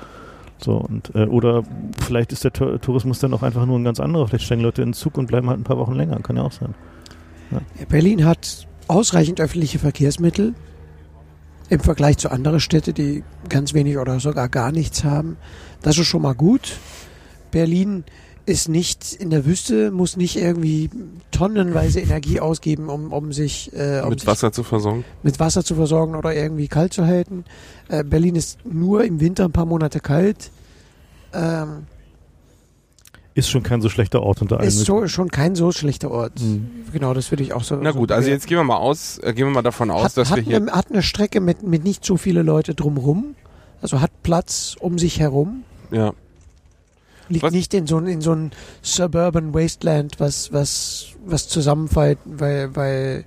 So, 0.61 0.77
und, 0.77 1.15
äh, 1.15 1.27
oder 1.27 1.63
vielleicht 2.05 2.33
ist 2.33 2.45
der 2.45 2.53
Tou- 2.53 2.79
Tourismus 2.79 3.19
dann 3.21 3.33
auch 3.35 3.43
einfach 3.43 3.65
nur 3.65 3.79
ein 3.79 3.85
ganz 3.85 4.01
anderer. 4.01 4.27
Vielleicht 4.27 4.45
steigen 4.47 4.63
Leute 4.63 4.83
in 4.83 4.89
den 4.89 4.95
Zug 4.95 5.17
und 5.19 5.27
bleiben 5.27 5.49
halt 5.49 5.61
ein 5.61 5.65
paar 5.65 5.79
Wochen 5.79 5.95
länger. 5.95 6.19
Kann 6.21 6.37
ja 6.37 6.43
auch 6.43 6.53
sein. 6.53 6.75
Berlin 7.89 8.25
hat 8.25 8.67
ausreichend 8.89 9.41
öffentliche 9.41 9.79
Verkehrsmittel 9.79 10.55
im 11.71 11.81
Vergleich 11.81 12.19
zu 12.19 12.31
anderen 12.31 12.61
Städten, 12.61 12.95
die 12.95 13.23
ganz 13.49 13.75
wenig 13.75 13.99
oder 13.99 14.21
sogar 14.21 14.49
gar 14.49 14.73
nichts 14.73 15.05
haben. 15.05 15.37
Das 15.83 15.97
ist 15.99 16.07
schon 16.07 16.23
mal 16.23 16.35
gut. 16.35 16.77
Berlin 17.51 18.05
ist 18.49 18.69
nicht 18.69 19.13
in 19.13 19.29
der 19.31 19.45
Wüste, 19.45 19.91
muss 19.91 20.17
nicht 20.17 20.37
irgendwie 20.37 20.89
tonnenweise 21.31 22.01
Energie 22.01 22.41
ausgeben, 22.41 22.89
um, 22.89 23.13
um 23.13 23.33
sich, 23.33 23.71
äh, 23.75 24.01
um 24.03 24.09
mit 24.09 24.21
sich 24.21 24.27
Wasser 24.27 24.53
zu 24.53 24.63
versorgen. 24.63 25.05
mit 25.23 25.39
Wasser 25.39 25.63
zu 25.63 25.75
versorgen 25.75 26.15
oder 26.17 26.35
irgendwie 26.35 26.67
kalt 26.67 26.95
zu 26.95 27.05
halten. 27.05 27.45
Äh, 27.89 28.05
Berlin 28.05 28.37
ist 28.37 28.59
nur 28.65 29.05
im 29.05 29.21
Winter 29.21 29.45
ein 29.45 29.53
paar 29.53 29.67
Monate 29.67 30.01
kalt. 30.01 30.51
Ähm, 31.35 31.87
Ist 33.35 33.51
schon 33.51 33.63
kein 33.63 33.83
so 33.83 33.91
schlechter 33.91 34.23
Ort 34.23 34.41
unter 34.41 34.59
allen. 34.59 34.67
ist 34.67 34.79
so, 34.79 35.07
schon 35.09 35.29
kein 35.31 35.55
so 35.55 35.71
schlechter 35.71 36.11
Ort. 36.11 36.41
Mhm. 36.41 36.71
Genau, 36.93 37.13
das 37.13 37.31
würde 37.31 37.43
ich 37.43 37.53
auch 37.53 37.63
so. 37.63 37.77
Na 37.77 37.93
so 37.93 37.99
gut, 37.99 38.11
also 38.11 38.23
bewerten. 38.25 38.41
jetzt 38.41 38.47
gehen 38.49 38.57
wir 38.57 38.65
mal 38.65 38.79
aus, 38.79 39.19
äh, 39.19 39.35
gehen 39.35 39.47
wir 39.47 39.53
mal 39.53 39.63
davon 39.63 39.91
aus, 39.91 40.05
hat, 40.05 40.17
dass 40.17 40.31
hat, 40.31 40.37
wir 40.39 40.43
hier. 40.43 40.57
eine, 40.57 40.73
hat 40.73 40.91
eine 40.91 41.03
Strecke 41.03 41.41
mit, 41.41 41.63
mit 41.63 41.85
nicht 41.85 42.03
so 42.05 42.17
viele 42.17 42.43
Leute 42.43 42.75
drumrum. 42.75 43.35
Also 43.83 44.01
hat 44.01 44.11
Platz 44.23 44.75
um 44.81 44.99
sich 44.99 45.21
herum. 45.21 45.65
Ja. 45.91 46.15
Liegt 47.29 47.43
Was- 47.45 47.53
nicht 47.53 47.75
in 47.75 47.87
so, 47.87 47.99
in 47.99 48.21
so 48.21 48.33
ein 48.33 48.53
Suburban 48.83 49.53
Wasteland, 49.55 50.19
was, 50.19 50.53
was, 50.53 51.09
was 51.27 51.49
zusammenfällt, 51.49 52.19
weil, 52.25 52.75
weil, 52.75 53.25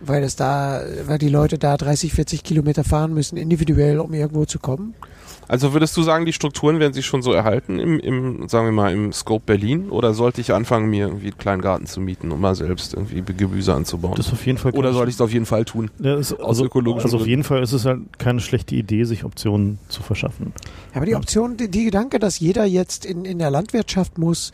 weil 0.00 0.22
es 0.22 0.36
da, 0.36 0.82
weil 1.06 1.18
die 1.18 1.28
Leute 1.28 1.58
da 1.58 1.76
30, 1.76 2.12
40 2.12 2.42
Kilometer 2.42 2.84
fahren 2.84 3.14
müssen, 3.14 3.36
individuell, 3.36 4.00
um 4.00 4.12
irgendwo 4.12 4.44
zu 4.44 4.58
kommen. 4.58 4.94
Also 5.48 5.72
würdest 5.72 5.96
du 5.96 6.02
sagen, 6.02 6.26
die 6.26 6.32
Strukturen 6.32 6.80
werden 6.80 6.92
sich 6.92 7.06
schon 7.06 7.22
so 7.22 7.32
erhalten 7.32 7.78
im, 7.78 8.00
im, 8.00 8.48
sagen 8.48 8.66
wir 8.66 8.72
mal, 8.72 8.92
im 8.92 9.12
Scope 9.12 9.44
Berlin? 9.46 9.90
Oder 9.90 10.14
sollte 10.14 10.40
ich 10.40 10.52
anfangen, 10.52 10.90
mir 10.90 11.06
irgendwie 11.06 11.26
einen 11.26 11.38
kleinen 11.38 11.62
Garten 11.62 11.86
zu 11.86 12.00
mieten, 12.00 12.32
um 12.32 12.40
mal 12.40 12.54
selbst 12.54 12.94
irgendwie 12.94 13.22
Gemüse 13.22 13.74
anzubauen? 13.74 14.14
Das 14.16 14.32
auf 14.32 14.44
jeden 14.46 14.58
Fall 14.58 14.72
Oder 14.72 14.92
soll 14.92 15.08
ich 15.08 15.14
es 15.14 15.20
auf 15.20 15.32
jeden 15.32 15.46
Fall 15.46 15.64
tun? 15.64 15.90
Ja, 15.98 16.16
ist, 16.16 16.32
aus 16.32 16.48
also, 16.48 16.64
ökologischen 16.64 17.06
also 17.06 17.18
auf 17.18 17.26
jeden 17.26 17.44
Fall 17.44 17.62
ist 17.62 17.72
es 17.72 17.84
halt 17.84 18.18
keine 18.18 18.40
schlechte 18.40 18.74
Idee, 18.74 19.04
sich 19.04 19.24
Optionen 19.24 19.78
zu 19.88 20.02
verschaffen. 20.02 20.52
Ja, 20.92 20.96
aber 20.96 21.06
die 21.06 21.14
Option, 21.14 21.56
die, 21.56 21.68
die 21.68 21.84
Gedanke, 21.84 22.18
dass 22.18 22.40
jeder 22.40 22.64
jetzt 22.64 23.04
in, 23.04 23.24
in 23.24 23.38
der 23.38 23.50
Landwirtschaft 23.50 24.18
muss, 24.18 24.52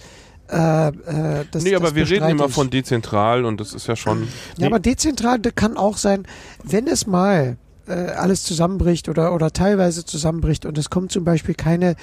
äh, 0.50 0.88
äh, 0.88 1.44
das 1.50 1.62
nee, 1.62 1.74
aber 1.74 1.86
das 1.86 1.94
wir 1.94 2.10
reden 2.10 2.28
immer 2.28 2.48
von 2.48 2.68
dezentral 2.68 3.44
und 3.44 3.60
das 3.60 3.72
ist 3.72 3.86
ja 3.86 3.96
schon. 3.96 4.28
Ja, 4.58 4.66
aber 4.66 4.80
dezentral 4.80 5.40
kann 5.40 5.76
auch 5.76 5.96
sein, 5.96 6.26
wenn 6.62 6.86
es 6.86 7.06
mal 7.06 7.56
äh, 7.88 7.92
alles 7.92 8.42
zusammenbricht 8.44 9.08
oder, 9.08 9.34
oder 9.34 9.52
teilweise 9.52 10.04
zusammenbricht 10.04 10.66
und 10.66 10.78
es 10.78 10.90
kommt 10.90 11.12
zum 11.12 11.24
Beispiel 11.24 11.54
keine, 11.54 11.96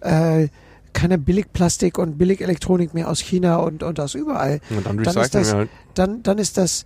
äh, 0.00 0.48
keine 0.92 1.18
Billigplastik 1.18 1.98
und 1.98 2.16
Billigelektronik 2.18 2.94
mehr 2.94 3.10
aus 3.10 3.20
China 3.20 3.56
und, 3.56 3.82
und 3.82 4.00
aus 4.00 4.14
überall, 4.14 4.60
Und 4.70 4.86
dann 4.86 4.96
Dann 5.02 5.16
ist 5.22 5.34
das- 5.34 5.52
halt. 5.54 5.68
dann, 5.94 6.22
dann 6.22 6.38
ist 6.38 6.56
das 6.56 6.84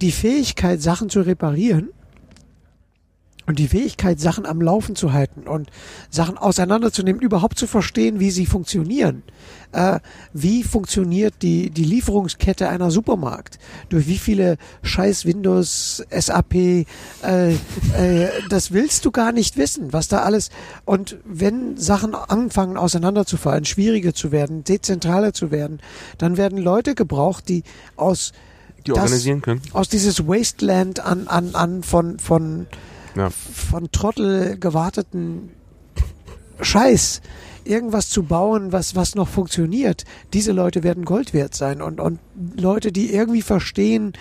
die 0.00 0.12
Fähigkeit, 0.12 0.80
Sachen 0.82 1.08
zu 1.10 1.20
reparieren 1.22 1.90
und 3.46 3.58
die 3.58 3.68
Fähigkeit, 3.68 4.18
Sachen 4.20 4.44
am 4.44 4.60
Laufen 4.60 4.96
zu 4.96 5.12
halten 5.12 5.46
und 5.46 5.70
Sachen 6.10 6.36
auseinanderzunehmen, 6.36 7.22
überhaupt 7.22 7.58
zu 7.58 7.66
verstehen, 7.66 8.18
wie 8.18 8.30
sie 8.32 8.44
funktionieren. 8.46 9.22
Äh, 9.72 10.00
wie 10.32 10.62
funktioniert 10.64 11.34
die, 11.42 11.70
die 11.70 11.84
Lieferungskette 11.84 12.68
einer 12.68 12.90
Supermarkt? 12.90 13.58
Durch 13.88 14.06
wie 14.08 14.18
viele 14.18 14.56
scheiß 14.82 15.26
Windows, 15.26 16.04
SAP, 16.10 16.54
äh, 16.54 16.84
äh, 17.52 17.56
das 18.48 18.72
willst 18.72 19.04
du 19.04 19.10
gar 19.12 19.32
nicht 19.32 19.56
wissen, 19.56 19.92
was 19.92 20.08
da 20.08 20.22
alles. 20.22 20.50
Und 20.84 21.18
wenn 21.24 21.76
Sachen 21.76 22.14
anfangen 22.14 22.76
auseinanderzufallen, 22.76 23.64
schwieriger 23.64 24.14
zu 24.14 24.32
werden, 24.32 24.64
dezentraler 24.64 25.32
zu 25.32 25.50
werden, 25.50 25.80
dann 26.18 26.36
werden 26.36 26.58
Leute 26.58 26.94
gebraucht, 26.94 27.48
die 27.48 27.62
aus 27.96 28.32
Die 28.86 28.90
das- 28.90 28.98
organisieren 28.98 29.42
können. 29.42 29.60
aus 29.72 29.88
dieses 29.88 30.26
Wasteland 30.26 31.00
an, 31.00 31.28
an, 31.28 31.54
an 31.54 31.82
von, 31.82 32.18
von, 32.18 32.66
Ja. 33.16 33.30
von 33.30 33.90
Trottel 33.92 34.58
gewarteten 34.58 35.50
Scheiß 36.60 37.22
irgendwas 37.64 38.08
zu 38.08 38.22
bauen, 38.22 38.72
was, 38.72 38.94
was 38.94 39.14
noch 39.14 39.28
funktioniert. 39.28 40.04
Diese 40.32 40.52
Leute 40.52 40.82
werden 40.82 41.04
Gold 41.04 41.34
wert 41.34 41.54
sein 41.54 41.82
und, 41.82 42.00
und 42.00 42.20
Leute, 42.56 42.92
die 42.92 43.12
irgendwie 43.12 43.42
verstehen, 43.42 44.12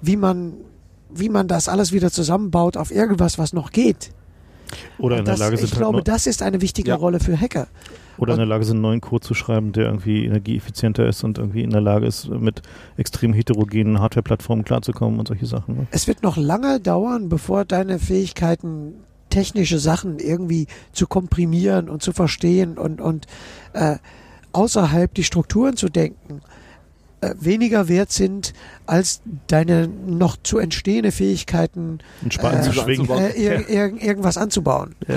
wie 0.00 0.16
man, 0.16 0.54
wie 1.10 1.28
man 1.28 1.48
das 1.48 1.68
alles 1.68 1.92
wieder 1.92 2.10
zusammenbaut 2.10 2.76
auf 2.76 2.90
irgendwas, 2.90 3.38
was 3.38 3.52
noch 3.52 3.70
geht. 3.70 4.12
Oder 4.98 5.18
in 5.18 5.24
der 5.24 5.36
Lage 5.36 5.54
ich 5.54 5.60
sind, 5.60 5.70
halt 5.72 5.78
glaube, 5.80 6.02
das 6.02 6.26
ist 6.26 6.42
eine 6.42 6.60
wichtige 6.60 6.90
Ja. 6.90 6.96
Rolle 6.96 7.20
für 7.20 7.38
Hacker. 7.40 7.66
oder 8.18 8.34
in 8.34 8.38
der 8.38 8.46
Lage 8.46 8.64
sind, 8.64 8.76
einen 8.76 8.82
neuen 8.82 9.00
Code 9.00 9.26
zu 9.26 9.34
schreiben, 9.34 9.72
der 9.72 9.86
irgendwie 9.86 10.24
energieeffizienter 10.24 11.06
ist 11.08 11.24
und 11.24 11.38
irgendwie 11.38 11.62
in 11.62 11.70
der 11.70 11.80
Lage 11.80 12.06
ist, 12.06 12.28
mit 12.28 12.62
extrem 12.96 13.32
heterogenen 13.32 14.00
Hardware-Plattformen 14.00 14.64
klarzukommen 14.64 15.18
und 15.18 15.26
solche 15.28 15.46
Sachen. 15.46 15.76
Ne? 15.76 15.86
Es 15.90 16.06
wird 16.06 16.22
noch 16.22 16.36
lange 16.36 16.78
dauern, 16.80 17.28
bevor 17.28 17.64
deine 17.64 17.98
Fähigkeiten, 17.98 18.94
technische 19.30 19.80
Sachen 19.80 20.20
irgendwie 20.20 20.68
zu 20.92 21.08
komprimieren 21.08 21.88
und 21.88 22.02
zu 22.02 22.12
verstehen 22.12 22.78
und, 22.78 23.00
und 23.00 23.26
äh, 23.72 23.96
außerhalb 24.52 25.12
die 25.12 25.24
Strukturen 25.24 25.76
zu 25.76 25.88
denken, 25.88 26.40
weniger 27.38 27.88
wert 27.88 28.12
sind 28.12 28.52
als 28.86 29.22
deine 29.46 29.88
noch 29.88 30.36
zu 30.42 30.58
entstehende 30.58 31.10
Fähigkeiten, 31.10 32.00
Äh, 32.24 32.28
zu 32.60 32.72
schwingen. 32.72 33.00
anzubauen. 33.10 33.22
äh, 33.24 33.30
ir 33.40 33.68
ir 33.68 34.02
irgendwas 34.02 34.36
anzubauen. 34.36 34.94
Ja. 35.08 35.14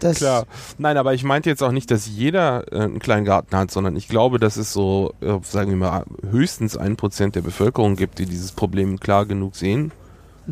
Das, 0.00 0.18
Klar. 0.18 0.46
Nein, 0.76 0.96
aber 0.98 1.14
ich 1.14 1.24
meinte 1.24 1.48
jetzt 1.48 1.62
auch 1.62 1.72
nicht, 1.72 1.90
dass 1.90 2.06
jeder 2.06 2.70
äh, 2.72 2.80
einen 2.82 2.98
kleinen 2.98 3.24
Garten 3.24 3.56
hat, 3.56 3.70
sondern 3.70 3.96
ich 3.96 4.08
glaube, 4.08 4.38
dass 4.38 4.56
es 4.58 4.72
so, 4.72 5.14
äh, 5.22 5.38
sagen 5.42 5.70
wir 5.70 5.76
mal, 5.76 6.04
höchstens 6.30 6.76
ein 6.76 6.96
Prozent 6.96 7.34
der 7.36 7.40
Bevölkerung 7.42 7.96
gibt, 7.96 8.18
die 8.18 8.26
dieses 8.26 8.52
Problem 8.52 9.00
klar 9.00 9.24
genug 9.24 9.56
sehen, 9.56 9.92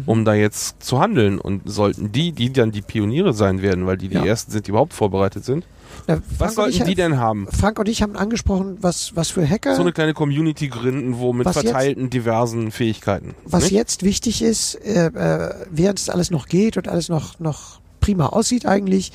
um 0.06 0.24
da 0.24 0.34
jetzt 0.34 0.82
zu 0.82 1.00
handeln. 1.00 1.38
Und 1.38 1.62
sollten 1.64 2.12
die, 2.12 2.32
die 2.32 2.52
dann 2.52 2.72
die 2.72 2.82
Pioniere 2.82 3.32
sein 3.32 3.62
werden, 3.62 3.86
weil 3.86 3.96
die 3.96 4.08
die 4.08 4.16
Ja. 4.16 4.24
Ersten 4.24 4.50
sind, 4.52 4.66
die 4.66 4.70
überhaupt 4.70 4.94
vorbereitet 4.94 5.44
sind, 5.44 5.64
Na, 6.08 6.18
was 6.38 6.54
sollten 6.56 6.76
ich- 6.78 6.82
die 6.84 6.94
denn 6.94 7.18
haben? 7.18 7.46
Frank 7.50 7.78
und 7.78 7.88
ich 7.88 8.02
haben 8.02 8.16
angesprochen, 8.16 8.78
was, 8.80 9.14
was 9.16 9.30
für 9.30 9.48
Hacker 9.48 9.76
So 9.76 9.82
eine 9.82 9.92
kleine 9.92 10.12
Community 10.14 10.68
gründen, 10.68 11.18
wo 11.18 11.32
mit 11.32 11.46
Was 11.46 11.56
jetzt- 11.56 11.66
verteilten 11.66 12.10
diversen 12.10 12.70
Fähigkeiten. 12.72 13.34
Was 13.44 13.64
nicht? 13.64 13.72
jetzt 13.72 14.02
wichtig 14.02 14.42
ist, 14.42 14.74
äh, 14.84 15.06
äh, 15.06 15.54
während 15.70 15.98
es 16.00 16.08
alles 16.08 16.30
noch 16.30 16.46
geht 16.46 16.76
und 16.76 16.88
alles 16.88 17.08
noch, 17.08 17.38
noch 17.38 17.80
prima 18.00 18.26
aussieht 18.26 18.66
eigentlich, 18.66 19.12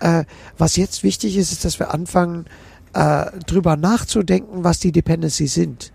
äh, 0.00 0.24
was 0.58 0.76
jetzt 0.76 1.02
wichtig 1.04 1.36
ist, 1.36 1.52
ist, 1.52 1.64
dass 1.64 1.78
wir 1.78 1.94
anfangen, 1.94 2.46
äh, 2.92 3.26
drüber 3.46 3.76
nachzudenken, 3.76 4.64
was 4.64 4.78
die 4.80 4.90
Dependencies 4.92 5.54
sind. 5.54 5.92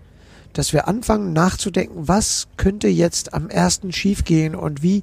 Dass 0.52 0.72
wir 0.72 0.88
anfangen 0.88 1.32
nachzudenken, 1.32 2.08
was 2.08 2.48
könnte 2.56 2.88
jetzt 2.88 3.34
am 3.34 3.48
ersten 3.48 3.92
schiefgehen 3.92 4.54
und 4.54 4.82
wie, 4.82 5.02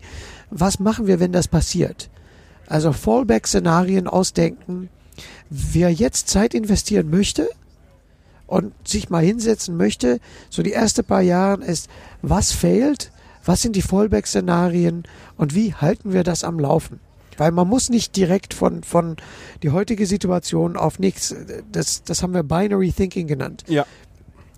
was 0.52 0.80
machen 0.80 1.08
wir, 1.08 1.20
wenn 1.20 1.32
das 1.32 1.48
passiert. 1.48 2.10
Also 2.68 2.94
Fallback-Szenarien 2.94 4.08
ausdenken. 4.08 4.90
Wer 5.50 5.92
jetzt 5.92 6.30
Zeit 6.30 6.54
investieren 6.54 7.10
möchte, 7.10 7.50
und 8.50 8.74
sich 8.88 9.10
mal 9.10 9.24
hinsetzen 9.24 9.78
möchte, 9.78 10.20
so 10.50 10.64
die 10.64 10.72
erste 10.72 11.04
paar 11.04 11.22
Jahre 11.22 11.64
ist, 11.64 11.90
was 12.22 12.52
fehlt, 12.52 13.12
was 13.46 13.62
sind 13.62 13.76
die 13.76 13.82
Fallback-Szenarien 13.82 15.04
und 15.38 15.56
wie 15.56 15.74
halten 15.74 16.14
wir 16.14 16.24
das 16.24 16.44
am 16.44 16.60
Laufen? 16.60 17.00
Weil 17.38 17.52
man 17.52 17.68
muss 17.68 17.90
nicht 17.90 18.16
direkt 18.18 18.54
von, 18.54 18.84
von 18.84 19.16
die 19.64 19.70
heutige 19.70 20.06
Situation 20.06 20.76
auf 20.76 21.00
nichts, 21.00 21.34
das, 21.72 22.04
das 22.04 22.22
haben 22.22 22.34
wir 22.34 22.44
Binary 22.44 22.92
Thinking 22.92 23.28
genannt. 23.28 23.64
Ja. 23.68 23.86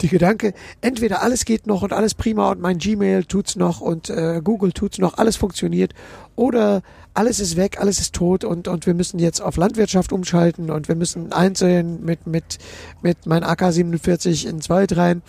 Die 0.01 0.07
Gedanke, 0.07 0.53
entweder 0.81 1.21
alles 1.21 1.45
geht 1.45 1.67
noch 1.67 1.83
und 1.83 1.93
alles 1.93 2.15
prima 2.15 2.49
und 2.49 2.59
mein 2.59 2.79
Gmail 2.79 3.23
tut's 3.25 3.55
noch 3.55 3.81
und 3.81 4.09
äh, 4.09 4.41
Google 4.43 4.71
tut's 4.71 4.97
noch, 4.97 5.19
alles 5.19 5.35
funktioniert 5.35 5.93
oder 6.35 6.81
alles 7.13 7.39
ist 7.39 7.55
weg, 7.55 7.79
alles 7.79 7.99
ist 7.99 8.15
tot 8.15 8.43
und, 8.43 8.67
und 8.67 8.87
wir 8.87 8.95
müssen 8.95 9.19
jetzt 9.19 9.41
auf 9.41 9.57
Landwirtschaft 9.57 10.11
umschalten 10.11 10.71
und 10.71 10.87
wir 10.87 10.95
müssen 10.95 11.31
einzeln 11.33 12.03
mit, 12.03 12.25
mit, 12.25 12.57
mit 13.03 13.27
mein 13.27 13.43
AK-47 13.43 14.47
ins 14.47 14.69
Wald 14.69 14.97
rein. 14.97 15.21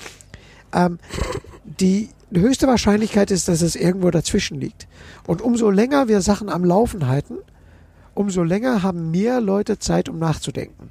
Ähm, 0.73 0.99
die 1.65 2.09
höchste 2.33 2.67
Wahrscheinlichkeit 2.67 3.31
ist, 3.31 3.49
dass 3.49 3.61
es 3.61 3.77
irgendwo 3.77 4.11
dazwischen 4.11 4.59
liegt. 4.59 4.89
Und 5.27 5.43
umso 5.43 5.69
länger 5.71 6.09
wir 6.09 6.23
Sachen 6.23 6.49
am 6.49 6.65
Laufen 6.65 7.09
halten, 7.09 7.37
umso 8.15 8.43
länger 8.43 8.83
haben 8.83 9.11
mehr 9.11 9.41
Leute 9.41 9.79
Zeit, 9.79 10.09
um 10.09 10.19
nachzudenken. 10.19 10.91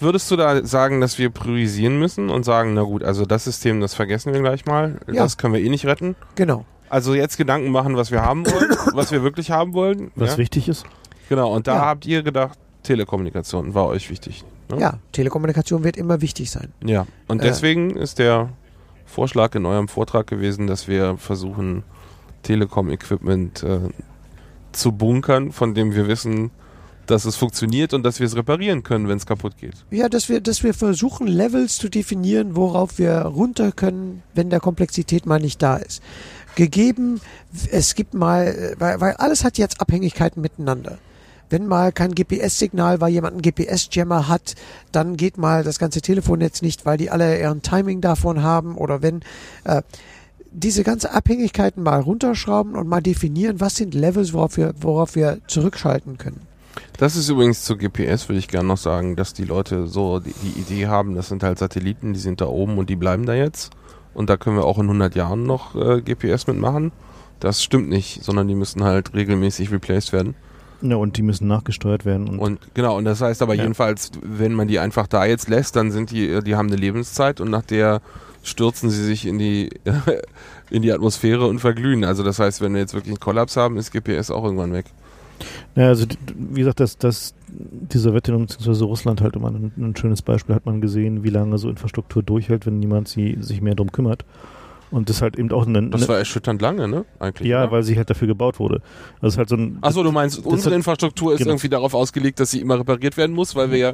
Würdest 0.00 0.30
du 0.30 0.36
da 0.36 0.64
sagen, 0.64 1.00
dass 1.00 1.18
wir 1.18 1.30
priorisieren 1.30 1.98
müssen 1.98 2.30
und 2.30 2.44
sagen, 2.44 2.74
na 2.74 2.82
gut, 2.82 3.02
also 3.04 3.26
das 3.26 3.44
System, 3.44 3.80
das 3.80 3.94
vergessen 3.94 4.32
wir 4.32 4.40
gleich 4.40 4.64
mal, 4.66 4.98
Ja. 5.06 5.22
das 5.22 5.36
können 5.36 5.52
wir 5.54 5.60
eh 5.60 5.68
nicht 5.68 5.84
retten? 5.86 6.16
Genau. 6.36 6.64
Also 6.88 7.14
jetzt 7.14 7.36
Gedanken 7.36 7.70
machen, 7.70 7.96
was 7.96 8.10
wir 8.10 8.22
haben 8.22 8.46
wollen, 8.46 8.70
was 8.94 9.12
wir 9.12 9.22
wirklich 9.22 9.50
haben 9.50 9.74
wollen. 9.74 10.10
Was 10.16 10.32
ja? 10.32 10.38
wichtig 10.38 10.68
ist. 10.68 10.84
Genau, 11.28 11.54
und 11.54 11.66
da 11.66 11.74
Ja. 11.76 11.80
habt 11.86 12.06
ihr 12.06 12.22
gedacht, 12.22 12.58
Telekommunikation 12.82 13.74
war 13.74 13.86
euch 13.86 14.10
wichtig. 14.10 14.42
Ne? 14.70 14.80
Ja, 14.80 14.94
Telekommunikation 15.12 15.84
wird 15.84 15.96
immer 15.96 16.20
wichtig 16.22 16.50
sein. 16.50 16.72
Ja, 16.84 17.06
und 17.28 17.40
Äh. 17.42 17.44
deswegen 17.44 17.90
ist 17.90 18.18
der 18.18 18.48
Vorschlag 19.06 19.54
in 19.54 19.66
eurem 19.66 19.88
Vortrag 19.88 20.26
gewesen, 20.26 20.66
dass 20.66 20.88
wir 20.88 21.16
versuchen, 21.18 21.82
Telekom-Equipment 22.42 23.62
äh, 23.62 23.78
zu 24.72 24.92
bunkern, 24.92 25.52
von 25.52 25.74
dem 25.74 25.94
wir 25.94 26.08
wissen, 26.08 26.50
dass 27.10 27.24
es 27.24 27.36
funktioniert 27.36 27.92
und 27.92 28.02
dass 28.02 28.20
wir 28.20 28.26
es 28.26 28.36
reparieren 28.36 28.82
können, 28.82 29.08
wenn 29.08 29.16
es 29.16 29.26
kaputt 29.26 29.56
geht. 29.58 29.74
Ja, 29.90 30.08
dass 30.08 30.28
wir, 30.28 30.40
dass 30.40 30.62
wir 30.62 30.74
versuchen, 30.74 31.26
Levels 31.26 31.76
zu 31.76 31.88
definieren, 31.88 32.56
worauf 32.56 32.98
wir 32.98 33.12
runter 33.20 33.72
können, 33.72 34.22
wenn 34.34 34.50
der 34.50 34.60
Komplexität 34.60 35.26
mal 35.26 35.40
nicht 35.40 35.60
da 35.62 35.76
ist. 35.76 36.02
Gegeben, 36.54 37.20
es 37.70 37.94
gibt 37.94 38.14
mal, 38.14 38.74
weil, 38.78 39.00
weil 39.00 39.14
alles 39.14 39.44
hat 39.44 39.58
jetzt 39.58 39.80
Abhängigkeiten 39.80 40.40
miteinander. 40.40 40.98
Wenn 41.48 41.66
mal 41.66 41.90
kein 41.90 42.14
GPS-Signal, 42.14 43.00
weil 43.00 43.12
jemand 43.12 43.32
einen 43.32 43.42
GPS-Jammer 43.42 44.28
hat, 44.28 44.54
dann 44.92 45.16
geht 45.16 45.36
mal 45.36 45.64
das 45.64 45.80
ganze 45.80 46.00
Telefonnetz 46.00 46.62
nicht, 46.62 46.86
weil 46.86 46.96
die 46.96 47.10
alle 47.10 47.40
ihren 47.40 47.60
Timing 47.60 48.00
davon 48.00 48.42
haben. 48.42 48.76
Oder 48.76 49.02
wenn 49.02 49.22
äh, 49.64 49.82
diese 50.52 50.84
ganze 50.84 51.12
Abhängigkeiten 51.12 51.82
mal 51.82 52.00
runterschrauben 52.00 52.76
und 52.76 52.88
mal 52.88 53.00
definieren, 53.00 53.60
was 53.60 53.76
sind 53.76 53.94
Levels, 53.94 54.32
worauf 54.32 54.56
wir, 54.56 54.74
worauf 54.80 55.16
wir 55.16 55.38
zurückschalten 55.48 56.18
können. 56.18 56.49
Das 56.98 57.16
ist 57.16 57.28
übrigens 57.28 57.64
zu 57.64 57.76
GPS, 57.76 58.28
würde 58.28 58.38
ich 58.38 58.48
gerne 58.48 58.68
noch 58.68 58.76
sagen, 58.76 59.16
dass 59.16 59.32
die 59.32 59.44
Leute 59.44 59.86
so 59.86 60.20
die, 60.20 60.34
die 60.42 60.60
Idee 60.60 60.86
haben, 60.86 61.14
das 61.14 61.28
sind 61.28 61.42
halt 61.42 61.58
Satelliten, 61.58 62.12
die 62.12 62.20
sind 62.20 62.40
da 62.40 62.46
oben 62.46 62.78
und 62.78 62.90
die 62.90 62.96
bleiben 62.96 63.26
da 63.26 63.34
jetzt. 63.34 63.70
Und 64.12 64.28
da 64.28 64.36
können 64.36 64.56
wir 64.56 64.64
auch 64.64 64.78
in 64.78 64.84
100 64.84 65.14
Jahren 65.14 65.44
noch 65.44 65.74
äh, 65.76 66.02
GPS 66.02 66.46
mitmachen. 66.46 66.92
Das 67.38 67.62
stimmt 67.62 67.88
nicht, 67.88 68.22
sondern 68.22 68.48
die 68.48 68.54
müssen 68.54 68.84
halt 68.84 69.14
regelmäßig 69.14 69.70
replaced 69.72 70.12
werden. 70.12 70.34
Ja, 70.82 70.96
und 70.96 71.16
die 71.16 71.22
müssen 71.22 71.46
nachgesteuert 71.46 72.04
werden. 72.04 72.28
Und, 72.28 72.38
Und 72.38 72.74
genau, 72.74 72.96
und 72.96 73.04
das 73.04 73.20
heißt 73.20 73.40
aber 73.42 73.54
Ja. 73.54 73.62
jedenfalls, 73.62 74.10
wenn 74.22 74.52
man 74.54 74.66
die 74.68 74.78
einfach 74.78 75.06
da 75.06 75.24
jetzt 75.24 75.48
lässt, 75.48 75.76
dann 75.76 75.90
sind 75.90 76.10
die, 76.10 76.40
die 76.42 76.56
haben 76.56 76.68
eine 76.68 76.76
Lebenszeit 76.76 77.40
und 77.40 77.50
nach 77.50 77.62
der 77.62 78.00
stürzen 78.42 78.88
sie 78.90 79.04
sich 79.04 79.26
in 79.26 79.38
die, 79.38 79.70
in 80.70 80.82
die 80.82 80.92
Atmosphäre 80.92 81.46
und 81.46 81.60
verglühen. 81.60 82.04
Also 82.04 82.22
das 82.22 82.38
heißt, 82.38 82.60
wenn 82.62 82.72
wir 82.74 82.80
jetzt 82.80 82.94
wirklich 82.94 83.12
einen 83.12 83.20
Kollaps 83.20 83.56
haben, 83.56 83.76
ist 83.76 83.92
GPS 83.92 84.30
auch 84.30 84.44
irgendwann 84.44 84.72
weg. 84.72 84.86
Ja, 85.76 85.88
also 85.88 86.06
wie 86.34 86.60
gesagt, 86.60 86.80
dass 86.80 86.98
das, 86.98 87.34
die 87.48 87.98
Sowjetunion 87.98 88.46
bzw. 88.46 88.84
Russland 88.84 89.20
halt 89.20 89.36
immer 89.36 89.48
ein, 89.50 89.72
ein 89.76 89.96
schönes 89.96 90.22
Beispiel 90.22 90.54
hat 90.54 90.66
man 90.66 90.80
gesehen, 90.80 91.24
wie 91.24 91.30
lange 91.30 91.58
so 91.58 91.68
Infrastruktur 91.70 92.22
durchhält, 92.22 92.66
wenn 92.66 92.78
niemand 92.78 93.08
sie, 93.08 93.36
sich 93.40 93.60
mehr 93.60 93.74
drum 93.74 93.92
kümmert. 93.92 94.24
Und 94.92 95.08
das 95.08 95.22
halt 95.22 95.38
eben 95.38 95.52
auch 95.52 95.68
ein, 95.68 95.92
Das 95.92 96.08
war 96.08 96.18
erschütternd 96.18 96.60
lange, 96.60 96.88
ne? 96.88 97.04
Eigentlich. 97.20 97.48
ja, 97.48 97.62
oder? 97.62 97.70
weil 97.70 97.82
sie 97.84 97.96
halt 97.96 98.10
dafür 98.10 98.26
gebaut 98.26 98.58
wurde. 98.58 98.82
Also 99.20 99.28
es 99.28 99.34
ist 99.34 99.38
halt 99.38 99.48
so 99.48 99.54
ein 99.54 99.78
Achso, 99.82 100.02
du 100.02 100.10
meinst, 100.10 100.44
unsere 100.44 100.70
hat- 100.72 100.78
Infrastruktur 100.78 101.32
ist 101.32 101.38
genau. 101.38 101.52
irgendwie 101.52 101.68
darauf 101.68 101.94
ausgelegt, 101.94 102.40
dass 102.40 102.50
sie 102.50 102.60
immer 102.60 102.76
repariert 102.80 103.16
werden 103.16 103.32
muss, 103.36 103.54
weil 103.54 103.70
wir 103.70 103.78
ja 103.78 103.92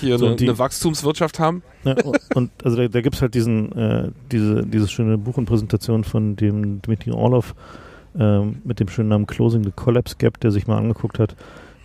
hier 0.00 0.16
So, 0.16 0.26
eine, 0.26 0.36
die- 0.36 0.44
eine 0.48 0.56
Wachstumswirtschaft 0.56 1.40
haben. 1.40 1.64
Ja, 1.82 1.96
und, 2.36 2.52
also 2.62 2.76
da, 2.76 2.86
da 2.86 3.00
gibt 3.00 3.16
es 3.16 3.22
halt 3.22 3.34
diesen, 3.34 3.72
äh, 3.72 4.12
diese, 4.30 4.64
diese 4.64 4.86
schöne 4.86 5.18
Buch 5.18 5.38
und 5.38 5.46
Präsentation 5.46 6.04
von 6.04 6.36
dem 6.36 6.82
Dmitry 6.82 7.10
Orlov 7.10 7.56
ähm, 8.18 8.56
mit 8.64 8.80
dem 8.80 8.88
schönen 8.88 9.08
Namen 9.08 9.26
Closing 9.26 9.64
the 9.64 9.72
Collapse 9.74 10.16
Gap, 10.18 10.40
der 10.40 10.50
sich 10.50 10.66
mal 10.66 10.78
angeguckt 10.78 11.18
hat, 11.18 11.36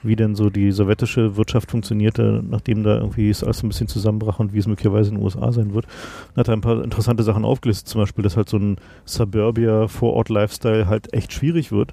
wie 0.04 0.16
denn 0.16 0.36
so 0.36 0.50
die 0.50 0.72
sowjetische 0.72 1.38
Wirtschaft 1.38 1.72
funktionierte, 1.72 2.44
nachdem 2.48 2.84
da 2.84 2.98
irgendwie 2.98 3.30
es 3.30 3.44
alles 3.44 3.64
ein 3.64 3.70
bisschen 3.70 3.88
zusammenbrach 3.88 4.40
und 4.40 4.54
wie 4.54 4.60
es 4.60 4.68
möglicherweise 4.68 5.10
in 5.10 5.16
den 5.16 5.24
USA 5.24 5.52
sein 5.52 5.74
wird. 5.74 5.86
Und 5.86 6.38
hat 6.38 6.48
da 6.48 6.54
ein 6.54 6.62
paar 6.62 6.84
interessante 6.84 7.24
Sachen 7.24 7.46
aufgelistet, 7.46 7.88
zum 7.88 8.02
Beispiel, 8.02 8.24
dass 8.24 8.36
halt 8.36 8.50
so 8.50 8.58
ein 8.58 8.78
Suburbia-Vorort-Lifestyle 9.06 10.88
halt 10.88 11.14
echt 11.14 11.32
schwierig 11.32 11.72
wird, 11.72 11.92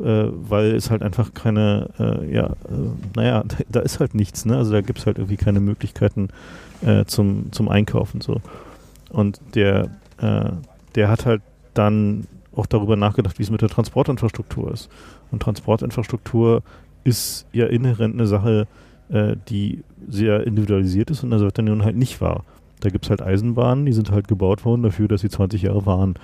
äh, 0.00 0.26
weil 0.30 0.74
es 0.74 0.90
halt 0.90 1.02
einfach 1.02 1.32
keine, 1.34 1.90
äh, 1.98 2.34
ja, 2.34 2.46
äh, 2.46 3.14
naja, 3.14 3.44
da, 3.46 3.56
da 3.68 3.80
ist 3.80 4.00
halt 4.00 4.14
nichts, 4.14 4.44
ne? 4.44 4.56
Also 4.56 4.72
da 4.72 4.80
gibt 4.80 4.98
es 4.98 5.06
halt 5.06 5.18
irgendwie 5.18 5.36
keine 5.36 5.60
Möglichkeiten 5.60 6.28
äh, 6.84 7.04
zum, 7.04 7.52
zum 7.52 7.68
Einkaufen 7.68 8.20
so. 8.20 8.40
Und 9.10 9.40
der, 9.54 9.90
äh, 10.18 10.50
der 10.96 11.08
hat 11.08 11.26
halt 11.26 11.42
dann 11.74 12.26
auch 12.56 12.66
darüber 12.66 12.96
nachgedacht, 12.96 13.38
wie 13.38 13.42
es 13.42 13.50
mit 13.50 13.62
der 13.62 13.68
Transportinfrastruktur 13.68 14.72
ist. 14.72 14.90
Und 15.30 15.42
Transportinfrastruktur 15.42 16.62
ist 17.04 17.46
ja 17.52 17.66
inhärent 17.66 18.14
eine 18.14 18.26
Sache, 18.26 18.66
äh, 19.10 19.36
die 19.48 19.82
sehr 20.08 20.46
individualisiert 20.46 21.10
ist 21.10 21.22
und 21.22 21.26
in 21.26 21.30
der 21.30 21.38
Sowjetunion 21.40 21.84
halt 21.84 21.96
nicht 21.96 22.20
war. 22.20 22.44
Da 22.80 22.90
gibt 22.90 23.04
es 23.04 23.10
halt 23.10 23.22
Eisenbahnen, 23.22 23.86
die 23.86 23.92
sind 23.92 24.10
halt 24.10 24.28
gebaut 24.28 24.64
worden 24.64 24.82
dafür, 24.82 25.08
dass 25.08 25.20
sie 25.20 25.28
20 25.28 25.62
Jahre 25.62 25.86
waren. 25.86 26.14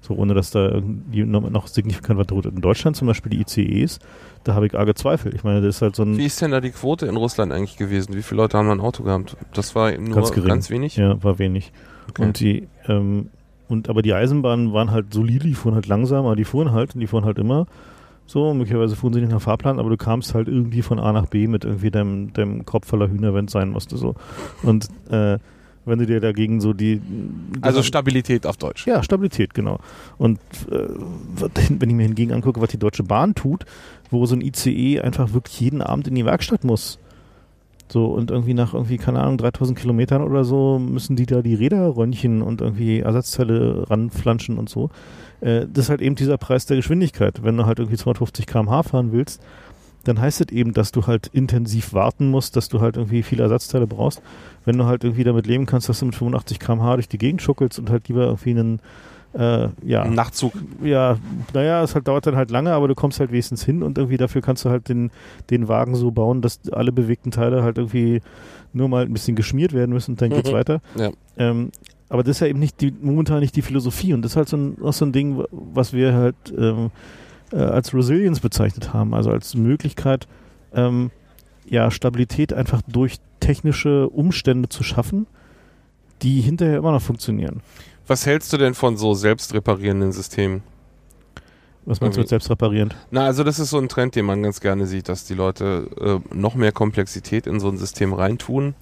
So, 0.00 0.14
ohne 0.14 0.34
dass 0.34 0.50
da 0.50 0.68
irgendwie 0.68 1.22
noch, 1.24 1.68
signifikant 1.68 2.18
was 2.18 2.26
droht. 2.26 2.46
In 2.46 2.60
Deutschland 2.60 2.96
zum 2.96 3.06
Beispiel 3.06 3.30
die 3.30 3.40
ICEs, 3.40 4.00
da 4.42 4.54
habe 4.54 4.66
ich 4.66 4.76
arge 4.76 4.94
Zweifel. 4.94 5.32
Ich 5.32 5.44
meine, 5.44 5.60
das 5.60 5.76
ist 5.76 5.82
halt 5.82 5.94
so 5.94 6.02
ein. 6.02 6.18
Wie 6.18 6.24
ist 6.26 6.42
denn 6.42 6.50
da 6.50 6.60
die 6.60 6.70
Quote 6.70 7.06
in 7.06 7.16
Russland 7.16 7.52
eigentlich 7.52 7.76
gewesen? 7.76 8.16
Wie 8.16 8.22
viele 8.22 8.42
Leute 8.42 8.58
haben 8.58 8.66
da 8.66 8.72
ein 8.72 8.80
Auto 8.80 9.04
gehabt? 9.04 9.36
Das 9.54 9.76
war 9.76 9.92
nur 9.92 10.16
Ganz 10.16 10.32
ganz, 10.32 10.66
gering. 10.66 10.80
wenig. 10.80 10.96
Ja, 10.96 11.22
war 11.22 11.38
wenig. 11.38 11.72
Okay. 12.10 12.22
Und 12.22 12.40
die, 12.40 12.68
ähm, 12.88 13.28
und 13.72 13.88
aber 13.88 14.02
die 14.02 14.12
Eisenbahnen 14.12 14.72
waren 14.72 14.90
halt 14.90 15.14
solide, 15.14 15.46
die 15.48 15.54
fuhren 15.54 15.74
halt 15.74 15.86
langsam, 15.86 16.26
aber 16.26 16.36
die 16.36 16.44
fuhren 16.44 16.72
halt 16.72 16.94
und 16.94 17.00
die 17.00 17.06
fuhren 17.06 17.24
halt 17.24 17.38
immer. 17.38 17.66
So, 18.26 18.54
möglicherweise 18.54 18.94
fuhren 18.96 19.14
sie 19.14 19.20
nicht 19.20 19.32
nach 19.32 19.40
Fahrplan, 19.40 19.78
aber 19.78 19.90
du 19.90 19.96
kamst 19.96 20.34
halt 20.34 20.46
irgendwie 20.46 20.82
von 20.82 20.98
A 20.98 21.12
nach 21.12 21.26
B 21.26 21.46
mit 21.48 21.64
irgendwie 21.64 21.90
deinem, 21.90 22.32
deinem 22.34 22.64
Kopf 22.64 22.86
voller 22.86 23.08
Hühner, 23.08 23.34
wenn 23.34 23.46
es 23.46 23.52
sein 23.52 23.70
musste. 23.70 23.96
So. 23.96 24.14
Und 24.62 24.88
äh, 25.10 25.38
wenn 25.84 25.98
du 25.98 26.06
dir 26.06 26.20
dagegen 26.20 26.60
so 26.60 26.72
die. 26.72 27.00
Also 27.60 27.82
Stabilität 27.82 28.46
auf 28.46 28.56
Deutsch. 28.58 28.86
Ja, 28.86 29.02
Stabilität, 29.02 29.54
genau. 29.54 29.80
Und 30.18 30.38
äh, 30.70 30.76
wenn 31.70 31.90
ich 31.90 31.96
mir 31.96 32.04
hingegen 32.04 32.32
angucke, 32.32 32.60
was 32.60 32.68
die 32.68 32.78
Deutsche 32.78 33.02
Bahn 33.02 33.34
tut, 33.34 33.64
wo 34.10 34.24
so 34.26 34.36
ein 34.36 34.42
ICE 34.42 35.00
einfach 35.00 35.32
wirklich 35.32 35.58
jeden 35.60 35.82
Abend 35.82 36.06
in 36.08 36.14
die 36.14 36.24
Werkstatt 36.24 36.64
muss. 36.64 36.98
So, 37.92 38.06
und 38.06 38.30
irgendwie 38.30 38.54
nach 38.54 38.72
irgendwie, 38.72 38.96
keine 38.96 39.20
Ahnung, 39.20 39.36
3000 39.36 39.78
Kilometern 39.78 40.22
oder 40.22 40.44
so 40.44 40.78
müssen 40.78 41.14
die 41.14 41.26
da 41.26 41.42
die 41.42 41.54
Räder 41.54 41.94
röntgen 41.94 42.40
und 42.40 42.62
irgendwie 42.62 43.00
Ersatzteile 43.00 43.84
ranflanschen 43.90 44.56
und 44.56 44.70
so. 44.70 44.88
Äh, 45.42 45.66
das 45.70 45.84
ist 45.84 45.90
halt 45.90 46.00
eben 46.00 46.14
dieser 46.14 46.38
Preis 46.38 46.64
der 46.64 46.78
Geschwindigkeit. 46.78 47.44
Wenn 47.44 47.58
du 47.58 47.66
halt 47.66 47.80
irgendwie 47.80 47.98
250 47.98 48.46
km/h 48.46 48.84
fahren 48.84 49.12
willst, 49.12 49.42
dann 50.04 50.18
heißt 50.18 50.40
es 50.40 50.48
eben, 50.48 50.72
dass 50.72 50.90
du 50.90 51.06
halt 51.06 51.26
intensiv 51.34 51.92
warten 51.92 52.30
musst, 52.30 52.56
dass 52.56 52.70
du 52.70 52.80
halt 52.80 52.96
irgendwie 52.96 53.22
viele 53.22 53.42
Ersatzteile 53.42 53.86
brauchst. 53.86 54.22
Wenn 54.64 54.78
du 54.78 54.86
halt 54.86 55.04
irgendwie 55.04 55.24
damit 55.24 55.46
leben 55.46 55.66
kannst, 55.66 55.90
dass 55.90 56.00
du 56.00 56.06
mit 56.06 56.14
85 56.14 56.60
km/h 56.60 56.94
durch 56.94 57.08
die 57.08 57.18
Gegend 57.18 57.42
schuckelst 57.42 57.78
und 57.78 57.90
halt 57.90 58.08
lieber 58.08 58.24
irgendwie 58.24 58.50
einen, 58.52 58.80
äh, 59.34 59.68
ja, 59.84 60.04
Nachtzug. 60.06 60.52
ja, 60.82 61.16
naja, 61.54 61.82
es 61.82 61.94
halt, 61.94 62.06
dauert 62.08 62.26
dann 62.26 62.36
halt 62.36 62.50
lange, 62.50 62.72
aber 62.72 62.88
du 62.88 62.94
kommst 62.94 63.18
halt 63.20 63.32
wenigstens 63.32 63.64
hin 63.64 63.82
und 63.82 63.96
irgendwie 63.98 64.16
dafür 64.18 64.42
kannst 64.42 64.64
du 64.64 64.70
halt 64.70 64.88
den, 64.88 65.10
den 65.50 65.68
Wagen 65.68 65.94
so 65.94 66.10
bauen, 66.10 66.42
dass 66.42 66.60
alle 66.70 66.92
bewegten 66.92 67.30
Teile 67.30 67.62
halt 67.62 67.78
irgendwie 67.78 68.20
nur 68.72 68.88
mal 68.88 69.04
ein 69.04 69.12
bisschen 69.12 69.36
geschmiert 69.36 69.72
werden 69.72 69.92
müssen 69.92 70.12
und 70.12 70.22
dann 70.22 70.30
geht's 70.30 70.50
Mhm. 70.50 70.54
weiter. 70.54 70.80
Ja. 70.96 71.10
Ähm, 71.38 71.70
aber 72.08 72.22
das 72.22 72.36
ist 72.36 72.40
ja 72.40 72.46
eben 72.48 72.58
nicht 72.58 72.80
die, 72.82 72.92
momentan 73.00 73.40
nicht 73.40 73.56
die 73.56 73.62
Philosophie 73.62 74.12
und 74.12 74.22
das 74.22 74.32
ist 74.32 74.36
halt 74.36 74.48
so 74.50 74.56
ein, 74.58 74.76
auch 74.82 74.92
so 74.92 75.06
ein 75.06 75.12
Ding, 75.12 75.42
was 75.50 75.92
wir 75.94 76.12
halt 76.12 76.36
ähm, 76.56 76.90
äh, 77.52 77.56
als 77.56 77.94
Resilience 77.94 78.40
bezeichnet 78.40 78.92
haben, 78.92 79.14
also 79.14 79.30
als 79.30 79.54
Möglichkeit, 79.54 80.26
ähm, 80.74 81.10
ja, 81.66 81.90
Stabilität 81.90 82.52
einfach 82.52 82.82
durch 82.86 83.16
technische 83.40 84.08
Umstände 84.10 84.68
zu 84.68 84.82
schaffen, 84.82 85.26
die 86.22 86.40
hinterher 86.40 86.76
immer 86.78 86.92
noch 86.92 87.02
funktionieren. 87.02 87.60
Was 88.06 88.26
hältst 88.26 88.52
du 88.52 88.56
denn 88.58 88.74
von 88.74 88.96
so 88.96 89.14
selbstreparierenden 89.14 90.12
Systemen? 90.12 90.62
Was 91.84 92.00
meinst 92.00 92.16
du 92.16 92.20
mit 92.20 92.26
Irgendwie- 92.26 92.28
selbst 92.28 92.50
reparierend? 92.50 92.94
Na, 93.10 93.26
also 93.26 93.42
das 93.44 93.58
ist 93.58 93.70
so 93.70 93.78
ein 93.78 93.88
Trend, 93.88 94.14
den 94.14 94.24
man 94.24 94.42
ganz 94.42 94.60
gerne 94.60 94.86
sieht, 94.86 95.08
dass 95.08 95.24
die 95.24 95.34
Leute 95.34 95.88
äh, 96.30 96.34
noch 96.34 96.54
mehr 96.54 96.72
Komplexität 96.72 97.46
in 97.46 97.58
so 97.60 97.68
ein 97.68 97.76
System 97.78 98.12
reintun, 98.12 98.74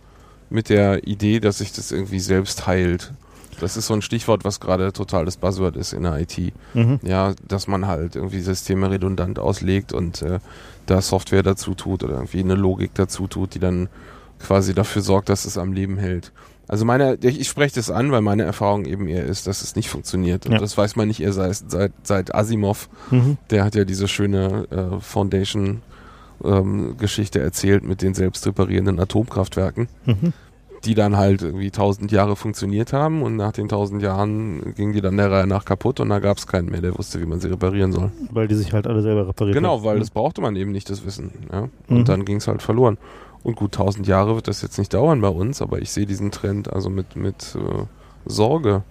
mit 0.51 0.69
der 0.69 1.07
Idee, 1.07 1.41
dass 1.41 1.59
sich 1.59 1.73
das 1.73 1.93
irgendwie 1.93 2.21
selbst 2.21 2.67
heilt. 2.67 3.13
Das 3.61 3.77
ist 3.77 3.87
so 3.87 3.95
ein 3.95 4.03
Stichwort, 4.03 4.45
was 4.45 4.59
gerade 4.59 4.93
total 4.93 5.25
das 5.27 5.37
Buzzword 5.37 5.77
ist 5.77 5.93
in 5.93 6.03
der 6.03 6.19
IT. 6.19 6.53
Mhm. 6.75 6.99
Ja, 7.03 7.35
dass 7.47 7.67
man 7.69 7.87
halt 7.87 8.17
irgendwie 8.17 8.41
Systeme 8.41 8.91
redundant 8.91 9.39
auslegt 9.39 9.93
und 9.93 10.23
äh, 10.23 10.41
da 10.87 11.01
Software 11.01 11.43
dazu 11.43 11.75
tut 11.75 12.03
oder 12.03 12.15
irgendwie 12.15 12.41
eine 12.41 12.55
Logik 12.55 12.93
dazu 12.95 13.27
tut, 13.29 13.55
die 13.55 13.59
dann 13.61 13.89
quasi 14.41 14.75
dafür 14.75 15.03
sorgt, 15.03 15.29
dass 15.29 15.45
es 15.45 15.57
am 15.59 15.73
Leben 15.73 15.99
hält. 15.99 16.33
Also 16.71 16.85
meine, 16.85 17.19
ich, 17.21 17.41
ich 17.41 17.49
spreche 17.49 17.75
das 17.75 17.91
an, 17.91 18.13
weil 18.13 18.21
meine 18.21 18.45
Erfahrung 18.45 18.85
eben 18.85 19.09
eher 19.09 19.25
ist, 19.25 19.49
dass 19.49 19.63
es 19.63 19.75
nicht 19.75 19.89
funktioniert. 19.91 20.47
Und 20.47 20.53
Ja. 20.53 20.59
das 20.59 20.79
weiß 20.79 20.95
man 20.95 21.09
nicht 21.09 21.21
eher 21.21 21.33
seit, 21.33 21.57
seit, 21.69 21.93
seit 22.05 22.33
Asimov. 22.33 22.89
Mhm. 23.11 23.39
Der 23.51 23.65
hat 23.65 23.75
ja 23.75 23.85
diese 23.85 24.07
schöne 24.07 24.67
äh, 24.71 25.01
Foundation 25.01 25.83
ähm, 26.45 26.97
Geschichte 26.97 27.41
erzählt 27.41 27.83
mit 27.85 28.03
den 28.03 28.15
selbst 28.15 28.47
reparierenden 28.47 29.01
Atomkraftwerken. 29.01 29.89
Mhm. 30.07 30.33
die 30.87 30.95
dann 30.95 31.19
halt 31.19 31.43
irgendwie 31.43 31.71
tausend 31.71 32.11
Jahre 32.11 32.37
funktioniert 32.37 32.95
haben 32.95 33.21
und 33.21 33.37
nach 33.37 33.53
den 33.53 33.69
tausend 33.69 34.01
Jahren 34.01 34.73
ging 34.77 34.95
die 34.95 35.03
dann 35.03 35.19
der 35.19 35.31
Reihe 35.31 35.47
nach 35.47 35.67
kaputt 35.67 36.01
und 36.01 36.09
da 36.09 36.21
gab 36.21 36.39
es 36.39 36.47
keinen 36.47 36.71
mehr, 36.71 36.81
der 36.81 36.97
wusste, 36.97 37.21
wie 37.21 37.27
man 37.27 37.39
sie 37.39 37.49
reparieren 37.51 37.93
soll. 37.93 38.11
Weil 38.31 38.49
die 38.49 38.55
sich 38.55 38.73
halt 38.73 38.87
alle 38.87 39.03
selber 39.03 39.29
repariert 39.29 39.55
Genau, 39.57 39.77
haben. 39.77 39.85
weil 39.85 39.99
das 39.99 40.09
brauchte 40.09 40.41
man 40.41 40.57
eben 40.57 40.73
nicht, 40.73 40.89
das 40.89 41.05
Wissen. 41.05 41.33
Ja? 41.53 41.69
Mhm. 41.89 41.97
Und 41.99 42.09
dann 42.09 42.25
ging 42.25 42.37
es 42.39 42.49
halt 42.49 42.63
verloren. 42.63 42.97
Und 43.43 43.57
gut, 43.57 43.73
tausend 43.73 44.07
Jahre 44.07 44.35
wird 44.35 44.49
das 44.49 44.61
jetzt 44.63 44.79
nicht 44.79 44.93
dauern 44.93 45.21
bei 45.21 45.29
uns, 45.29 45.63
aber 45.63 45.81
ich 45.81 45.91
sehe 45.91 46.07
diesen 46.07 46.31
Trend 46.31 46.71
also 46.73 46.91
mit, 46.91 47.17
mit 47.17 47.57
äh, 47.57 47.85
Sorge. 48.27 48.83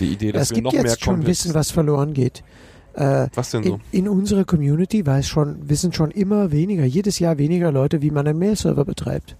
Die 0.00 0.06
Idee, 0.12 0.32
dass 0.32 0.44
es 0.44 0.50
wir 0.50 0.54
gibt 0.56 0.64
noch 0.66 0.72
mehr 0.72 0.82
jetzt 0.82 1.04
schon 1.04 1.14
Complex- 1.16 1.44
Wissen, 1.44 1.54
was 1.54 1.70
verloren 1.70 2.12
geht. 2.14 2.42
Äh, 2.94 3.28
Was 3.34 3.50
denn 3.52 3.62
in, 3.62 3.68
so? 3.70 3.80
in 3.92 4.08
unserer 4.08 4.44
Community 4.44 5.06
weiß 5.06 5.26
schon, 5.26 5.68
wissen 5.68 5.92
schon 5.92 6.10
immer 6.10 6.50
weniger, 6.50 6.84
jedes 6.84 7.18
Jahr 7.18 7.38
weniger 7.38 7.72
Leute, 7.72 8.02
wie 8.02 8.10
man 8.10 8.26
einen 8.26 8.38
Mail-Server 8.38 8.84
betreibt. 8.84 9.36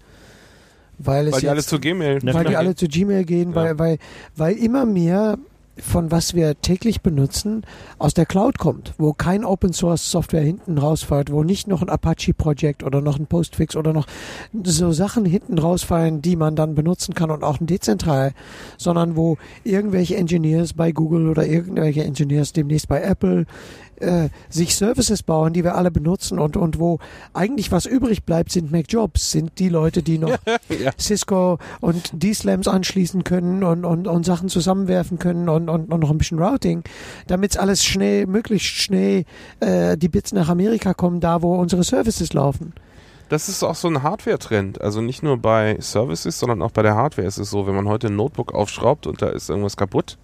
Weil, 0.97 1.27
es 1.27 1.33
Weil 1.33 1.41
die 1.41 1.49
alle 1.49 1.63
zu 1.63 1.79
Gmail. 1.79 2.19
Weil 2.23 2.45
die 2.45 2.55
alle 2.55 2.75
zu 2.75 2.87
Gmail 2.87 3.25
gehen, 3.25 3.49
Ja. 3.49 3.55
weil, 3.55 3.79
weil, 3.79 3.97
weil 4.35 4.55
immer 4.55 4.85
mehr 4.85 5.37
von 5.77 6.11
was 6.11 6.35
wir 6.35 6.59
täglich 6.61 7.01
benutzen, 7.01 7.63
aus 7.97 8.13
der 8.13 8.25
Cloud 8.25 8.59
kommt, 8.59 8.93
wo 8.97 9.13
kein 9.13 9.43
Open 9.43 9.73
Source 9.73 10.11
Software 10.11 10.41
hinten 10.41 10.77
rausfällt, 10.77 11.31
wo 11.31 11.43
nicht 11.43 11.67
noch 11.67 11.81
ein 11.81 11.89
Apache 11.89 12.33
Project 12.33 12.83
oder 12.83 13.01
noch 13.01 13.17
ein 13.17 13.25
Postfix 13.25 13.75
oder 13.75 13.91
noch 13.93 14.05
so 14.63 14.91
Sachen 14.91 15.25
hinten 15.25 15.57
rausfallen, 15.57 16.21
die 16.21 16.35
man 16.35 16.55
dann 16.55 16.75
benutzen 16.75 17.15
kann 17.15 17.31
und 17.31 17.43
auch 17.43 17.57
dezentral, 17.59 18.33
sondern 18.77 19.15
wo 19.15 19.37
irgendwelche 19.63 20.15
Engineers 20.15 20.73
bei 20.73 20.91
Google 20.91 21.29
oder 21.29 21.45
irgendwelche 21.45 22.03
Engineers 22.03 22.53
demnächst 22.53 22.87
bei 22.87 23.01
Apple 23.01 23.45
äh, 23.99 24.29
sich 24.49 24.75
Services 24.75 25.23
bauen, 25.23 25.53
die 25.53 25.63
wir 25.63 25.75
alle 25.75 25.91
benutzen 25.91 26.39
und, 26.39 26.57
und 26.57 26.79
wo 26.79 26.99
eigentlich 27.33 27.71
was 27.71 27.85
übrig 27.85 28.23
bleibt, 28.23 28.51
sind 28.51 28.71
Mac-Jobs, 28.71 29.31
sind 29.31 29.59
die 29.59 29.69
Leute, 29.69 30.03
die 30.03 30.17
noch 30.17 30.37
Ja. 30.69 30.91
Cisco 30.99 31.59
und 31.81 32.11
D-Slams 32.13 32.67
anschließen 32.67 33.23
können 33.23 33.63
und, 33.63 33.85
und, 33.85 34.07
und 34.07 34.25
Sachen 34.25 34.49
zusammenwerfen 34.49 35.19
können 35.19 35.49
und, 35.49 35.69
und, 35.69 35.91
und 35.91 35.99
noch 35.99 36.09
ein 36.09 36.17
bisschen 36.17 36.39
Routing, 36.39 36.83
damit 37.27 37.57
alles 37.57 37.83
schnell, 37.83 38.25
möglichst 38.25 38.67
schnell 38.67 39.25
äh, 39.59 39.97
die 39.97 40.09
Bits 40.09 40.33
nach 40.33 40.49
Amerika 40.49 40.93
kommen, 40.93 41.19
da 41.19 41.41
wo 41.41 41.55
unsere 41.55 41.83
Services 41.83 42.33
laufen. 42.33 42.73
Das 43.29 43.49
ist 43.49 43.63
auch 43.63 43.75
so 43.75 43.87
ein 43.87 44.03
Hardware-Trend. 44.03 44.81
Also 44.81 45.01
nicht 45.01 45.23
nur 45.23 45.37
bei 45.37 45.77
Services, 45.79 46.39
sondern 46.39 46.61
auch 46.61 46.71
bei 46.71 46.81
der 46.83 46.95
Hardware 46.95 47.27
ist 47.27 47.37
es 47.37 47.49
so, 47.49 47.65
wenn 47.65 47.75
man 47.75 47.87
heute 47.87 48.07
ein 48.07 48.15
Notebook 48.15 48.53
aufschraubt 48.53 49.07
und 49.07 49.21
da 49.21 49.29
ist 49.29 49.49
irgendwas 49.49 49.77
kaputt, 49.77 50.17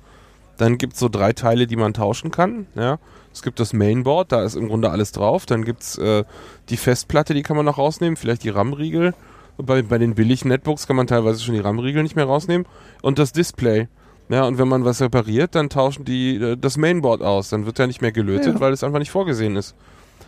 dann 0.58 0.78
gibt 0.78 0.94
es 0.94 1.00
so 1.00 1.10
drei 1.10 1.34
Teile, 1.34 1.66
die 1.68 1.78
man 1.78 1.94
tauschen 1.94 2.32
kann. 2.32 2.68
Ja. 2.76 3.00
Es 3.34 3.42
gibt 3.42 3.60
das 3.60 3.74
Mainboard, 3.74 4.32
da 4.32 4.44
ist 4.44 4.56
im 4.56 4.68
Grunde 4.68 4.90
alles 4.90 5.12
drauf. 5.12 5.46
Dann 5.46 5.64
gibt 5.64 5.82
es 5.84 5.98
äh, 5.98 6.24
die 6.70 6.78
Festplatte, 6.78 7.34
die 7.34 7.44
kann 7.44 7.56
man 7.56 7.66
noch 7.66 7.78
rausnehmen, 7.78 8.16
vielleicht 8.18 8.44
die 8.44 8.50
RAM-Riegel. 8.50 9.14
Bei, 9.58 9.82
bei 9.82 9.98
den 9.98 10.16
billigen 10.16 10.50
Netbooks 10.50 10.88
kann 10.88 10.96
man 10.96 11.08
teilweise 11.08 11.42
schon 11.44 11.54
die 11.54 11.60
RAM-Riegel 11.60 12.04
nicht 12.04 12.16
mehr 12.16 12.26
rausnehmen. 12.26 12.66
Und 13.02 13.20
das 13.20 13.32
Display. 13.32 13.88
Ja, 14.30 14.46
und 14.46 14.58
wenn 14.58 14.68
man 14.68 14.86
was 14.86 15.02
repariert, 15.02 15.56
dann 15.56 15.70
tauschen 15.70 16.06
die 16.06 16.36
äh, 16.36 16.58
das 16.58 16.78
Mainboard 16.78 17.22
aus. 17.22 17.50
Dann 17.50 17.66
wird 17.66 17.80
ja 17.80 17.88
nicht 17.88 18.02
mehr 18.02 18.12
gelötet, 18.12 18.56
Ja. 18.56 18.60
weil 18.60 18.74
es 18.74 18.84
einfach 18.84 19.00
nicht 19.00 19.12
vorgesehen 19.12 19.56
ist. 19.56 19.76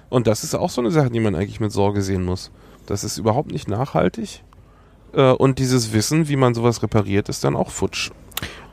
Und 0.10 0.28
das 0.28 0.44
ist 0.44 0.56
auch 0.56 0.70
so 0.70 0.82
eine 0.82 0.92
Sache, 0.92 1.10
die 1.10 1.20
man 1.20 1.36
eigentlich 1.36 1.60
mit 1.60 1.72
Sorge 1.72 2.02
sehen 2.02 2.24
muss. 2.26 2.52
Das 2.86 3.04
ist 3.04 3.18
überhaupt 3.18 3.52
nicht 3.52 3.68
nachhaltig. 3.68 4.44
Äh, 5.14 5.32
und 5.32 5.60
dieses 5.60 5.94
Wissen, 5.94 6.28
wie 6.28 6.36
man 6.36 6.54
sowas 6.54 6.82
repariert, 6.84 7.30
ist 7.30 7.44
dann 7.44 7.56
auch 7.56 7.70
futsch. 7.70 8.12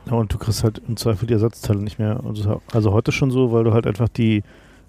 Ja, 0.05 0.13
und 0.13 0.33
du 0.33 0.37
kriegst 0.37 0.63
halt 0.63 0.81
im 0.87 0.97
Zweifel 0.97 1.27
die 1.27 1.33
Ersatzteile 1.33 1.79
nicht 1.81 1.99
mehr. 1.99 2.19
Also, 2.25 2.61
also 2.73 2.93
heute 2.93 3.11
schon 3.11 3.31
so, 3.31 3.51
weil 3.51 3.63
du 3.63 3.73
halt 3.73 3.85
einfach 3.85 4.09
die, 4.09 4.41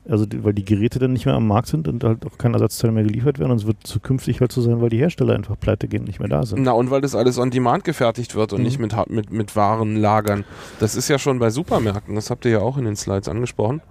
also 0.09 0.25
die, 0.25 0.43
weil 0.43 0.55
die 0.55 0.65
Geräte 0.65 0.99
dann 0.99 1.13
nicht 1.13 1.27
mehr 1.27 1.35
am 1.35 1.47
Markt 1.47 1.69
sind 1.69 1.87
und 1.89 2.03
halt 2.05 2.25
auch 2.25 2.39
keine 2.39 2.55
Ersatzteile 2.55 2.93
mehr 2.93 3.03
geliefert 3.05 3.39
werden. 3.39 3.51
Und 3.53 3.59
es 3.59 3.67
wird 3.67 3.77
zukünftig 3.85 4.41
halt 4.41 4.51
so 4.51 4.63
sein, 4.63 4.81
weil 4.81 4.89
die 4.89 4.97
Hersteller 4.99 5.35
einfach 5.35 5.61
pleite 5.61 5.89
gehen 5.89 6.01
und 6.01 6.07
nicht 6.07 6.21
mehr 6.21 6.29
da 6.29 6.45
sind. 6.47 6.63
Na, 6.63 6.73
und 6.73 6.91
weil 6.91 7.03
das 7.03 7.15
alles 7.15 7.39
on 7.39 7.51
demand 7.51 7.85
gefertigt 7.85 8.35
wird 8.35 8.53
und 8.55 8.61
Mhm. 8.61 8.65
nicht 8.65 8.79
mit, 8.79 8.95
mit, 9.11 9.31
mit 9.31 9.57
Waren 9.57 9.97
lagern. 9.97 10.45
Das 10.79 10.95
ist 10.95 11.09
ja 11.09 11.19
schon 11.19 11.39
bei 11.39 11.51
Supermärkten, 11.51 12.15
das 12.15 12.31
habt 12.31 12.45
ihr 12.47 12.53
ja 12.53 12.59
auch 12.61 12.79
in 12.79 12.87
den 12.87 12.97
Slides 12.97 13.29
angesprochen, 13.29 13.83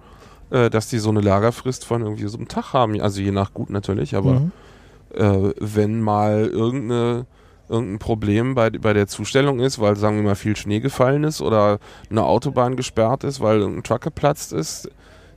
äh, 0.50 0.68
dass 0.68 0.88
die 0.88 0.98
so 0.98 1.10
eine 1.10 1.20
Lagerfrist 1.20 1.84
von 1.84 2.02
irgendwie 2.02 2.26
so 2.26 2.38
einem 2.38 2.48
Tag 2.48 2.72
haben. 2.72 3.00
Also 3.00 3.20
je 3.20 3.30
nach 3.30 3.54
Gut 3.54 3.70
natürlich, 3.70 4.16
aber 4.16 4.40
Mhm. 4.40 4.52
äh, 5.14 5.52
wenn 5.60 6.00
mal 6.00 6.46
irgendeine, 6.46 7.26
irgendein 7.70 7.98
Problem 7.98 8.54
bei, 8.54 8.70
bei 8.70 8.92
der 8.92 9.06
Zustellung 9.06 9.60
ist, 9.60 9.78
weil 9.78 9.96
sagen 9.96 10.16
wir 10.16 10.24
mal 10.24 10.34
viel 10.34 10.56
Schnee 10.56 10.80
gefallen 10.80 11.24
ist 11.24 11.40
oder 11.40 11.78
eine 12.10 12.24
Autobahn 12.24 12.76
gesperrt 12.76 13.24
ist, 13.24 13.40
weil 13.40 13.60
irgendein 13.60 13.84
Truck 13.84 14.02
geplatzt 14.02 14.52
ist, 14.52 14.90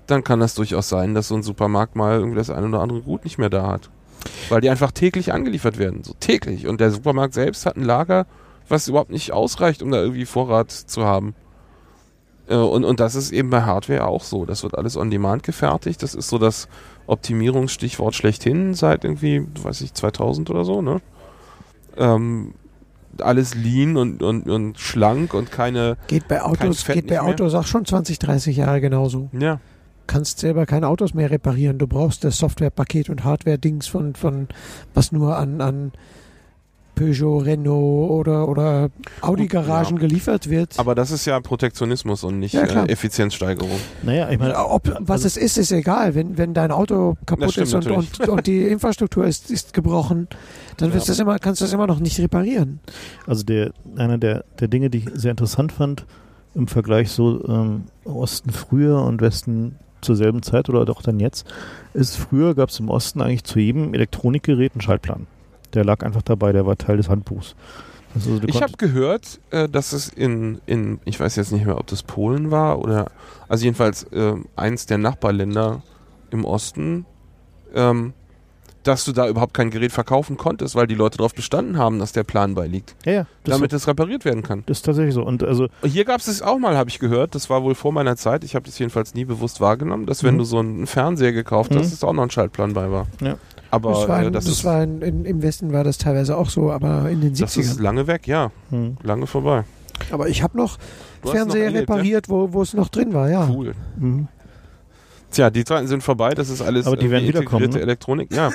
dann 0.08 0.24
kann 0.24 0.40
das 0.40 0.56
durchaus 0.56 0.90
sein, 0.90 1.14
dass 1.14 1.30
so 1.30 1.36
ein 1.36 1.44
Supermarkt 1.44 1.96
mal 1.96 2.20
irgendwie 2.20 2.38
das 2.38 2.50
eine 2.50 2.68
oder 2.68 2.82
andere 2.82 3.02
Gut 3.02 3.24
nicht 3.24 3.38
mehr 3.38 3.50
da 3.50 3.68
hat. 3.68 3.90
Weil 4.50 4.62
die 4.62 4.70
einfach 4.70 4.92
täglich 4.92 5.32
angeliefert 5.34 5.78
werden, 5.78 6.04
so 6.04 6.14
täglich. 6.20 6.68
Und 6.68 6.82
der 6.82 6.92
Supermarkt 6.92 7.34
selbst 7.34 7.66
hat 7.66 7.78
ein 7.78 7.84
Lager, 7.84 8.26
was 8.68 8.88
überhaupt 8.88 9.12
nicht 9.12 9.32
ausreicht, 9.32 9.84
um 9.84 9.92
da 9.92 10.02
irgendwie 10.02 10.26
Vorrat 10.26 10.72
zu 10.72 11.06
haben. 11.06 11.36
Äh, 12.48 12.56
Und, 12.56 12.84
und 12.84 13.00
das 13.00 13.16
ist 13.16 13.32
eben 13.32 13.50
bei 13.50 13.64
Hardware 13.64 14.08
auch 14.08 14.24
so. 14.24 14.46
Das 14.46 14.64
wird 14.64 14.78
alles 14.78 14.98
on 14.98 15.12
demand 15.12 15.44
gefertigt. 15.44 16.02
Das 16.04 16.16
ist 16.16 16.30
so 16.30 16.38
das 16.38 16.68
Optimierungsstichwort 17.06 18.16
schlechthin 18.16 18.74
seit 18.74 19.04
irgendwie, 19.04 19.46
weiß 19.62 19.82
ich, 19.82 19.94
2000 19.94 20.50
oder 20.50 20.66
so, 20.66 20.82
ne? 20.82 21.02
Ähm, 21.98 22.54
alles 23.20 23.54
lean 23.56 23.96
und, 23.96 24.24
und, 24.24 24.50
und 24.50 24.80
schlank 24.80 25.34
und 25.34 25.52
keine, 25.52 25.98
Geht 26.08 26.28
bei 26.28 26.42
Autos, 26.42 26.82
Fett 26.82 26.96
geht 26.96 27.08
bei 27.08 27.16
nicht 27.16 27.24
mehr. 27.24 27.30
Autos 27.32 27.54
auch 27.54 27.66
schon 27.68 27.86
20, 27.86 28.18
30 28.20 28.58
Jahre 28.58 28.82
genauso. 28.82 29.30
ja. 29.38 29.60
Kannst 30.06 30.40
selber 30.40 30.66
keine 30.66 30.90
Autos 30.90 31.14
mehr 31.14 31.32
reparieren. 31.32 31.78
Du 31.78 31.88
brauchst 31.88 32.26
das 32.26 32.38
Softwarepaket 32.38 33.10
und 33.10 33.24
Hardware-Dings 33.24 33.88
von, 33.88 34.16
von 34.16 34.50
was 34.94 35.14
nur 35.14 35.38
an, 35.38 35.62
an 35.62 35.94
Peugeot, 36.96 37.40
Renault 37.40 38.12
oder, 38.12 38.48
oder 38.48 38.90
Audi-Garagen 39.22 39.96
ja. 39.96 40.02
geliefert 40.02 40.50
wird. 40.50 40.78
Aber 40.78 40.94
das 40.94 41.12
ist 41.12 41.26
ja 41.26 41.40
Protektionismus 41.40 42.26
und 42.26 42.40
nicht 42.40 42.54
Ja, 42.54 42.64
äh, 42.64 42.92
Effizienzsteigerung. 42.92 43.80
Naja, 44.04 44.30
ich 44.30 44.38
meine, 44.38 44.58
Ob, 44.58 44.88
was 45.00 45.24
also- 45.24 45.28
es 45.28 45.38
ist, 45.38 45.58
ist 45.58 45.72
egal. 45.72 46.16
Wenn, 46.16 46.38
wenn 46.38 46.54
dein 46.54 46.72
Auto 46.72 47.16
kaputt 47.26 47.58
ist 47.58 47.74
und, 47.74 47.88
und, 47.88 48.28
und 48.28 48.46
die 48.46 48.64
Infrastruktur 48.64 49.26
ist, 49.26 49.50
ist 49.50 49.74
gebrochen, 49.74 50.28
dann 50.78 50.94
wirst 50.94 51.08
Ja. 51.08 51.12
das 51.14 51.20
immer, 51.20 51.40
kannst 51.40 51.62
du 51.62 51.66
das 51.66 51.74
immer 51.74 51.88
noch 51.88 52.00
nicht 52.00 52.20
reparieren. 52.20 52.80
Also 53.28 53.44
der, 53.44 53.72
einer 53.96 54.18
der, 54.18 54.46
der 54.60 54.68
Dinge, 54.68 54.90
die 54.90 55.00
ich 55.00 55.10
sehr 55.14 55.32
interessant 55.32 55.72
fand, 55.72 56.06
im 56.56 56.68
Vergleich 56.68 57.10
so 57.12 57.44
ähm, 57.48 57.84
Osten 58.06 58.52
früher 58.52 59.02
und 59.02 59.22
Westen 59.22 59.76
zur 60.02 60.16
selben 60.16 60.44
Zeit 60.44 60.70
oder 60.70 60.90
auch 60.92 61.02
dann 61.02 61.20
jetzt, 61.20 61.48
ist 61.94 62.18
früher 62.18 62.54
gab 62.56 62.70
es 62.70 62.80
im 62.80 62.90
Osten 62.90 63.22
eigentlich 63.22 63.44
zu 63.46 63.60
jedem 63.60 63.94
Elektronikgerät 63.94 64.74
einen 64.74 64.82
Schaltplan. 64.82 65.28
Der 65.74 65.84
lag 65.86 66.04
einfach 66.04 66.22
dabei, 66.22 66.52
der 66.52 66.66
war 66.66 66.78
Teil 66.78 66.98
des 66.98 67.10
Handbuchs. 67.10 67.56
Also 68.14 68.40
Ich 68.46 68.62
habe 68.62 68.74
gehört, 68.78 69.40
äh, 69.50 69.68
dass 69.68 69.92
es 69.92 70.10
in, 70.10 70.60
in, 70.68 71.00
ich 71.06 71.20
weiß 71.20 71.36
jetzt 71.36 71.52
nicht 71.52 71.66
mehr, 71.66 71.80
ob 71.80 71.88
das 71.88 72.04
Polen 72.04 72.52
war 72.52 72.78
oder, 72.80 73.10
also 73.48 73.64
jedenfalls 73.66 74.04
äh, 74.12 74.36
eins 74.56 74.86
der 74.86 75.00
Nachbarländer 75.00 75.82
im 76.30 76.46
Osten, 76.46 77.06
ähm, 77.74 78.14
dass 78.84 79.06
du 79.06 79.12
da 79.12 79.28
überhaupt 79.28 79.54
kein 79.54 79.70
Gerät 79.72 79.92
verkaufen 79.92 80.38
konntest, 80.38 80.76
weil 80.76 80.88
die 80.88 80.96
Leute 80.96 81.18
darauf 81.18 81.34
bestanden 81.34 81.78
haben, 81.78 82.00
dass 82.00 82.12
der 82.12 82.24
Plan 82.24 82.56
beiliegt, 82.56 82.96
ja, 83.06 83.12
ja, 83.12 83.26
das, 83.44 83.56
damit 83.58 83.74
es 83.74 83.88
repariert 83.88 84.26
werden 84.26 84.44
kann. 84.44 84.64
das 84.66 84.78
ist 84.80 84.84
tatsächlich 84.84 85.14
so. 85.14 85.24
Und 85.24 85.44
also 85.44 85.68
Hier 85.84 86.06
gab 86.06 86.20
es 86.20 86.28
es 86.28 86.42
auch 86.42 86.58
mal, 86.60 86.76
habe 86.78 86.90
ich 86.90 87.00
gehört. 87.00 87.36
Das 87.36 87.50
war 87.50 87.64
wohl 87.64 87.76
vor 87.76 87.92
meiner 87.92 88.16
Zeit. 88.18 88.44
Ich 88.44 88.56
habe 88.56 88.66
das 88.66 88.78
jedenfalls 88.80 89.14
nie 89.14 89.26
bewusst 89.26 89.62
wahrgenommen, 89.62 90.06
dass 90.06 90.24
wenn 90.24 90.36
Mhm. 90.36 90.40
du 90.40 90.44
so 90.44 90.60
einen 90.60 90.88
Fernseher 90.88 91.32
gekauft 91.34 91.72
hast, 91.76 91.86
Mhm. 91.88 91.90
dass 91.92 92.00
da 92.00 92.08
auch 92.08 92.14
noch 92.14 92.24
ein 92.24 92.30
Schaltplan 92.32 92.74
bei 92.74 92.92
war. 92.92 93.08
Ja. 93.22 93.38
Aber 93.72 93.92
das 93.92 94.08
war, 94.08 94.22
äh, 94.22 94.28
in, 94.28 94.34
das, 94.34 94.46
das 94.46 94.54
ist, 94.56 94.64
war 94.66 94.84
in, 94.84 95.02
in, 95.02 95.26
im 95.26 95.42
Westen 95.42 95.74
war 95.74 95.84
das 95.84 95.98
teilweise 95.98 96.38
auch 96.38 96.50
so, 96.50 96.72
aber 96.72 97.10
in 97.10 97.22
den 97.22 97.34
das 97.36 97.58
ist 97.58 97.78
70ern. 97.80 97.82
lange 97.82 98.08
weg, 98.08 98.28
ja. 98.28 98.52
hm, 98.70 98.98
Lange 99.02 99.26
vorbei. 99.26 99.64
Aber 100.12 100.28
ich 100.28 100.44
habe 100.44 100.58
noch 100.58 100.78
Du 101.22 101.30
hast 101.30 101.32
Fernseher 101.38 101.60
noch 101.70 101.74
erlebt, 101.76 101.90
repariert, 101.90 102.30
wo, 102.30 102.52
wo 102.54 102.62
es 102.62 102.74
noch 102.74 102.90
drin 102.90 103.14
war, 103.14 103.30
ja. 103.30 103.48
Cool. 103.50 103.74
mhm. 103.98 104.28
Tja, 105.34 105.50
die 105.50 105.66
Zeiten 105.66 105.88
sind 105.88 106.04
vorbei, 106.04 106.30
das 106.32 106.50
ist 106.50 106.62
alles 106.62 106.86
Aber 106.86 106.96
die 106.96 107.10
werden 107.10 107.28
wiederkommen, 107.28 107.64
integrierte 107.66 107.78
ne? 107.80 107.84
Elektronik. 107.84 108.34
Ja. 108.34 108.52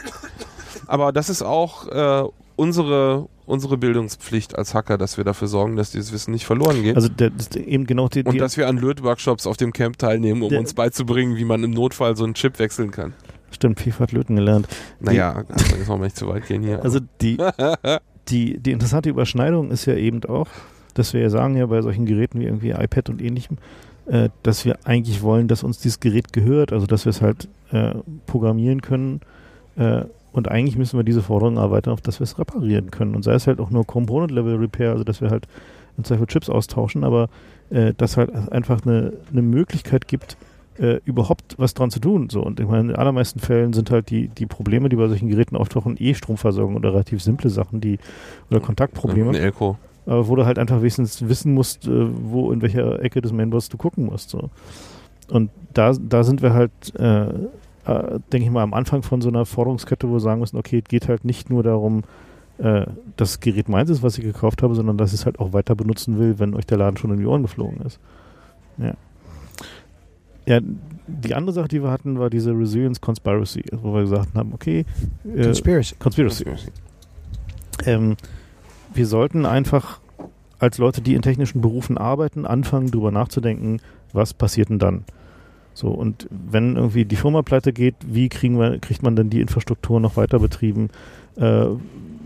Aber 0.86 1.12
das 1.12 1.28
ist 1.28 1.42
auch 1.42 1.86
äh, 1.88 2.28
unsere, 2.56 3.28
unsere 3.46 3.76
Bildungspflicht 3.76 4.56
als 4.56 4.74
Hacker, 4.74 4.96
dass 4.96 5.16
wir 5.16 5.24
dafür 5.24 5.48
sorgen, 5.48 5.76
dass 5.76 5.90
dieses 5.90 6.12
Wissen 6.12 6.32
nicht 6.32 6.46
verloren 6.46 6.82
geht. 6.82 6.96
also 6.96 7.08
eben 7.56 7.86
genau 7.86 8.08
die, 8.08 8.22
und 8.24 8.32
die 8.32 8.38
dass 8.38 8.56
wir 8.56 8.68
an 8.68 8.78
Lötworkshops 8.78 9.46
auf 9.46 9.56
dem 9.56 9.72
Camp 9.72 9.98
teilnehmen, 9.98 10.42
um 10.42 10.54
uns 10.54 10.74
beizubringen, 10.74 11.36
wie 11.36 11.44
man 11.44 11.62
im 11.64 11.72
Notfall 11.72 12.16
so 12.16 12.24
einen 12.24 12.34
Chip 12.34 12.58
wechseln 12.58 12.90
kann. 12.90 13.12
stimmt, 13.50 13.80
FIFA 13.80 14.04
hat 14.04 14.12
Löten 14.12 14.36
gelernt. 14.36 14.68
Naja, 15.00 15.44
also 15.48 15.76
jetzt 15.76 15.88
wollen 15.88 16.00
wir 16.00 16.06
nicht 16.06 16.16
zu 16.16 16.28
weit 16.28 16.46
gehen 16.46 16.62
hier. 16.62 16.82
Also 16.82 17.00
die, 17.20 17.38
die, 18.28 18.58
die 18.58 18.72
interessante 18.72 19.08
Überschneidung 19.08 19.70
ist 19.70 19.84
ja 19.86 19.94
eben 19.94 20.24
auch, 20.24 20.48
dass 20.94 21.12
wir 21.12 21.20
ja 21.20 21.30
sagen 21.30 21.56
ja 21.56 21.66
bei 21.66 21.82
solchen 21.82 22.06
Geräten 22.06 22.40
wie 22.40 22.44
irgendwie 22.44 22.70
iPad 22.70 23.10
und 23.10 23.22
ähnlichem, 23.22 23.58
äh, 24.08 24.30
dass 24.42 24.64
wir 24.64 24.78
eigentlich 24.84 25.22
wollen, 25.22 25.48
dass 25.48 25.62
uns 25.62 25.78
dieses 25.78 26.00
Gerät 26.00 26.32
gehört, 26.32 26.72
also 26.72 26.86
dass 26.86 27.04
wir 27.04 27.10
es 27.10 27.22
halt 27.22 27.48
äh, 27.72 27.94
programmieren 28.26 28.82
können 28.82 29.20
äh, 29.76 30.04
und 30.32 30.48
eigentlich 30.48 30.76
müssen 30.76 30.98
wir 30.98 31.04
diese 31.04 31.22
Forderung 31.22 31.56
erweitern, 31.56 31.92
auf 31.92 32.00
dass 32.00 32.20
wir 32.20 32.24
es 32.24 32.38
reparieren 32.38 32.90
können 32.90 33.14
und 33.14 33.22
sei 33.22 33.34
es 33.34 33.46
halt 33.46 33.60
auch 33.60 33.70
nur 33.70 33.86
Component-Level 33.86 34.56
Repair, 34.56 34.92
also 34.92 35.04
dass 35.04 35.20
wir 35.20 35.30
halt 35.30 35.46
im 35.96 36.04
Zweifel 36.04 36.26
Chips 36.26 36.48
austauschen, 36.48 37.04
aber 37.04 37.28
äh, 37.70 37.92
dass 37.96 38.16
halt 38.16 38.34
einfach 38.52 38.84
eine, 38.86 39.14
eine 39.32 39.42
Möglichkeit 39.42 40.06
gibt, 40.08 40.36
äh, 40.78 41.00
überhaupt 41.04 41.56
was 41.58 41.74
dran 41.74 41.90
zu 41.90 41.98
tun. 41.98 42.30
So. 42.30 42.42
Und 42.42 42.60
ich 42.60 42.66
meine, 42.66 42.80
in 42.82 42.88
den 42.88 42.96
allermeisten 42.96 43.40
Fällen 43.40 43.72
sind 43.72 43.90
halt 43.90 44.10
die, 44.10 44.28
die 44.28 44.46
Probleme, 44.46 44.88
die 44.88 44.96
bei 44.96 45.08
solchen 45.08 45.28
Geräten 45.28 45.56
auftauchen, 45.56 45.96
eh 45.98 46.14
Stromversorgung 46.14 46.76
oder 46.76 46.92
relativ 46.92 47.22
simple 47.22 47.50
Sachen, 47.50 47.80
die 47.80 47.98
oder 48.50 48.60
Kontaktprobleme. 48.60 49.30
Ein 49.30 49.34
Elko. 49.34 49.76
Aber 50.08 50.26
wo 50.26 50.36
du 50.36 50.46
halt 50.46 50.58
einfach 50.58 50.78
wenigstens 50.78 51.28
wissen 51.28 51.52
musst, 51.52 51.86
äh, 51.86 52.08
wo 52.10 52.50
in 52.50 52.62
welcher 52.62 53.02
Ecke 53.02 53.20
des 53.20 53.32
Mainboards 53.32 53.68
du 53.68 53.76
gucken 53.76 54.06
musst. 54.06 54.30
So. 54.30 54.50
Und 55.30 55.50
da, 55.74 55.92
da 55.92 56.24
sind 56.24 56.40
wir 56.42 56.54
halt, 56.54 56.72
äh, 56.98 57.26
äh, 57.26 58.18
denke 58.32 58.46
ich 58.46 58.50
mal, 58.50 58.62
am 58.62 58.74
Anfang 58.74 59.02
von 59.02 59.20
so 59.20 59.28
einer 59.28 59.44
Forderungskette, 59.44 60.08
wo 60.08 60.14
wir 60.14 60.20
sagen 60.20 60.40
müssen, 60.40 60.56
okay, 60.56 60.78
es 60.78 60.88
geht 60.88 61.08
halt 61.08 61.24
nicht 61.24 61.50
nur 61.50 61.62
darum, 61.62 62.04
äh, 62.56 62.86
das 63.16 63.40
Gerät 63.40 63.68
meins 63.68 63.90
ist, 63.90 64.02
was 64.02 64.16
ich 64.18 64.24
gekauft 64.24 64.62
habe, 64.62 64.74
sondern 64.74 64.96
dass 64.96 65.12
ich 65.12 65.20
es 65.20 65.26
halt 65.26 65.38
auch 65.38 65.52
weiter 65.52 65.74
benutzen 65.74 66.18
will, 66.18 66.38
wenn 66.38 66.54
euch 66.54 66.66
der 66.66 66.78
Laden 66.78 66.96
schon 66.96 67.12
in 67.12 67.18
die 67.18 67.26
Ohren 67.26 67.42
geflogen 67.42 67.80
ist. 67.82 68.00
Ja. 68.78 68.94
Ja, 70.46 70.60
die 71.06 71.34
andere 71.34 71.52
Sache, 71.52 71.68
die 71.68 71.82
wir 71.82 71.90
hatten, 71.90 72.18
war 72.18 72.30
diese 72.30 72.52
Resilience 72.52 73.02
Conspiracy, 73.02 73.64
wo 73.82 73.92
wir 73.92 74.00
gesagt 74.00 74.34
haben, 74.34 74.54
okay, 74.54 74.86
äh, 75.24 75.42
Conspiracy. 75.42 75.94
Conspiracy. 75.98 76.46
Ähm, 77.84 78.16
wir 78.92 79.06
sollten 79.06 79.46
einfach 79.46 80.00
als 80.58 80.78
Leute, 80.78 81.00
die 81.00 81.14
in 81.14 81.22
technischen 81.22 81.60
Berufen 81.60 81.98
arbeiten, 81.98 82.46
anfangen, 82.46 82.90
darüber 82.90 83.10
nachzudenken, 83.10 83.80
was 84.12 84.34
passiert 84.34 84.70
denn 84.70 84.78
dann? 84.78 85.04
So, 85.74 85.88
und 85.88 86.26
wenn 86.30 86.74
irgendwie 86.74 87.04
die 87.04 87.16
Firma 87.16 87.42
pleite 87.42 87.72
geht, 87.72 87.94
wie 88.04 88.28
kriegen 88.28 88.58
wir, 88.58 88.78
kriegt 88.80 89.02
man 89.02 89.14
denn 89.14 89.30
die 89.30 89.40
Infrastruktur 89.40 90.00
noch 90.00 90.16
weiter 90.16 90.40
betrieben? 90.40 90.90
Äh, 91.36 91.66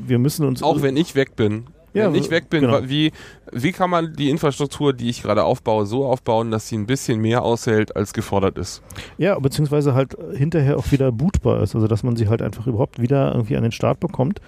wir 0.06 0.18
müssen 0.18 0.46
uns. 0.46 0.62
Auch 0.62 0.80
wenn 0.80 0.96
ich 0.96 1.14
weg 1.14 1.36
bin. 1.36 1.64
Ja, 1.94 2.06
wenn 2.06 2.14
ich 2.14 2.30
weg 2.30 2.48
bin, 2.48 2.62
genau. 2.62 2.80
wie, 2.84 3.12
wie 3.52 3.72
kann 3.72 3.90
man 3.90 4.14
die 4.14 4.30
Infrastruktur, 4.30 4.94
die 4.94 5.10
ich 5.10 5.22
gerade 5.22 5.44
aufbaue, 5.44 5.84
so 5.84 6.06
aufbauen, 6.06 6.50
dass 6.50 6.68
sie 6.68 6.78
ein 6.78 6.86
bisschen 6.86 7.20
mehr 7.20 7.42
aushält, 7.42 7.94
als 7.94 8.14
gefordert 8.14 8.56
ist? 8.56 8.80
Ja, 9.18 9.38
beziehungsweise 9.38 9.92
halt 9.92 10.16
hinterher 10.34 10.78
auch 10.78 10.90
wieder 10.90 11.12
bootbar 11.12 11.62
ist, 11.62 11.74
also 11.74 11.86
dass 11.88 12.02
man 12.02 12.16
sie 12.16 12.28
halt 12.28 12.40
einfach 12.40 12.66
überhaupt 12.66 13.02
wieder 13.02 13.34
irgendwie 13.34 13.58
an 13.58 13.62
den 13.62 13.72
Start 13.72 14.00
bekommt. 14.00 14.40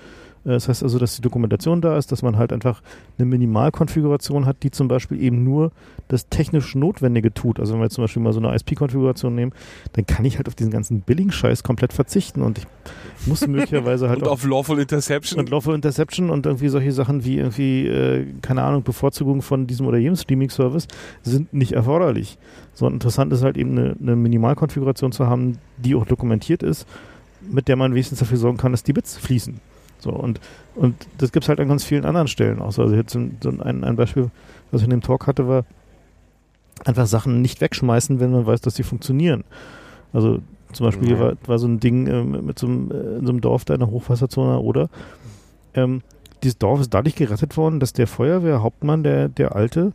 Äh, 0.44 0.50
Das 0.50 0.68
heißt 0.68 0.82
also, 0.82 0.98
dass 0.98 1.16
die 1.16 1.22
Dokumentation 1.22 1.80
da 1.80 1.96
ist, 1.98 2.12
dass 2.12 2.22
man 2.22 2.36
halt 2.36 2.52
einfach 2.52 2.82
eine 3.18 3.26
Minimalkonfiguration 3.26 4.46
hat, 4.46 4.62
die 4.62 4.70
zum 4.70 4.88
Beispiel 4.88 5.20
eben 5.20 5.44
nur 5.44 5.72
das 6.08 6.28
technisch 6.28 6.74
Notwendige 6.74 7.32
tut. 7.32 7.58
Also 7.60 7.72
wenn 7.72 7.80
wir 7.80 7.84
jetzt 7.84 7.94
zum 7.94 8.04
Beispiel 8.04 8.22
mal 8.22 8.32
so 8.32 8.40
eine 8.40 8.54
ISP-Konfiguration 8.54 9.34
nehmen, 9.34 9.52
dann 9.94 10.06
kann 10.06 10.24
ich 10.24 10.36
halt 10.36 10.48
auf 10.48 10.54
diesen 10.54 10.70
ganzen 10.70 11.00
Billing-Scheiß 11.00 11.62
komplett 11.62 11.92
verzichten 11.92 12.42
und 12.42 12.58
ich 12.58 12.66
muss 13.26 13.46
möglicherweise 13.46 14.08
halt 14.08 14.22
Und 14.22 14.28
auf 14.28 14.44
Lawful 14.44 14.78
Interception? 14.78 15.40
und 15.40 15.50
Lawful 15.50 15.74
Interception 15.74 16.30
und 16.30 16.46
irgendwie 16.46 16.68
solche 16.68 16.92
Sachen 16.92 17.24
wie 17.24 17.38
irgendwie, 17.38 17.86
äh, 17.86 18.26
keine 18.42 18.62
Ahnung, 18.62 18.82
Bevorzugung 18.82 19.42
von 19.42 19.66
diesem 19.66 19.86
oder 19.86 19.98
jenem 19.98 20.16
Streaming-Service 20.16 20.88
sind 21.22 21.52
nicht 21.54 21.72
erforderlich. 21.72 22.38
So 22.74 22.86
interessant 22.88 23.32
ist 23.32 23.42
halt 23.42 23.56
eben 23.56 23.70
eine, 23.78 23.96
eine 24.00 24.16
Minimalkonfiguration 24.16 25.12
zu 25.12 25.26
haben, 25.26 25.58
die 25.78 25.94
auch 25.94 26.04
dokumentiert 26.06 26.62
ist, 26.62 26.86
mit 27.40 27.68
der 27.68 27.76
man 27.76 27.92
wenigstens 27.94 28.18
dafür 28.18 28.38
sorgen 28.38 28.58
kann, 28.58 28.72
dass 28.72 28.82
die 28.82 28.92
Bits 28.92 29.16
fließen. 29.16 29.60
So 30.04 30.10
und, 30.10 30.38
und 30.76 30.94
das 31.18 31.32
gibt 31.32 31.44
es 31.44 31.48
halt 31.48 31.58
an 31.60 31.68
ganz 31.68 31.82
vielen 31.84 32.04
anderen 32.04 32.28
Stellen 32.28 32.60
auch. 32.60 32.72
So, 32.72 32.82
Also 32.82 32.94
jetzt 32.94 33.12
so 33.12 33.18
ein, 33.18 33.82
ein 33.84 33.96
Beispiel, 33.96 34.30
was 34.70 34.82
ich 34.82 34.84
in 34.84 34.90
dem 34.90 35.00
Talk 35.02 35.26
hatte, 35.26 35.48
war 35.48 35.64
einfach 36.84 37.06
Sachen 37.06 37.40
nicht 37.42 37.60
wegschmeißen, 37.60 38.20
wenn 38.20 38.30
man 38.30 38.46
weiß, 38.46 38.60
dass 38.60 38.76
sie 38.76 38.82
funktionieren. 38.82 39.44
Also 40.12 40.38
zum 40.72 40.86
Beispiel 40.86 41.08
hier 41.08 41.16
Ja. 41.16 41.22
war, 41.22 41.32
war 41.46 41.58
so 41.58 41.66
ein 41.66 41.80
Ding 41.80 42.06
äh, 42.06 42.22
mit 42.22 42.58
so 42.58 42.66
einem, 42.66 42.90
äh, 42.90 43.18
in 43.18 43.26
so 43.26 43.32
einem 43.32 43.40
Dorf 43.40 43.64
da 43.64 43.74
in 43.74 43.80
der 43.80 43.90
Hochwasserzone 43.90 44.58
oder 44.60 44.88
ähm, 45.74 46.02
dieses 46.42 46.58
Dorf 46.58 46.80
ist 46.80 46.92
dadurch 46.92 47.14
gerettet 47.16 47.56
worden, 47.56 47.80
dass 47.80 47.92
der 47.94 48.06
Feuerwehrhauptmann, 48.06 49.02
der, 49.02 49.28
der 49.28 49.56
Alte, 49.56 49.92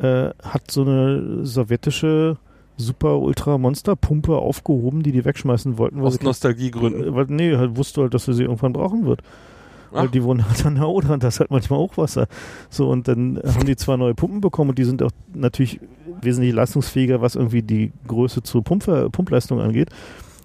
äh, 0.00 0.30
hat 0.42 0.70
so 0.70 0.82
eine 0.82 1.46
sowjetische 1.46 2.36
super 2.76 3.18
ultra 3.18 3.58
monster 3.58 3.96
pumpe 3.96 4.36
aufgehoben, 4.36 5.02
die 5.02 5.12
die 5.12 5.24
wegschmeißen 5.24 5.78
wollten, 5.78 5.98
weil 5.98 6.08
Aus 6.08 6.20
Nostalgiegründen. 6.20 7.04
äh, 7.04 7.14
weil, 7.14 7.26
nee, 7.28 7.56
halt 7.56 7.76
wusste 7.76 8.02
halt, 8.02 8.14
dass 8.14 8.28
er 8.28 8.34
sie 8.34 8.42
irgendwann 8.42 8.72
brauchen 8.72 9.06
wird. 9.06 9.22
Weil 9.92 10.08
Ach. 10.08 10.10
die 10.10 10.24
wohnen 10.24 10.48
halt 10.48 10.66
an 10.66 10.74
der 10.74 10.88
Oder 10.88 11.12
und 11.12 11.22
da 11.22 11.28
ist 11.28 11.38
halt 11.38 11.52
manchmal 11.52 11.78
Hochwasser. 11.78 12.26
So, 12.68 12.90
und 12.90 13.06
dann 13.06 13.38
haben 13.44 13.64
die 13.64 13.76
zwar 13.76 13.96
neue 13.96 14.14
Pumpen 14.14 14.40
bekommen 14.40 14.70
und 14.70 14.78
die 14.78 14.84
sind 14.84 15.02
auch 15.04 15.12
natürlich 15.32 15.78
wesentlich 16.20 16.52
leistungsfähiger, 16.52 17.20
was 17.20 17.36
irgendwie 17.36 17.62
die 17.62 17.92
Größe 18.08 18.42
zur 18.42 18.64
Pumpver 18.64 19.08
Pumpleistung 19.10 19.60
angeht. 19.60 19.90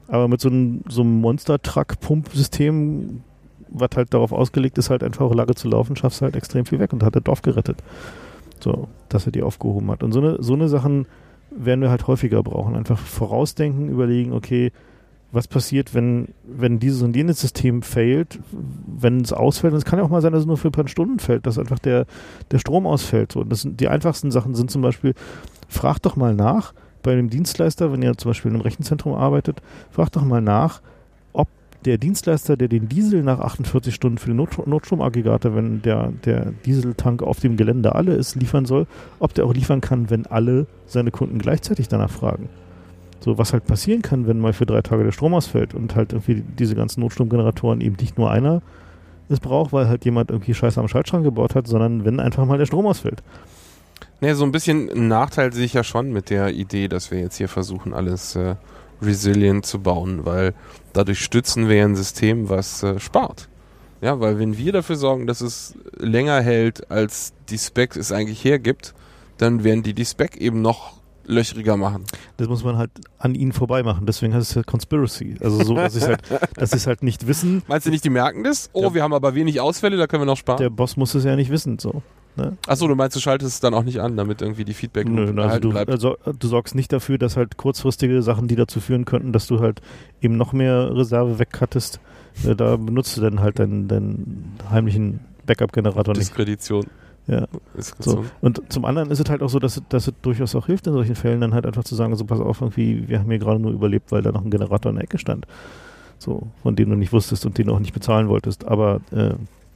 Aber 0.07 0.27
mit 0.27 0.39
so 0.39 0.49
einem, 0.49 0.81
so 0.88 1.01
einem 1.01 1.19
Monster-Truck-Pumpsystem, 1.22 3.22
was 3.69 3.89
halt 3.95 4.14
darauf 4.14 4.31
ausgelegt 4.31 4.77
ist, 4.77 4.89
halt 4.89 5.03
einfach 5.03 5.26
auch 5.26 5.34
lange 5.34 5.56
zu 5.56 5.68
laufen, 5.68 5.95
schaffst 5.95 6.22
du 6.22 6.26
halt 6.26 6.35
extrem 6.35 6.65
viel 6.65 6.80
weg 6.80 6.93
und 6.93 7.03
hat 7.03 7.15
das 7.15 7.23
Dorf 7.23 7.41
gerettet. 7.41 7.77
So, 8.60 8.88
dass 9.07 9.26
er 9.26 9.31
die 9.31 9.43
aufgehoben 9.43 9.89
hat. 9.91 10.03
Und 10.03 10.11
so 10.11 10.19
eine, 10.19 10.41
so 10.41 10.53
eine 10.53 10.68
Sachen 10.68 11.06
werden 11.52 11.82
wir 11.82 11.90
halt 11.90 12.08
häufiger 12.08 12.44
brauchen. 12.44 12.76
Einfach 12.76 13.00
vorausdenken, 13.00 13.90
überlegen, 13.90 14.34
okay, 14.34 14.72
was 15.32 15.48
passiert, 15.48 15.94
wenn, 15.94 16.30
wenn 16.44 16.80
dieses 16.80 17.02
und 17.02 17.16
jenes 17.16 17.40
System 17.40 17.84
failt, 17.84 18.40
wenn 18.52 19.22
es 19.22 19.32
ausfällt. 19.32 19.74
Und 19.74 19.78
es 19.78 19.86
kann 19.86 20.00
ja 20.00 20.06
auch 20.06 20.10
mal 20.10 20.22
sein, 20.22 20.32
dass 20.32 20.42
es 20.42 20.48
nur 20.48 20.58
für 20.58 20.70
ein 20.70 20.74
paar 20.74 20.88
Stunden 20.88 21.20
fällt, 21.20 21.46
dass 21.46 21.60
einfach 21.60 21.80
der, 21.80 22.06
der 22.52 22.58
Strom 22.58 22.88
ausfällt. 22.88 23.36
Und 23.36 23.50
das 23.50 23.62
sind, 23.62 23.80
die 23.80 23.88
einfachsten 23.88 24.32
Sachen 24.32 24.56
sind 24.56 24.72
zum 24.72 24.82
Beispiel, 24.82 25.14
fragt 25.68 26.06
doch 26.06 26.16
mal 26.16 26.34
nach 26.34 26.74
bei 27.04 27.14
einem 27.14 27.30
Dienstleister, 27.30 27.92
wenn 27.92 28.02
ihr 28.02 28.18
zum 28.18 28.30
Beispiel 28.30 28.50
in 28.50 28.56
einem 28.56 28.64
Rechenzentrum 28.64 29.14
arbeitet, 29.14 29.62
fragt 29.92 30.16
doch 30.16 30.24
mal 30.24 30.42
nach, 30.42 30.82
der 31.85 31.97
Dienstleister, 31.97 32.57
der 32.57 32.68
den 32.68 32.89
Diesel 32.89 33.23
nach 33.23 33.39
48 33.39 33.93
Stunden 33.95 34.18
für 34.18 34.30
die 34.30 34.35
Not 34.35 34.68
Notstromaggregate, 34.68 35.56
wenn 35.56 35.81
der, 35.81 36.11
der 36.26 36.51
Dieseltank 36.65 37.23
auf 37.23 37.39
dem 37.39 37.57
Gelände 37.57 37.95
alle 37.95 38.14
ist, 38.14 38.35
liefern 38.35 38.65
soll, 38.65 38.85
ob 39.19 39.34
der 39.34 39.45
auch 39.45 39.53
liefern 39.53 39.81
kann, 39.81 40.10
wenn 40.10 40.26
alle 40.26 40.68
seine 40.85 41.11
Kunden 41.11 41.39
gleichzeitig 41.39 41.88
danach 41.88 42.11
fragen. 42.11 42.49
So, 43.22 43.38
was 43.38 43.53
halt 43.53 43.65
passieren 43.65 44.01
kann, 44.01 44.27
wenn 44.27 44.39
mal 44.39 44.53
für 44.53 44.65
drei 44.65 44.81
Tage 44.81 45.03
der 45.03 45.11
Strom 45.11 45.34
ausfällt 45.34 45.73
und 45.73 45.95
halt 45.95 46.14
irgendwie 46.14 46.43
diese 46.57 46.76
ganzen 46.76 47.01
Notstromgeneratoren 47.01 47.81
eben 47.81 47.95
nicht 47.99 48.18
nur 48.18 48.31
einer 48.31 48.61
es 49.30 49.39
braucht, 49.39 49.72
weil 49.72 49.88
halt 49.88 50.06
jemand 50.06 50.31
irgendwie 50.31 50.53
Scheiße 50.53 50.80
am 50.80 50.88
Schaltschrank 50.88 51.23
gebaut 51.23 51.56
hat, 51.56 51.68
sondern 51.68 52.03
wenn 52.03 52.19
einfach 52.19 52.45
mal 52.45 52.57
der 52.57 52.65
Strom 52.65 52.88
ausfällt. 52.88 53.22
Nee, 54.22 54.34
so 54.34 54.43
ein 54.43 54.51
bisschen 54.51 55.07
Nachteil 55.07 55.53
sehe 55.53 55.65
ich 55.65 55.73
ja 55.73 55.84
schon 55.84 56.11
mit 56.11 56.30
der 56.30 56.49
Idee, 56.49 56.88
dass 56.88 57.11
wir 57.11 57.19
jetzt 57.19 57.38
hier 57.38 57.47
versuchen, 57.47 57.93
alles 57.93 58.35
äh, 58.35 58.56
resilient 59.01 59.65
zu 59.65 59.80
bauen, 59.80 60.26
weil 60.26 60.53
dadurch 61.00 61.24
stützen 61.24 61.70
wir 61.70 61.84
ein 61.86 61.96
System, 61.96 62.50
was 62.50 62.84
äh, 62.84 63.00
spart. 63.00 63.48
Ja, 64.02 64.20
weil 64.20 64.38
wenn 64.40 64.58
wir 64.58 64.72
dafür 64.74 64.96
sorgen, 64.98 65.28
dass 65.28 65.42
es 65.42 65.76
länger 65.98 66.42
hält, 66.42 66.92
als 66.92 67.34
die 67.50 67.58
Spec 67.58 67.96
es 67.96 68.12
eigentlich 68.12 68.44
hergibt, 68.44 68.94
dann 69.38 69.64
werden 69.64 69.84
die 69.84 69.94
die 69.94 70.06
Spec 70.06 70.36
eben 70.38 70.62
noch 70.62 71.00
löchriger 71.26 71.78
machen. 71.78 72.04
Das 72.38 72.48
muss 72.48 72.64
man 72.64 72.78
halt 72.78 72.92
an 73.18 73.36
ihnen 73.36 73.52
vorbei 73.54 73.84
machen. 73.84 74.06
Deswegen 74.06 74.34
heißt 74.34 74.50
es 74.50 74.56
ja 74.56 74.64
Conspiracy. 74.64 75.36
Also 75.42 75.64
so, 75.64 75.76
dass 75.76 75.94
sie 75.94 76.02
halt, 76.02 76.22
dass 76.56 76.72
sie 76.72 76.78
es 76.78 76.88
halt 76.88 77.04
nicht 77.04 77.28
wissen. 77.28 77.62
Meinst 77.68 77.86
du 77.88 77.92
nicht, 77.92 78.04
die 78.04 78.10
merken 78.10 78.44
das? 78.44 78.70
Oh, 78.74 78.84
Ja. 78.84 78.94
wir 78.94 79.04
haben 79.04 79.14
aber 79.14 79.36
wenig 79.36 79.62
Ausfälle, 79.62 79.96
da 79.98 80.08
können 80.08 80.22
wir 80.22 80.26
noch 80.26 80.38
sparen. 80.38 80.58
Der 80.60 80.70
Boss 80.70 80.98
muss 80.98 81.14
es 81.16 81.24
ja 81.24 81.36
nicht 81.36 81.52
wissen. 81.52 81.78
So. 81.80 82.02
Ne? 82.40 82.57
Achso, 82.68 82.88
du 82.88 82.95
meinst, 82.95 83.16
du 83.16 83.20
schaltest 83.20 83.53
es 83.56 83.60
dann 83.60 83.74
auch 83.74 83.84
nicht 83.84 83.99
an, 83.99 84.16
damit 84.18 84.41
irgendwie 84.41 84.64
die 84.66 84.74
feedback 84.74 85.07
Nö, 85.07 85.32
also 85.41 85.60
du, 85.60 85.70
bleibt. 85.72 85.91
also 85.91 86.16
du 86.38 86.48
sorgst 86.48 86.74
nicht 86.76 86.91
dafür, 86.94 87.18
dass 87.18 87.36
halt 87.38 87.57
kurzfristige 87.57 88.22
Sachen, 88.22 88.48
die 88.48 88.56
dazu 88.56 88.80
führen 88.80 89.06
könnten, 89.06 89.34
dass 89.34 89.48
du 89.48 89.60
halt 89.60 89.82
eben 90.22 90.38
noch 90.38 90.53
mehr 90.53 90.95
Reserve 90.95 91.38
wegcuttest, 91.40 91.99
äh, 92.48 92.56
da 92.56 92.76
benutzt 92.78 93.18
du 93.18 93.22
dann 93.22 93.40
halt 93.41 93.60
deinen, 93.60 93.88
deinen 93.88 94.53
heimlichen 94.72 95.20
Backup-Generator 95.45 96.14
nicht. 96.14 96.22
Diskredition. 96.30 96.86
Ja. 97.28 97.45
So. 97.99 98.26
Und 98.41 98.61
zum 98.72 98.86
anderen 98.86 99.11
ist 99.11 99.20
es 99.20 99.30
halt 99.30 99.44
auch 99.44 99.49
so, 99.49 99.60
dass, 99.60 99.78
es- 99.78 99.84
dass 99.90 100.07
es 100.07 100.14
durchaus 100.24 100.56
auch 100.56 100.66
hilft 100.66 100.88
in 100.88 100.94
solchen 100.94 101.16
Fällen, 101.16 101.41
dann 101.41 101.53
halt 101.53 101.66
einfach 101.68 101.84
zu 101.84 101.94
sagen, 101.94 102.16
so 102.16 102.26
pass 102.26 102.40
auf, 102.40 102.61
irgendwie, 102.61 103.07
wir 103.07 103.20
haben 103.20 103.30
hier 103.30 103.38
gerade 103.40 103.60
nur 103.60 103.72
überlebt, 103.72 104.11
weil 104.11 104.22
da 104.24 104.32
noch 104.32 104.44
ein 104.44 104.49
Generator 104.49 104.90
in 104.90 104.95
der 104.95 105.03
Ecke 105.03 105.20
stand. 105.20 105.45
So, 106.18 106.48
von 106.64 106.76
dem 106.76 106.90
du 106.90 106.95
nicht 106.95 107.14
wusstest 107.14 107.45
und 107.45 107.57
den 107.57 107.68
du 107.68 107.74
auch 107.74 107.80
nicht 107.80 107.94
bezahlen 107.94 108.30
wolltest. 108.30 108.66
Aber 108.68 108.99
äh, 109.11 109.34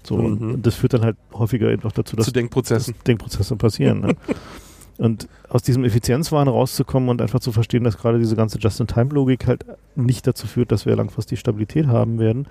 so, 0.07 0.17
Mhm. 0.17 0.51
und, 0.55 0.65
das 0.65 0.75
führt 0.75 0.93
dann 0.93 1.01
halt 1.03 1.17
häufiger 1.33 1.71
eben 1.71 1.83
auch 1.83 1.91
dazu, 1.91 2.15
dass 2.15 2.25
Zu 2.25 2.31
Denkprozessen. 2.33 2.93
dass 2.93 3.03
Denkprozesse 3.03 3.55
passieren. 3.55 4.01
ne? 4.01 4.15
Und 4.99 5.27
aus 5.49 5.63
diesem 5.63 5.83
Effizienzwahn 5.85 6.47
rauszukommen 6.47 7.09
und 7.09 7.19
einfach 7.19 7.39
zu 7.39 7.51
verstehen, 7.51 7.83
dass 7.83 7.97
gerade 7.97 8.19
diese 8.19 8.35
ganze 8.35 8.59
Just-in-Time-Logik 8.59 9.47
halt 9.47 9.65
nicht 9.95 10.27
dazu 10.27 10.45
führt, 10.45 10.71
dass 10.71 10.85
wir 10.85 10.95
langfristig 10.95 11.39
Stabilität 11.39 11.87
haben 11.87 12.19
werden, 12.19 12.45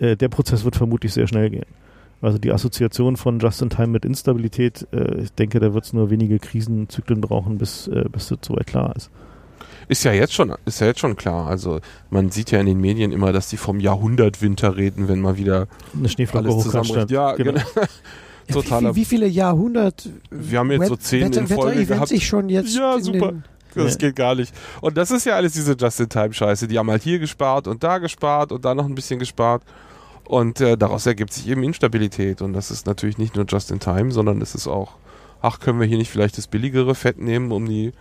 äh, 0.00 0.16
der 0.16 0.28
Prozess 0.28 0.64
wird 0.64 0.74
vermutlich 0.74 1.12
sehr 1.12 1.28
schnell 1.28 1.50
gehen. 1.50 1.66
Also 2.20 2.36
die 2.38 2.50
Assoziation 2.52 3.16
von 3.16 3.38
Just-in-Time 3.38 3.86
mit 3.86 4.04
Instabilität, 4.04 4.88
äh, 4.92 5.20
ich 5.22 5.32
denke, 5.34 5.60
da 5.60 5.72
wird 5.72 5.84
es 5.84 5.92
nur 5.92 6.10
wenige 6.10 6.40
Krisenzyklen 6.40 7.20
brauchen, 7.20 7.58
bis, 7.58 7.86
äh, 7.86 8.06
bis 8.10 8.26
das 8.26 8.38
soweit 8.42 8.66
klar 8.66 8.96
ist. 8.96 9.08
Ist 9.88 10.04
ja 10.04 10.12
jetzt 10.12 10.34
schon, 10.34 10.54
ist 10.66 10.80
ja 10.80 10.86
jetzt 10.86 11.00
schon 11.00 11.16
klar. 11.16 11.46
Also 11.46 11.80
man 12.10 12.30
sieht 12.30 12.50
ja 12.50 12.60
in 12.60 12.66
den 12.66 12.80
Medien 12.80 13.10
immer, 13.10 13.32
dass 13.32 13.48
die 13.48 13.56
vom 13.56 13.80
Jahrhundertwinter 13.80 14.76
reden, 14.76 15.08
wenn 15.08 15.20
mal 15.20 15.38
wieder 15.38 15.66
Eine 15.96 16.08
Schneeflocke 16.08 16.50
zusammenbricht. 16.58 17.10
Ja, 17.10 17.34
genau. 17.34 17.58
Ja, 17.58 17.64
Totaler. 18.52 18.94
Wie, 18.94 19.00
wie, 19.00 19.04
viele 19.04 19.26
Jahrhundert 19.26 20.08
Wir 20.30 20.58
haben 20.58 20.70
jetzt 20.70 20.88
so 20.88 20.96
zehn 20.96 21.32
in 21.32 21.46
Folge 21.46 21.84
gehabt. 21.86 22.10
ich 22.12 22.26
schon 22.26 22.48
jetzt 22.48 22.74
Ja, 22.76 22.98
super. 22.98 23.34
Das 23.74 23.92
Ja. 23.94 23.98
geht 23.98 24.16
gar 24.16 24.34
nicht. 24.34 24.54
Und 24.80 24.96
das 24.96 25.10
ist 25.10 25.24
ja 25.26 25.36
alles 25.36 25.52
diese 25.52 25.74
Just-in-Time-Scheiße. 25.74 26.68
Die 26.68 26.78
haben 26.78 26.90
halt 26.90 27.02
hier 27.02 27.18
gespart 27.18 27.66
und 27.66 27.82
da 27.82 27.98
gespart 27.98 28.52
und 28.52 28.64
da 28.64 28.74
noch 28.74 28.86
ein 28.86 28.94
bisschen 28.94 29.18
gespart. 29.18 29.62
Und 30.24 30.60
äh, 30.60 30.76
daraus 30.76 31.06
ergibt 31.06 31.32
sich 31.32 31.48
eben 31.48 31.62
Instabilität. 31.62 32.42
Und 32.42 32.52
das 32.52 32.70
ist 32.70 32.86
natürlich 32.86 33.18
nicht 33.18 33.36
nur 33.36 33.46
Just-in-Time, 33.46 34.12
sondern 34.12 34.40
es 34.42 34.54
ist 34.54 34.66
auch, 34.66 34.92
ach, 35.40 35.60
können 35.60 35.80
wir 35.80 35.86
hier 35.86 35.98
nicht 35.98 36.10
vielleicht 36.10 36.36
das 36.36 36.46
billigere 36.46 36.94
Fett 36.94 37.18
nehmen, 37.18 37.52
um 37.52 37.66
die 37.66 37.92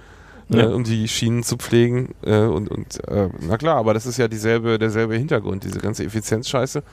äh, 0.52 0.58
Ja. 0.58 0.68
um 0.68 0.84
die 0.84 1.08
Schienen 1.08 1.44
zu 1.44 1.58
pflegen. 1.58 2.16
Äh, 2.24 2.42
und 2.42 2.70
und 2.70 3.08
äh, 3.08 3.30
na 3.48 3.58
klar, 3.58 3.78
aber 3.78 3.94
das 3.94 4.06
ist 4.06 4.18
ja 4.18 4.28
dieselbe, 4.28 4.78
derselbe 4.80 5.16
Hintergrund, 5.16 5.64
diese 5.64 5.80
ganze 5.80 6.04
Effizienzscheiße. 6.06 6.84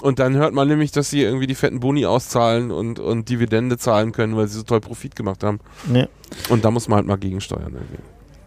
Und 0.00 0.18
dann 0.18 0.34
hört 0.34 0.54
man 0.54 0.66
nämlich, 0.68 0.90
dass 0.90 1.10
sie 1.10 1.22
irgendwie 1.22 1.46
die 1.46 1.54
fetten 1.54 1.78
Boni 1.80 2.06
auszahlen 2.06 2.70
und, 2.70 2.98
und 2.98 3.28
Dividende 3.28 3.76
zahlen 3.78 4.12
können, 4.12 4.36
weil 4.36 4.48
sie 4.48 4.56
so 4.58 4.62
toll 4.64 4.80
Profit 4.80 5.14
gemacht 5.14 5.44
haben. 5.44 5.60
Ja. 5.92 6.06
Und 6.48 6.64
da 6.64 6.70
muss 6.70 6.88
man 6.88 6.96
halt 6.96 7.06
mal 7.06 7.18
gegensteuern. 7.18 7.72
Irgendwie. 7.74 7.98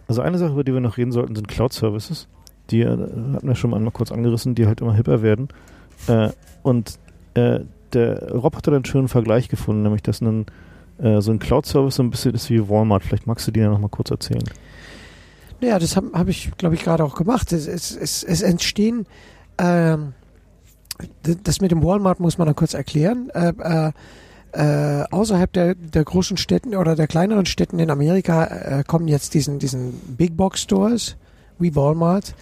Also 0.08 0.20
eine 0.22 0.38
Sache, 0.38 0.52
über 0.52 0.64
die 0.64 0.72
wir 0.74 0.80
noch 0.80 0.98
reden 0.98 1.12
sollten, 1.12 1.34
sind 1.34 1.48
Cloud-Services. 1.48 2.28
Die 2.70 2.80
äh, 2.80 2.88
hatten 2.90 3.46
wir 3.46 3.54
schon 3.54 3.72
einmal 3.72 3.92
kurz 3.92 4.10
angerissen, 4.12 4.54
die 4.54 4.66
halt 4.66 4.80
immer 4.80 4.94
hipper 4.94 5.22
werden. 5.22 5.48
Äh, 6.08 6.30
und 6.62 6.98
äh, 7.34 7.60
der 7.92 8.32
Rob 8.32 8.56
hat 8.56 8.66
da 8.66 8.72
einen 8.72 8.84
schönen 8.84 9.08
Vergleich 9.08 9.48
gefunden, 9.48 9.82
nämlich 9.82 10.02
dass 10.02 10.20
ein, 10.20 10.46
äh, 10.98 11.20
so 11.20 11.30
ein 11.30 11.38
Cloud-Service 11.38 11.96
so 11.96 12.02
ein 12.02 12.10
bisschen 12.10 12.34
ist 12.34 12.50
wie 12.50 12.68
Walmart. 12.68 13.04
Vielleicht 13.04 13.26
magst 13.26 13.46
du 13.46 13.52
die 13.52 13.60
ja 13.60 13.68
noch 13.68 13.78
mal 13.78 13.88
kurz 13.88 14.10
erzählen. 14.10 14.44
Ja, 15.60 15.78
das 15.78 15.96
habe 15.96 16.10
hab 16.12 16.28
ich, 16.28 16.50
glaube 16.56 16.74
ich, 16.74 16.82
gerade 16.82 17.04
auch 17.04 17.14
gemacht. 17.14 17.52
Es, 17.52 17.66
es, 17.66 17.96
es, 17.96 18.22
es 18.22 18.42
entstehen, 18.42 19.06
ähm, 19.58 20.12
das 21.42 21.60
mit 21.60 21.70
dem 21.70 21.82
Walmart 21.82 22.20
muss 22.20 22.38
man 22.38 22.48
noch 22.48 22.56
kurz 22.56 22.74
erklären. 22.74 23.30
Äh, 23.30 23.52
äh, 23.58 23.92
äh, 24.52 25.04
außerhalb 25.10 25.52
der, 25.52 25.74
der 25.74 26.04
großen 26.04 26.36
Städten 26.36 26.74
oder 26.74 26.96
der 26.96 27.06
kleineren 27.06 27.46
Städten 27.46 27.78
in 27.78 27.90
Amerika 27.90 28.44
äh, 28.44 28.84
kommen 28.86 29.08
jetzt 29.08 29.34
diesen, 29.34 29.58
diesen 29.58 29.92
Big 30.16 30.36
Box 30.36 30.62
Stores 30.62 31.16
wie 31.58 31.74
Walmart. 31.74 32.34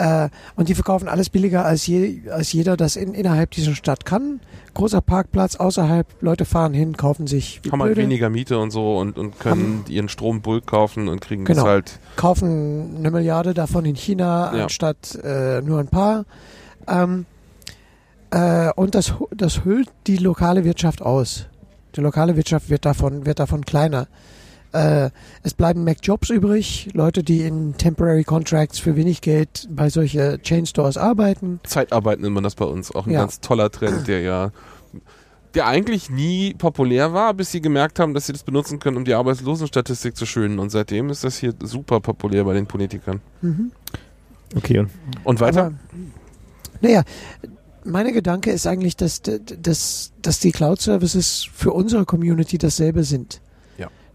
Äh, 0.00 0.30
und 0.56 0.68
die 0.70 0.74
verkaufen 0.74 1.08
alles 1.08 1.28
billiger 1.28 1.64
als, 1.66 1.86
je, 1.86 2.22
als 2.30 2.52
jeder 2.52 2.76
das 2.78 2.96
in, 2.96 3.12
innerhalb 3.12 3.50
dieser 3.50 3.74
Stadt 3.74 4.06
kann. 4.06 4.40
Großer 4.72 5.00
Parkplatz 5.02 5.56
außerhalb, 5.56 6.06
Leute 6.20 6.44
fahren 6.46 6.72
hin, 6.72 6.96
kaufen 6.96 7.26
sich 7.26 7.60
Haben 7.70 7.82
halt 7.82 7.94
blöde. 7.94 8.02
weniger 8.08 8.30
Miete 8.30 8.58
und 8.58 8.70
so 8.70 8.96
und, 8.98 9.18
und 9.18 9.38
können 9.40 9.84
ihren 9.88 10.08
Strom 10.08 10.40
Bulk 10.40 10.66
kaufen 10.66 11.08
und 11.08 11.20
kriegen 11.20 11.44
Genau. 11.44 11.62
das 11.64 11.68
halt. 11.70 11.98
kaufen 12.16 12.96
eine 12.98 13.10
Milliarde 13.10 13.52
davon 13.52 13.84
in 13.84 13.94
China 13.96 14.56
Ja. 14.56 14.62
anstatt 14.62 15.18
äh, 15.22 15.60
nur 15.60 15.80
ein 15.80 15.88
paar. 15.88 16.24
Ähm, 16.88 17.26
äh, 18.30 18.70
und 18.76 18.94
das, 18.94 19.12
das 19.36 19.64
hüllt 19.64 19.90
die 20.06 20.16
lokale 20.16 20.64
Wirtschaft 20.64 21.02
aus. 21.02 21.46
Die 21.96 22.00
lokale 22.00 22.36
Wirtschaft 22.36 22.70
wird 22.70 22.84
davon, 22.84 23.26
wird 23.26 23.40
davon 23.40 23.64
kleiner. 23.64 24.06
Äh, 24.72 25.10
es 25.42 25.54
bleiben 25.54 25.84
Mac-Jobs 25.84 26.30
übrig, 26.30 26.90
Leute, 26.92 27.22
die 27.22 27.42
in 27.42 27.76
Temporary 27.76 28.24
Contracts 28.24 28.78
für 28.78 28.94
wenig 28.96 29.20
Geld 29.20 29.68
bei 29.70 29.90
solche 29.90 30.38
Chain 30.42 30.66
Stores 30.66 30.96
arbeiten. 30.96 31.60
Zeitarbeit 31.64 32.20
nennt 32.20 32.34
man 32.34 32.44
das 32.44 32.54
bei 32.54 32.64
uns. 32.64 32.94
Auch 32.94 33.06
ein 33.06 33.12
Ja. 33.12 33.20
ganz 33.20 33.40
toller 33.40 33.70
Trend, 33.70 34.06
der 34.06 34.20
ja 34.20 34.52
der 35.54 35.66
eigentlich 35.66 36.10
nie 36.10 36.54
populär 36.54 37.12
war, 37.12 37.34
bis 37.34 37.50
sie 37.50 37.60
gemerkt 37.60 37.98
haben, 37.98 38.14
dass 38.14 38.26
sie 38.26 38.32
das 38.32 38.44
benutzen 38.44 38.78
können, 38.78 38.96
um 38.96 39.04
die 39.04 39.14
Arbeitslosenstatistik 39.14 40.16
zu 40.16 40.24
schönen. 40.24 40.60
Und 40.60 40.70
seitdem 40.70 41.10
ist 41.10 41.24
das 41.24 41.38
hier 41.38 41.54
super 41.60 41.98
populär 41.98 42.44
bei 42.44 42.54
den 42.54 42.66
Politikern. 42.66 43.20
Mhm. 43.42 43.72
Okay, 44.56 44.78
und 44.78 44.90
Und 45.24 45.40
weiter? 45.40 45.66
Aber, 45.66 45.74
naja, 46.80 47.02
meine 47.84 48.12
Gedanke 48.12 48.50
ist 48.52 48.66
eigentlich, 48.66 48.96
dass, 48.96 49.22
dass, 49.22 50.12
dass 50.22 50.38
die 50.40 50.52
Cloud-Services 50.52 51.48
für 51.52 51.72
unsere 51.72 52.04
Community 52.04 52.56
dasselbe 52.58 53.02
sind. 53.04 53.40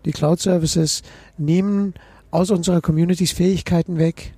Die 0.06 0.12
Cloud-Services 0.12 1.02
nehmen 1.38 1.94
aus 2.32 2.52
unserer 2.52 2.82
Communities 2.82 3.32
Fähigkeiten 3.32 3.98
weg, 3.98 4.34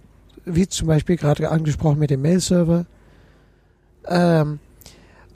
wie 0.45 0.68
zum 0.68 0.88
Beispiel 0.88 1.18
gerade 1.18 1.49
angesprochen 1.49 1.99
mit 1.99 2.10
dem 2.10 2.22
Mail-Server. 2.22 2.85
Ähm, 4.07 4.60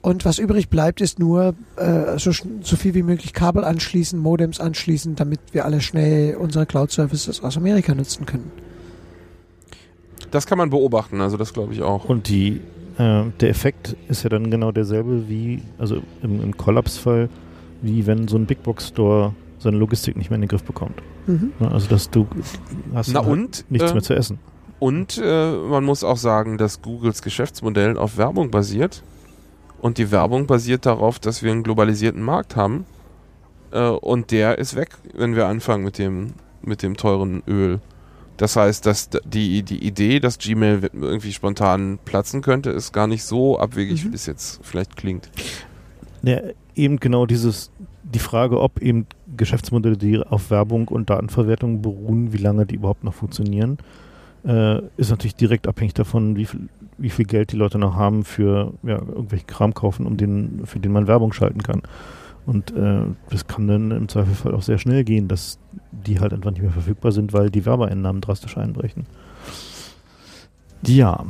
und 0.00 0.24
was 0.24 0.38
übrig 0.38 0.68
bleibt, 0.68 1.00
ist 1.00 1.20
nur 1.20 1.54
äh, 1.76 2.18
so, 2.18 2.32
so 2.32 2.76
viel 2.76 2.94
wie 2.94 3.04
möglich 3.04 3.32
Kabel 3.32 3.62
anschließen, 3.62 4.18
Modems 4.18 4.58
anschließen, 4.58 5.14
damit 5.14 5.40
wir 5.52 5.64
alle 5.64 5.80
schnell 5.80 6.34
unsere 6.34 6.66
Cloud-Services 6.66 7.42
aus 7.42 7.56
Amerika 7.56 7.94
nutzen 7.94 8.26
können. 8.26 8.50
Das 10.32 10.46
kann 10.46 10.58
man 10.58 10.70
beobachten, 10.70 11.20
also 11.20 11.36
das 11.36 11.52
glaube 11.52 11.74
ich 11.74 11.82
auch. 11.82 12.06
Und 12.06 12.28
die, 12.28 12.60
äh, 12.98 13.24
der 13.40 13.48
Effekt 13.48 13.96
ist 14.08 14.24
ja 14.24 14.30
dann 14.30 14.50
genau 14.50 14.72
derselbe 14.72 15.28
wie, 15.28 15.62
also 15.78 16.02
im, 16.22 16.42
im 16.42 16.56
Kollapsfall, 16.56 17.28
wie 17.82 18.06
wenn 18.06 18.26
so 18.26 18.36
ein 18.36 18.46
Big 18.46 18.62
Box 18.62 18.88
Store 18.88 19.34
seine 19.62 19.76
Logistik 19.78 20.16
nicht 20.16 20.30
mehr 20.30 20.36
in 20.36 20.42
den 20.42 20.48
Griff 20.48 20.64
bekommt. 20.64 21.02
Mhm. 21.26 21.52
Also 21.60 21.88
dass 21.88 22.10
du 22.10 22.26
hast 22.94 23.12
Na 23.12 23.20
halt 23.20 23.28
und? 23.32 23.64
nichts 23.70 23.90
äh, 23.90 23.94
mehr 23.94 24.02
zu 24.02 24.14
essen. 24.14 24.38
Und 24.78 25.20
äh, 25.22 25.52
man 25.52 25.84
muss 25.84 26.02
auch 26.02 26.16
sagen, 26.16 26.58
dass 26.58 26.82
Googles 26.82 27.22
Geschäftsmodell 27.22 27.96
auf 27.96 28.16
Werbung 28.16 28.50
basiert. 28.50 29.02
Und 29.80 29.98
die 29.98 30.10
Werbung 30.10 30.46
basiert 30.46 30.86
darauf, 30.86 31.18
dass 31.18 31.42
wir 31.42 31.52
einen 31.52 31.62
globalisierten 31.62 32.22
Markt 32.22 32.56
haben. 32.56 32.84
Äh, 33.70 33.88
und 33.88 34.30
der 34.32 34.58
ist 34.58 34.74
weg, 34.76 34.90
wenn 35.14 35.36
wir 35.36 35.46
anfangen 35.46 35.84
mit 35.84 35.98
dem, 35.98 36.34
mit 36.62 36.82
dem 36.82 36.96
teuren 36.96 37.42
Öl. 37.48 37.80
Das 38.38 38.56
heißt, 38.56 38.86
dass 38.86 39.10
die, 39.24 39.62
die 39.62 39.84
Idee, 39.86 40.18
dass 40.18 40.38
Gmail 40.38 40.90
irgendwie 40.94 41.32
spontan 41.32 41.98
platzen 42.04 42.42
könnte, 42.42 42.70
ist 42.70 42.92
gar 42.92 43.06
nicht 43.06 43.22
so 43.24 43.58
abwegig, 43.60 44.04
Mhm. 44.04 44.10
wie 44.10 44.14
es 44.16 44.26
jetzt 44.26 44.60
vielleicht 44.62 44.96
klingt. 44.96 45.30
Ja, 46.22 46.40
eben 46.74 46.98
genau 46.98 47.26
dieses, 47.26 47.70
die 48.12 48.18
Frage, 48.18 48.60
ob 48.60 48.80
eben 48.80 49.06
Geschäftsmodelle, 49.36 49.96
die 49.96 50.18
auf 50.18 50.50
Werbung 50.50 50.88
und 50.88 51.10
Datenverwertung 51.10 51.82
beruhen, 51.82 52.32
wie 52.32 52.38
lange 52.38 52.66
die 52.66 52.76
überhaupt 52.76 53.04
noch 53.04 53.14
funktionieren, 53.14 53.78
äh, 54.44 54.80
ist 54.96 55.10
natürlich 55.10 55.36
direkt 55.36 55.66
abhängig 55.66 55.94
davon, 55.94 56.36
wie 56.36 56.46
viel, 56.46 56.68
wie 56.98 57.10
viel 57.10 57.24
Geld 57.24 57.52
die 57.52 57.56
Leute 57.56 57.78
noch 57.78 57.96
haben 57.96 58.24
für 58.24 58.72
ja, 58.82 58.98
irgendwelche 58.98 59.46
Kram 59.46 59.74
kaufen, 59.74 60.06
um 60.06 60.16
den, 60.16 60.62
für 60.64 60.80
den 60.80 60.92
man 60.92 61.06
Werbung 61.06 61.32
schalten 61.32 61.62
kann. 61.62 61.82
Und 62.44 62.74
äh, 62.76 63.04
das 63.30 63.46
kann 63.46 63.68
dann 63.68 63.92
im 63.92 64.08
Zweifelsfall 64.08 64.54
auch 64.54 64.62
sehr 64.62 64.78
schnell 64.78 65.04
gehen, 65.04 65.28
dass 65.28 65.58
die 65.92 66.18
halt 66.18 66.32
einfach 66.32 66.50
nicht 66.50 66.62
mehr 66.62 66.72
verfügbar 66.72 67.12
sind, 67.12 67.32
weil 67.32 67.50
die 67.50 67.64
Werbeeinnahmen 67.64 68.20
drastisch 68.20 68.56
einbrechen. 68.56 69.06
Ja. 70.84 71.24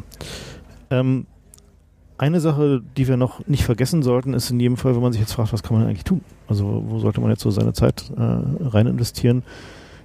Ähm, 0.90 1.26
eine 2.22 2.38
Sache, 2.38 2.80
die 2.96 3.08
wir 3.08 3.16
noch 3.16 3.44
nicht 3.48 3.64
vergessen 3.64 4.04
sollten, 4.04 4.32
ist 4.32 4.48
in 4.48 4.60
jedem 4.60 4.76
Fall, 4.76 4.94
wenn 4.94 5.02
man 5.02 5.10
sich 5.10 5.20
jetzt 5.20 5.32
fragt, 5.32 5.52
was 5.52 5.64
kann 5.64 5.76
man 5.76 5.88
eigentlich 5.88 6.04
tun? 6.04 6.20
Also 6.46 6.84
wo 6.86 7.00
sollte 7.00 7.20
man 7.20 7.30
jetzt 7.30 7.42
so 7.42 7.50
seine 7.50 7.72
Zeit 7.72 8.12
äh, 8.16 8.64
rein 8.64 8.86
investieren? 8.86 9.42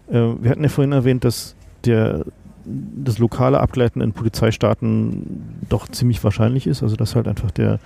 Äh, 0.09 0.33
wir 0.41 0.49
hatten 0.49 0.63
ja 0.63 0.69
vorhin 0.69 0.93
erwähnt, 0.93 1.23
dass 1.23 1.55
der, 1.85 2.25
das 2.65 3.19
lokale 3.19 3.59
Abgleiten 3.59 4.01
in 4.01 4.13
Polizeistaaten 4.13 5.61
doch 5.69 5.87
ziemlich 5.89 6.23
wahrscheinlich 6.23 6.65
ist. 6.65 6.81
Also 6.81 6.95
dass 6.95 7.15
halt 7.15 7.27
einfach 7.27 7.51
der 7.51 7.79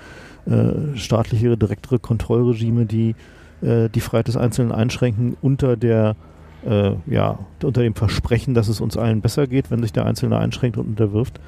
äh, 0.45 0.95
staatliche, 0.95 1.57
direktere 1.57 1.99
Kontrollregime, 1.99 2.85
die 2.85 3.15
äh, 3.61 3.89
die 3.89 3.99
Freiheit 3.99 4.29
des 4.29 4.37
Einzelnen 4.37 4.71
einschränken, 4.71 5.35
unter 5.41 5.75
der 5.75 6.15
äh, 6.65 6.93
ja, 7.05 7.39
unter 7.61 7.81
dem 7.81 7.95
Versprechen, 7.95 8.53
dass 8.53 8.69
es 8.69 8.79
uns 8.79 8.95
allen 8.95 9.19
besser 9.19 9.45
geht, 9.45 9.71
wenn 9.71 9.81
sich 9.81 9.91
der 9.91 10.05
Einzelne 10.05 10.37
einschränkt 10.37 10.77
und 10.77 10.87
unterwirft, 10.87 11.41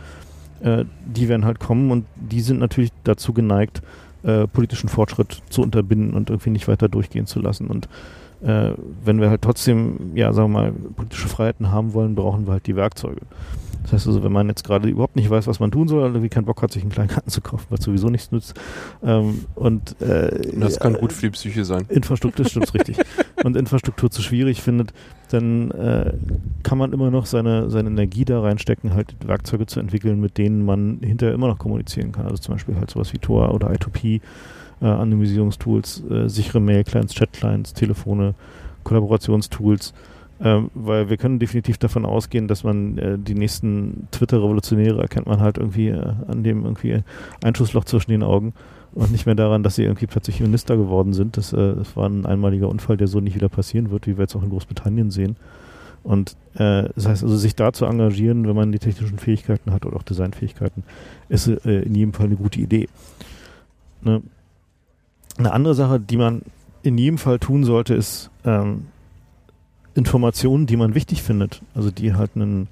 äh, 0.64 0.86
die 1.06 1.30
werden 1.30 1.46
halt 1.46 1.60
kommen 1.60 1.92
und 1.92 2.06
die 2.16 2.42
sind 2.42 2.60
natürlich 2.60 2.92
dazu 3.04 3.34
geneigt, 3.34 3.82
äh, 4.24 4.48
politischen 4.48 4.90
Fortschritt 4.90 5.42
zu 5.50 5.62
unterbinden 5.62 6.14
und 6.14 6.30
irgendwie 6.30 6.50
nicht 6.50 6.68
weiter 6.68 6.88
durchgehen 6.88 7.26
zu 7.26 7.40
lassen. 7.40 7.68
Und 7.68 7.90
äh, 8.42 8.72
wenn 9.04 9.20
wir 9.20 9.30
halt 9.30 9.42
trotzdem, 9.42 10.16
ja, 10.16 10.32
sagen 10.34 10.54
wir 10.54 10.62
mal, 10.62 10.72
politische 10.96 11.28
Freiheiten 11.28 11.72
haben 11.72 11.94
wollen, 11.94 12.16
brauchen 12.16 12.48
wir 12.48 12.54
halt 12.54 12.68
die 12.68 12.76
Werkzeuge. 12.76 13.22
Das 13.84 13.94
heißt 13.94 14.08
also, 14.08 14.24
wenn 14.24 14.32
man 14.32 14.48
jetzt 14.48 14.64
gerade 14.64 14.90
überhaupt 14.90 15.16
nicht 15.16 15.30
weiß, 15.30 15.48
was 15.48 15.60
man 15.60 15.72
tun 15.72 15.88
soll, 15.88 16.00
oder 16.00 16.08
irgendwie 16.08 16.30
keinen 16.30 16.46
Bock 16.46 16.62
hat, 16.62 16.72
sich 16.72 16.82
einen 16.82 16.92
kleinen 16.92 17.10
Garten 17.10 17.30
zu 17.30 17.42
kaufen, 17.42 17.66
was 17.70 17.84
sowieso 17.84 18.10
nichts 18.10 18.32
nützt, 18.32 18.54
ähm, 19.04 19.46
und 19.56 20.02
äh, 20.02 20.58
Das 20.58 20.80
kann 20.80 20.94
gut 20.94 21.14
für 21.14 21.22
die 21.22 21.32
Psyche 21.32 21.66
sein. 21.66 21.86
Infrastruktur, 21.90 22.46
stimmt 22.46 22.74
richtig, 22.74 22.98
und 23.44 23.58
Infrastruktur 23.58 24.10
zu 24.10 24.22
schwierig 24.22 24.62
findet, 24.62 24.94
dann 25.30 25.72
äh, 25.72 26.14
kann 26.64 26.78
man 26.78 26.94
immer 26.94 27.12
noch 27.12 27.26
seine, 27.26 27.70
seine 27.70 27.90
Energie 27.90 28.26
da 28.26 28.42
reinstecken, 28.42 28.94
halt 28.94 29.16
Werkzeuge 29.26 29.66
zu 29.66 29.80
entwickeln, 29.80 30.20
mit 30.20 30.38
denen 30.38 30.66
man 30.66 31.00
hinterher 31.02 31.34
immer 31.34 31.48
noch 31.48 31.58
kommunizieren 31.58 32.12
kann. 32.12 32.26
Also 32.26 32.38
zum 32.38 32.56
Beispiel 32.56 32.76
halt 32.76 32.90
sowas 32.90 33.14
wie 33.14 33.18
Tor 33.18 33.54
oder 33.54 33.70
I2P, 33.70 34.22
äh, 34.82 34.86
Anonymisierungstools, 34.86 36.04
äh, 36.10 36.30
sichere 36.30 36.60
Mail-Clients, 36.60 37.14
Chat-Clients, 37.14 37.74
Telefone, 37.74 38.36
Kollaborationstools, 38.84 39.94
ähm, 40.42 40.70
weil 40.74 41.10
wir 41.10 41.18
können 41.18 41.40
definitiv 41.40 41.78
davon 41.78 42.06
ausgehen, 42.06 42.48
dass 42.48 42.64
man 42.64 42.98
äh, 42.98 43.18
die 43.18 43.36
nächsten 43.36 44.08
Twitter-Revolutionäre 44.12 45.02
erkennt 45.02 45.28
man 45.28 45.40
halt 45.40 45.58
irgendwie 45.58 45.90
äh, 45.90 46.14
an 46.28 46.44
dem 46.44 46.64
irgendwie 46.64 47.04
Einschussloch 47.44 47.86
zwischen 47.86 48.12
den 48.12 48.24
Augen 48.24 48.54
und 48.94 49.12
nicht 49.12 49.26
mehr 49.26 49.36
daran, 49.36 49.64
dass 49.64 49.76
sie 49.76 49.84
irgendwie 49.84 50.08
plötzlich 50.08 50.40
Minister 50.40 50.78
geworden 50.78 51.14
sind. 51.14 51.38
Das, 51.38 51.54
äh, 51.54 51.76
das 51.76 51.96
war 51.96 52.10
ein 52.10 52.26
einmaliger 52.26 52.70
Unfall, 52.70 52.98
der 52.98 53.08
so 53.08 53.20
nicht 53.20 53.36
wieder 53.36 53.50
passieren 53.50 53.92
wird, 53.92 54.08
wie 54.08 54.18
wir 54.18 54.24
jetzt 54.24 54.36
auch 54.36 54.44
in 54.44 54.50
Großbritannien 54.50 55.12
sehen. 55.12 55.36
Und 56.04 56.36
äh, 56.56 56.90
das 56.96 57.08
heißt 57.08 57.24
also, 57.24 57.38
sich 57.38 57.56
da 57.56 57.72
zu 57.72 57.86
engagieren, 57.86 58.48
wenn 58.48 58.56
man 58.56 58.72
die 58.72 58.80
technischen 58.80 59.20
Fähigkeiten 59.20 59.72
hat 59.72 59.86
oder 59.86 59.96
auch 59.96 60.04
Designfähigkeiten, 60.04 60.84
ist 61.30 61.48
äh, 61.48 61.82
in 61.82 61.96
jedem 61.96 62.14
Fall 62.14 62.26
eine 62.26 62.36
gute 62.36 62.60
Idee. 62.60 62.90
Ne? 64.02 64.22
Eine 65.38 65.54
andere 65.54 65.74
Sache, 65.74 66.00
die 66.00 66.18
man 66.18 66.42
in 66.84 66.98
jedem 66.98 67.18
Fall 67.18 67.40
tun 67.40 67.64
sollte, 67.64 67.96
ist 67.96 68.30
ähm, 68.44 68.88
Informationen, 69.96 70.66
die 70.66 70.78
man 70.78 70.96
wichtig 70.96 71.22
findet, 71.24 71.62
also 71.76 71.92
die 71.92 72.14
halt 72.14 72.32
einen, 72.36 72.68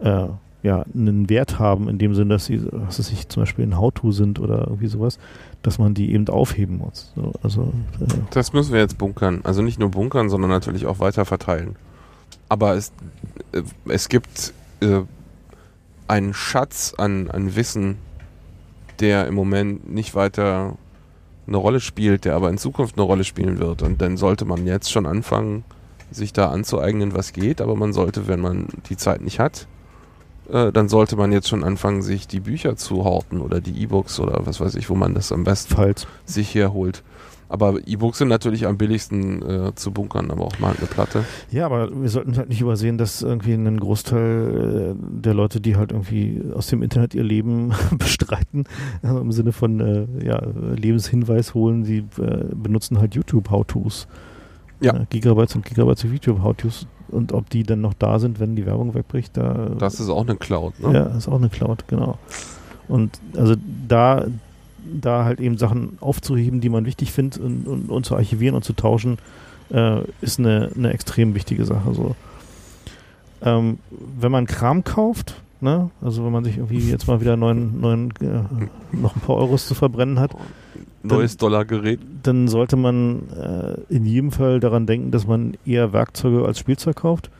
äh, 0.00 0.26
ja, 0.62 0.84
einen 0.94 1.28
Wert 1.28 1.58
haben, 1.58 1.88
in 1.88 1.98
dem 1.98 2.14
Sinne, 2.14 2.34
dass 2.34 2.46
sie, 2.46 2.62
was 2.70 2.98
weiß 2.98 3.10
ich, 3.10 3.28
zum 3.28 3.42
Beispiel 3.42 3.64
ein 3.66 3.78
How-To 3.78 4.12
sind 4.12 4.38
oder 4.38 4.60
irgendwie 4.68 4.86
sowas, 4.86 5.18
dass 5.62 5.78
man 5.78 5.94
die 5.94 6.12
eben 6.12 6.28
aufheben 6.28 6.78
muss. 6.78 7.12
So, 7.16 7.32
also 7.42 7.72
äh, 8.00 8.06
Das 8.30 8.52
müssen 8.52 8.72
wir 8.72 8.80
jetzt 8.80 8.98
bunkern. 8.98 9.40
Also 9.44 9.62
nicht 9.62 9.78
nur 9.80 9.90
bunkern, 9.90 10.28
sondern 10.28 10.50
natürlich 10.50 10.86
auch 10.86 11.00
weiter 11.00 11.24
verteilen. 11.24 11.76
aber 12.48 12.74
es, 12.76 12.92
äh, 13.52 13.62
es 13.88 14.08
gibt 14.08 14.52
äh, 14.80 15.00
einen 16.06 16.34
Schatz 16.34 16.94
an, 16.98 17.30
an 17.30 17.56
Wissen, 17.56 17.96
der 19.00 19.26
im 19.26 19.34
Moment 19.34 19.90
nicht 19.90 20.14
weiter 20.14 20.76
eine 21.46 21.56
Rolle 21.56 21.80
spielt, 21.80 22.24
der 22.24 22.36
aber 22.36 22.50
in 22.50 22.58
Zukunft 22.58 22.96
eine 22.96 23.04
Rolle 23.04 23.24
spielen 23.24 23.58
wird. 23.58 23.82
Und 23.82 24.00
dann 24.00 24.16
sollte 24.16 24.44
man 24.44 24.66
jetzt 24.66 24.92
schon 24.92 25.06
anfangen, 25.06 25.64
sich 26.12 26.32
da 26.32 26.50
anzueignen, 26.50 27.14
was 27.14 27.32
geht. 27.32 27.60
Aber 27.60 27.76
man 27.76 27.92
sollte, 27.92 28.28
wenn 28.28 28.40
man 28.40 28.68
die 28.88 28.96
Zeit 28.96 29.20
nicht 29.20 29.38
hat, 29.38 29.66
äh, 30.50 30.72
dann 30.72 30.88
sollte 30.88 31.16
man 31.16 31.32
jetzt 31.32 31.48
schon 31.48 31.64
anfangen, 31.64 32.02
sich 32.02 32.26
die 32.26 32.40
Bücher 32.40 32.76
zu 32.76 33.04
horten 33.04 33.40
oder 33.40 33.60
die 33.60 33.82
E-Books 33.82 34.20
oder 34.20 34.46
was 34.46 34.60
weiß 34.60 34.74
ich, 34.74 34.90
wo 34.90 34.94
man 34.94 35.14
das 35.14 35.32
am 35.32 35.44
besten 35.44 35.74
Falls. 35.74 36.06
sich 36.24 36.54
herholt. 36.54 37.02
Aber 37.52 37.86
E-Books 37.86 38.16
sind 38.16 38.28
natürlich 38.28 38.66
am 38.66 38.78
billigsten 38.78 39.42
äh, 39.42 39.74
zu 39.74 39.90
bunkern, 39.90 40.30
aber 40.30 40.46
auch 40.46 40.58
mal 40.58 40.74
eine 40.74 40.86
Platte. 40.86 41.26
Ja, 41.50 41.66
aber 41.66 41.90
wir 42.00 42.08
sollten 42.08 42.38
halt 42.38 42.48
nicht 42.48 42.62
übersehen, 42.62 42.96
dass 42.96 43.20
irgendwie 43.20 43.52
ein 43.52 43.78
Großteil 43.78 44.94
äh, 44.96 45.20
der 45.20 45.34
Leute, 45.34 45.60
die 45.60 45.76
halt 45.76 45.92
irgendwie 45.92 46.40
aus 46.54 46.68
dem 46.68 46.82
Internet 46.82 47.14
ihr 47.14 47.22
Leben 47.24 47.74
bestreiten, 47.98 48.64
also 49.02 49.20
im 49.20 49.32
Sinne 49.32 49.52
von 49.52 49.80
äh, 49.80 50.06
ja, 50.26 50.42
Lebenshinweis 50.76 51.52
holen, 51.52 51.84
sie 51.84 51.98
äh, 52.18 52.44
benutzen 52.54 52.98
halt 52.98 53.14
YouTube-How-Tos. 53.14 54.06
Ja. 54.82 54.94
Äh, 54.94 55.06
Gigabytes 55.08 55.54
und 55.54 55.64
Gigabytes 55.64 56.04
of 56.04 56.12
YouTube-How-Tos. 56.12 56.86
Und 57.08 57.32
ob 57.32 57.50
die 57.50 57.62
dann 57.62 57.82
noch 57.82 57.94
da 57.94 58.18
sind, 58.18 58.40
wenn 58.40 58.56
die 58.56 58.64
Werbung 58.64 58.94
wegbricht, 58.94 59.36
da. 59.36 59.70
Das 59.78 60.00
ist 60.00 60.08
auch 60.08 60.22
eine 60.22 60.36
Cloud, 60.36 60.80
ne? 60.80 60.94
Ja, 60.94 61.02
ist 61.16 61.28
auch 61.28 61.36
eine 61.36 61.50
Cloud, 61.50 61.86
genau. 61.86 62.18
Und 62.88 63.20
also 63.36 63.54
da, 63.86 64.26
da 65.00 65.24
halt 65.24 65.38
eben 65.38 65.58
Sachen 65.58 65.98
aufzuheben, 66.00 66.60
die 66.60 66.68
man 66.68 66.86
wichtig 66.86 67.12
findet 67.12 67.40
und, 67.40 67.66
und, 67.66 67.90
und 67.90 68.06
zu 68.06 68.16
archivieren 68.16 68.54
und 68.54 68.64
zu 68.64 68.72
tauschen, 68.72 69.18
äh, 69.70 70.00
ist 70.20 70.38
eine, 70.38 70.70
eine 70.74 70.92
extrem 70.92 71.34
wichtige 71.34 71.64
Sache. 71.64 71.94
So. 71.94 72.16
Ähm, 73.42 73.78
wenn 74.18 74.32
man 74.32 74.46
Kram 74.46 74.84
kauft, 74.84 75.34
ne, 75.60 75.90
also 76.00 76.24
wenn 76.24 76.32
man 76.32 76.44
sich 76.44 76.58
irgendwie 76.58 76.90
jetzt 76.90 77.06
mal 77.08 77.20
wieder 77.20 77.36
neuen, 77.36 77.80
neuen 77.80 78.10
äh, 78.20 78.96
noch 78.96 79.16
ein 79.16 79.20
paar 79.20 79.36
Euros 79.36 79.66
zu 79.66 79.74
verbrennen 79.74 80.18
hat, 80.18 80.34
Neues 81.02 81.36
Dollargerät. 81.36 82.00
dann 82.22 82.48
sollte 82.48 82.76
man 82.76 83.28
äh, 83.30 83.94
in 83.94 84.06
jedem 84.06 84.30
Fall 84.30 84.60
daran 84.60 84.86
denken, 84.86 85.10
dass 85.10 85.26
man 85.26 85.56
eher 85.66 85.92
Werkzeuge 85.92 86.44
als 86.44 86.58
Spielzeug 86.58 86.96
kauft. 86.96 87.30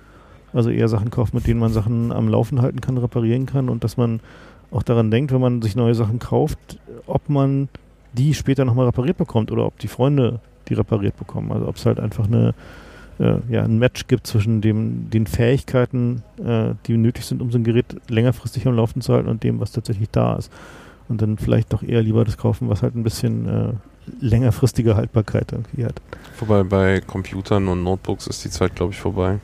Also 0.52 0.70
eher 0.70 0.88
Sachen 0.88 1.10
kauft, 1.10 1.32
mit 1.32 1.46
denen 1.46 1.60
man 1.60 1.72
Sachen 1.72 2.12
am 2.12 2.28
Laufen 2.28 2.60
halten 2.60 2.80
kann, 2.80 2.98
reparieren 2.98 3.46
kann 3.46 3.68
und 3.68 3.84
dass 3.84 3.96
man 3.96 4.20
auch 4.70 4.82
daran 4.82 5.10
denkt, 5.10 5.32
wenn 5.32 5.40
man 5.40 5.62
sich 5.62 5.76
neue 5.76 5.94
Sachen 5.94 6.18
kauft, 6.18 6.78
ob 7.06 7.28
man 7.28 7.68
die 8.12 8.34
später 8.34 8.64
nochmal 8.64 8.86
repariert 8.86 9.16
bekommt 9.16 9.50
oder 9.50 9.66
ob 9.66 9.78
die 9.78 9.88
Freunde 9.88 10.40
die 10.68 10.74
repariert 10.74 11.16
bekommen. 11.16 11.52
Also 11.52 11.68
ob 11.68 11.76
es 11.76 11.86
halt 11.86 11.98
einfach 11.98 12.26
eine, 12.26 12.54
äh, 13.18 13.36
ja, 13.48 13.62
ein 13.62 13.78
Match 13.78 14.06
gibt 14.06 14.26
zwischen 14.26 14.60
dem, 14.60 15.10
den 15.10 15.26
Fähigkeiten, 15.26 16.22
äh, 16.42 16.74
die 16.86 16.96
nötig 16.96 17.24
sind, 17.24 17.42
um 17.42 17.50
so 17.50 17.58
ein 17.58 17.64
Gerät 17.64 17.96
längerfristig 18.08 18.66
am 18.66 18.76
Laufen 18.76 19.00
zu 19.00 19.12
halten 19.12 19.28
und 19.28 19.42
dem, 19.42 19.60
was 19.60 19.72
tatsächlich 19.72 20.10
da 20.10 20.36
ist. 20.36 20.52
Und 21.12 21.20
dann 21.20 21.36
vielleicht 21.36 21.74
doch 21.74 21.82
eher 21.82 22.00
lieber 22.00 22.24
das 22.24 22.38
kaufen, 22.38 22.70
was 22.70 22.80
halt 22.80 22.94
ein 22.94 23.02
bisschen 23.02 23.46
äh, 23.46 23.74
längerfristige 24.22 24.96
Haltbarkeit 24.96 25.52
irgendwie 25.52 25.84
hat. 25.84 26.00
Wobei 26.40 26.62
bei 26.62 27.02
Computern 27.02 27.68
und 27.68 27.82
Notebooks 27.82 28.26
ist 28.28 28.42
die 28.46 28.48
Zeit, 28.48 28.74
glaube 28.76 28.94
ich, 28.94 28.98
vorbei. 28.98 29.40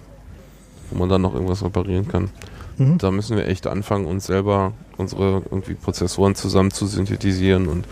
Wo 0.89 0.99
man 0.99 1.11
dann 1.11 1.21
noch 1.21 1.35
irgendwas 1.35 1.63
reparieren 1.63 2.09
kann. 2.09 2.31
Mhm. 2.79 2.97
Da 2.97 3.11
müssen 3.11 3.37
wir 3.37 3.47
echt 3.47 3.67
anfangen, 3.67 4.07
uns 4.07 4.25
selber 4.25 4.73
unsere 4.97 5.43
irgendwie 5.51 5.75
Prozessoren 5.75 6.35
zusammen 6.35 6.71
zu 6.71 6.87
synthetisieren. 6.87 7.69
Und 7.69 7.87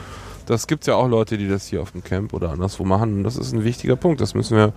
das 0.47 0.67
gibt 0.67 0.87
ja 0.87 0.95
auch 0.95 1.07
Leute, 1.07 1.37
die 1.37 1.47
das 1.47 1.67
hier 1.67 1.83
auf 1.83 1.93
dem 1.93 2.03
Camp 2.03 2.33
oder 2.33 2.53
anderswo 2.53 2.87
machen. 2.87 3.19
Und 3.19 3.25
das 3.25 3.37
ist 3.37 3.53
ein 3.53 3.63
wichtiger 3.63 3.97
Punkt. 3.97 4.23
Das 4.23 4.33
müssen 4.35 4.57
wir, 4.57 4.73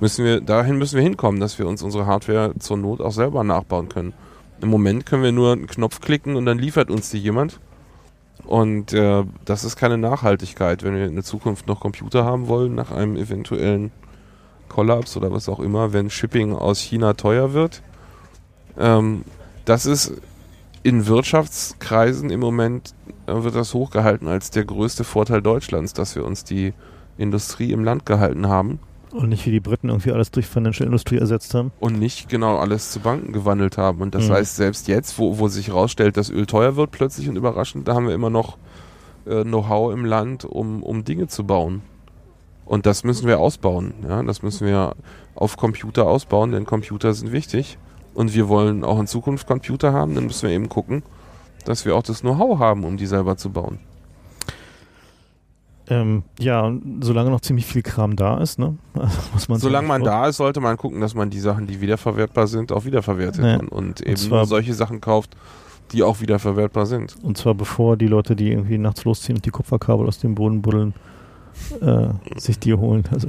müssen 0.00 0.24
wir, 0.24 0.40
dahin 0.40 0.78
müssen 0.78 0.96
wir 0.96 1.02
hinkommen, 1.02 1.38
dass 1.38 1.58
wir 1.58 1.68
uns 1.68 1.82
unsere 1.82 2.06
Hardware 2.06 2.54
zur 2.58 2.78
Not 2.78 3.02
auch 3.02 3.12
selber 3.12 3.44
nachbauen 3.44 3.90
können. 3.90 4.14
Im 4.62 4.70
Moment 4.70 5.04
können 5.04 5.22
wir 5.22 5.32
nur 5.32 5.52
einen 5.52 5.66
Knopf 5.66 6.00
klicken 6.00 6.34
und 6.34 6.46
dann 6.46 6.58
liefert 6.58 6.90
uns 6.90 7.10
die 7.10 7.18
jemand. 7.18 7.60
Und 8.48 8.94
äh, 8.94 9.24
das 9.44 9.62
ist 9.62 9.76
keine 9.76 9.98
Nachhaltigkeit, 9.98 10.82
wenn 10.82 10.96
wir 10.96 11.04
in 11.04 11.16
der 11.16 11.22
Zukunft 11.22 11.66
noch 11.66 11.80
Computer 11.80 12.24
haben 12.24 12.48
wollen, 12.48 12.74
nach 12.74 12.90
einem 12.90 13.16
eventuellen 13.16 13.92
Kollaps 14.70 15.18
oder 15.18 15.30
was 15.30 15.50
auch 15.50 15.60
immer, 15.60 15.92
wenn 15.92 16.08
Shipping 16.08 16.54
aus 16.54 16.78
China 16.80 17.12
teuer 17.12 17.52
wird. 17.52 17.82
Ähm, 18.78 19.24
das 19.66 19.84
ist 19.84 20.14
in 20.82 21.06
Wirtschaftskreisen 21.06 22.30
im 22.30 22.40
Moment 22.40 22.94
äh, 23.26 23.34
wird 23.42 23.54
das 23.54 23.74
hochgehalten 23.74 24.28
als 24.28 24.50
der 24.50 24.64
größte 24.64 25.04
Vorteil 25.04 25.42
Deutschlands, 25.42 25.92
dass 25.92 26.16
wir 26.16 26.24
uns 26.24 26.42
die 26.42 26.72
Industrie 27.18 27.72
im 27.72 27.84
Land 27.84 28.06
gehalten 28.06 28.48
haben 28.48 28.80
Und 29.12 29.30
nicht 29.30 29.46
wie 29.46 29.50
die 29.50 29.60
Briten 29.60 29.88
irgendwie 29.88 30.12
alles 30.12 30.30
durch 30.30 30.46
Financial 30.46 30.86
Industry 30.86 31.16
ersetzt 31.16 31.54
haben. 31.54 31.72
und 31.80 31.98
nicht 31.98 32.28
genau 32.28 32.58
alles 32.58 32.92
zu 32.92 33.00
Banken 33.00 33.32
gewandelt 33.32 33.78
haben. 33.78 34.02
Und 34.02 34.14
das 34.14 34.28
Mhm. 34.28 34.32
heißt, 34.32 34.56
selbst 34.56 34.86
jetzt, 34.88 35.18
wo, 35.18 35.38
wo 35.38 35.48
sich 35.48 35.68
herausstellt, 35.68 36.16
dass 36.16 36.30
Öl 36.30 36.46
teuer 36.46 36.76
wird 36.76 36.90
plötzlich 36.90 37.28
und 37.28 37.36
überraschend, 37.36 37.88
da 37.88 37.94
haben 37.94 38.06
wir 38.06 38.14
immer 38.14 38.30
noch 38.30 38.58
äh, 39.26 39.44
Know-how 39.44 39.92
im 39.92 40.04
Land, 40.04 40.44
um, 40.44 40.82
um 40.82 41.04
Dinge 41.04 41.26
zu 41.26 41.44
bauen. 41.44 41.82
Und 42.64 42.86
das 42.86 43.04
müssen 43.04 43.26
wir 43.26 43.38
ausbauen. 43.40 43.94
Ja? 44.06 44.22
Das 44.22 44.42
müssen 44.42 44.66
wir 44.66 44.94
auf 45.34 45.56
Computer 45.56 46.06
ausbauen, 46.06 46.52
denn 46.52 46.64
Computer 46.66 47.12
sind 47.14 47.32
wichtig. 47.32 47.78
Und 48.14 48.34
wir 48.34 48.48
wollen 48.48 48.84
auch 48.84 48.98
in 48.98 49.06
Zukunft 49.06 49.46
Computer 49.46 49.92
haben, 49.92 50.14
dann 50.14 50.24
müssen 50.24 50.48
wir 50.48 50.54
eben 50.54 50.68
gucken, 50.68 51.02
dass 51.64 51.84
wir 51.84 51.94
auch 51.96 52.02
das 52.02 52.20
Know-how 52.20 52.58
haben, 52.58 52.84
um 52.84 52.96
die 52.96 53.06
selber 53.06 53.36
zu 53.36 53.50
bauen. 53.50 53.78
Ähm, 55.90 56.22
ja, 56.38 56.70
solange 57.00 57.30
noch 57.30 57.40
ziemlich 57.40 57.64
viel 57.66 57.82
Kram 57.82 58.14
da 58.16 58.38
ist, 58.38 58.58
ne? 58.58 58.76
Also 58.94 59.18
muss 59.32 59.48
man 59.48 59.58
Solange 59.58 59.88
man 59.88 60.02
da 60.04 60.26
ist, 60.28 60.36
sollte 60.36 60.60
man 60.60 60.76
gucken, 60.76 61.00
dass 61.00 61.14
man 61.14 61.30
die 61.30 61.40
Sachen, 61.40 61.66
die 61.66 61.80
wiederverwertbar 61.80 62.46
sind, 62.46 62.72
auch 62.72 62.84
wiederverwertet 62.84 63.44
Ja. 63.44 63.56
und, 63.58 63.68
und 63.68 64.00
eben 64.02 64.16
zwar- 64.16 64.38
nur 64.38 64.46
solche 64.46 64.74
Sachen 64.74 65.00
kauft, 65.00 65.36
die 65.92 66.02
auch 66.02 66.20
wiederverwertbar 66.20 66.84
sind. 66.84 67.16
Und 67.22 67.38
zwar 67.38 67.54
bevor 67.54 67.96
die 67.96 68.06
Leute, 68.08 68.36
die 68.36 68.50
irgendwie 68.50 68.76
nachts 68.76 69.04
losziehen 69.04 69.36
und 69.38 69.46
die 69.46 69.50
Kupferkabel 69.50 70.06
aus 70.06 70.18
dem 70.18 70.34
Boden 70.34 70.60
buddeln, 70.60 70.92
äh, 71.80 72.08
sich 72.38 72.58
die 72.58 72.74
holen. 72.74 73.04
Also 73.10 73.28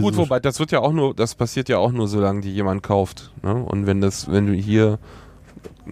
Gut, 0.00 0.16
wobei 0.16 0.40
das 0.40 0.58
wird 0.60 0.72
ja 0.72 0.80
auch 0.80 0.92
nur, 0.92 1.14
das 1.14 1.34
passiert 1.34 1.68
ja 1.68 1.78
auch 1.78 1.92
nur, 1.92 2.08
solange 2.08 2.40
die 2.40 2.52
jemand 2.52 2.82
kauft. 2.82 3.30
Ne? 3.42 3.54
Und 3.54 3.86
wenn 3.86 4.00
das, 4.00 4.30
wenn 4.30 4.46
du 4.46 4.54
hier, 4.54 4.98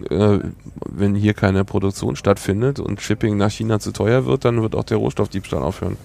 äh, 0.09 0.39
wenn 0.85 1.15
hier 1.15 1.33
keine 1.33 1.65
Produktion 1.65 2.15
stattfindet 2.15 2.79
und 2.79 3.01
Shipping 3.01 3.37
nach 3.37 3.51
China 3.51 3.79
zu 3.79 3.91
teuer 3.91 4.25
wird, 4.25 4.45
dann 4.45 4.61
wird 4.61 4.75
auch 4.75 4.83
der 4.83 4.97
Rohstoffdiebstahl 4.97 5.61
aufhören. 5.61 5.97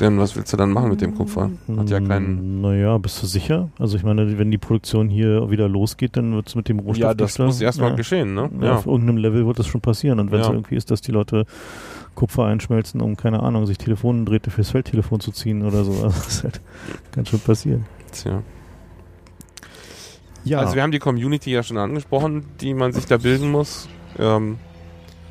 Denn 0.00 0.18
was 0.18 0.34
willst 0.34 0.52
du 0.52 0.56
dann 0.56 0.72
machen 0.72 0.88
mit 0.88 1.00
dem 1.00 1.14
Kupfer? 1.14 1.50
Hat 1.76 1.90
ja 1.90 2.00
keinen. 2.00 2.60
Naja, 2.60 2.98
bist 2.98 3.22
du 3.22 3.26
sicher? 3.26 3.68
Also 3.78 3.96
ich 3.96 4.02
meine, 4.02 4.36
wenn 4.38 4.50
die 4.50 4.58
Produktion 4.58 5.08
hier 5.08 5.50
wieder 5.50 5.68
losgeht, 5.68 6.16
dann 6.16 6.34
wird 6.34 6.48
es 6.48 6.54
mit 6.54 6.68
dem 6.68 6.78
Rohstoff 6.80 6.98
Ja, 7.10 7.14
das 7.14 7.38
muss 7.38 7.60
erstmal 7.60 7.90
ja. 7.90 7.96
geschehen, 7.96 8.34
ne? 8.34 8.50
Ja. 8.60 8.76
Auf 8.76 8.86
irgendeinem 8.86 9.18
Level 9.18 9.46
wird 9.46 9.58
das 9.58 9.66
schon 9.66 9.80
passieren. 9.80 10.18
Und 10.18 10.32
wenn 10.32 10.40
es 10.40 10.46
Ja. 10.48 10.52
irgendwie 10.54 10.74
ist, 10.76 10.90
dass 10.90 11.02
die 11.02 11.12
Leute 11.12 11.44
Kupfer 12.14 12.46
einschmelzen, 12.46 13.00
um, 13.00 13.16
keine 13.16 13.42
Ahnung, 13.42 13.66
sich 13.66 13.78
Telefondrähte 13.78 14.50
fürs 14.50 14.70
Feldtelefon 14.70 15.20
zu 15.20 15.30
ziehen 15.30 15.62
oder 15.62 15.84
so, 15.84 15.92
also 15.92 16.06
das 16.06 16.26
ist 16.28 16.44
halt, 16.44 16.60
kann 17.12 17.26
schon 17.26 17.40
passieren. 17.40 17.84
Tja. 18.12 18.42
Ja, 20.44 20.58
Also 20.60 20.74
wir 20.74 20.82
haben 20.82 20.92
die 20.92 20.98
Community 20.98 21.50
ja 21.52 21.62
schon 21.62 21.78
angesprochen, 21.78 22.44
die 22.60 22.74
man 22.74 22.92
sich 22.92 23.06
da 23.06 23.16
bilden 23.16 23.50
muss. 23.50 23.88
Ähm, 24.18 24.58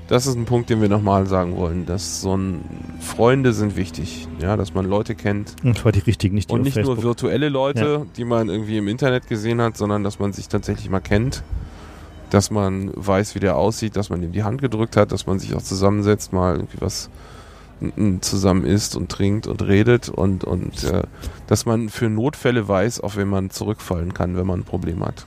das 0.07 0.27
ist 0.27 0.35
ein 0.35 0.43
Punkt, 0.43 0.69
den 0.69 0.81
wir 0.81 0.89
nochmal 0.89 1.25
sagen 1.27 1.55
wollen, 1.55 1.85
dass 1.85 2.21
so 2.21 2.35
ein 2.35 2.65
Freunde 2.99 3.53
sind 3.53 3.77
wichtig, 3.77 4.27
ja, 4.41 4.57
dass 4.57 4.73
man 4.73 4.85
Leute 4.85 5.15
kennt 5.15 5.55
und 5.63 5.77
zwar 5.77 5.93
die 5.93 5.99
richtigen, 5.99 6.35
nicht 6.35 6.49
die 6.49 6.53
und 6.53 6.63
nicht 6.63 6.73
Facebook. 6.73 6.97
nur 6.97 7.03
virtuelle 7.05 7.47
Leute, 7.47 8.05
die 8.17 8.25
man 8.25 8.49
irgendwie 8.49 8.77
im 8.77 8.89
Internet 8.89 9.27
gesehen 9.27 9.61
hat, 9.61 9.77
sondern 9.77 10.03
dass 10.03 10.19
man 10.19 10.33
sich 10.33 10.49
tatsächlich 10.49 10.89
mal 10.89 10.99
kennt, 10.99 11.43
dass 12.29 12.51
man 12.51 12.91
weiß, 12.93 13.35
wie 13.35 13.39
der 13.39 13.55
aussieht, 13.55 13.95
dass 13.95 14.09
man 14.09 14.21
ihm 14.21 14.33
die 14.33 14.43
Hand 14.43 14.61
gedrückt 14.61 14.97
hat, 14.97 15.13
dass 15.13 15.27
man 15.27 15.39
sich 15.39 15.55
auch 15.55 15.61
zusammensetzt, 15.61 16.33
mal 16.33 16.55
irgendwie 16.55 16.81
was 16.81 17.09
zusammen 18.21 18.65
isst 18.65 18.95
und 18.95 19.09
trinkt 19.09 19.47
und 19.47 19.63
redet 19.63 20.09
und, 20.09 20.43
und 20.43 20.83
äh, 20.83 21.03
dass 21.47 21.65
man 21.65 21.89
für 21.89 22.09
Notfälle 22.09 22.67
weiß, 22.67 22.99
auf 23.01 23.17
wen 23.17 23.27
man 23.27 23.49
zurückfallen 23.49 24.13
kann, 24.13 24.35
wenn 24.35 24.45
man 24.45 24.61
ein 24.61 24.65
Problem 24.65 25.03
hat. 25.05 25.25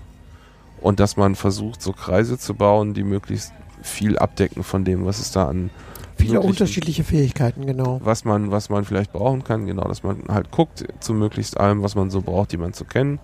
Und 0.80 1.00
dass 1.00 1.16
man 1.16 1.34
versucht, 1.34 1.82
so 1.82 1.92
Kreise 1.92 2.38
zu 2.38 2.54
bauen, 2.54 2.94
die 2.94 3.02
möglichst 3.02 3.52
viel 3.82 4.18
abdecken 4.18 4.62
von 4.62 4.84
dem, 4.84 5.04
was 5.04 5.18
es 5.18 5.32
da 5.32 5.48
an 5.48 5.70
Viele 6.16 6.40
unterschiedliche 6.40 7.02
Fähigkeiten, 7.02 7.66
genau. 7.66 8.00
was 8.02 8.24
man, 8.24 8.50
was 8.50 8.70
man 8.70 8.84
vielleicht 8.84 9.12
brauchen 9.12 9.42
kann, 9.42 9.66
genau, 9.66 9.84
dass 9.84 10.02
man 10.02 10.22
halt 10.28 10.50
guckt 10.50 10.84
zu 11.00 11.12
möglichst 11.12 11.58
allem, 11.58 11.82
was 11.82 11.96
man 11.96 12.10
so 12.10 12.22
braucht, 12.22 12.52
jemanden 12.52 12.74
zu 12.74 12.84
kennen. 12.84 13.18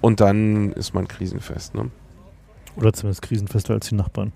Und 0.00 0.20
dann 0.20 0.72
ist 0.72 0.94
man 0.94 1.06
krisenfest. 1.06 1.74
Ne? 1.74 1.90
Oder 2.76 2.92
zumindest 2.92 3.22
krisenfester 3.22 3.74
als 3.74 3.88
die 3.88 3.96
Nachbarn. 3.96 4.32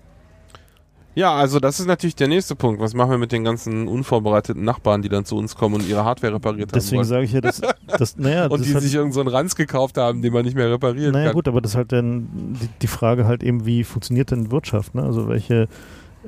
Ja, 1.15 1.33
also 1.33 1.59
das 1.61 1.79
ist 1.79 1.85
natürlich 1.87 2.15
der 2.15 2.27
nächste 2.27 2.55
Punkt. 2.55 2.81
Was 2.81 2.93
machen 2.93 3.11
wir 3.11 3.17
mit 3.17 3.31
den 3.31 3.45
ganzen 3.45 3.87
unvorbereiteten 3.87 4.63
Nachbarn, 4.65 5.01
die 5.01 5.07
dann 5.09 5.23
zu 5.23 5.37
uns 5.37 5.55
kommen 5.55 5.75
und 5.75 5.87
ihre 5.87 6.03
Hardware 6.03 6.33
repariert 6.33 6.75
Deswegen 6.75 7.01
haben 7.01 7.09
wollen? 7.09 7.09
sage 7.09 7.23
ich 7.23 7.31
ja, 7.31 7.39
dass, 7.41 7.61
das, 7.97 8.17
naja, 8.17 8.45
Und 8.49 8.59
das 8.59 8.67
die 8.67 8.75
hat, 8.75 8.81
sich 8.81 8.93
irgendeinen 8.93 9.29
so 9.29 9.33
Ranz 9.35 9.55
gekauft 9.55 9.97
haben, 9.97 10.21
den 10.21 10.33
man 10.33 10.43
nicht 10.43 10.55
mehr 10.57 10.69
reparieren 10.69 11.13
naja 11.13 11.27
kann. 11.27 11.35
gut, 11.35 11.47
aber 11.47 11.61
das 11.61 11.71
ist 11.71 11.77
halt 11.77 11.93
dann 11.93 12.27
die, 12.61 12.67
die 12.81 12.87
Frage 12.87 13.25
halt 13.25 13.43
eben, 13.43 13.65
wie 13.65 13.85
funktioniert 13.85 14.31
denn 14.31 14.51
Wirtschaft, 14.51 14.93
ne? 14.93 15.03
Also 15.03 15.29
welche 15.29 15.63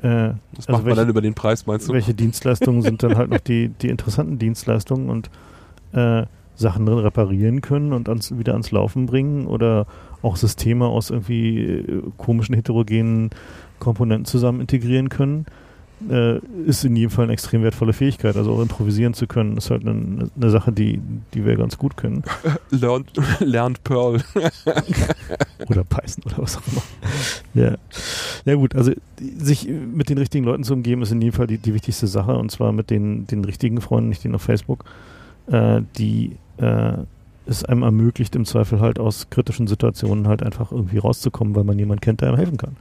Das 0.02 0.68
also 0.68 0.72
macht 0.72 0.78
man 0.80 0.86
welche- 0.86 1.00
dann 1.02 1.08
über 1.10 1.20
den 1.20 1.34
Preis, 1.34 1.66
meinst 1.66 1.88
du? 1.88 1.92
welche 1.92 2.14
Dienstleistungen 2.14 2.80
sind 2.80 3.02
dann 3.02 3.16
halt 3.18 3.28
noch 3.30 3.40
die, 3.40 3.68
die 3.68 3.88
interessanten 3.88 4.38
Dienstleistungen 4.38 5.10
und 5.10 5.28
äh, 5.92 6.24
Sachen 6.54 6.88
reparieren 6.88 7.60
können 7.60 7.92
und 7.92 8.08
ans, 8.08 8.36
wieder 8.36 8.52
ans 8.52 8.70
Laufen 8.72 9.06
bringen 9.06 9.46
oder 9.46 9.86
auch 10.22 10.36
Systeme 10.36 10.86
aus 10.86 11.10
irgendwie 11.10 11.58
äh, 11.62 12.02
komischen 12.16 12.54
heterogenen 12.56 13.30
Komponenten 13.78 14.24
zusammen 14.24 14.60
integrieren 14.60 15.08
können, 15.08 15.46
äh, 16.08 16.38
ist 16.66 16.84
in 16.84 16.94
jedem 16.96 17.10
Fall 17.10 17.24
eine 17.24 17.32
extrem 17.32 17.62
wertvolle 17.62 17.92
Fähigkeit. 17.92 18.36
Also 18.36 18.52
auch 18.52 18.62
improvisieren 18.62 19.14
zu 19.14 19.26
können, 19.26 19.56
ist 19.56 19.70
halt 19.70 19.86
eine, 19.86 20.30
eine 20.34 20.50
Sache, 20.50 20.72
die, 20.72 21.00
die 21.34 21.44
wir 21.44 21.56
ganz 21.56 21.78
gut 21.78 21.96
können. 21.96 22.22
lernt, 22.70 23.10
lernt 23.40 23.82
Perl. 23.84 24.22
oder 25.68 25.84
Python 25.84 26.24
oder 26.26 26.38
was 26.38 26.56
auch 26.56 26.62
immer. 26.72 26.82
Ja. 27.54 27.76
ja 28.44 28.54
gut, 28.54 28.74
also 28.76 28.92
sich 29.38 29.68
mit 29.68 30.08
den 30.08 30.18
richtigen 30.18 30.44
Leuten 30.44 30.64
zu 30.64 30.74
umgeben, 30.74 31.02
ist 31.02 31.12
in 31.12 31.20
jedem 31.20 31.34
Fall 31.34 31.46
die, 31.46 31.58
die 31.58 31.74
wichtigste 31.74 32.06
Sache 32.06 32.36
und 32.36 32.50
zwar 32.50 32.72
mit 32.72 32.90
den, 32.90 33.26
den 33.26 33.44
richtigen 33.44 33.80
Freunden, 33.80 34.08
nicht 34.08 34.24
den 34.24 34.34
auf 34.34 34.42
Facebook, 34.42 34.84
äh, 35.48 35.82
die 35.96 36.36
äh, 36.58 36.92
es 37.46 37.64
einem 37.64 37.82
ermöglicht, 37.82 38.36
im 38.36 38.44
Zweifel 38.44 38.78
halt 38.78 38.98
aus 38.98 39.30
kritischen 39.30 39.66
Situationen 39.66 40.28
halt 40.28 40.42
einfach 40.42 40.70
irgendwie 40.70 40.98
rauszukommen, 40.98 41.56
weil 41.56 41.64
man 41.64 41.78
jemanden 41.78 42.02
kennt, 42.02 42.20
der 42.20 42.28
einem 42.28 42.36
helfen 42.36 42.58
kann 42.58 42.76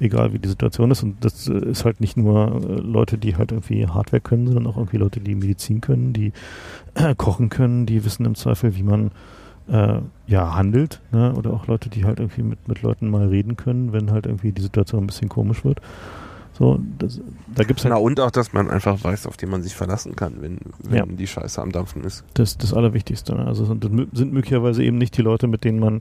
egal 0.00 0.32
wie 0.32 0.38
die 0.38 0.48
Situation 0.48 0.90
ist. 0.90 1.02
Und 1.02 1.24
das 1.24 1.48
äh, 1.48 1.58
ist 1.58 1.84
halt 1.84 2.00
nicht 2.00 2.16
nur 2.16 2.60
äh, 2.62 2.80
Leute, 2.80 3.18
die 3.18 3.36
halt 3.36 3.52
irgendwie 3.52 3.86
Hardware 3.86 4.20
können, 4.20 4.46
sondern 4.46 4.66
auch 4.66 4.76
irgendwie 4.76 4.98
Leute, 4.98 5.20
die 5.20 5.34
Medizin 5.34 5.80
können, 5.80 6.12
die 6.12 6.32
äh, 6.94 7.14
kochen 7.14 7.48
können, 7.48 7.86
die 7.86 8.04
wissen 8.04 8.24
im 8.26 8.34
Zweifel, 8.34 8.76
wie 8.76 8.82
man 8.82 9.10
äh, 9.68 10.00
ja 10.26 10.54
handelt. 10.54 11.00
Ne? 11.12 11.34
Oder 11.34 11.52
auch 11.52 11.66
Leute, 11.66 11.88
die 11.88 12.04
halt 12.04 12.20
irgendwie 12.20 12.42
mit, 12.42 12.68
mit 12.68 12.82
Leuten 12.82 13.10
mal 13.10 13.28
reden 13.28 13.56
können, 13.56 13.92
wenn 13.92 14.10
halt 14.10 14.26
irgendwie 14.26 14.52
die 14.52 14.62
Situation 14.62 15.04
ein 15.04 15.06
bisschen 15.06 15.28
komisch 15.28 15.64
wird. 15.64 15.80
So, 16.58 16.80
das, 16.98 17.20
da 17.54 17.62
gibt's 17.62 17.84
halt 17.84 17.94
Na 17.94 18.00
und 18.00 18.18
auch, 18.18 18.32
dass 18.32 18.52
man 18.52 18.68
einfach 18.68 19.04
weiß, 19.04 19.28
auf 19.28 19.36
den 19.36 19.48
man 19.48 19.62
sich 19.62 19.76
verlassen 19.76 20.16
kann, 20.16 20.38
wenn, 20.40 20.58
wenn 20.82 20.96
ja. 20.96 21.06
die 21.06 21.26
Scheiße 21.28 21.62
am 21.62 21.70
Dampfen 21.70 22.02
ist. 22.02 22.24
Das 22.34 22.58
das 22.58 22.74
Allerwichtigste. 22.74 23.36
Ne? 23.36 23.46
Also 23.46 23.72
das 23.74 23.90
sind 24.12 24.32
möglicherweise 24.32 24.82
eben 24.82 24.98
nicht 24.98 25.16
die 25.16 25.22
Leute, 25.22 25.46
mit 25.46 25.62
denen 25.62 25.78
man 25.78 26.00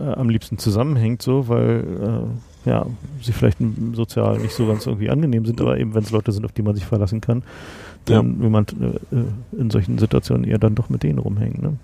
äh, 0.00 0.12
am 0.14 0.28
liebsten 0.28 0.58
zusammenhängt, 0.58 1.22
so, 1.22 1.48
weil 1.48 2.30
äh, 2.64 2.68
ja, 2.68 2.86
sie 3.22 3.32
vielleicht 3.32 3.58
sozial 3.92 4.38
nicht 4.38 4.54
so 4.54 4.66
ganz 4.66 4.86
irgendwie 4.86 5.10
angenehm 5.10 5.46
sind, 5.46 5.60
aber 5.60 5.78
eben 5.78 5.94
wenn 5.94 6.02
es 6.02 6.10
Leute 6.10 6.32
sind, 6.32 6.44
auf 6.44 6.52
die 6.52 6.62
man 6.62 6.74
sich 6.74 6.84
verlassen 6.84 7.20
kann, 7.20 7.42
dann 8.04 8.36
ja. 8.36 8.42
will 8.42 8.50
man 8.50 8.66
äh, 8.80 9.16
äh, 9.16 9.24
in 9.58 9.70
solchen 9.70 9.98
Situationen 9.98 10.44
eher 10.44 10.58
dann 10.58 10.74
doch 10.74 10.88
mit 10.88 11.02
denen 11.02 11.18
rumhängen. 11.18 11.62
Ne? 11.62 11.76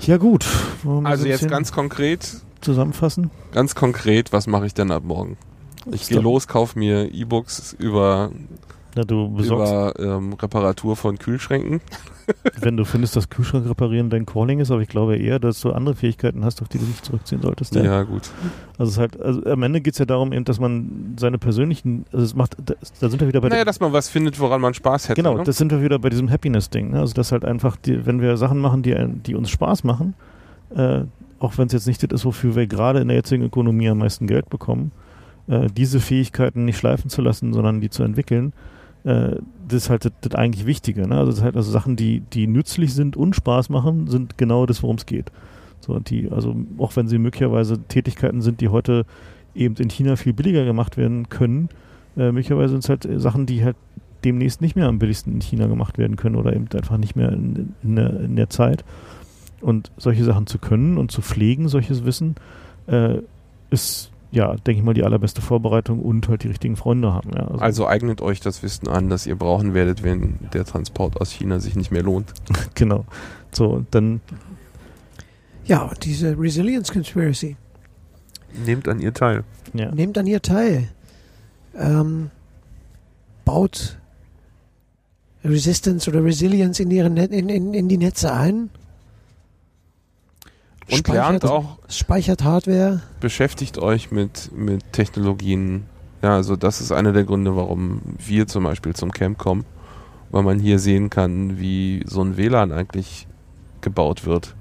Ja 0.00 0.16
gut. 0.16 0.46
Also 1.04 1.26
jetzt 1.26 1.48
ganz 1.48 1.72
konkret 1.72 2.40
zusammenfassen. 2.60 3.30
Ganz 3.52 3.74
konkret, 3.74 4.32
was 4.32 4.46
mache 4.46 4.66
ich 4.66 4.74
denn 4.74 4.90
ab 4.90 5.02
morgen? 5.04 5.36
Ich 5.92 6.08
gehe 6.08 6.20
los, 6.20 6.46
kaufe 6.46 6.78
mir 6.78 7.12
E-Books 7.12 7.74
über 7.78 8.30
na, 8.94 9.02
über 9.02 9.94
ähm, 9.98 10.34
Reparatur 10.34 10.96
von 10.96 11.18
Kühlschränken. 11.18 11.80
Wenn 12.60 12.76
du 12.76 12.84
findest, 12.84 13.16
dass 13.16 13.28
Kühlschrank 13.28 13.68
reparieren 13.68 14.10
dein 14.10 14.26
Calling 14.26 14.60
ist, 14.60 14.70
aber 14.70 14.82
ich 14.82 14.88
glaube 14.88 15.16
eher, 15.16 15.38
dass 15.38 15.60
du 15.60 15.72
andere 15.72 15.94
Fähigkeiten 15.94 16.44
hast, 16.44 16.62
auf 16.62 16.68
die 16.68 16.78
du 16.78 16.84
nicht 16.84 17.04
zurückziehen 17.04 17.42
solltest. 17.42 17.74
Ja, 17.74 17.82
ja 17.82 18.02
gut. 18.02 18.30
Also 18.78 18.92
es 18.92 18.98
halt, 18.98 19.20
also 19.20 19.44
am 19.44 19.62
Ende 19.62 19.80
geht 19.80 19.94
es 19.94 19.98
ja 19.98 20.06
darum, 20.06 20.32
eben, 20.32 20.44
dass 20.44 20.60
man 20.60 21.16
seine 21.18 21.38
persönlichen, 21.38 22.04
also 22.12 22.24
es 22.24 22.34
macht, 22.34 22.56
da 22.66 23.08
sind 23.08 23.20
wir 23.20 23.28
wieder 23.28 23.40
bei 23.40 23.48
Naja, 23.48 23.64
dass 23.64 23.80
man 23.80 23.92
was 23.92 24.08
findet, 24.08 24.38
woran 24.40 24.60
man 24.60 24.74
Spaß 24.74 25.08
hätte. 25.08 25.22
Genau, 25.22 25.36
ne? 25.36 25.44
das 25.44 25.56
sind 25.58 25.70
wir 25.70 25.82
wieder 25.82 25.98
bei 25.98 26.10
diesem 26.10 26.30
Happiness-Ding. 26.30 26.90
Ne? 26.90 27.00
Also 27.00 27.14
dass 27.14 27.32
halt 27.32 27.44
einfach, 27.44 27.76
die, 27.76 28.06
wenn 28.06 28.20
wir 28.20 28.36
Sachen 28.36 28.58
machen, 28.58 28.82
die, 28.82 28.96
die 29.26 29.34
uns 29.34 29.50
Spaß 29.50 29.84
machen, 29.84 30.14
äh, 30.74 31.02
auch 31.38 31.56
wenn 31.58 31.66
es 31.66 31.72
jetzt 31.72 31.86
nicht 31.86 32.02
das 32.02 32.10
ist, 32.12 32.24
wofür 32.24 32.54
wir 32.54 32.66
gerade 32.66 33.00
in 33.00 33.08
der 33.08 33.16
jetzigen 33.16 33.44
Ökonomie 33.44 33.88
am 33.88 33.98
meisten 33.98 34.26
Geld 34.26 34.50
bekommen, 34.50 34.92
äh, 35.48 35.68
diese 35.74 36.00
Fähigkeiten 36.00 36.64
nicht 36.64 36.78
schleifen 36.78 37.10
zu 37.10 37.22
lassen, 37.22 37.52
sondern 37.52 37.80
die 37.80 37.90
zu 37.90 38.02
entwickeln, 38.02 38.52
äh, 39.04 39.36
das 39.68 39.84
ist 39.84 39.90
halt 39.90 40.04
das, 40.04 40.12
das 40.20 40.34
eigentlich 40.34 40.66
Wichtige. 40.66 41.06
Ne? 41.06 41.16
Also, 41.16 41.32
das 41.32 41.42
halt 41.42 41.56
also 41.56 41.70
Sachen, 41.70 41.96
die, 41.96 42.20
die 42.20 42.46
nützlich 42.46 42.94
sind 42.94 43.16
und 43.16 43.34
Spaß 43.36 43.68
machen, 43.68 44.06
sind 44.06 44.38
genau 44.38 44.66
das, 44.66 44.82
worum 44.82 44.96
es 44.96 45.06
geht. 45.06 45.30
So, 45.80 45.98
die, 45.98 46.30
also 46.30 46.54
auch 46.78 46.94
wenn 46.96 47.08
sie 47.08 47.18
möglicherweise 47.18 47.78
Tätigkeiten 47.88 48.42
sind, 48.42 48.60
die 48.60 48.68
heute 48.68 49.06
eben 49.54 49.76
in 49.76 49.88
China 49.88 50.16
viel 50.16 50.32
billiger 50.32 50.64
gemacht 50.64 50.96
werden 50.96 51.28
können, 51.28 51.68
äh, 52.16 52.32
möglicherweise 52.32 52.72
sind 52.72 52.84
es 52.84 52.88
halt 52.88 53.08
Sachen, 53.20 53.46
die 53.46 53.64
halt 53.64 53.76
demnächst 54.24 54.60
nicht 54.60 54.76
mehr 54.76 54.86
am 54.86 54.98
billigsten 54.98 55.32
in 55.32 55.40
China 55.40 55.66
gemacht 55.66 55.96
werden 55.96 56.16
können 56.16 56.36
oder 56.36 56.54
eben 56.54 56.68
einfach 56.74 56.98
nicht 56.98 57.16
mehr 57.16 57.32
in, 57.32 57.74
in, 57.82 57.96
der, 57.96 58.20
in 58.20 58.36
der 58.36 58.50
Zeit. 58.50 58.84
Und 59.60 59.90
solche 59.96 60.24
Sachen 60.24 60.46
zu 60.46 60.58
können 60.58 60.98
und 60.98 61.10
zu 61.10 61.22
pflegen, 61.22 61.68
solches 61.68 62.04
Wissen, 62.04 62.34
äh, 62.86 63.18
ist 63.70 64.09
ja, 64.32 64.54
denke 64.54 64.78
ich 64.80 64.82
mal, 64.84 64.94
die 64.94 65.02
allerbeste 65.02 65.42
Vorbereitung 65.42 66.00
und 66.00 66.28
halt 66.28 66.44
die 66.44 66.48
richtigen 66.48 66.76
Freunde 66.76 67.12
haben. 67.12 67.30
Ja. 67.34 67.46
Also, 67.46 67.58
also, 67.58 67.86
eignet 67.88 68.20
euch 68.20 68.40
das 68.40 68.62
Wissen 68.62 68.88
an, 68.88 69.08
das 69.08 69.26
ihr 69.26 69.36
brauchen 69.36 69.74
werdet, 69.74 70.02
wenn 70.02 70.38
der 70.52 70.64
Transport 70.64 71.20
aus 71.20 71.32
China 71.32 71.58
sich 71.58 71.74
nicht 71.74 71.90
mehr 71.90 72.02
lohnt. 72.02 72.32
genau. 72.74 73.04
So, 73.52 73.84
dann. 73.90 74.20
Ja, 75.64 75.82
und 75.82 76.04
diese 76.04 76.38
Resilience 76.38 76.92
Conspiracy. 76.92 77.56
Nehmt 78.66 78.88
an 78.88 79.00
ihr 79.00 79.12
teil. 79.12 79.44
Ja. 79.74 79.92
Nehmt 79.92 80.16
an 80.18 80.26
ihr 80.26 80.42
teil. 80.42 80.88
Ähm, 81.76 82.30
baut 83.44 83.98
Resistance 85.44 86.08
oder 86.10 86.24
Resilience 86.24 86.80
in, 86.80 86.90
ihre 86.90 87.10
Net 87.10 87.32
in, 87.32 87.48
in, 87.48 87.74
in 87.74 87.88
die 87.88 87.98
Netze 87.98 88.32
ein 88.32 88.70
und 90.90 90.98
speichert, 90.98 91.14
lernt 91.14 91.44
auch. 91.44 91.78
Speichert 91.88 92.44
Hardware. 92.44 93.02
Beschäftigt 93.20 93.78
euch 93.78 94.10
mit, 94.10 94.50
mit 94.54 94.92
Technologien. 94.92 95.86
Ja, 96.22 96.34
also 96.34 96.56
das 96.56 96.80
ist 96.80 96.92
einer 96.92 97.12
der 97.12 97.24
Gründe, 97.24 97.56
warum 97.56 98.02
wir 98.18 98.46
zum 98.46 98.64
Beispiel 98.64 98.94
zum 98.94 99.12
Camp 99.12 99.38
kommen. 99.38 99.64
Weil 100.30 100.42
man 100.42 100.60
hier 100.60 100.78
sehen 100.78 101.10
kann, 101.10 101.58
wie 101.58 102.04
so 102.06 102.22
ein 102.22 102.36
WLAN 102.36 102.70
eigentlich 102.72 103.26
gebaut 103.80 104.26
wird. 104.26 104.54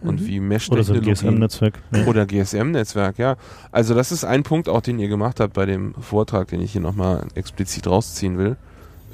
Und 0.00 0.20
mhm. 0.20 0.26
wie 0.26 0.40
Mesh-Technologie. 0.40 1.10
Oder 1.10 1.16
so 1.16 1.26
GSM-Netzwerk. 1.26 1.78
Ja. 1.92 2.06
Oder 2.06 2.26
GSM-Netzwerk, 2.26 3.18
ja. 3.18 3.36
Also 3.70 3.94
das 3.94 4.10
ist 4.10 4.24
ein 4.24 4.42
Punkt 4.42 4.68
auch, 4.68 4.80
den 4.80 4.98
ihr 4.98 5.08
gemacht 5.08 5.38
habt 5.38 5.54
bei 5.54 5.64
dem 5.64 5.94
Vortrag, 5.94 6.48
den 6.48 6.60
ich 6.60 6.72
hier 6.72 6.80
nochmal 6.80 7.26
explizit 7.34 7.86
rausziehen 7.86 8.36
will. 8.36 8.56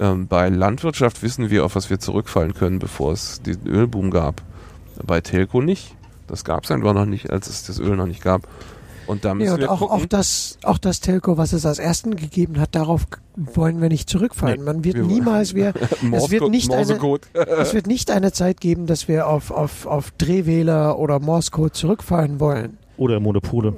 Ähm, 0.01 0.29
bei 0.29 0.49
Landwirtschaft 0.49 1.23
wissen 1.23 1.51
wir, 1.51 1.65
auf 1.65 1.75
was 1.75 1.91
wir 1.91 1.99
zurückfallen 1.99 2.55
können, 2.55 2.79
bevor 2.79 3.13
es 3.13 3.43
den 3.43 3.67
Ölboom 3.67 4.11
gab. 4.11 4.43
Bei 5.05 5.21
Telco 5.21 5.61
nicht. 5.61 5.95
Das 6.29 6.45
gab 6.45 6.65
es 6.65 6.71
einfach 6.71 6.95
noch 6.95 7.07
nicht, 7.07 7.31
als 7.31 7.49
es 7.49 7.65
das 7.65 7.81
Öl 7.81 7.97
noch 7.97 8.07
nicht 8.07 8.23
gab. 8.23 8.47
Und 9.09 9.25
da 9.25 9.35
müssen 9.35 9.47
ja, 9.47 9.55
und 9.55 9.61
wir 9.61 9.73
auch, 9.73 9.79
gucken. 9.79 9.97
auch 9.97 10.07
das, 10.07 10.59
auch 10.63 10.77
das 10.77 11.01
Telco, 11.01 11.39
was 11.39 11.55
es 11.55 11.65
als 11.65 11.79
ersten 11.79 12.15
gegeben 12.15 12.61
hat, 12.61 12.75
darauf 12.75 13.07
wollen 13.37 13.81
wir 13.81 13.89
nicht 13.89 14.11
zurückfallen. 14.11 14.59
Nee, 14.59 14.65
Man 14.67 14.85
wird 14.85 14.97
wir 14.97 15.05
niemals, 15.05 15.55
wir, 15.55 15.73
es 16.13 16.31
wird 16.31 16.51
nicht 16.51 16.71
eine, 16.71 16.99
es 17.33 17.73
wird 17.73 17.87
nicht 17.87 18.11
eine 18.11 18.33
Zeit 18.33 18.61
geben, 18.61 18.87
dass 18.87 19.09
wir 19.09 19.27
auf, 19.27 19.51
auf, 19.51 19.87
auf 19.87 20.11
Drehwähler 20.19 20.99
oder 20.99 21.21
Morse-Code 21.21 21.73
zurückfallen 21.73 22.39
wollen. 22.39 22.77
Oder 22.99 23.19
Monopole. 23.19 23.71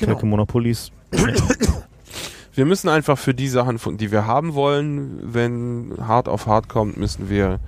Genau. 0.00 0.12
Telco 0.14 0.26
Monopolis. 0.26 0.90
wir 2.54 2.64
müssen 2.64 2.88
einfach 2.88 3.16
für 3.16 3.34
die 3.34 3.48
Sachen, 3.48 3.78
die 3.98 4.10
wir 4.10 4.26
haben 4.26 4.54
wollen, 4.54 5.20
wenn 5.22 5.94
hart 6.00 6.28
auf 6.28 6.48
hart 6.48 6.68
kommt, 6.68 6.96
müssen 6.96 7.30
wir 7.30 7.60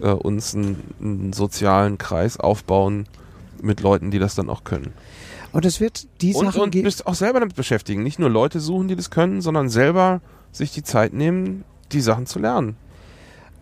äh, 0.00 0.10
uns 0.10 0.54
einen, 0.54 0.80
einen 1.00 1.32
sozialen 1.32 1.98
Kreis 1.98 2.38
aufbauen 2.38 3.06
mit 3.64 3.80
Leuten, 3.80 4.10
die 4.10 4.18
das 4.18 4.34
dann 4.34 4.48
auch 4.48 4.64
können. 4.64 4.92
Und 5.52 5.64
es 5.64 5.80
wird 5.80 6.06
die 6.20 6.34
und, 6.34 6.46
Sachen 6.46 6.62
und 6.62 6.70
bist 6.70 7.06
auch 7.06 7.14
selber 7.14 7.40
damit 7.40 7.54
beschäftigen. 7.54 8.02
Nicht 8.02 8.18
nur 8.18 8.28
Leute 8.28 8.60
suchen, 8.60 8.88
die 8.88 8.96
das 8.96 9.10
können, 9.10 9.40
sondern 9.40 9.68
selber 9.68 10.20
sich 10.52 10.72
die 10.72 10.82
Zeit 10.82 11.12
nehmen, 11.12 11.64
die 11.92 12.00
Sachen 12.00 12.26
zu 12.26 12.38
lernen. 12.38 12.76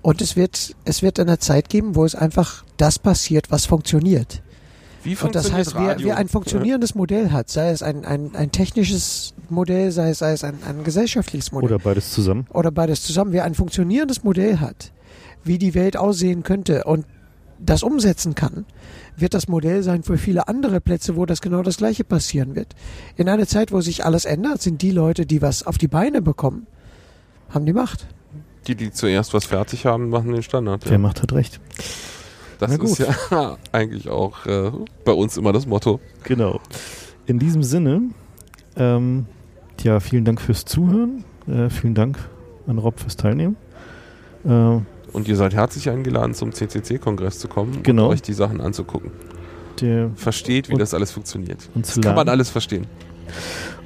Und 0.01 0.21
es 0.21 0.35
wird, 0.35 0.75
es 0.85 1.03
wird 1.03 1.21
eine 1.21 1.39
Zeit 1.39 1.69
geben, 1.69 1.95
wo 1.95 2.05
es 2.05 2.15
einfach 2.15 2.65
das 2.77 2.99
passiert, 2.99 3.51
was 3.51 3.67
funktioniert. 3.67 4.43
Wie 5.05 5.17
und 5.17 5.35
das 5.35 5.53
heißt, 5.53 5.75
wer, 5.75 5.99
wer, 5.99 6.17
ein 6.17 6.29
funktionierendes 6.29 6.95
Modell 6.95 7.33
hat, 7.33 7.51
sei 7.51 7.71
es 7.71 7.83
ein, 7.83 8.05
ein, 8.05 8.37
ein 8.37 8.53
technisches 8.53 9.35
Modell, 9.49 9.91
sei 9.91 10.11
es, 10.11 10.19
sei 10.19 10.33
es 10.33 10.45
ein, 10.45 10.59
ein 10.67 10.85
gesellschaftliches 10.85 11.51
Modell. 11.51 11.73
Oder 11.73 11.79
beides 11.79 12.13
zusammen. 12.13 12.47
Oder 12.51 12.71
beides 12.71 13.03
zusammen. 13.03 13.33
Wer 13.33 13.45
ein 13.45 13.55
funktionierendes 13.55 14.23
Modell 14.23 14.61
hat, 14.61 14.93
wie 15.45 15.59
die 15.59 15.75
Welt 15.75 15.97
aussehen 15.97 16.43
könnte 16.43 16.85
und 16.85 17.05
das 17.65 17.83
umsetzen 17.83 18.35
kann, 18.35 18.67
wird 19.17 19.35
das 19.35 19.49
Modell 19.49 19.83
sein 19.83 20.03
für 20.03 20.19
viele 20.19 20.49
andere 20.49 20.81
Plätze, 20.81 21.17
wo 21.17 21.27
das 21.27 21.41
genau 21.41 21.63
das 21.63 21.77
Gleiche 21.77 22.05
passieren 22.05 22.57
wird. 22.57 22.75
In 23.17 23.29
einer 23.29 23.47
Zeit, 23.47 23.73
wo 23.73 23.81
sich 23.81 24.05
alles 24.05 24.25
ändert, 24.25 24.63
sind 24.63 24.83
die 24.83 24.91
Leute, 24.91 25.27
die 25.27 25.43
was 25.43 25.67
auf 25.67 25.79
die 25.79 25.89
Beine 25.89 26.23
bekommen, 26.23 26.67
haben 27.51 27.67
die 27.67 27.73
Macht. 27.73 28.07
Die, 28.67 28.75
die 28.75 28.93
zuerst 28.93 29.35
was 29.35 29.45
fertig 29.45 29.87
haben, 29.87 30.09
machen 30.09 30.33
den 30.33 30.43
Standard. 30.43 30.85
Der 30.85 30.93
ja. 30.93 30.99
Macht 30.99 31.23
hat 31.23 31.33
recht. 31.33 31.61
Das 32.59 32.73
ist 32.77 32.99
ja 32.99 33.59
eigentlich 33.73 34.09
auch 34.09 34.47
äh, 34.47 34.71
bei 35.05 35.13
uns 35.13 35.37
immer 35.37 35.53
das 35.53 35.67
Motto. 35.67 36.01
Genau. 36.23 36.61
In 37.27 37.41
diesem 37.41 37.65
Sinne, 37.65 38.03
ähm, 38.77 39.27
ja, 39.83 39.99
vielen 39.99 40.25
Dank 40.25 40.41
fürs 40.41 40.65
Zuhören. 40.65 41.25
Äh, 41.49 41.71
vielen 41.71 41.95
Dank 41.95 42.19
an 42.69 42.79
Rob 42.79 43.01
fürs 43.01 43.17
Teilnehmen. 43.17 43.57
Äh, 44.45 44.79
und 45.13 45.29
ihr 45.29 45.37
seid 45.37 45.55
herzlich 45.55 45.89
eingeladen, 45.91 46.35
zum 46.35 46.53
CCC-Kongress 46.53 47.39
zu 47.39 47.49
kommen 47.49 47.83
genau. 47.83 48.07
und 48.07 48.13
euch 48.13 48.23
die 48.23 48.33
Sachen 48.33 48.61
anzugucken. 48.61 49.11
Der 49.81 50.11
Versteht, 50.15 50.69
wie 50.69 50.77
das 50.77 50.95
alles 50.95 51.11
funktioniert. 51.11 51.69
Und 51.75 51.87
das 51.87 52.01
kann 52.01 52.15
man 52.15 52.29
alles 52.29 52.51
verstehen. 52.51 52.87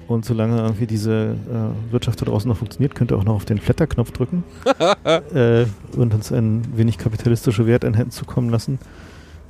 Und 0.08 0.24
solange 0.24 0.58
irgendwie 0.58 0.86
diese 0.86 1.36
äh, 1.50 1.92
Wirtschaft 1.92 2.20
da 2.20 2.26
draußen 2.26 2.48
noch 2.48 2.58
funktioniert, 2.58 2.94
könnt 2.94 3.10
ihr 3.10 3.18
auch 3.18 3.24
noch 3.24 3.34
auf 3.34 3.44
den 3.44 3.58
Flatter-Knopf 3.58 4.12
drücken 4.12 4.44
äh, 5.34 5.66
und 5.96 6.14
uns 6.14 6.32
ein 6.32 6.62
wenig 6.76 6.98
kapitalistische 6.98 7.66
Werteinheiten 7.66 8.12
zukommen 8.12 8.50
lassen, 8.50 8.78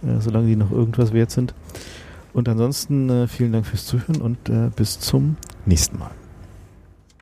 äh, 0.03 0.21
solange 0.21 0.47
die 0.47 0.57
noch 0.57 0.71
irgendwas 0.71 1.13
wert 1.13 1.31
sind. 1.31 1.53
Und 2.33 2.49
ansonsten 2.49 3.11
äh, 3.11 3.29
vielen 3.29 3.53
Dank 3.53 3.67
fürs 3.67 3.87
Zuhören 3.87 4.23
und 4.23 4.49
äh, 4.49 4.71
bis 4.75 4.99
zum 4.99 5.37
nächsten 5.67 5.99
Mal. 5.99 6.11